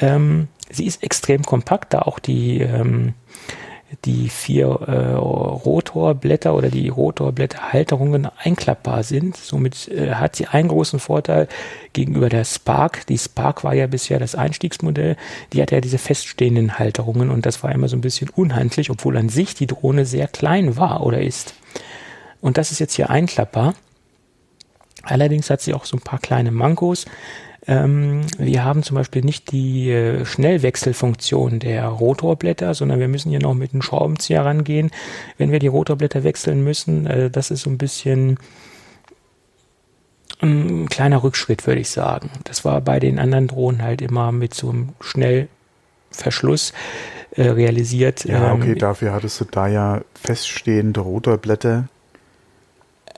Ähm, 0.00 0.48
sie 0.70 0.86
ist 0.86 1.02
extrem 1.02 1.42
kompakt, 1.42 1.94
da 1.94 2.02
auch 2.02 2.18
die 2.18 2.60
ähm, 2.60 3.14
die 4.04 4.28
vier 4.28 4.66
äh, 4.66 5.14
Rotorblätter 5.14 6.54
oder 6.54 6.70
die 6.70 6.88
Rotorblätterhalterungen 6.88 8.28
einklappbar 8.38 9.02
sind. 9.02 9.36
Somit 9.36 9.88
äh, 9.88 10.14
hat 10.14 10.36
sie 10.36 10.46
einen 10.46 10.68
großen 10.68 10.98
Vorteil 10.98 11.48
gegenüber 11.92 12.28
der 12.28 12.44
Spark. 12.44 13.06
Die 13.06 13.18
Spark 13.18 13.64
war 13.64 13.74
ja 13.74 13.86
bisher 13.86 14.18
das 14.18 14.34
Einstiegsmodell. 14.34 15.16
Die 15.52 15.62
hatte 15.62 15.74
ja 15.74 15.80
diese 15.80 15.98
feststehenden 15.98 16.78
Halterungen 16.78 17.30
und 17.30 17.46
das 17.46 17.62
war 17.62 17.72
immer 17.72 17.88
so 17.88 17.96
ein 17.96 18.00
bisschen 18.00 18.30
unhandlich, 18.30 18.90
obwohl 18.90 19.16
an 19.16 19.28
sich 19.28 19.54
die 19.54 19.66
Drohne 19.66 20.06
sehr 20.06 20.28
klein 20.28 20.76
war 20.76 21.04
oder 21.04 21.20
ist. 21.20 21.54
Und 22.40 22.58
das 22.58 22.72
ist 22.72 22.78
jetzt 22.78 22.94
hier 22.94 23.10
einklappbar. 23.10 23.74
Allerdings 25.02 25.50
hat 25.50 25.60
sie 25.60 25.74
auch 25.74 25.84
so 25.84 25.96
ein 25.96 26.02
paar 26.02 26.18
kleine 26.18 26.50
Mankos. 26.50 27.06
Ähm, 27.66 28.22
wir 28.38 28.64
haben 28.64 28.82
zum 28.82 28.96
Beispiel 28.96 29.22
nicht 29.22 29.52
die 29.52 29.90
äh, 29.90 30.24
Schnellwechselfunktion 30.24 31.60
der 31.60 31.86
Rotorblätter, 31.86 32.74
sondern 32.74 32.98
wir 32.98 33.08
müssen 33.08 33.30
hier 33.30 33.40
noch 33.40 33.54
mit 33.54 33.72
einem 33.72 33.82
Schraubenzieher 33.82 34.44
rangehen, 34.44 34.90
wenn 35.38 35.52
wir 35.52 35.60
die 35.60 35.68
Rotorblätter 35.68 36.24
wechseln 36.24 36.64
müssen. 36.64 37.06
Äh, 37.06 37.30
das 37.30 37.50
ist 37.50 37.62
so 37.62 37.70
ein 37.70 37.78
bisschen 37.78 38.38
ein 40.40 40.88
kleiner 40.88 41.22
Rückschritt, 41.22 41.66
würde 41.66 41.80
ich 41.80 41.90
sagen. 41.90 42.30
Das 42.44 42.64
war 42.64 42.80
bei 42.80 42.98
den 42.98 43.20
anderen 43.20 43.46
Drohnen 43.46 43.82
halt 43.82 44.02
immer 44.02 44.32
mit 44.32 44.54
so 44.54 44.70
einem 44.70 44.88
Schnellverschluss 45.00 46.72
äh, 47.30 47.48
realisiert. 47.48 48.24
Ja, 48.24 48.52
okay, 48.52 48.72
ähm, 48.72 48.78
dafür 48.78 49.12
hattest 49.12 49.40
du 49.40 49.44
da 49.44 49.68
ja 49.68 50.00
feststehende 50.20 51.00
Rotorblätter 51.00 51.88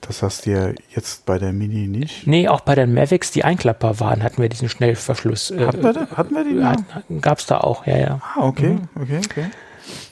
das 0.01 0.23
hast 0.23 0.47
du 0.47 0.51
ja 0.51 0.69
jetzt 0.95 1.27
bei 1.27 1.39
der 1.39 1.53
Mini 1.53 1.87
nicht? 1.87 2.27
Nee, 2.27 2.49
auch 2.49 2.61
bei 2.61 2.75
den 2.75 2.95
Mavics, 2.95 3.31
die 3.31 3.45
einklappbar 3.45 4.01
waren, 4.01 4.23
hatten 4.23 4.41
wir 4.41 4.49
diesen 4.49 4.69
Schnellverschluss. 4.69 5.51
Äh, 5.51 5.67
hatten 5.67 5.83
wir, 5.83 5.93
da, 5.93 6.09
hatten 6.15 6.35
wir 6.35 6.45
die? 6.45 6.57
Ja, 6.57 6.77
Gab 7.21 7.39
es 7.39 7.47
da 7.47 7.59
auch, 7.59 7.87
ja, 7.87 7.97
ja. 7.97 8.21
Ah, 8.35 8.43
okay, 8.43 8.71
mhm. 8.75 8.89
okay, 9.01 9.21
okay. 9.25 9.47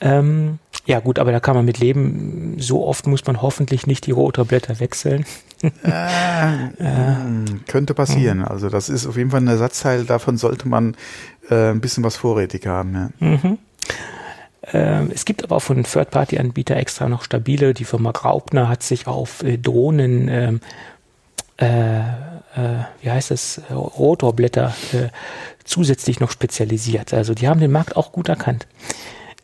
Ähm, 0.01 0.59
ja 0.85 0.99
gut, 0.99 1.17
aber 1.19 1.31
da 1.31 1.39
kann 1.39 1.55
man 1.55 1.65
mit 1.65 1.79
leben. 1.79 2.57
So 2.59 2.85
oft 2.85 3.07
muss 3.07 3.25
man 3.25 3.41
hoffentlich 3.41 3.87
nicht 3.87 4.05
die 4.05 4.11
rote 4.11 4.45
Blätter 4.45 4.79
wechseln. 4.79 5.25
äh, 5.61 5.69
äh, 6.79 7.15
könnte 7.67 7.93
passieren. 7.93 8.39
Mhm. 8.39 8.45
Also 8.45 8.69
das 8.69 8.89
ist 8.89 9.07
auf 9.07 9.17
jeden 9.17 9.31
Fall 9.31 9.41
ein 9.41 9.47
Ersatzteil. 9.47 10.03
Davon 10.03 10.37
sollte 10.37 10.67
man 10.67 10.95
äh, 11.49 11.71
ein 11.71 11.79
bisschen 11.79 12.03
was 12.03 12.17
vorrätig 12.17 12.67
haben. 12.67 12.93
Ja. 13.19 13.27
Mhm. 13.27 13.57
Ähm, 14.71 15.11
es 15.13 15.25
gibt 15.25 15.43
aber 15.43 15.57
auch 15.57 15.61
von 15.61 15.83
Third-Party-Anbieter 15.83 16.75
extra 16.77 17.09
noch 17.09 17.23
stabile. 17.23 17.73
Die 17.73 17.85
Firma 17.85 18.11
Graupner 18.11 18.69
hat 18.69 18.83
sich 18.83 19.07
auf 19.07 19.43
äh, 19.43 19.57
Drohnen, 19.57 20.27
ähm, 20.29 20.61
äh, 21.57 21.99
äh, 21.99 22.85
wie 23.01 23.11
heißt 23.11 23.31
es, 23.31 23.61
Rotorblätter 23.69 24.73
äh, 24.93 25.09
zusätzlich 25.65 26.19
noch 26.19 26.31
spezialisiert. 26.31 27.13
Also 27.13 27.33
die 27.33 27.47
haben 27.47 27.59
den 27.59 27.71
Markt 27.71 27.95
auch 27.95 28.11
gut 28.11 28.29
erkannt. 28.29 28.67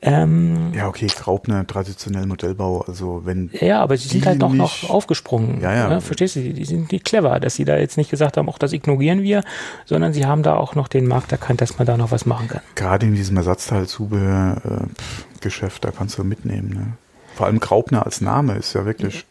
Ähm, 0.01 0.71
ja, 0.73 0.87
okay, 0.87 1.07
Graupner, 1.07 1.67
traditionell 1.67 2.25
Modellbau, 2.25 2.85
also 2.87 3.23
wenn. 3.25 3.49
Ja, 3.59 3.81
aber 3.81 3.97
sie 3.97 4.07
sind 4.07 4.25
halt 4.25 4.41
doch 4.41 4.53
noch 4.53 4.89
aufgesprungen. 4.89 5.59
Ja, 5.59 5.75
ja. 5.75 5.89
Ne? 5.89 5.99
Verstehst 5.99 6.37
du? 6.37 6.39
Die 6.39 6.63
sind 6.63 6.93
nicht 6.93 7.03
clever, 7.03 7.37
dass 7.41 7.55
sie 7.55 7.65
da 7.65 7.77
jetzt 7.77 7.97
nicht 7.97 8.09
gesagt 8.09 8.37
haben, 8.37 8.47
auch 8.47 8.57
das 8.57 8.71
ignorieren 8.71 9.23
wir, 9.23 9.43
sondern 9.85 10.13
sie 10.13 10.25
haben 10.25 10.41
da 10.41 10.55
auch 10.55 10.73
noch 10.75 10.87
den 10.87 11.05
Markt 11.05 11.33
erkannt, 11.33 11.59
dass 11.59 11.77
man 11.77 11.85
da 11.85 11.97
noch 11.97 12.11
was 12.11 12.25
machen 12.25 12.47
kann. 12.47 12.61
Gerade 12.75 13.07
in 13.07 13.15
diesem 13.15 13.35
Ersatzteil-Zubehör-Geschäft, 13.35 15.83
da 15.83 15.91
kannst 15.91 16.17
du 16.17 16.23
mitnehmen. 16.23 16.69
Ne? 16.69 16.93
Vor 17.35 17.47
allem 17.47 17.59
Graupner 17.59 18.05
als 18.05 18.21
Name 18.21 18.55
ist 18.55 18.71
ja 18.73 18.85
wirklich 18.85 19.25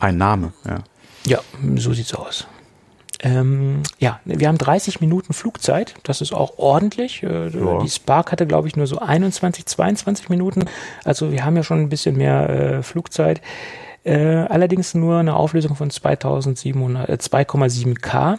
ein 0.00 0.18
Name, 0.18 0.52
ja. 0.66 0.80
Ja, 1.26 1.40
so 1.76 1.94
sieht's 1.94 2.12
aus. 2.12 2.46
Ähm, 3.24 3.82
ja, 3.98 4.20
wir 4.26 4.48
haben 4.48 4.58
30 4.58 5.00
Minuten 5.00 5.32
Flugzeit. 5.32 5.94
Das 6.02 6.20
ist 6.20 6.34
auch 6.34 6.58
ordentlich. 6.58 7.22
Äh, 7.22 7.48
ja. 7.48 7.78
Die 7.82 7.88
Spark 7.88 8.30
hatte, 8.30 8.46
glaube 8.46 8.68
ich, 8.68 8.76
nur 8.76 8.86
so 8.86 8.98
21, 8.98 9.64
22 9.64 10.28
Minuten. 10.28 10.66
Also 11.04 11.32
wir 11.32 11.44
haben 11.44 11.56
ja 11.56 11.62
schon 11.62 11.80
ein 11.80 11.88
bisschen 11.88 12.16
mehr 12.16 12.50
äh, 12.50 12.82
Flugzeit. 12.82 13.40
Äh, 14.04 14.18
allerdings 14.18 14.92
nur 14.92 15.18
eine 15.18 15.36
Auflösung 15.36 15.74
von 15.74 15.88
2700, 15.88 17.08
äh, 17.08 17.12
2,7K. 17.14 18.38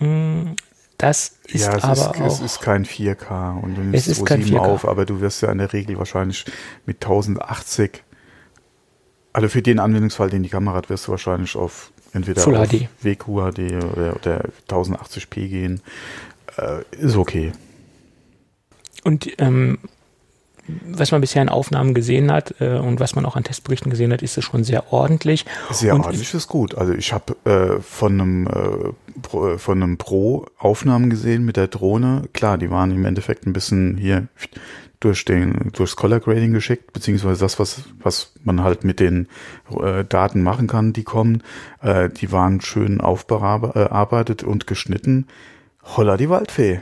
Mm, 0.00 0.52
das 0.98 1.36
ist 1.46 1.64
ja, 1.64 1.74
es 1.74 1.84
aber 1.84 1.92
ist, 1.92 2.06
auch, 2.06 2.26
es 2.26 2.40
ist 2.40 2.60
kein 2.60 2.84
4K 2.84 3.58
und 3.62 3.74
du 3.74 3.80
nimmst 3.80 4.06
es 4.06 4.18
ist 4.18 4.26
kein 4.26 4.42
4K. 4.42 4.58
auf, 4.58 4.86
aber 4.86 5.06
du 5.06 5.22
wirst 5.22 5.42
ja 5.42 5.50
in 5.50 5.58
der 5.58 5.72
Regel 5.72 5.96
wahrscheinlich 5.98 6.44
mit 6.84 6.96
1080 6.96 8.02
Also 9.32 9.48
für 9.48 9.62
den 9.62 9.78
Anwendungsfall, 9.78 10.28
den 10.28 10.42
die 10.42 10.50
Kamera 10.50 10.76
hat, 10.76 10.90
wirst 10.90 11.06
du 11.06 11.12
wahrscheinlich 11.12 11.56
auf 11.56 11.92
entweder 12.12 12.42
Full 12.42 12.56
auf 12.56 12.68
HD. 12.68 12.88
WQHD 13.02 13.84
oder, 13.92 14.16
oder 14.16 14.44
1080p 14.68 15.48
gehen. 15.48 15.80
Äh, 16.56 16.82
ist 16.96 17.16
okay. 17.16 17.52
Und 19.04 19.28
ähm, 19.38 19.78
was 20.88 21.12
man 21.12 21.20
bisher 21.20 21.42
in 21.42 21.48
Aufnahmen 21.48 21.94
gesehen 21.94 22.32
hat 22.32 22.60
äh, 22.60 22.78
und 22.78 22.98
was 22.98 23.14
man 23.14 23.24
auch 23.24 23.36
an 23.36 23.44
Testberichten 23.44 23.90
gesehen 23.90 24.12
hat, 24.12 24.22
ist 24.22 24.36
es 24.36 24.44
schon 24.44 24.64
sehr 24.64 24.92
ordentlich. 24.92 25.44
Sehr 25.70 25.94
und 25.94 26.02
ordentlich 26.02 26.34
ist 26.34 26.48
gut. 26.48 26.74
Also 26.76 26.92
ich 26.92 27.12
habe 27.12 27.36
äh, 27.44 27.80
von 27.80 28.20
einem 28.20 28.46
äh, 28.46 29.20
Pro, 29.22 29.48
äh, 29.48 29.58
von 29.58 29.82
einem 29.82 29.96
Pro 29.96 30.46
Aufnahmen 30.58 31.10
gesehen 31.10 31.44
mit 31.44 31.56
der 31.56 31.68
Drohne. 31.68 32.24
Klar, 32.32 32.58
die 32.58 32.70
waren 32.70 32.90
im 32.90 33.04
Endeffekt 33.04 33.46
ein 33.46 33.52
bisschen 33.52 33.96
hier 33.96 34.26
durch 35.00 35.24
den 35.24 35.70
durchs 35.72 35.96
Color 35.96 36.20
Grading 36.20 36.52
geschickt, 36.52 36.92
beziehungsweise 36.92 37.40
das, 37.40 37.58
was 37.58 37.84
was 37.98 38.32
man 38.44 38.62
halt 38.62 38.84
mit 38.84 39.00
den 39.00 39.28
äh, 39.80 40.04
Daten 40.04 40.42
machen 40.42 40.66
kann, 40.66 40.92
die 40.92 41.04
kommen. 41.04 41.42
Äh, 41.82 42.08
die 42.08 42.32
waren 42.32 42.60
schön 42.60 43.00
aufbearbeitet 43.00 44.42
und 44.42 44.66
geschnitten. 44.66 45.26
Holla 45.82 46.16
die 46.16 46.30
Waldfee. 46.30 46.80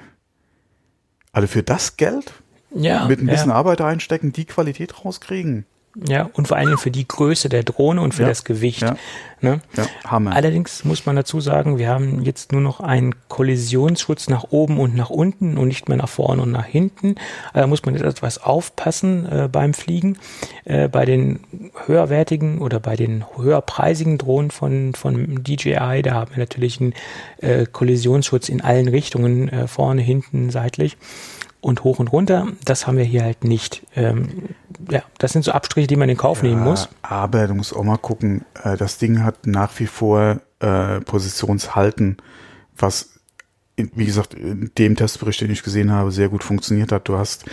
Also 1.32 1.48
für 1.48 1.62
das 1.62 1.96
Geld 1.96 2.32
ja, 2.70 3.06
mit 3.06 3.20
ein 3.20 3.26
bisschen 3.26 3.50
ja. 3.50 3.56
Arbeit 3.56 3.80
einstecken, 3.80 4.32
die 4.32 4.44
Qualität 4.44 5.04
rauskriegen. 5.04 5.66
Ja, 5.96 6.28
und 6.32 6.48
vor 6.48 6.56
allen 6.56 6.66
Dingen 6.66 6.78
für 6.78 6.90
die 6.90 7.06
Größe 7.06 7.48
der 7.48 7.62
Drohne 7.62 8.00
und 8.00 8.14
für 8.14 8.22
Ja, 8.22 8.28
das 8.28 8.44
Gewicht. 8.44 8.82
ja. 8.82 8.96
Ne? 9.40 9.60
Ja, 9.76 9.84
Hammer. 10.06 10.34
Allerdings 10.34 10.84
muss 10.84 11.04
man 11.04 11.16
dazu 11.16 11.38
sagen, 11.38 11.76
wir 11.78 11.88
haben 11.90 12.22
jetzt 12.22 12.50
nur 12.52 12.62
noch 12.62 12.80
einen 12.80 13.14
Kollisionsschutz 13.28 14.28
nach 14.28 14.44
oben 14.50 14.80
und 14.80 14.96
nach 14.96 15.10
unten 15.10 15.58
und 15.58 15.68
nicht 15.68 15.88
mehr 15.88 15.98
nach 15.98 16.08
vorne 16.08 16.42
und 16.42 16.50
nach 16.50 16.64
hinten. 16.64 17.16
Da 17.52 17.66
muss 17.66 17.84
man 17.84 17.94
jetzt 17.94 18.04
etwas 18.04 18.42
aufpassen 18.42 19.26
äh, 19.30 19.48
beim 19.52 19.74
Fliegen. 19.74 20.18
Äh, 20.64 20.88
bei 20.88 21.04
den 21.04 21.40
höherwertigen 21.86 22.58
oder 22.58 22.80
bei 22.80 22.96
den 22.96 23.24
höherpreisigen 23.36 24.16
Drohnen 24.16 24.50
von, 24.50 24.94
von 24.94 25.44
DJI, 25.44 26.00
da 26.02 26.14
haben 26.14 26.30
wir 26.32 26.38
natürlich 26.38 26.80
einen 26.80 26.94
äh, 27.38 27.66
Kollisionsschutz 27.70 28.48
in 28.48 28.62
allen 28.62 28.88
Richtungen, 28.88 29.48
äh, 29.50 29.68
vorne, 29.68 30.00
hinten, 30.00 30.50
seitlich 30.50 30.96
und 31.64 31.84
hoch 31.84 31.98
und 31.98 32.12
runter. 32.12 32.48
Das 32.64 32.86
haben 32.86 32.98
wir 32.98 33.04
hier 33.04 33.22
halt 33.22 33.44
nicht. 33.44 33.86
Ähm, 33.96 34.50
ja, 34.90 35.02
das 35.18 35.32
sind 35.32 35.44
so 35.44 35.52
Abstriche, 35.52 35.86
die 35.86 35.96
man 35.96 36.08
in 36.08 36.16
Kauf 36.16 36.42
nehmen 36.42 36.62
muss. 36.62 36.88
Aber 37.02 37.46
du 37.46 37.54
musst 37.54 37.74
auch 37.74 37.82
mal 37.82 37.96
gucken, 37.96 38.44
äh, 38.62 38.76
das 38.76 38.98
Ding 38.98 39.22
hat 39.22 39.46
nach 39.46 39.78
wie 39.80 39.86
vor 39.86 40.40
äh, 40.60 41.00
Positionshalten, 41.00 42.18
was, 42.76 43.18
wie 43.76 44.04
gesagt, 44.04 44.34
in 44.34 44.70
dem 44.78 44.96
Testbericht, 44.96 45.40
den 45.40 45.50
ich 45.50 45.62
gesehen 45.62 45.90
habe, 45.90 46.12
sehr 46.12 46.28
gut 46.28 46.44
funktioniert 46.44 46.92
hat. 46.92 47.08
Du 47.08 47.16
hast 47.16 47.44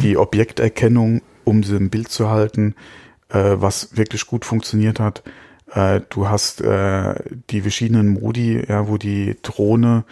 die 0.00 0.16
Objekterkennung, 0.16 1.20
um 1.44 1.62
sie 1.62 1.76
im 1.76 1.90
Bild 1.90 2.08
zu 2.08 2.30
halten, 2.30 2.74
äh, 3.28 3.56
was 3.56 3.96
wirklich 3.98 4.26
gut 4.26 4.46
funktioniert 4.46 4.98
hat. 4.98 5.22
Äh, 5.70 6.00
du 6.08 6.28
hast 6.28 6.62
äh, 6.62 7.14
die 7.50 7.60
verschiedenen 7.60 8.08
Modi, 8.08 8.64
ja, 8.66 8.88
wo 8.88 8.96
die 8.96 9.36
Drohne 9.42 10.04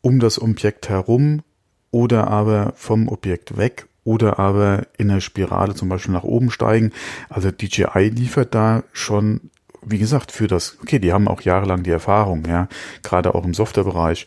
um 0.00 0.20
das 0.20 0.40
Objekt 0.40 0.88
herum 0.88 1.42
oder 1.90 2.28
aber 2.28 2.72
vom 2.76 3.08
Objekt 3.08 3.56
weg 3.56 3.86
oder 4.04 4.38
aber 4.38 4.86
in 4.96 5.08
der 5.08 5.20
Spirale 5.20 5.74
zum 5.74 5.88
Beispiel 5.88 6.14
nach 6.14 6.22
oben 6.22 6.50
steigen. 6.50 6.92
Also 7.28 7.50
DJI 7.50 8.08
liefert 8.08 8.54
da 8.54 8.84
schon, 8.92 9.50
wie 9.82 9.98
gesagt, 9.98 10.30
für 10.30 10.46
das, 10.46 10.78
okay, 10.80 11.00
die 11.00 11.12
haben 11.12 11.28
auch 11.28 11.40
jahrelang 11.40 11.82
die 11.82 11.90
Erfahrung, 11.90 12.44
ja, 12.46 12.68
gerade 13.02 13.34
auch 13.34 13.44
im 13.44 13.52
Softwarebereich, 13.52 14.26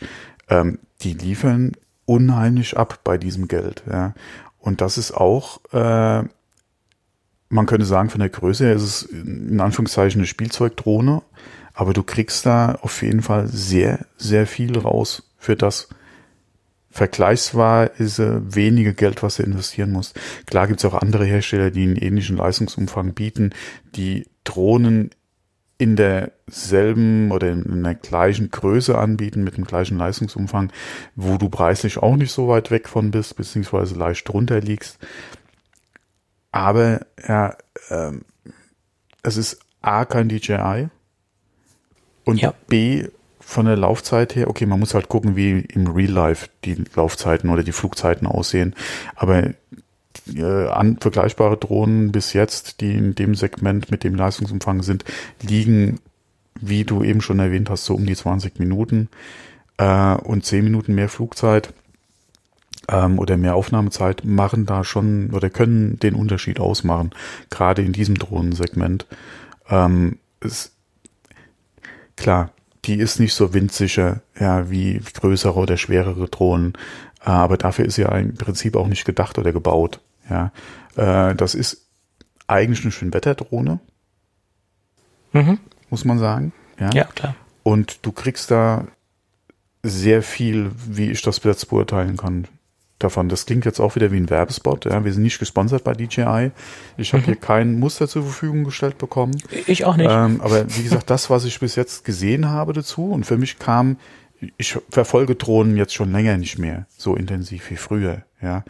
ähm, 0.50 0.80
die 1.02 1.14
liefern 1.14 1.74
unheimlich 2.06 2.78
ab 2.78 3.00
bei 3.04 3.18
diesem 3.18 3.48
Geld, 3.48 3.84
ja. 3.90 4.14
Und 4.58 4.82
das 4.82 4.98
ist 4.98 5.14
auch, 5.14 5.62
äh, 5.72 6.24
man 7.48 7.66
könnte 7.66 7.86
sagen, 7.86 8.10
von 8.10 8.20
der 8.20 8.30
Größe 8.30 8.66
her 8.66 8.76
ist 8.76 8.84
es 8.84 9.02
in 9.04 9.62
Anführungszeichen 9.62 10.20
eine 10.20 10.28
Spielzeugdrohne, 10.28 11.22
aber 11.74 11.94
du 11.94 12.04
kriegst 12.04 12.46
da 12.46 12.78
auf 12.82 13.02
jeden 13.02 13.22
Fall 13.22 13.48
sehr, 13.48 14.06
sehr 14.18 14.46
viel 14.46 14.78
raus 14.78 15.32
für 15.38 15.56
das, 15.56 15.88
vergleichsweise 17.00 18.42
wenige 18.44 18.94
Geld, 18.94 19.24
was 19.24 19.38
du 19.38 19.44
investieren 19.44 19.94
musst. 19.94 20.20
Klar 20.46 20.68
gibt 20.68 20.82
es 20.82 20.86
auch 20.86 20.96
andere 20.96 21.24
Hersteller, 21.24 21.72
die 21.72 21.84
einen 21.84 21.96
ähnlichen 21.96 22.36
Leistungsumfang 22.36 23.14
bieten, 23.14 23.52
die 23.96 24.28
Drohnen 24.44 25.12
in 25.78 25.96
derselben 25.96 27.32
oder 27.32 27.52
in 27.52 27.84
der 27.84 27.96
gleichen 27.96 28.52
Größe 28.52 28.98
anbieten, 28.98 29.46
mit 29.46 29.56
dem 29.56 29.64
gleichen 29.64 29.98
Leistungsumfang, 29.98 30.74
wo 31.16 31.38
du 31.38 31.48
preislich 31.48 32.00
auch 32.00 32.18
nicht 32.18 32.34
so 32.34 32.50
weit 32.50 32.70
weg 32.70 32.90
von 32.90 33.12
bist, 33.12 33.38
beziehungsweise 33.38 33.96
leicht 33.96 34.28
drunter 34.28 34.60
liegst. 34.60 35.00
Aber 36.52 37.06
ja, 37.26 37.56
ähm, 37.90 38.26
es 39.24 39.38
ist 39.38 39.62
A 39.82 40.04
kein 40.04 40.28
DJI 40.28 40.90
und 42.26 42.42
Ja. 42.42 42.54
B 42.68 43.08
von 43.50 43.66
der 43.66 43.78
Laufzeit 43.78 44.36
her, 44.36 44.48
okay, 44.48 44.68
man 44.68 44.80
muss 44.80 44.94
halt 44.94 45.10
gucken, 45.10 45.36
wie 45.36 45.62
im 45.62 45.88
Real 45.88 46.12
Life 46.12 46.50
die 46.66 46.84
Laufzeiten 46.96 47.50
oder 47.50 47.64
die 47.64 47.72
Flugzeiten 47.72 48.28
aussehen. 48.28 48.76
Aber 49.16 49.56
äh, 50.36 50.68
an 50.68 50.98
vergleichbare 50.98 51.58
Drohnen 51.58 52.12
bis 52.12 52.34
jetzt, 52.34 52.80
die 52.80 52.94
in 52.94 53.16
dem 53.16 53.34
Segment 53.34 53.90
mit 53.90 54.04
dem 54.04 54.14
Leistungsumfang 54.14 54.84
sind, 54.84 55.04
liegen, 55.42 56.00
wie 56.62 56.84
du 56.84 57.02
eben 57.02 57.22
schon 57.22 57.40
erwähnt 57.40 57.72
hast, 57.72 57.86
so 57.86 57.96
um 57.96 58.06
die 58.06 58.16
20 58.16 58.60
Minuten 58.60 59.10
äh, 59.78 60.14
und 60.14 60.46
10 60.46 60.64
Minuten 60.64 60.94
mehr 60.94 61.10
Flugzeit 61.10 61.74
ähm, 62.88 63.18
oder 63.18 63.36
mehr 63.36 63.56
Aufnahmezeit 63.56 64.26
machen 64.26 64.68
da 64.68 64.84
schon 64.84 65.32
oder 65.32 65.50
können 65.50 65.98
den 65.98 66.14
Unterschied 66.14 66.60
ausmachen, 66.60 67.16
gerade 67.50 67.82
in 67.82 67.94
diesem 67.94 68.14
Drohnensegment. 68.14 69.08
Ähm, 69.72 70.20
es, 70.40 70.72
klar, 72.16 72.52
die 72.90 73.00
ist 73.00 73.20
nicht 73.20 73.36
so 73.36 73.54
windsicher, 73.54 74.22
ja, 74.40 74.72
wie 74.72 75.00
größere 75.14 75.54
oder 75.60 75.78
schwerere 75.78 76.28
Drohnen, 76.28 76.74
äh, 77.22 77.30
aber 77.30 77.56
dafür 77.58 77.86
ist 77.86 77.96
sie 77.96 78.02
ja 78.02 78.10
im 78.18 78.34
Prinzip 78.34 78.76
auch 78.76 78.88
nicht 78.88 79.06
gedacht 79.06 79.38
oder 79.38 79.52
gebaut. 79.52 80.00
Ja, 80.28 80.52
äh, 80.96 81.36
das 81.36 81.54
ist 81.54 81.86
eigentlich 82.48 82.82
eine 82.84 82.92
Schönwetterdrohne, 82.92 83.80
Mhm. 85.34 85.60
muss 85.92 86.04
man 86.04 86.18
sagen. 86.18 86.52
Ja? 86.80 86.90
Ja, 86.92 87.04
klar. 87.04 87.36
Und 87.62 88.00
du 88.08 88.12
kriegst 88.12 88.50
da 88.50 88.88
sehr 89.84 90.24
viel, 90.24 90.72
wie 90.88 91.12
ich 91.12 91.22
das 91.22 91.44
jetzt 91.44 91.70
beurteilen 91.70 92.18
kann, 92.18 92.48
davon. 93.00 93.30
Das 93.30 93.46
klingt 93.46 93.66
jetzt 93.66 93.80
auch 93.80 93.96
wieder 93.96 94.12
wie 94.12 94.18
ein 94.18 94.30
Werbespot. 94.30 94.86
Ja? 94.86 95.04
Wir 95.04 95.14
sind 95.14 95.24
nicht 95.24 95.40
gesponsert 95.40 95.84
bei 95.84 95.94
DJI. 95.94 96.52
Ich 96.98 97.14
habe 97.14 97.24
hier 97.24 97.36
kein 97.36 97.80
Muster 97.80 98.08
zur 98.08 98.24
Verfügung 98.24 98.64
gestellt 98.64 98.98
bekommen. 98.98 99.42
Ich 99.68 99.86
auch 99.86 99.98
nicht. 99.98 100.10
Ähm, 100.12 100.42
aber 100.42 100.66
wie 100.76 100.84
gesagt, 100.84 101.10
das, 101.10 101.30
was 101.30 101.46
ich 101.46 101.60
bis 101.60 101.76
jetzt 101.76 102.06
gesehen 102.06 102.50
habe 102.50 102.74
dazu, 102.74 103.12
und 103.12 103.26
für 103.26 103.38
mich 103.38 103.60
kam, 103.60 103.98
ich 104.58 104.78
verfolge 104.90 105.36
Drohnen 105.36 105.76
jetzt 105.78 105.94
schon 105.94 106.12
länger 106.12 106.38
nicht 106.38 106.60
mehr 106.60 106.86
so 106.98 107.16
intensiv 107.16 107.70
wie 107.72 107.76
früher. 107.76 108.24
Ja, 108.42 108.64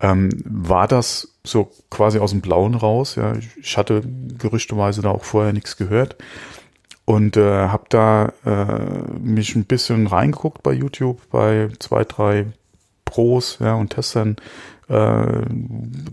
ähm, 0.00 0.30
war 0.44 0.86
das 0.86 1.34
so 1.42 1.72
quasi 1.90 2.18
aus 2.18 2.30
dem 2.30 2.40
Blauen 2.40 2.74
raus? 2.74 3.16
Ja, 3.16 3.34
ich 3.60 3.76
hatte 3.76 4.02
gerüchteweise 4.38 5.02
da 5.02 5.10
auch 5.10 5.24
vorher 5.24 5.52
nichts 5.52 5.76
gehört 5.76 6.16
und 7.04 7.36
äh, 7.36 7.68
habe 7.68 7.84
da 7.88 8.32
äh, 8.44 9.18
mich 9.18 9.56
ein 9.56 9.64
bisschen 9.64 10.06
reingeguckt 10.06 10.62
bei 10.62 10.72
YouTube 10.72 11.20
bei 11.30 11.68
zwei, 11.80 12.04
drei 12.04 12.46
Pros 13.08 13.58
ja, 13.60 13.74
und 13.74 13.90
Testern, 13.90 14.36
äh, 14.88 15.42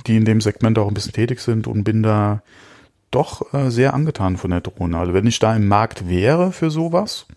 die 0.07 0.17
in 0.17 0.25
dem 0.25 0.41
Segment 0.41 0.79
auch 0.79 0.87
ein 0.87 0.93
bisschen 0.93 1.13
tätig 1.13 1.39
sind 1.39 1.67
und 1.67 1.83
bin 1.83 2.03
da 2.03 2.41
doch 3.11 3.53
äh, 3.53 3.69
sehr 3.69 3.93
angetan 3.93 4.37
von 4.37 4.51
der 4.51 4.61
Drohne. 4.61 4.97
Also 4.97 5.13
wenn 5.13 5.27
ich 5.27 5.39
da 5.39 5.55
im 5.55 5.67
Markt 5.67 6.09
wäre 6.09 6.51
für 6.51 6.71
sowas, 6.71 7.27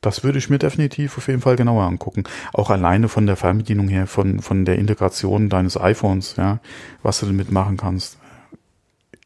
das 0.00 0.22
würde 0.22 0.38
ich 0.38 0.50
mir 0.50 0.58
definitiv 0.58 1.16
auf 1.16 1.28
jeden 1.28 1.40
Fall 1.40 1.56
genauer 1.56 1.84
angucken. 1.84 2.24
Auch 2.52 2.70
alleine 2.70 3.08
von 3.08 3.26
der 3.26 3.36
Fernbedienung 3.36 3.88
her, 3.88 4.06
von, 4.06 4.40
von 4.40 4.64
der 4.64 4.76
Integration 4.78 5.48
deines 5.48 5.80
iPhones, 5.80 6.36
ja, 6.36 6.60
was 7.02 7.20
du 7.20 7.26
damit 7.26 7.50
machen 7.50 7.76
kannst, 7.76 8.18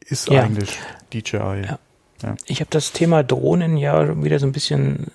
ist 0.05 0.29
Ja. 0.29 0.43
eigentlich 0.43 0.79
DJI. 1.13 1.67
Ja. 2.23 2.35
Ich 2.45 2.59
habe 2.59 2.69
das 2.69 2.91
Thema 2.91 3.23
Drohnen 3.23 3.77
ja 3.77 4.21
wieder 4.23 4.39
so 4.39 4.45
ein 4.45 4.51
bisschen 4.51 5.07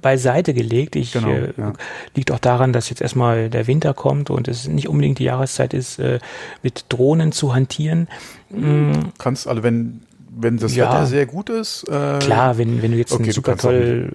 beiseite 0.00 0.54
gelegt. 0.54 0.96
Ich 0.96 1.12
Genau, 1.12 1.28
äh, 1.28 1.52
ja. 1.56 1.72
liegt 2.14 2.30
auch 2.32 2.38
daran, 2.38 2.72
dass 2.72 2.90
jetzt 2.90 3.00
erstmal 3.00 3.50
der 3.50 3.66
Winter 3.66 3.94
kommt 3.94 4.30
und 4.30 4.48
es 4.48 4.66
nicht 4.68 4.88
unbedingt 4.88 5.18
die 5.18 5.24
Jahreszeit 5.24 5.74
ist, 5.74 5.98
äh, 5.98 6.18
mit 6.62 6.84
Drohnen 6.88 7.32
zu 7.32 7.54
hantieren. 7.54 8.08
Mm, 8.50 8.92
Kannst, 9.18 9.46
also 9.46 9.62
wenn, 9.62 10.02
wenn 10.30 10.56
das 10.58 10.74
Ja. 10.74 10.86
Wetter 10.90 11.06
sehr 11.06 11.26
gut 11.26 11.50
ist, 11.50 11.84
äh, 11.88 12.18
klar, 12.18 12.58
wenn, 12.58 12.82
wenn 12.82 12.92
du 12.92 12.98
jetzt 12.98 13.12
okay, 13.12 13.22
ein 13.22 13.26
du 13.26 13.32
super 13.32 13.56
toll, 13.56 14.12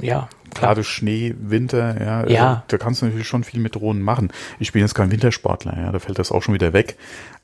ja, 0.00 0.28
klar. 0.50 0.68
gerade 0.70 0.84
Schnee, 0.84 1.34
Winter, 1.40 2.00
ja, 2.00 2.26
Ja. 2.28 2.52
äh, 2.52 2.56
da 2.68 2.78
kannst 2.78 3.02
du 3.02 3.06
natürlich 3.06 3.26
schon 3.28 3.44
viel 3.44 3.60
mit 3.60 3.74
Drohnen 3.74 4.02
machen. 4.02 4.30
Ich 4.58 4.72
bin 4.72 4.80
jetzt 4.82 4.94
kein 4.94 5.10
Wintersportler, 5.10 5.76
ja, 5.76 5.92
da 5.92 5.98
fällt 5.98 6.18
das 6.18 6.32
auch 6.32 6.42
schon 6.42 6.54
wieder 6.54 6.72
weg. 6.72 6.96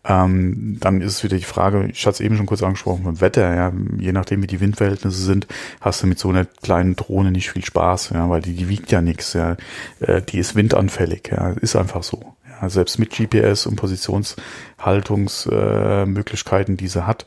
Ähm, 0.06 0.76
dann 0.80 1.00
ist 1.00 1.12
es 1.14 1.24
wieder 1.24 1.38
die 1.38 1.44
Frage, 1.44 1.86
ich 1.90 2.04
hatte 2.04 2.16
es 2.16 2.20
eben 2.20 2.36
schon 2.36 2.44
kurz 2.44 2.62
angesprochen, 2.62 3.04
beim 3.04 3.22
Wetter, 3.22 3.54
ja, 3.54 3.72
je 3.98 4.12
nachdem 4.12 4.42
wie 4.42 4.46
die 4.46 4.60
Windverhältnisse 4.60 5.22
sind, 5.22 5.46
hast 5.80 6.02
du 6.02 6.06
mit 6.06 6.18
so 6.18 6.28
einer 6.28 6.44
kleinen 6.44 6.94
Drohne 6.94 7.30
nicht 7.30 7.50
viel 7.50 7.64
Spaß, 7.64 8.10
ja, 8.10 8.28
weil 8.28 8.42
die, 8.42 8.52
die 8.54 8.68
wiegt 8.68 8.92
ja 8.92 9.00
nichts, 9.00 9.32
ja, 9.32 9.56
äh, 10.00 10.20
die 10.20 10.38
ist 10.38 10.56
windanfällig, 10.56 11.30
ja, 11.32 11.52
ist 11.60 11.74
einfach 11.76 12.02
so. 12.02 12.34
Ja, 12.60 12.68
selbst 12.68 12.98
mit 12.98 13.10
GPS 13.10 13.66
und 13.66 13.76
Positionshaltungsmöglichkeiten, 13.76 16.74
äh, 16.74 16.76
die 16.76 16.88
sie 16.88 17.06
hat, 17.06 17.24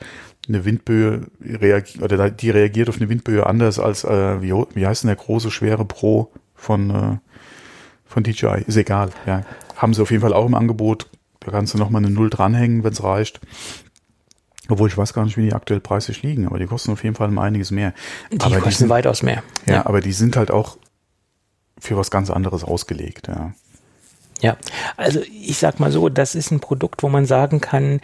eine 0.48 0.66
Windböe 0.66 1.28
reagiert, 1.42 2.02
oder 2.02 2.30
die 2.30 2.50
reagiert 2.50 2.90
auf 2.90 2.98
eine 2.98 3.10
Windböe 3.10 3.46
anders 3.46 3.80
als, 3.80 4.04
äh, 4.04 4.42
wie, 4.42 4.52
wie 4.52 4.88
heißt 4.88 5.04
denn 5.04 5.10
der 5.10 5.18
große, 5.18 5.52
schwere 5.52 5.86
Pro 5.86 6.32
von, 6.56 6.90
äh, 6.90 7.18
von 8.06 8.24
DJI? 8.24 8.64
Ist 8.66 8.78
egal, 8.78 9.10
ja. 9.26 9.44
Haben 9.76 9.94
sie 9.94 10.02
auf 10.02 10.12
jeden 10.12 10.22
Fall 10.22 10.34
auch 10.34 10.46
im 10.46 10.56
Angebot. 10.56 11.08
Da 11.40 11.52
kannst 11.52 11.74
du 11.74 11.78
nochmal 11.78 12.04
eine 12.04 12.14
Null 12.14 12.30
dranhängen, 12.30 12.84
wenn 12.84 12.94
es 12.94 13.04
reicht. 13.04 13.40
Obwohl 14.70 14.90
ich 14.90 14.98
weiß 14.98 15.14
gar 15.14 15.24
nicht, 15.24 15.38
wie 15.38 15.44
die 15.44 15.54
aktuell 15.54 15.80
preislich 15.80 16.24
liegen, 16.24 16.46
aber 16.46 16.60
die 16.60 16.66
kosten 16.66 16.92
auf 16.92 17.04
jeden 17.04 17.16
Fall 17.16 17.30
um 17.30 17.40
einiges 17.40 17.72
mehr. 17.72 17.94
Die 18.32 18.42
aber 18.42 18.56
kosten 18.56 18.70
die 18.70 18.76
sind, 18.76 18.90
weitaus 18.90 19.24
mehr. 19.24 19.44
Ja, 19.66 19.76
ja, 19.76 19.86
aber 19.86 20.02
die 20.02 20.12
sind 20.12 20.36
halt 20.36 20.52
auch 20.52 20.78
für 21.80 21.96
was 21.96 22.12
ganz 22.12 22.30
anderes 22.30 22.64
ausgelegt, 22.64 23.28
ja. 23.28 23.54
Ja, 24.42 24.58
also 24.98 25.22
ich 25.22 25.58
sag 25.58 25.80
mal 25.80 25.92
so, 25.92 26.10
das 26.10 26.36
ist 26.36 26.52
ein 26.52 26.60
Produkt, 26.60 27.02
wo 27.02 27.10
man 27.10 27.26
sagen 27.26 27.60
kann, 27.60 28.02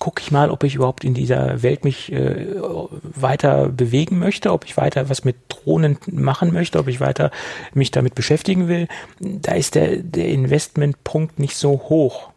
gucke 0.00 0.22
ich 0.22 0.32
mal, 0.32 0.50
ob 0.50 0.64
ich 0.64 0.74
überhaupt 0.74 1.04
in 1.04 1.14
dieser 1.14 1.62
Welt 1.62 1.84
mich 1.84 2.10
äh, 2.10 2.56
weiter 3.02 3.68
bewegen 3.68 4.18
möchte, 4.18 4.50
ob 4.50 4.64
ich 4.64 4.76
weiter 4.76 5.08
was 5.08 5.24
mit 5.24 5.36
Drohnen 5.48 5.98
machen 6.10 6.52
möchte, 6.52 6.78
ob 6.78 6.88
ich 6.88 7.00
weiter 7.00 7.30
mich 7.74 7.92
damit 7.92 8.16
beschäftigen 8.16 8.66
will. 8.66 8.88
Da 9.20 9.52
ist 9.52 9.76
der, 9.76 9.98
der 9.98 10.28
Investmentpunkt 10.28 11.38
nicht 11.38 11.54
so 11.54 11.72
hoch. 11.88 12.30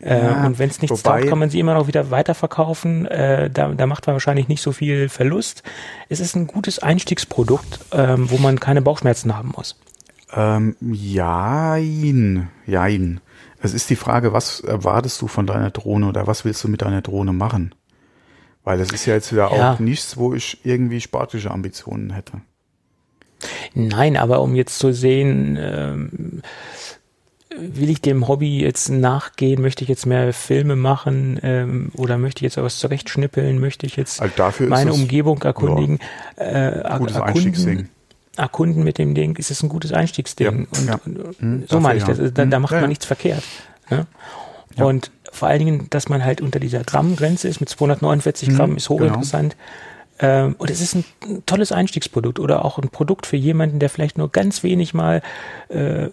Äh, 0.00 0.18
ja, 0.18 0.46
und 0.46 0.58
wenn 0.58 0.70
es 0.70 0.80
nichts 0.80 1.02
taugt, 1.02 1.28
kann 1.28 1.38
man 1.38 1.50
sie 1.50 1.60
immer 1.60 1.74
noch 1.74 1.86
wieder 1.86 2.10
weiterverkaufen. 2.10 3.04
Äh, 3.06 3.50
da, 3.50 3.68
da 3.68 3.86
macht 3.86 4.06
man 4.06 4.14
wahrscheinlich 4.14 4.48
nicht 4.48 4.62
so 4.62 4.72
viel 4.72 5.10
Verlust. 5.10 5.62
Es 6.08 6.20
ist 6.20 6.34
ein 6.34 6.46
gutes 6.46 6.78
Einstiegsprodukt, 6.78 7.80
ähm, 7.92 8.30
wo 8.30 8.38
man 8.38 8.58
keine 8.58 8.80
Bauchschmerzen 8.80 9.36
haben 9.36 9.52
muss. 9.54 9.78
Ähm, 10.34 10.74
jein, 10.80 12.48
jein. 12.66 13.20
Es 13.62 13.74
ist 13.74 13.90
die 13.90 13.96
Frage, 13.96 14.32
was 14.32 14.60
erwartest 14.60 15.20
du 15.20 15.28
von 15.28 15.46
deiner 15.46 15.70
Drohne 15.70 16.08
oder 16.08 16.26
was 16.26 16.44
willst 16.44 16.64
du 16.64 16.68
mit 16.68 16.82
deiner 16.82 17.02
Drohne 17.02 17.32
machen? 17.32 17.74
Weil 18.64 18.78
das 18.78 18.90
ist 18.90 19.06
ja 19.06 19.14
jetzt 19.14 19.32
wieder 19.32 19.54
ja. 19.54 19.72
auch 19.74 19.78
nichts, 19.78 20.16
wo 20.16 20.34
ich 20.34 20.64
irgendwie 20.64 21.00
sportliche 21.00 21.50
Ambitionen 21.50 22.10
hätte. 22.10 22.40
Nein, 23.74 24.16
aber 24.16 24.40
um 24.40 24.54
jetzt 24.54 24.78
zu 24.78 24.92
sehen, 24.92 25.58
ähm, 25.60 26.42
will 27.56 27.88
ich 27.88 28.00
dem 28.02 28.28
Hobby 28.28 28.60
jetzt 28.60 28.90
nachgehen? 28.90 29.62
Möchte 29.62 29.82
ich 29.82 29.88
jetzt 29.88 30.06
mehr 30.06 30.32
Filme 30.32 30.76
machen 30.76 31.38
ähm, 31.42 31.90
oder 31.94 32.18
möchte 32.18 32.40
ich 32.40 32.54
jetzt 32.54 32.62
was 32.62 32.78
zurechtschnippeln? 32.78 33.58
Möchte 33.58 33.86
ich 33.86 33.96
jetzt 33.96 34.20
also 34.20 34.64
meine 34.66 34.92
Umgebung 34.92 35.40
erkundigen? 35.42 35.98
Ja, 36.38 36.94
äh, 36.94 36.98
gutes 36.98 37.16
Einstiegsding 37.16 37.88
erkunden 38.40 38.82
mit 38.82 38.98
dem 38.98 39.14
Ding, 39.14 39.36
ist 39.36 39.50
es 39.50 39.62
ein 39.62 39.68
gutes 39.68 39.92
Einstiegsding. 39.92 40.66
Ja, 40.72 40.78
und, 40.78 40.86
ja. 40.86 41.00
und 41.04 41.38
hm, 41.38 41.64
so 41.68 41.80
meine 41.80 41.98
ich 41.98 42.04
das. 42.04 42.18
Da, 42.18 42.44
da 42.44 42.56
hm, 42.56 42.62
macht 42.62 42.72
man 42.72 42.88
nichts 42.88 43.04
verkehrt. 43.04 43.44
Ne? 43.90 44.06
Und 44.76 45.10
vor 45.32 45.48
allen 45.48 45.58
Dingen, 45.58 45.86
dass 45.90 46.08
man 46.08 46.24
halt 46.24 46.40
unter 46.40 46.58
dieser 46.58 46.82
Grammgrenze 46.82 47.48
ist, 47.48 47.60
mit 47.60 47.68
249 47.68 48.48
hm, 48.48 48.56
Gramm, 48.56 48.76
ist 48.76 48.88
genau. 48.88 49.00
hochinteressant. 49.00 49.56
Genau. 50.18 50.46
Ähm, 50.46 50.54
und 50.58 50.70
es 50.70 50.80
ist 50.80 50.94
ein, 50.94 51.04
ein, 51.22 51.42
tolles 51.46 51.72
Einstiegsprodukt 51.72 52.38
oder 52.38 52.64
auch 52.64 52.78
ein 52.78 52.90
Produkt 52.90 53.26
für 53.26 53.36
jemanden, 53.36 53.78
der 53.78 53.88
vielleicht 53.88 54.18
nur 54.18 54.30
ganz 54.30 54.62
wenig 54.62 54.92
mal 54.92 55.22
äh, 55.68 56.08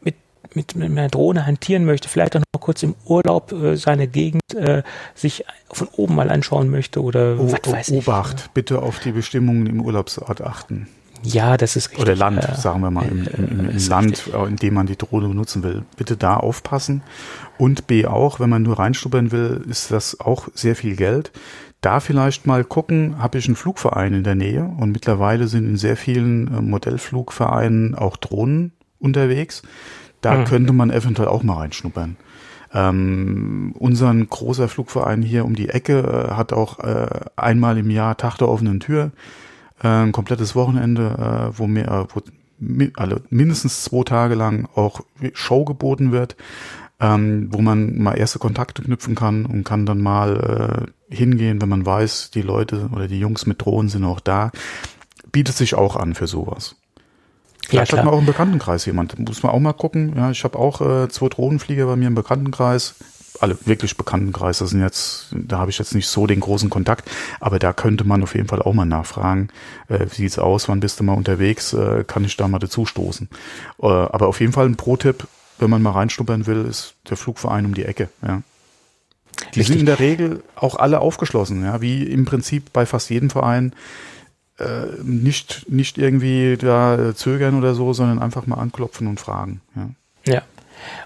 mit, 0.00 0.14
mit, 0.54 0.74
mit 0.76 0.90
einer 0.90 1.08
Drohne 1.08 1.44
hantieren 1.44 1.84
möchte, 1.84 2.08
vielleicht 2.08 2.36
auch 2.36 2.42
noch 2.54 2.60
kurz 2.60 2.82
im 2.82 2.94
Urlaub 3.04 3.52
äh, 3.52 3.76
seine 3.76 4.06
Gegend 4.06 4.54
äh, 4.54 4.82
sich 5.14 5.44
von 5.72 5.88
oben 5.88 6.14
mal 6.14 6.30
anschauen 6.30 6.70
möchte 6.70 7.02
oder 7.02 7.36
oh, 7.38 7.52
was 7.52 7.72
weiß 7.72 7.88
ich. 7.90 8.06
Obacht, 8.06 8.54
bitte 8.54 8.80
auf 8.80 9.00
die 9.00 9.12
Bestimmungen 9.12 9.66
im 9.66 9.80
Urlaubsort 9.80 10.40
achten. 10.40 10.86
Ja, 11.22 11.56
das 11.56 11.76
ist 11.76 11.90
richtig. 11.90 12.02
Oder 12.02 12.16
Land, 12.16 12.42
sagen 12.56 12.80
wir 12.80 12.90
mal, 12.90 13.06
im, 13.06 13.26
im, 13.26 13.70
im 13.70 13.88
Land, 13.88 14.10
richtig. 14.12 14.34
Äh, 14.34 14.46
in 14.46 14.56
dem 14.56 14.74
man 14.74 14.86
die 14.86 14.96
Drohne 14.96 15.28
benutzen 15.28 15.62
will. 15.62 15.82
Bitte 15.96 16.16
da 16.16 16.36
aufpassen. 16.36 17.02
Und 17.58 17.86
B 17.86 18.06
auch, 18.06 18.40
wenn 18.40 18.48
man 18.48 18.62
nur 18.62 18.78
reinstuppern 18.78 19.32
will, 19.32 19.64
ist 19.68 19.90
das 19.90 20.18
auch 20.20 20.48
sehr 20.54 20.76
viel 20.76 20.96
Geld. 20.96 21.30
Da 21.80 22.00
vielleicht 22.00 22.46
mal 22.46 22.64
gucken, 22.64 23.16
habe 23.18 23.38
ich 23.38 23.46
einen 23.46 23.56
Flugverein 23.56 24.12
in 24.12 24.24
der 24.24 24.34
Nähe 24.34 24.64
und 24.64 24.92
mittlerweile 24.92 25.48
sind 25.48 25.66
in 25.66 25.76
sehr 25.76 25.96
vielen 25.96 26.48
äh, 26.48 26.60
Modellflugvereinen 26.60 27.94
auch 27.94 28.16
Drohnen 28.16 28.72
unterwegs. 28.98 29.62
Da 30.20 30.36
mhm. 30.36 30.44
könnte 30.44 30.72
man 30.72 30.90
eventuell 30.90 31.28
auch 31.28 31.42
mal 31.42 31.54
reinschnuppern. 31.54 32.16
Ähm, 32.72 33.74
unseren 33.78 34.28
großer 34.28 34.68
Flugverein 34.68 35.22
hier 35.22 35.44
um 35.44 35.54
die 35.54 35.70
Ecke 35.70 36.28
äh, 36.30 36.34
hat 36.34 36.52
auch 36.52 36.78
äh, 36.80 37.08
einmal 37.34 37.78
im 37.78 37.90
Jahr 37.90 38.16
Tag 38.16 38.36
der 38.38 38.48
offenen 38.48 38.78
Tür 38.78 39.10
äh, 39.82 39.88
ein 39.88 40.12
komplettes 40.12 40.54
Wochenende, 40.54 41.50
äh, 41.52 41.58
wo 41.58 41.66
mir 41.66 41.88
äh, 41.88 42.06
wo 42.14 42.22
mi 42.58 42.92
also 42.96 43.16
mindestens 43.30 43.84
zwei 43.84 44.04
Tage 44.04 44.34
lang 44.34 44.68
auch 44.74 45.00
Show 45.32 45.64
geboten 45.64 46.12
wird, 46.12 46.36
ähm, 47.00 47.48
wo 47.50 47.62
man 47.62 47.98
mal 47.98 48.14
erste 48.14 48.38
Kontakte 48.38 48.82
knüpfen 48.82 49.14
kann 49.14 49.46
und 49.46 49.64
kann 49.64 49.86
dann 49.86 50.00
mal 50.00 50.86
äh, 51.10 51.14
hingehen, 51.14 51.60
wenn 51.62 51.68
man 51.68 51.84
weiß, 51.84 52.30
die 52.30 52.42
Leute 52.42 52.90
oder 52.92 53.08
die 53.08 53.18
Jungs 53.18 53.46
mit 53.46 53.64
Drohnen 53.64 53.88
sind 53.88 54.04
auch 54.04 54.20
da. 54.20 54.52
Bietet 55.32 55.56
sich 55.56 55.74
auch 55.74 55.96
an 55.96 56.14
für 56.14 56.26
sowas. 56.26 56.76
Vielleicht 57.66 57.92
ja, 57.92 57.98
hat 57.98 58.04
man 58.04 58.14
auch 58.14 58.18
im 58.18 58.26
Bekanntenkreis 58.26 58.84
jemand. 58.84 59.18
Muss 59.18 59.42
man 59.42 59.52
auch 59.52 59.60
mal 59.60 59.72
gucken. 59.72 60.14
Ja, 60.16 60.30
ich 60.30 60.44
habe 60.44 60.58
auch 60.58 60.80
äh, 60.80 61.08
zwei 61.08 61.28
Drohnenflieger 61.28 61.86
bei 61.86 61.96
mir 61.96 62.08
im 62.08 62.14
Bekanntenkreis 62.14 62.96
alle 63.38 63.56
wirklich 63.64 63.96
bekannten 63.96 64.32
Kreise 64.32 64.66
sind 64.66 64.80
jetzt, 64.80 65.28
da 65.32 65.58
habe 65.58 65.70
ich 65.70 65.78
jetzt 65.78 65.94
nicht 65.94 66.08
so 66.08 66.26
den 66.26 66.40
großen 66.40 66.70
Kontakt, 66.70 67.10
aber 67.40 67.58
da 67.58 67.72
könnte 67.72 68.04
man 68.04 68.22
auf 68.22 68.34
jeden 68.34 68.48
Fall 68.48 68.62
auch 68.62 68.74
mal 68.74 68.84
nachfragen, 68.84 69.48
äh, 69.88 70.06
wie 70.10 70.22
sieht's 70.22 70.38
aus, 70.38 70.68
wann 70.68 70.80
bist 70.80 71.00
du 71.00 71.04
mal 71.04 71.14
unterwegs, 71.14 71.72
äh, 71.72 72.04
kann 72.04 72.24
ich 72.24 72.36
da 72.36 72.48
mal 72.48 72.58
dazu 72.58 72.86
stoßen. 72.86 73.28
Äh, 73.80 73.86
aber 73.86 74.28
auf 74.28 74.40
jeden 74.40 74.52
Fall 74.52 74.66
ein 74.66 74.76
Pro-Tipp, 74.76 75.26
wenn 75.58 75.70
man 75.70 75.82
mal 75.82 75.92
reinschnuppern 75.92 76.46
will, 76.46 76.64
ist 76.64 76.94
der 77.08 77.16
Flugverein 77.16 77.66
um 77.66 77.74
die 77.74 77.84
Ecke, 77.84 78.08
ja. 78.22 78.42
Die 79.54 79.60
Richtig. 79.60 79.66
sind 79.68 79.80
in 79.80 79.86
der 79.86 80.00
Regel 80.00 80.42
auch 80.54 80.76
alle 80.76 81.00
aufgeschlossen, 81.00 81.64
ja, 81.64 81.80
wie 81.80 82.02
im 82.02 82.24
Prinzip 82.24 82.72
bei 82.72 82.84
fast 82.84 83.08
jedem 83.08 83.30
Verein. 83.30 83.74
Äh, 84.58 85.02
nicht, 85.02 85.64
nicht 85.70 85.96
irgendwie 85.96 86.58
da 86.58 87.14
zögern 87.14 87.56
oder 87.56 87.74
so, 87.74 87.94
sondern 87.94 88.18
einfach 88.18 88.46
mal 88.46 88.58
anklopfen 88.58 89.06
und 89.06 89.18
fragen. 89.18 89.62
Ja. 89.74 89.90
Ja, 90.26 90.42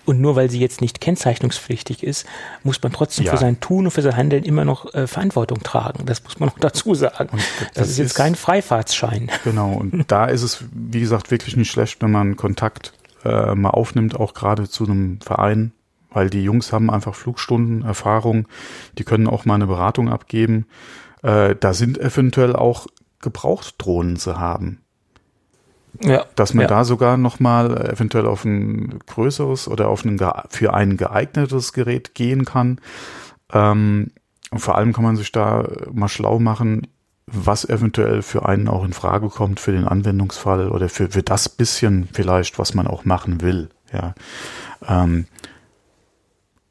und 0.04 0.20
nur 0.20 0.36
weil 0.36 0.50
sie 0.50 0.60
jetzt 0.60 0.80
nicht 0.80 1.00
kennzeichnungspflichtig 1.00 2.02
ist, 2.02 2.26
muss 2.62 2.82
man 2.82 2.92
trotzdem 2.92 3.26
ja. 3.26 3.32
für 3.32 3.38
sein 3.38 3.60
Tun 3.60 3.86
und 3.86 3.90
für 3.90 4.02
sein 4.02 4.16
Handeln 4.16 4.44
immer 4.44 4.64
noch 4.64 4.92
äh, 4.94 5.06
Verantwortung 5.06 5.62
tragen. 5.62 6.06
Das 6.06 6.22
muss 6.24 6.38
man 6.40 6.48
noch 6.48 6.58
dazu 6.58 6.94
sagen. 6.94 7.30
Das, 7.32 7.72
das, 7.74 7.88
ist 7.90 7.98
jetzt 7.98 8.06
ist, 8.08 8.14
kein 8.14 8.34
Freifahrtsschein. 8.34 9.30
Genau, 9.44 9.72
und 9.72 10.04
da 10.10 10.26
ist 10.26 10.42
es, 10.42 10.64
wie 10.72 11.00
gesagt, 11.00 11.30
wirklich 11.30 11.56
nicht 11.56 11.70
schlecht, 11.70 12.02
wenn 12.02 12.10
man 12.10 12.36
Kontakt 12.36 12.92
äh, 13.24 13.54
mal 13.54 13.70
aufnimmt, 13.70 14.18
auch 14.18 14.34
gerade 14.34 14.68
zu 14.68 14.84
einem 14.84 15.20
Verein, 15.20 15.72
weil 16.10 16.30
die 16.30 16.42
Jungs 16.44 16.72
haben 16.72 16.90
einfach 16.90 17.14
Flugstunden, 17.14 17.82
Erfahrung, 17.82 18.46
die 18.98 19.04
können 19.04 19.26
auch 19.26 19.44
mal 19.44 19.54
eine 19.54 19.66
Beratung 19.66 20.08
abgeben. 20.08 20.66
Äh, 21.22 21.56
da 21.58 21.74
sind 21.74 21.98
eventuell 21.98 22.54
auch 22.54 22.86
Gebrauchtdrohnen 23.20 24.16
zu 24.16 24.38
haben. 24.38 24.83
Ja, 26.02 26.24
dass 26.34 26.54
man 26.54 26.62
ja. 26.62 26.68
da 26.68 26.84
sogar 26.84 27.16
nochmal 27.16 27.90
eventuell 27.92 28.26
auf 28.26 28.44
ein 28.44 28.98
größeres 29.06 29.68
oder 29.68 29.88
auf 29.88 30.04
ein 30.04 30.18
für 30.48 30.74
ein 30.74 30.96
geeignetes 30.96 31.72
Gerät 31.72 32.14
gehen 32.14 32.44
kann. 32.44 32.80
Ähm, 33.52 34.10
und 34.50 34.58
vor 34.58 34.76
allem 34.76 34.92
kann 34.92 35.04
man 35.04 35.16
sich 35.16 35.32
da 35.32 35.66
mal 35.92 36.08
schlau 36.08 36.38
machen, 36.38 36.86
was 37.26 37.64
eventuell 37.68 38.22
für 38.22 38.46
einen 38.46 38.68
auch 38.68 38.84
in 38.84 38.92
Frage 38.92 39.28
kommt 39.28 39.60
für 39.60 39.72
den 39.72 39.86
Anwendungsfall 39.86 40.68
oder 40.68 40.88
für, 40.88 41.10
für 41.10 41.22
das 41.22 41.48
bisschen 41.48 42.08
vielleicht, 42.12 42.58
was 42.58 42.74
man 42.74 42.86
auch 42.86 43.04
machen 43.04 43.40
will. 43.40 43.70
Ja. 43.92 44.14
Ähm, 44.86 45.26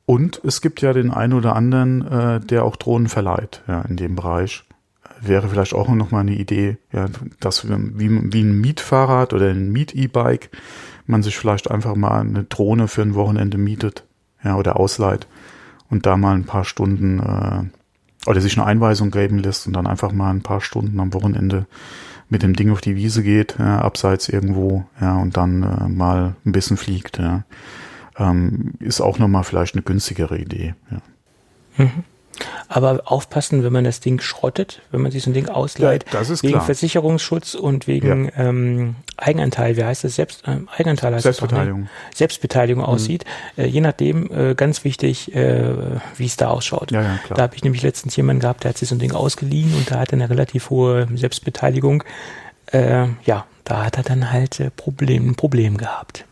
und 0.05 0.41
es 0.43 0.61
gibt 0.61 0.81
ja 0.81 0.93
den 0.93 1.11
einen 1.11 1.33
oder 1.33 1.55
anderen, 1.55 2.05
äh, 2.07 2.39
der 2.41 2.65
auch 2.65 2.75
Drohnen 2.75 3.07
verleiht, 3.07 3.63
ja, 3.67 3.81
in 3.81 3.95
dem 3.95 4.15
Bereich 4.15 4.63
wäre 5.27 5.49
vielleicht 5.49 5.73
auch 5.73 5.87
noch 5.89 6.11
mal 6.11 6.21
eine 6.21 6.35
Idee, 6.35 6.77
ja, 6.91 7.07
dass 7.39 7.67
wie, 7.69 8.33
wie 8.33 8.41
ein 8.41 8.61
Mietfahrrad 8.61 9.33
oder 9.33 9.49
ein 9.49 9.71
Miet-E-Bike 9.71 10.49
man 11.05 11.23
sich 11.23 11.37
vielleicht 11.37 11.69
einfach 11.69 11.95
mal 11.95 12.21
eine 12.21 12.43
Drohne 12.43 12.87
für 12.87 13.01
ein 13.01 13.15
Wochenende 13.15 13.57
mietet, 13.57 14.05
ja, 14.43 14.55
oder 14.55 14.79
ausleiht 14.79 15.27
und 15.89 16.05
da 16.05 16.17
mal 16.17 16.35
ein 16.35 16.45
paar 16.45 16.65
Stunden 16.65 17.19
äh, 17.19 18.29
oder 18.29 18.41
sich 18.41 18.57
eine 18.57 18.65
Einweisung 18.65 19.11
geben 19.11 19.39
lässt 19.39 19.67
und 19.67 19.73
dann 19.73 19.87
einfach 19.87 20.11
mal 20.11 20.29
ein 20.29 20.41
paar 20.41 20.61
Stunden 20.61 20.99
am 20.99 21.13
Wochenende 21.13 21.65
mit 22.29 22.41
dem 22.41 22.55
Ding 22.55 22.71
auf 22.71 22.81
die 22.81 22.95
Wiese 22.95 23.21
geht, 23.21 23.57
ja, 23.59 23.79
abseits 23.81 24.29
irgendwo, 24.29 24.85
ja, 24.99 25.17
und 25.17 25.37
dann 25.37 25.63
äh, 25.63 25.87
mal 25.87 26.35
ein 26.45 26.51
bisschen 26.51 26.77
fliegt, 26.77 27.19
ja. 27.19 27.43
Ähm, 28.17 28.73
ist 28.79 29.01
auch 29.01 29.17
nochmal 29.17 29.43
vielleicht 29.43 29.75
eine 29.75 29.81
günstigere 29.83 30.37
Idee, 30.37 30.75
ja. 30.91 31.01
Mhm. 31.77 32.03
Aber 32.67 33.01
aufpassen, 33.05 33.63
wenn 33.63 33.73
man 33.73 33.83
das 33.83 33.99
Ding 33.99 34.19
schrottet, 34.19 34.81
wenn 34.91 35.01
man 35.01 35.11
sich 35.11 35.23
so 35.23 35.29
ein 35.29 35.33
Ding 35.33 35.49
ausleiht, 35.49 36.05
ja, 36.11 36.27
wegen 36.27 36.53
klar. 36.53 36.65
Versicherungsschutz 36.65 37.53
und 37.53 37.87
wegen 37.87 38.25
ja. 38.25 38.49
ähm, 38.49 38.95
Eigenanteil, 39.17 39.77
wie 39.77 39.83
heißt 39.83 40.03
das? 40.03 40.15
Selbst, 40.15 40.43
ähm, 40.47 40.67
Eigenanteil 40.75 41.13
heißt 41.13 41.23
Selbstbeteiligung. 41.23 41.89
Das 42.09 42.17
Selbstbeteiligung 42.17 42.83
mhm. 42.83 42.89
aussieht. 42.89 43.25
Äh, 43.57 43.67
je 43.67 43.81
nachdem, 43.81 44.31
äh, 44.31 44.55
ganz 44.55 44.83
wichtig, 44.83 45.33
äh, 45.35 45.75
wie 46.17 46.25
es 46.25 46.37
da 46.37 46.49
ausschaut. 46.49 46.91
Ja, 46.91 47.01
ja, 47.01 47.17
klar. 47.23 47.37
Da 47.37 47.43
habe 47.43 47.55
ich 47.55 47.63
nämlich 47.63 47.83
letztens 47.83 48.15
jemanden 48.15 48.41
gehabt, 48.41 48.63
der 48.63 48.69
hat 48.69 48.77
sich 48.77 48.89
so 48.89 48.95
ein 48.95 48.99
Ding 48.99 49.11
ausgeliehen 49.11 49.75
und 49.75 49.91
da 49.91 49.99
hat 49.99 50.09
er 50.09 50.13
eine 50.13 50.29
relativ 50.29 50.69
hohe 50.69 51.07
Selbstbeteiligung. 51.13 52.03
Äh, 52.67 53.07
ja, 53.25 53.45
da 53.63 53.85
hat 53.85 53.97
er 53.97 54.03
dann 54.03 54.31
halt 54.31 54.59
äh, 54.59 54.71
Problem, 54.71 55.29
ein 55.29 55.35
Problem 55.35 55.77
gehabt. 55.77 56.25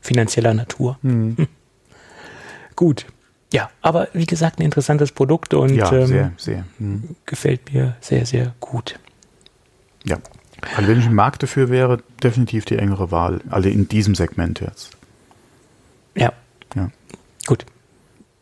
Finanzieller 0.00 0.54
Natur. 0.54 0.98
Mhm. 1.02 1.48
Gut. 2.76 3.06
Ja, 3.52 3.70
aber 3.80 4.08
wie 4.12 4.26
gesagt, 4.26 4.58
ein 4.58 4.62
interessantes 4.62 5.12
Produkt 5.12 5.54
und 5.54 5.74
Ja, 5.74 5.90
ähm, 5.92 6.06
sehr, 6.06 6.32
sehr. 6.36 6.64
Hm. 6.78 7.16
gefällt 7.26 7.72
mir 7.72 7.96
sehr, 8.00 8.26
sehr 8.26 8.54
gut. 8.60 8.98
Ja. 10.04 10.18
Also 10.76 10.88
wenn 10.88 10.98
ich 10.98 11.06
ein 11.06 11.14
Markt 11.14 11.42
dafür 11.42 11.70
wäre, 11.70 11.98
definitiv 12.22 12.64
die 12.64 12.76
engere 12.76 13.10
Wahl. 13.10 13.40
Alle 13.48 13.70
in 13.70 13.88
diesem 13.88 14.14
Segment 14.14 14.60
jetzt. 14.60 14.90
Ja, 16.14 16.32
Ja. 16.74 16.90
gut. 17.46 17.64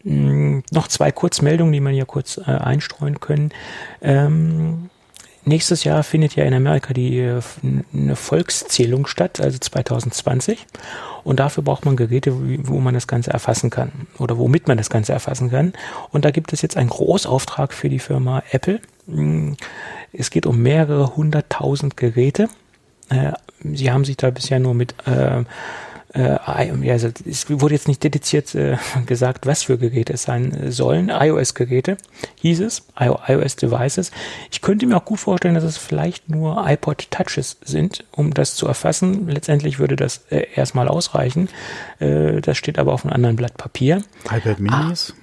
Mm, 0.03 0.61
noch 0.71 0.89
zwei 0.89 1.13
Kurzmeldungen, 1.13 1.73
die 1.73 1.81
man 1.81 1.93
hier 1.93 2.07
kurz 2.07 2.39
äh, 2.39 2.43
einstreuen 2.51 3.21
können. 3.21 3.51
Ähm, 4.01 4.89
nächstes 5.47 5.85
Jahr 5.85 6.03
findet 6.03 6.37
ja 6.37 6.45
in 6.45 6.55
Amerika 6.55 6.93
die 6.93 7.19
äh, 7.19 7.41
eine 7.95 8.17
Volkszählung 8.17 9.07
statt, 9.07 9.41
also 9.41 9.59
2020. 9.59 10.67
Und 11.25 11.41
dafür 11.41 11.65
braucht 11.65 11.85
man 11.85 11.97
Geräte, 11.97 12.33
wo 12.69 12.79
man 12.79 12.95
das 12.95 13.07
Ganze 13.09 13.33
erfassen 13.33 13.71
kann 13.71 13.91
oder 14.19 14.39
womit 14.39 14.69
man 14.69 14.77
das 14.77 14.91
Ganze 14.91 15.13
erfassen 15.13 15.51
kann. 15.51 15.73
Und 16.11 16.25
da 16.25 16.31
gibt 16.31 16.53
es 16.53 16.63
jetzt 16.63 16.77
einen 16.77 16.91
Großauftrag 16.91 17.73
für 17.73 17.89
die 17.89 17.99
Firma 17.99 18.43
Apple. 18.51 18.81
Mm, 19.07 19.55
Es 20.13 20.31
geht 20.31 20.47
um 20.47 20.63
mehrere 20.63 21.17
hunderttausend 21.17 21.97
Geräte. 21.97 22.49
Äh, 23.09 23.33
Sie 23.63 23.91
haben 23.91 24.05
sich 24.05 24.17
da 24.17 24.31
bisher 24.31 24.61
nur 24.61 24.75
mit 24.75 24.95
äh, 25.07 25.45
äh, 26.15 26.39
also 26.91 27.09
es 27.29 27.49
wurde 27.49 27.75
jetzt 27.75 27.89
nicht 27.89 28.03
dediziert 28.03 28.55
äh, 28.55 28.77
gesagt, 29.07 29.47
was 29.47 29.65
für 29.65 29.79
Geräte 29.79 30.13
es 30.13 30.23
sein 30.23 30.71
sollen. 30.71 31.11
iOS-Geräte 31.11 31.97
hieß 32.41 32.61
es, 32.61 32.87
iOS-Devices. 32.99 34.11
Ich 34.51 34.61
könnte 34.61 34.87
mir 34.87 34.97
auch 34.97 35.05
gut 35.05 35.21
vorstellen, 35.21 35.55
dass 35.55 35.65
es 35.65 35.77
vielleicht 35.77 36.29
nur 36.29 36.65
iPod 36.69 37.11
Touches 37.11 37.59
sind, 37.65 38.05
um 38.13 38.35
das 38.35 38.55
zu 38.55 38.67
erfassen. 38.67 39.29
Letztendlich 39.29 39.79
würde 39.79 39.97
das 39.97 40.23
äh, 40.31 40.47
erstmal 40.55 40.89
ausreichen. 40.89 41.49
Äh, 41.99 42.41
das 42.41 42.57
steht 42.57 42.79
aber 42.79 42.93
auf 42.93 43.05
einem 43.05 43.15
anderen 43.15 43.37
Blatt 43.37 43.57
Papier. 43.57 44.03
iPad 44.31 44.61
Minis? 44.61 45.15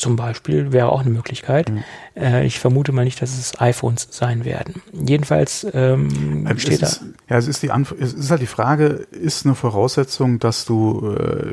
Zum 0.00 0.16
Beispiel 0.16 0.72
wäre 0.72 0.90
auch 0.90 1.00
eine 1.02 1.10
Möglichkeit. 1.10 1.70
Äh, 2.16 2.46
ich 2.46 2.58
vermute 2.58 2.90
mal 2.90 3.04
nicht, 3.04 3.20
dass 3.20 3.36
es 3.38 3.60
iPhones 3.60 4.08
sein 4.10 4.46
werden. 4.46 4.80
Jedenfalls 4.92 5.66
ähm, 5.74 6.46
Ähm, 6.48 6.58
steht 6.58 6.74
es 6.74 6.80
da. 6.80 6.86
ist, 6.86 7.04
ja, 7.28 7.36
es 7.36 7.46
ist 7.48 7.62
die 7.62 7.70
Anf 7.70 7.94
es 8.00 8.14
ist 8.14 8.30
halt 8.30 8.40
die 8.40 8.46
Frage, 8.46 8.86
ist 9.10 9.44
eine 9.44 9.54
Voraussetzung, 9.54 10.38
dass 10.38 10.64
du 10.64 11.14
äh, 11.18 11.50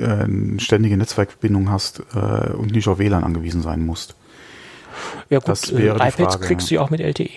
äh, 0.00 0.04
eine 0.04 0.60
ständige 0.60 0.96
Netzwerkverbindung 0.96 1.70
hast 1.72 2.04
äh, 2.14 2.52
und 2.52 2.70
nicht 2.70 2.86
auf 2.86 3.00
WLAN 3.00 3.24
angewiesen 3.24 3.62
sein 3.62 3.84
musst. 3.84 4.14
Ja 5.28 5.40
gut, 5.40 5.48
Das 5.48 5.74
wäre 5.76 5.98
äh, 5.98 6.08
iPads 6.08 6.34
Frage, 6.36 6.46
kriegst 6.46 6.70
du 6.70 6.76
ja 6.76 6.82
auch 6.82 6.90
mit 6.90 7.00
LTE. 7.00 7.30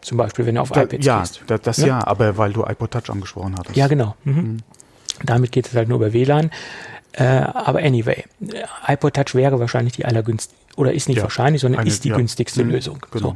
Zum 0.00 0.16
Beispiel, 0.16 0.46
wenn 0.46 0.54
du 0.54 0.60
auf 0.60 0.70
Da, 0.70 0.82
iPads 0.84 1.04
ja, 1.04 1.20
gehst. 1.20 1.42
da, 1.48 1.58
das 1.58 1.78
Ja? 1.78 1.86
ja. 1.86 2.06
aber 2.06 2.38
weil 2.38 2.52
du 2.52 2.62
iPod 2.64 2.92
Touch 2.92 3.10
angesprochen 3.10 3.56
hattest. 3.58 3.76
Ja, 3.76 3.88
genau. 3.88 4.14
Mhm. 4.22 4.58
Damit 5.24 5.50
geht 5.50 5.66
es 5.66 5.74
halt 5.74 5.88
nur 5.88 5.98
über 5.98 6.12
WLAN. 6.12 6.50
Äh, 7.14 7.24
aber 7.24 7.80
anyway, 7.80 8.24
iPod 8.88 9.14
Touch 9.14 9.34
wäre 9.34 9.60
wahrscheinlich 9.60 9.92
die 9.94 10.04
allergünstigste, 10.06 10.56
oder 10.76 10.92
ist 10.94 11.08
nicht 11.08 11.18
Ja, 11.18 11.24
wahrscheinlich, 11.24 11.60
sondern 11.60 11.80
eine- 11.82 11.90
ist 11.90 12.04
die 12.04 12.08
ja. 12.08 12.16
günstigste 12.16 12.64
Mhm, 12.64 12.70
Lösung. 12.70 13.06
genau. 13.10 13.28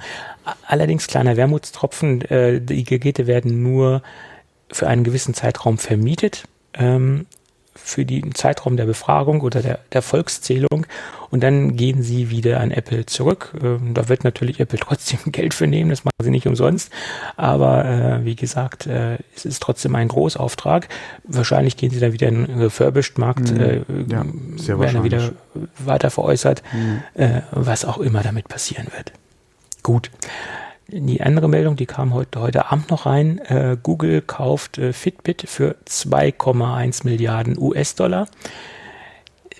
So. 0.44 0.52
Allerdings 0.66 1.06
kleiner 1.06 1.36
Wermutstropfen, 1.36 2.22
äh, 2.22 2.60
die 2.60 2.84
Geräte 2.84 3.26
werden 3.26 3.62
nur 3.62 4.02
für 4.72 4.86
einen 4.88 5.04
gewissen 5.04 5.34
Zeitraum 5.34 5.76
vermietet. 5.78 6.44
Ähm, 6.74 7.26
für 7.76 8.04
den 8.04 8.34
Zeitraum 8.34 8.76
der 8.76 8.86
Befragung 8.86 9.40
oder 9.42 9.62
der, 9.62 9.78
der 9.92 10.02
Volkszählung 10.02 10.86
und 11.30 11.42
dann 11.42 11.76
gehen 11.76 12.02
sie 12.02 12.30
wieder 12.30 12.60
an 12.60 12.70
Apple 12.70 13.06
zurück. 13.06 13.52
Ähm, 13.62 13.94
da 13.94 14.08
wird 14.08 14.24
natürlich 14.24 14.60
Apple 14.60 14.78
trotzdem 14.82 15.18
Geld 15.32 15.54
für 15.54 15.66
nehmen, 15.66 15.90
das 15.90 16.04
machen 16.04 16.14
sie 16.22 16.30
nicht 16.30 16.46
umsonst. 16.46 16.90
Aber 17.36 17.84
äh, 17.84 18.24
wie 18.24 18.36
gesagt, 18.36 18.86
äh, 18.86 19.18
es 19.34 19.44
ist 19.44 19.62
trotzdem 19.62 19.94
ein 19.94 20.08
Großauftrag. 20.08 20.88
Wahrscheinlich 21.24 21.76
gehen 21.76 21.90
sie 21.90 22.00
dann 22.00 22.12
wieder 22.12 22.28
in 22.28 22.46
den 22.46 22.58
Refurbished-Markt, 22.60 23.52
Mhm. 23.52 23.60
äh, 23.60 23.80
Ja, 24.08 24.24
sehr 24.56 24.78
werden 24.78 24.94
dann 24.94 25.04
wieder 25.04 25.32
weiter 25.84 26.10
veräußert, 26.10 26.62
Mhm. 26.72 27.02
äh, 27.14 27.40
was 27.50 27.84
auch 27.84 27.98
immer 27.98 28.22
damit 28.22 28.48
passieren 28.48 28.86
wird. 28.96 29.12
Gut. 29.82 30.10
Die 30.88 31.20
andere 31.20 31.48
Meldung, 31.48 31.74
die 31.74 31.86
kam 31.86 32.14
heute, 32.14 32.40
heute 32.40 32.70
Abend 32.70 32.90
noch 32.90 33.06
rein. 33.06 33.38
Äh, 33.38 33.76
Google 33.82 34.22
kauft 34.22 34.78
äh, 34.78 34.92
Fitbit 34.92 35.44
für 35.48 35.74
2,1 35.88 37.04
Milliarden 37.04 37.58
US-Dollar. 37.58 38.28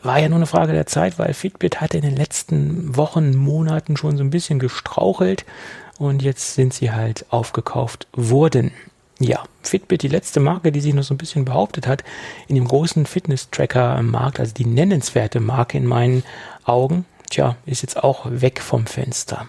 War 0.02 0.20
ja 0.20 0.28
nur 0.28 0.36
eine 0.36 0.46
Frage 0.46 0.72
der 0.72 0.86
Zeit, 0.86 1.18
weil 1.18 1.34
Fitbit 1.34 1.80
hatte 1.80 1.96
in 1.96 2.04
den 2.04 2.14
letzten 2.14 2.96
Wochen, 2.96 3.34
Monaten 3.34 3.96
schon 3.96 4.16
so 4.16 4.22
ein 4.22 4.30
bisschen 4.30 4.60
gestrauchelt 4.60 5.44
und 5.98 6.22
jetzt 6.22 6.54
sind 6.54 6.72
sie 6.72 6.92
halt 6.92 7.26
aufgekauft 7.30 8.06
worden. 8.12 8.70
Ja, 9.18 9.42
Fitbit, 9.62 10.02
die 10.02 10.08
letzte 10.08 10.38
Marke, 10.38 10.70
die 10.70 10.80
sich 10.80 10.94
noch 10.94 11.02
so 11.02 11.14
ein 11.14 11.18
bisschen 11.18 11.44
behauptet 11.44 11.88
hat, 11.88 12.04
in 12.46 12.54
dem 12.54 12.68
großen 12.68 13.04
Fitness-Tracker-Markt, 13.04 14.38
also 14.38 14.54
die 14.54 14.66
nennenswerte 14.66 15.40
Marke 15.40 15.76
in 15.76 15.86
meinen 15.86 16.22
Augen, 16.64 17.04
tja, 17.30 17.56
ist 17.66 17.82
jetzt 17.82 18.00
auch 18.00 18.26
weg 18.30 18.60
vom 18.60 18.86
Fenster. 18.86 19.48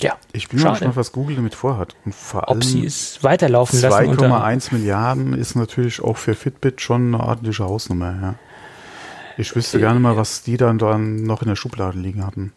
Ja, 0.00 0.16
Ich 0.32 0.48
bin 0.48 0.58
mal 0.58 0.64
schade. 0.64 0.74
gespannt, 0.74 0.96
was 0.96 1.12
Google 1.12 1.36
damit 1.36 1.54
vorhat. 1.54 1.94
Und 2.04 2.14
vor 2.14 2.48
allem 2.48 2.58
Ob 2.58 2.64
sie 2.64 2.84
es 2.84 3.22
weiterlaufen 3.24 3.80
lassen 3.80 4.08
unter, 4.08 4.26
2,1 4.26 4.74
Milliarden 4.74 5.32
ist 5.32 5.54
natürlich 5.54 6.02
auch 6.02 6.18
für 6.18 6.34
Fitbit 6.34 6.80
schon 6.82 7.14
eine 7.14 7.24
ordentliche 7.24 7.64
Hausnummer. 7.64 8.14
Ja. 8.20 8.34
Ich 9.38 9.54
wüsste 9.56 9.78
gerne 9.78 10.00
mal, 10.00 10.16
was 10.16 10.42
die 10.42 10.56
dann, 10.56 10.78
dann 10.78 11.22
noch 11.22 11.42
in 11.42 11.48
der 11.48 11.56
Schublade 11.56 11.98
liegen 11.98 12.26
hatten. 12.26 12.52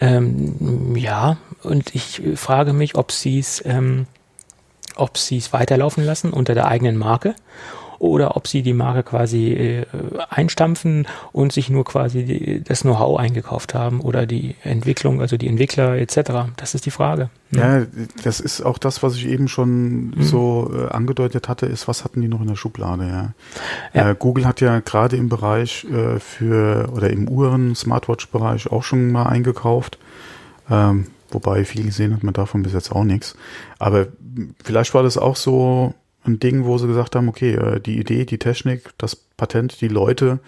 Ähm, 0.00 0.96
ja, 0.96 1.36
und 1.62 1.94
ich 1.94 2.24
äh, 2.24 2.36
frage 2.36 2.72
mich, 2.72 2.94
ob 2.94 3.12
sie 3.12 3.38
es, 3.38 3.62
ähm, 3.66 4.06
ob 4.96 5.18
sie 5.18 5.38
es 5.38 5.52
weiterlaufen 5.52 6.04
lassen 6.04 6.32
unter 6.32 6.54
der 6.54 6.68
eigenen 6.68 6.96
Marke 6.96 7.34
oder 8.00 8.34
ob 8.36 8.48
sie 8.48 8.62
die 8.62 8.72
Marke 8.72 9.02
quasi 9.02 9.52
äh, 9.52 9.86
einstampfen 10.30 11.06
und 11.32 11.52
sich 11.52 11.68
nur 11.68 11.84
quasi 11.84 12.24
die, 12.24 12.64
das 12.64 12.80
Know-how 12.80 13.20
eingekauft 13.20 13.74
haben 13.74 14.00
oder 14.00 14.24
die 14.24 14.56
Entwicklung, 14.64 15.20
also 15.20 15.36
die 15.36 15.46
Entwickler 15.46 15.98
etc. 15.98 16.50
Das 16.56 16.74
ist 16.74 16.86
die 16.86 16.90
Frage. 16.90 17.28
Hm. 17.50 17.58
Ja, 17.58 17.86
das 18.24 18.40
ist 18.40 18.62
auch 18.62 18.78
das, 18.78 19.02
was 19.02 19.16
ich 19.16 19.26
eben 19.26 19.48
schon 19.48 20.14
so 20.18 20.72
äh, 20.74 20.88
angedeutet 20.90 21.46
hatte, 21.48 21.66
ist, 21.66 21.88
was 21.88 22.02
hatten 22.02 22.22
die 22.22 22.28
noch 22.28 22.40
in 22.40 22.46
der 22.46 22.56
Schublade, 22.56 23.06
ja. 23.06 23.32
Ja. 23.92 24.10
Äh, 24.10 24.16
Google 24.18 24.46
hat 24.46 24.62
ja 24.62 24.80
gerade 24.80 25.16
im 25.16 25.28
Bereich 25.28 25.84
äh, 25.84 26.18
für 26.20 26.88
oder 26.94 27.10
im 27.10 27.28
Uhren, 27.28 27.74
Smartwatch-Bereich 27.74 28.72
auch 28.72 28.82
schon 28.82 29.12
mal 29.12 29.26
eingekauft. 29.26 29.98
Ähm, 30.70 31.08
wobei 31.30 31.66
viel 31.66 31.84
gesehen 31.84 32.14
hat 32.14 32.22
man 32.22 32.32
davon 32.32 32.62
bis 32.62 32.72
jetzt 32.72 32.92
auch 32.92 33.04
nichts. 33.04 33.36
Aber 33.78 34.06
vielleicht 34.64 34.94
war 34.94 35.02
das 35.02 35.18
auch 35.18 35.36
so 35.36 35.94
ein 36.24 36.38
Ding, 36.38 36.64
wo 36.64 36.78
sie 36.78 36.86
gesagt 36.86 37.16
haben, 37.16 37.28
okay, 37.28 37.54
äh, 37.54 37.80
die 37.80 37.98
Idee, 37.98 38.24
die 38.24 38.38
Technik, 38.38 38.90
das 38.98 39.16
Patent, 39.16 39.80
die 39.80 39.88
Leute 39.88 40.40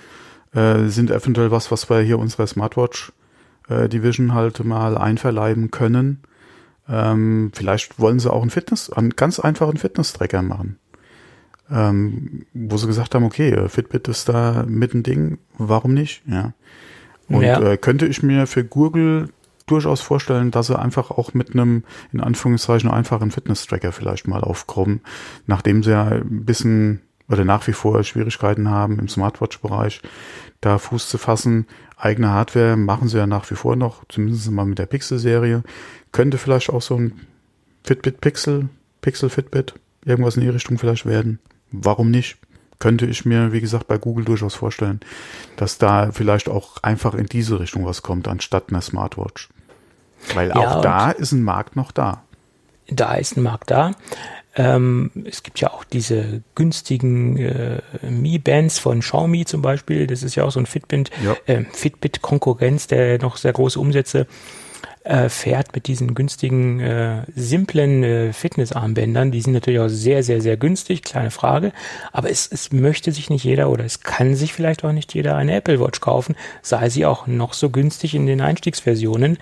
äh, 0.54 0.84
sind 0.86 1.10
eventuell 1.10 1.50
was, 1.50 1.70
was 1.70 1.88
wir 1.88 2.00
hier 2.00 2.18
unserer 2.18 2.46
Smartwatch 2.46 3.12
äh, 3.68 3.88
Division 3.88 4.34
halt 4.34 4.62
mal 4.64 4.98
einverleiben 4.98 5.70
können. 5.70 6.22
Ähm, 6.88 7.52
vielleicht 7.54 7.98
wollen 7.98 8.18
sie 8.18 8.30
auch 8.30 8.42
einen 8.42 8.50
Fitness, 8.50 8.90
einen 8.90 9.10
ganz 9.10 9.38
einfachen 9.38 9.76
Fitness-Tracker 9.76 10.42
machen. 10.42 10.78
Ähm, 11.70 12.44
wo 12.52 12.76
sie 12.76 12.86
gesagt 12.86 13.14
haben, 13.14 13.24
okay, 13.24 13.50
äh, 13.50 13.68
Fitbit 13.68 14.08
ist 14.08 14.28
da 14.28 14.64
mit 14.68 14.94
ein 14.94 15.02
Ding, 15.02 15.38
warum 15.56 15.94
nicht? 15.94 16.22
Ja. 16.26 16.52
Und 17.28 17.42
Ja. 17.42 17.60
Äh, 17.62 17.78
könnte 17.78 18.06
ich 18.06 18.22
mir 18.22 18.46
für 18.46 18.64
Google 18.64 19.30
durchaus 19.66 20.00
vorstellen, 20.00 20.50
dass 20.50 20.68
sie 20.68 20.78
einfach 20.78 21.10
auch 21.10 21.34
mit 21.34 21.52
einem, 21.52 21.84
in 22.12 22.20
Anführungszeichen, 22.20 22.90
einfachen 22.90 23.30
Fitness-Tracker 23.30 23.92
vielleicht 23.92 24.28
mal 24.28 24.42
aufkommen, 24.42 25.00
nachdem 25.46 25.82
sie 25.82 25.90
ja 25.90 26.06
ein 26.06 26.44
bisschen 26.44 27.00
oder 27.28 27.44
nach 27.44 27.66
wie 27.66 27.72
vor 27.72 28.02
Schwierigkeiten 28.04 28.68
haben 28.68 28.98
im 28.98 29.08
Smartwatch-Bereich, 29.08 30.02
da 30.60 30.78
Fuß 30.78 31.08
zu 31.08 31.18
fassen. 31.18 31.66
Eigene 31.96 32.30
Hardware 32.30 32.76
machen 32.76 33.08
sie 33.08 33.18
ja 33.18 33.26
nach 33.26 33.50
wie 33.50 33.54
vor 33.54 33.76
noch, 33.76 34.04
zumindest 34.08 34.50
mal 34.50 34.66
mit 34.66 34.78
der 34.78 34.86
Pixel-Serie. 34.86 35.62
Könnte 36.10 36.36
vielleicht 36.36 36.70
auch 36.70 36.82
so 36.82 36.96
ein 36.96 37.20
Fitbit 37.84 38.20
Pixel, 38.20 38.68
Pixel 39.00 39.30
Fitbit, 39.30 39.74
irgendwas 40.04 40.36
in 40.36 40.42
die 40.42 40.48
Richtung 40.48 40.78
vielleicht 40.78 41.06
werden. 41.06 41.38
Warum 41.70 42.10
nicht? 42.10 42.38
Könnte 42.82 43.06
ich 43.06 43.24
mir, 43.24 43.52
wie 43.52 43.60
gesagt, 43.60 43.86
bei 43.86 43.96
Google 43.96 44.24
durchaus 44.24 44.56
vorstellen, 44.56 44.98
dass 45.56 45.78
da 45.78 46.10
vielleicht 46.10 46.48
auch 46.48 46.82
einfach 46.82 47.14
in 47.14 47.26
diese 47.26 47.60
Richtung 47.60 47.86
was 47.86 48.02
kommt, 48.02 48.26
anstatt 48.26 48.70
einer 48.70 48.80
Smartwatch. 48.80 49.48
Weil 50.34 50.48
Ja, 50.48 50.56
auch 50.56 50.80
da 50.82 51.12
ist 51.12 51.30
ein 51.30 51.42
Markt 51.44 51.76
noch 51.76 51.92
da. 51.92 52.24
da 52.88 53.14
ist 53.14 53.36
ein 53.36 53.42
Markt 53.44 53.70
da. 53.70 53.92
Ähm, 54.56 55.12
es 55.24 55.44
gibt 55.44 55.60
ja 55.60 55.70
auch 55.70 55.84
diese 55.84 56.42
günstigen 56.56 57.36
äh, 57.38 57.80
Mi-Bands 58.10 58.80
von 58.80 58.98
Xiaomi 58.98 59.44
zum 59.44 59.62
Beispiel. 59.62 60.08
Das 60.08 60.24
ist 60.24 60.34
ja 60.34 60.42
auch 60.42 60.50
so 60.50 60.58
ein 60.58 60.66
Fitbit, 60.66 61.10
Ja. 61.24 61.36
äh, 61.46 61.64
Fitbit-Konkurrenz, 61.72 62.88
der 62.88 63.18
noch 63.22 63.36
sehr 63.36 63.52
große 63.52 63.78
Umsätze 63.78 64.20
äh, 64.20 64.26
fährt 65.28 65.74
mit 65.74 65.88
diesen 65.88 66.14
günstigen, 66.14 66.78
äh, 66.80 67.24
simplen 67.34 68.04
äh, 68.04 68.32
Fitnessarmbändern. 68.32 69.32
Die 69.32 69.40
sind 69.40 69.52
natürlich 69.52 69.80
auch 69.80 69.88
sehr, 69.88 70.22
sehr, 70.22 70.40
sehr 70.40 70.56
günstig, 70.56 71.02
kleine 71.02 71.30
Frage. 71.30 71.72
Aber 72.12 72.30
es, 72.30 72.46
es 72.50 72.72
möchte 72.72 73.10
sich 73.12 73.28
nicht 73.28 73.44
jeder 73.44 73.68
oder 73.70 73.84
es 73.84 74.00
kann 74.00 74.34
sich 74.36 74.52
vielleicht 74.52 74.84
auch 74.84 74.92
nicht 74.92 75.12
jeder 75.14 75.36
eine 75.36 75.54
Apple 75.56 75.80
Watch 75.80 76.00
kaufen, 76.00 76.36
sei 76.62 76.88
sie 76.88 77.04
auch 77.04 77.26
noch 77.26 77.52
so 77.52 77.70
günstig 77.70 78.14
in 78.14 78.26
den 78.26 78.40
Einstiegsversionen. 78.40 79.38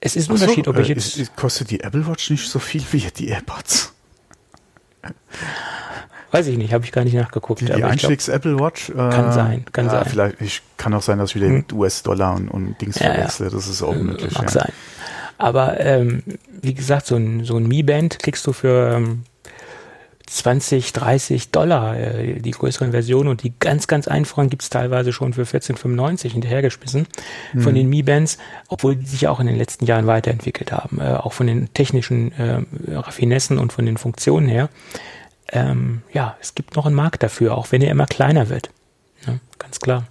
Es 0.00 0.16
ist 0.16 0.30
ein 0.30 0.36
so, 0.36 0.44
Unterschied, 0.44 0.68
ob 0.68 0.78
ich 0.78 0.88
äh, 0.90 0.94
jetzt. 0.94 1.16
ist- 1.18 1.36
kostet 1.36 1.70
die 1.70 1.80
Apple 1.80 2.06
Watch 2.06 2.30
nicht 2.30 2.48
so 2.48 2.58
viel 2.58 2.82
wie 2.92 3.00
die 3.16 3.28
AirPods? 3.28 3.92
Weiß 6.36 6.46
ich 6.48 6.58
nicht, 6.58 6.72
habe 6.72 6.84
ich 6.84 6.92
gar 6.92 7.04
nicht 7.04 7.14
nachgeguckt. 7.14 7.60
Die, 7.62 7.66
die 7.66 7.84
Einstiegs-Apple 7.84 8.58
Watch? 8.58 8.90
Äh, 8.90 8.94
kann 8.94 9.32
sein, 9.32 9.64
kann 9.72 9.86
ja, 9.86 9.92
sein. 9.92 10.04
Vielleicht, 10.06 10.40
ich 10.40 10.62
kann 10.76 10.92
auch 10.92 11.02
sein, 11.02 11.18
dass 11.18 11.30
ich 11.30 11.36
wieder 11.36 11.48
hm. 11.48 11.64
US-Dollar 11.72 12.34
und, 12.36 12.48
und 12.48 12.80
Dings 12.80 12.98
ja, 12.98 13.12
verwechsle. 13.12 13.50
Das 13.50 13.66
ist 13.68 13.82
auch 13.82 13.94
möglich. 13.94 14.34
Mag 14.34 14.50
sein. 14.50 14.72
Aber 15.38 15.80
ähm, 15.80 16.22
wie 16.62 16.74
gesagt, 16.74 17.06
so 17.06 17.16
ein, 17.16 17.44
so 17.44 17.56
ein 17.56 17.66
Mi-Band 17.66 18.18
kriegst 18.18 18.46
du 18.46 18.52
für 18.52 18.96
ähm, 18.96 19.22
20, 20.26 20.92
30 20.92 21.50
Dollar 21.50 21.96
äh, 21.96 22.40
die 22.40 22.50
größeren 22.50 22.90
Versionen 22.90 23.28
und 23.28 23.42
die 23.42 23.52
ganz, 23.58 23.86
ganz 23.86 24.08
einfachen 24.08 24.50
gibt's 24.50 24.70
teilweise 24.70 25.12
schon 25.12 25.34
für 25.34 25.42
14,95 25.42 26.32
hinterhergeschmissen 26.32 27.06
mhm. 27.52 27.60
von 27.60 27.74
den 27.74 27.88
Mi-Bands, 27.88 28.38
obwohl 28.68 28.96
die 28.96 29.06
sich 29.06 29.28
auch 29.28 29.38
in 29.40 29.46
den 29.46 29.56
letzten 29.56 29.86
Jahren 29.86 30.06
weiterentwickelt 30.06 30.72
haben, 30.72 31.00
äh, 31.00 31.14
auch 31.14 31.32
von 31.32 31.46
den 31.46 31.72
technischen 31.74 32.32
äh, 32.32 32.62
Raffinessen 32.90 33.58
und 33.58 33.72
von 33.72 33.86
den 33.86 33.98
Funktionen 33.98 34.48
her. 34.48 34.68
Ähm, 35.52 36.02
ja, 36.12 36.36
es 36.40 36.54
gibt 36.54 36.76
noch 36.76 36.86
einen 36.86 36.94
Markt 36.94 37.22
dafür, 37.22 37.56
auch 37.56 37.72
wenn 37.72 37.82
er 37.82 37.90
immer 37.90 38.06
kleiner 38.06 38.48
wird. 38.48 38.70
Ja, 39.26 39.34
ganz 39.58 39.80
klar. 39.80 40.04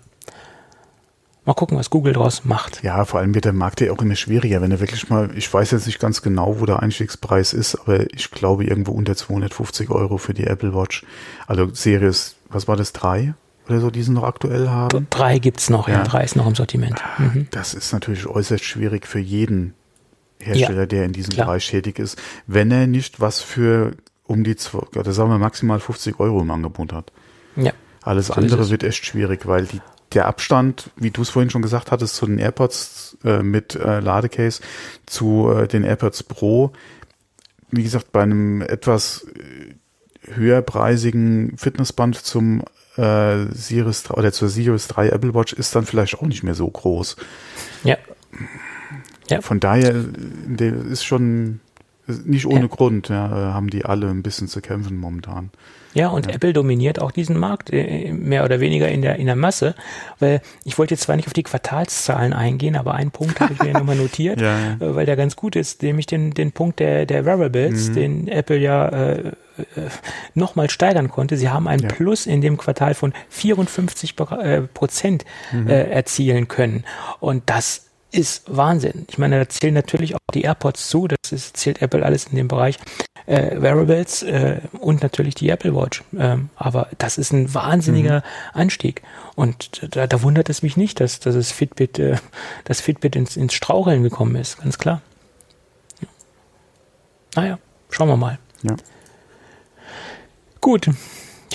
Mal 1.45 1.53
gucken, 1.53 1.77
was 1.77 1.91
Google 1.91 2.13
daraus 2.13 2.43
macht. 2.43 2.81
Ja, 2.81 3.05
vor 3.05 3.19
allem 3.19 3.35
wird 3.35 3.45
der 3.45 3.53
Markt 3.53 3.79
ja 3.79 3.91
auch 3.91 4.01
immer 4.01 4.15
schwieriger, 4.15 4.61
wenn 4.61 4.71
er 4.71 4.79
wirklich 4.79 5.09
mal, 5.09 5.29
ich 5.35 5.53
weiß 5.53 5.71
jetzt 5.71 5.85
nicht 5.85 5.99
ganz 5.99 6.23
genau, 6.23 6.59
wo 6.59 6.65
der 6.65 6.81
Einstiegspreis 6.81 7.53
ist, 7.53 7.75
aber 7.75 8.11
ich 8.15 8.31
glaube 8.31 8.65
irgendwo 8.65 8.93
unter 8.93 9.15
250 9.15 9.91
Euro 9.91 10.17
für 10.17 10.33
die 10.33 10.45
Apple 10.45 10.73
Watch. 10.73 11.05
Also 11.45 11.71
Series, 11.71 12.35
was 12.49 12.67
war 12.67 12.75
das, 12.75 12.93
drei 12.93 13.35
oder 13.67 13.79
so, 13.79 13.91
die 13.91 14.01
sie 14.01 14.11
noch 14.11 14.23
aktuell 14.23 14.69
haben? 14.69 15.05
Drei 15.11 15.37
gibt's 15.37 15.69
noch, 15.69 15.87
ja, 15.87 15.95
ja 15.95 16.03
drei 16.03 16.23
ist 16.23 16.35
noch 16.35 16.47
im 16.47 16.55
Sortiment. 16.55 16.99
Ah, 17.03 17.21
mhm. 17.21 17.47
Das 17.51 17.75
ist 17.75 17.93
natürlich 17.93 18.25
äußerst 18.25 18.63
schwierig 18.63 19.05
für 19.05 19.19
jeden 19.19 19.75
Hersteller, 20.39 20.81
ja, 20.81 20.85
der 20.87 21.05
in 21.05 21.13
diesem 21.13 21.33
klar. 21.33 21.45
Bereich 21.45 21.69
tätig 21.69 21.99
ist, 21.99 22.19
wenn 22.47 22.71
er 22.71 22.87
nicht 22.87 23.19
was 23.21 23.41
für 23.41 23.93
um 24.27 24.43
die, 24.43 24.55
oder 24.95 25.13
sagen 25.13 25.29
wir 25.29 25.37
maximal 25.37 25.79
50 25.79 26.19
Euro 26.19 26.41
im 26.41 26.51
Angebot 26.51 26.93
hat. 26.93 27.11
Ja. 27.55 27.73
Alles 28.01 28.27
so 28.27 28.33
andere 28.33 28.69
wird 28.69 28.83
echt 28.83 29.05
schwierig, 29.05 29.47
weil 29.47 29.65
die 29.65 29.81
der 30.13 30.27
Abstand, 30.27 30.91
wie 30.95 31.11
du 31.11 31.21
es 31.21 31.29
vorhin 31.29 31.49
schon 31.49 31.61
gesagt 31.61 31.91
hattest, 31.91 32.15
zu 32.15 32.25
den 32.25 32.37
AirPods 32.37 33.17
äh, 33.23 33.43
mit 33.43 33.75
äh, 33.75 33.99
Ladecase 33.99 34.61
zu 35.05 35.51
äh, 35.51 35.67
den 35.67 35.83
AirPods 35.83 36.23
Pro, 36.23 36.71
wie 37.69 37.83
gesagt, 37.83 38.11
bei 38.11 38.23
einem 38.23 38.61
etwas 38.61 39.27
äh, 39.35 40.33
höherpreisigen 40.33 41.57
Fitnessband 41.57 42.15
zum 42.15 42.63
äh, 42.95 43.45
Series 43.51 44.09
oder 44.09 44.31
zur 44.31 44.47
Series 44.47 44.87
3 44.87 45.09
Apple 45.09 45.33
Watch 45.33 45.53
ist 45.53 45.75
dann 45.75 45.85
vielleicht 45.85 46.15
auch 46.15 46.27
nicht 46.27 46.43
mehr 46.43 46.55
so 46.55 46.69
groß. 46.69 47.17
Ja. 47.83 47.97
ja. 49.29 49.41
Von 49.41 49.59
daher 49.59 50.05
ist 50.89 51.03
schon 51.03 51.59
nicht 52.07 52.45
ohne 52.45 52.61
ja. 52.61 52.67
Grund, 52.67 53.09
ja, 53.09 53.29
haben 53.29 53.69
die 53.69 53.85
alle 53.85 54.09
ein 54.09 54.23
bisschen 54.23 54.47
zu 54.47 54.61
kämpfen 54.61 54.97
momentan. 54.97 55.51
Ja, 55.95 56.09
und 56.09 56.27
ja. 56.27 56.33
Apple 56.33 56.51
dominiert 56.51 57.01
auch 57.01 57.11
diesen 57.11 57.37
Markt 57.37 57.71
äh, 57.71 58.11
mehr 58.11 58.43
oder 58.43 58.59
weniger 58.59 58.89
in 58.89 59.01
der, 59.01 59.15
in 59.15 59.25
der 59.25 59.37
Masse, 59.37 59.75
weil 60.19 60.41
ich 60.65 60.77
wollte 60.77 60.93
jetzt 60.93 61.03
zwar 61.03 61.15
nicht 61.15 61.25
auf 61.25 61.33
die 61.33 61.43
Quartalszahlen 61.43 62.33
eingehen, 62.33 62.75
aber 62.75 62.95
einen 62.95 63.11
Punkt 63.11 63.39
habe 63.39 63.53
ich 63.53 63.63
mir 63.63 63.71
nochmal 63.71 63.95
notiert, 63.95 64.41
ja. 64.41 64.73
Äh, 64.73 64.95
weil 64.95 65.05
der 65.05 65.15
ganz 65.15 65.37
gut 65.37 65.55
ist, 65.55 65.81
nämlich 65.81 66.05
den, 66.05 66.31
den 66.31 66.51
Punkt 66.51 66.79
der, 66.79 67.05
der 67.05 67.25
Wearables, 67.25 67.89
mhm. 67.89 67.93
den 67.93 68.27
Apple 68.27 68.57
ja 68.57 68.89
äh, 68.89 69.19
äh 69.19 69.31
nochmal 70.33 70.69
steigern 70.69 71.09
konnte. 71.09 71.37
Sie 71.37 71.49
haben 71.49 71.65
ein 71.65 71.79
ja. 71.79 71.87
Plus 71.87 72.27
in 72.27 72.41
dem 72.41 72.57
Quartal 72.57 72.93
von 72.93 73.13
54 73.29 74.15
Prozent 74.73 75.23
mhm. 75.53 75.69
äh, 75.69 75.83
erzielen 75.83 76.49
können. 76.49 76.83
Und 77.21 77.43
das 77.45 77.84
ist 78.15 78.43
Wahnsinn. 78.47 79.05
Ich 79.09 79.17
meine, 79.17 79.39
da 79.39 79.49
zählen 79.49 79.73
natürlich 79.73 80.15
auch 80.15 80.19
die 80.33 80.43
AirPods 80.43 80.89
zu, 80.89 81.07
das 81.07 81.31
ist, 81.31 81.57
zählt 81.57 81.81
Apple 81.81 82.03
alles 82.05 82.25
in 82.25 82.35
dem 82.37 82.47
Bereich 82.47 82.77
äh, 83.25 83.61
Wearables 83.61 84.23
äh, 84.23 84.61
und 84.79 85.03
natürlich 85.03 85.35
die 85.35 85.49
Apple 85.49 85.75
Watch. 85.75 86.03
Ähm, 86.17 86.49
aber 86.55 86.87
das 86.97 87.17
ist 87.17 87.33
ein 87.33 87.53
wahnsinniger 87.53 88.19
mhm. 88.19 88.61
Anstieg. 88.61 89.01
Und 89.35 89.81
da, 89.95 90.07
da, 90.07 90.21
wundert 90.21 90.49
es 90.49 90.63
mich 90.63 90.77
nicht, 90.77 90.99
dass, 90.99 91.19
dass 91.19 91.35
es 91.35 91.51
Fitbit, 91.51 91.99
äh, 91.99 92.17
dass 92.63 92.81
Fitbit 92.81 93.15
ins, 93.15 93.35
ins 93.35 93.53
Straucheln 93.53 94.03
gekommen 94.03 94.35
ist, 94.35 94.59
ganz 94.59 94.77
klar. 94.77 95.01
Ja. 96.01 96.07
Naja, 97.35 97.59
schauen 97.89 98.07
wir 98.07 98.17
mal. 98.17 98.39
Ja. 98.63 98.75
Gut. 100.61 100.89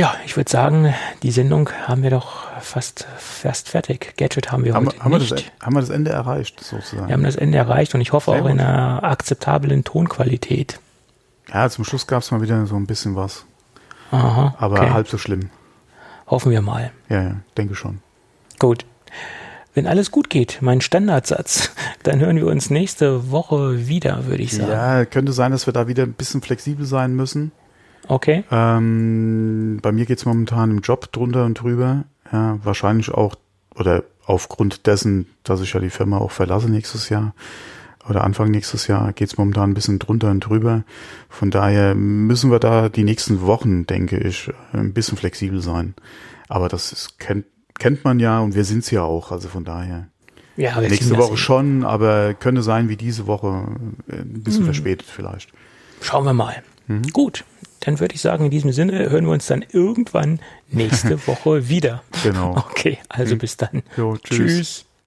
Ja, 0.01 0.15
ich 0.25 0.35
würde 0.39 0.51
sagen, 0.51 0.95
die 1.23 1.31
Sendung 1.31 1.69
haben 1.87 2.03
wir 2.03 2.09
doch 2.09 2.47
fast, 2.63 3.07
fast 3.19 3.69
fertig. 3.69 4.15
Gadget 4.17 4.51
haben 4.51 4.65
wir 4.65 4.73
haben, 4.73 4.87
heute 4.87 5.05
haben 5.05 5.13
nicht. 5.13 5.31
Wir 5.31 5.37
das, 5.37 5.45
haben 5.61 5.75
wir 5.75 5.81
das 5.83 5.91
Ende 5.91 6.11
erreicht, 6.11 6.59
sozusagen? 6.65 7.09
Wir 7.09 7.13
haben 7.13 7.23
das 7.23 7.37
Ende 7.37 7.59
erreicht 7.59 7.95
und 7.95 8.01
ich 8.01 8.15
hoffe 8.15 8.31
Sehr 8.31 8.41
auch 8.41 8.45
gut. 8.45 8.53
in 8.53 8.61
einer 8.61 9.05
akzeptablen 9.05 9.85
Tonqualität. 9.85 10.81
Ja, 11.53 11.69
zum 11.69 11.85
Schluss 11.85 12.07
gab 12.07 12.23
es 12.23 12.31
mal 12.31 12.41
wieder 12.41 12.65
so 12.65 12.77
ein 12.77 12.87
bisschen 12.87 13.15
was. 13.15 13.45
Aha. 14.11 14.55
Aber 14.59 14.81
okay. 14.81 14.89
halb 14.89 15.07
so 15.07 15.19
schlimm. 15.19 15.51
Hoffen 16.29 16.51
wir 16.51 16.63
mal. 16.63 16.93
Ja, 17.11 17.23
ja, 17.23 17.37
denke 17.59 17.75
schon. 17.75 17.99
Gut. 18.59 18.87
Wenn 19.75 19.87
alles 19.87 20.11
gut 20.11 20.31
geht, 20.31 20.63
mein 20.63 20.81
Standardsatz, 20.81 21.73
dann 22.05 22.21
hören 22.21 22.37
wir 22.37 22.47
uns 22.47 22.71
nächste 22.71 23.31
Woche 23.31 23.87
wieder, 23.87 24.25
würde 24.25 24.45
ich 24.45 24.57
sagen. 24.57 24.71
Ja, 24.71 25.05
könnte 25.05 25.35
sein, 25.35 25.53
dass 25.53 25.67
wir 25.67 25.75
da 25.75 25.89
wieder 25.89 26.05
ein 26.05 26.15
bisschen 26.15 26.41
flexibel 26.41 26.87
sein 26.87 27.15
müssen. 27.15 27.53
Okay. 28.11 28.45
Ähm, 28.51 29.79
bei 29.81 29.93
mir 29.93 30.05
geht 30.05 30.19
es 30.19 30.27
momentan 30.27 30.71
im 30.71 30.81
Job 30.81 31.13
drunter 31.13 31.45
und 31.45 31.55
drüber. 31.55 32.05
Ja, 32.33 32.59
wahrscheinlich 32.63 33.11
auch, 33.11 33.37
oder 33.77 34.03
aufgrund 34.27 34.87
dessen, 34.87 35.27
dass 35.45 35.61
ich 35.61 35.73
ja 35.73 35.81
die 35.81 35.91
Firma 35.91 36.19
auch 36.19 36.33
verlasse 36.33 36.69
nächstes 36.69 37.09
Jahr 37.09 37.35
oder 38.09 38.25
Anfang 38.25 38.51
nächstes 38.51 38.87
Jahr 38.87 39.13
geht 39.13 39.29
es 39.29 39.39
momentan 39.39 39.71
ein 39.71 39.75
bisschen 39.75 39.99
drunter 39.99 40.31
und 40.31 40.41
drüber. 40.41 40.85
Von 41.29 41.51
daher 41.51 41.95
müssen 41.95 42.51
wir 42.51 42.59
da 42.59 42.89
die 42.89 43.05
nächsten 43.05 43.43
Wochen, 43.43 43.87
denke 43.87 44.19
ich, 44.19 44.51
ein 44.73 44.93
bisschen 44.93 45.17
flexibel 45.17 45.61
sein. 45.61 45.95
Aber 46.49 46.69
das 46.69 46.93
ist, 46.93 47.19
kennt, 47.19 47.47
kennt 47.79 48.03
man 48.05 48.19
ja 48.19 48.41
und 48.41 48.55
wir 48.55 48.65
sind 48.65 48.81
es 48.81 48.91
ja 48.91 49.03
auch. 49.03 49.31
Also 49.31 49.49
von 49.49 49.65
daher. 49.65 50.09
Ja, 50.57 50.81
nächste 50.81 51.17
Woche 51.17 51.37
schon, 51.37 51.85
aber 51.85 52.35
könnte 52.35 52.63
sein 52.63 52.89
wie 52.89 52.97
diese 52.97 53.27
Woche 53.27 53.67
ein 54.09 54.43
bisschen 54.43 54.63
mhm. 54.63 54.67
verspätet 54.67 55.07
vielleicht. 55.09 55.51
Schauen 56.01 56.25
wir 56.25 56.35
mal. 56.35 56.63
Mhm. 56.89 57.03
Gut, 57.13 57.45
dann 57.81 57.99
würde 57.99 58.15
ich 58.15 58.21
sagen, 58.21 58.45
in 58.47 58.51
diesem 58.51 58.73
Sinne 58.73 59.11
hören 59.11 59.25
wir 59.25 59.33
uns 59.33 59.47
dann 59.47 59.65
irgendwann 59.73 60.41
nächste 60.69 61.27
Woche 61.27 61.69
wieder. 61.69 62.03
Genau. 62.23 62.57
Okay, 62.57 62.99
also 63.09 63.37
bis 63.37 63.57
dann. 63.57 63.83
Jo, 63.97 64.17
tschüss. 64.17 64.37
tschüss. 64.39 64.85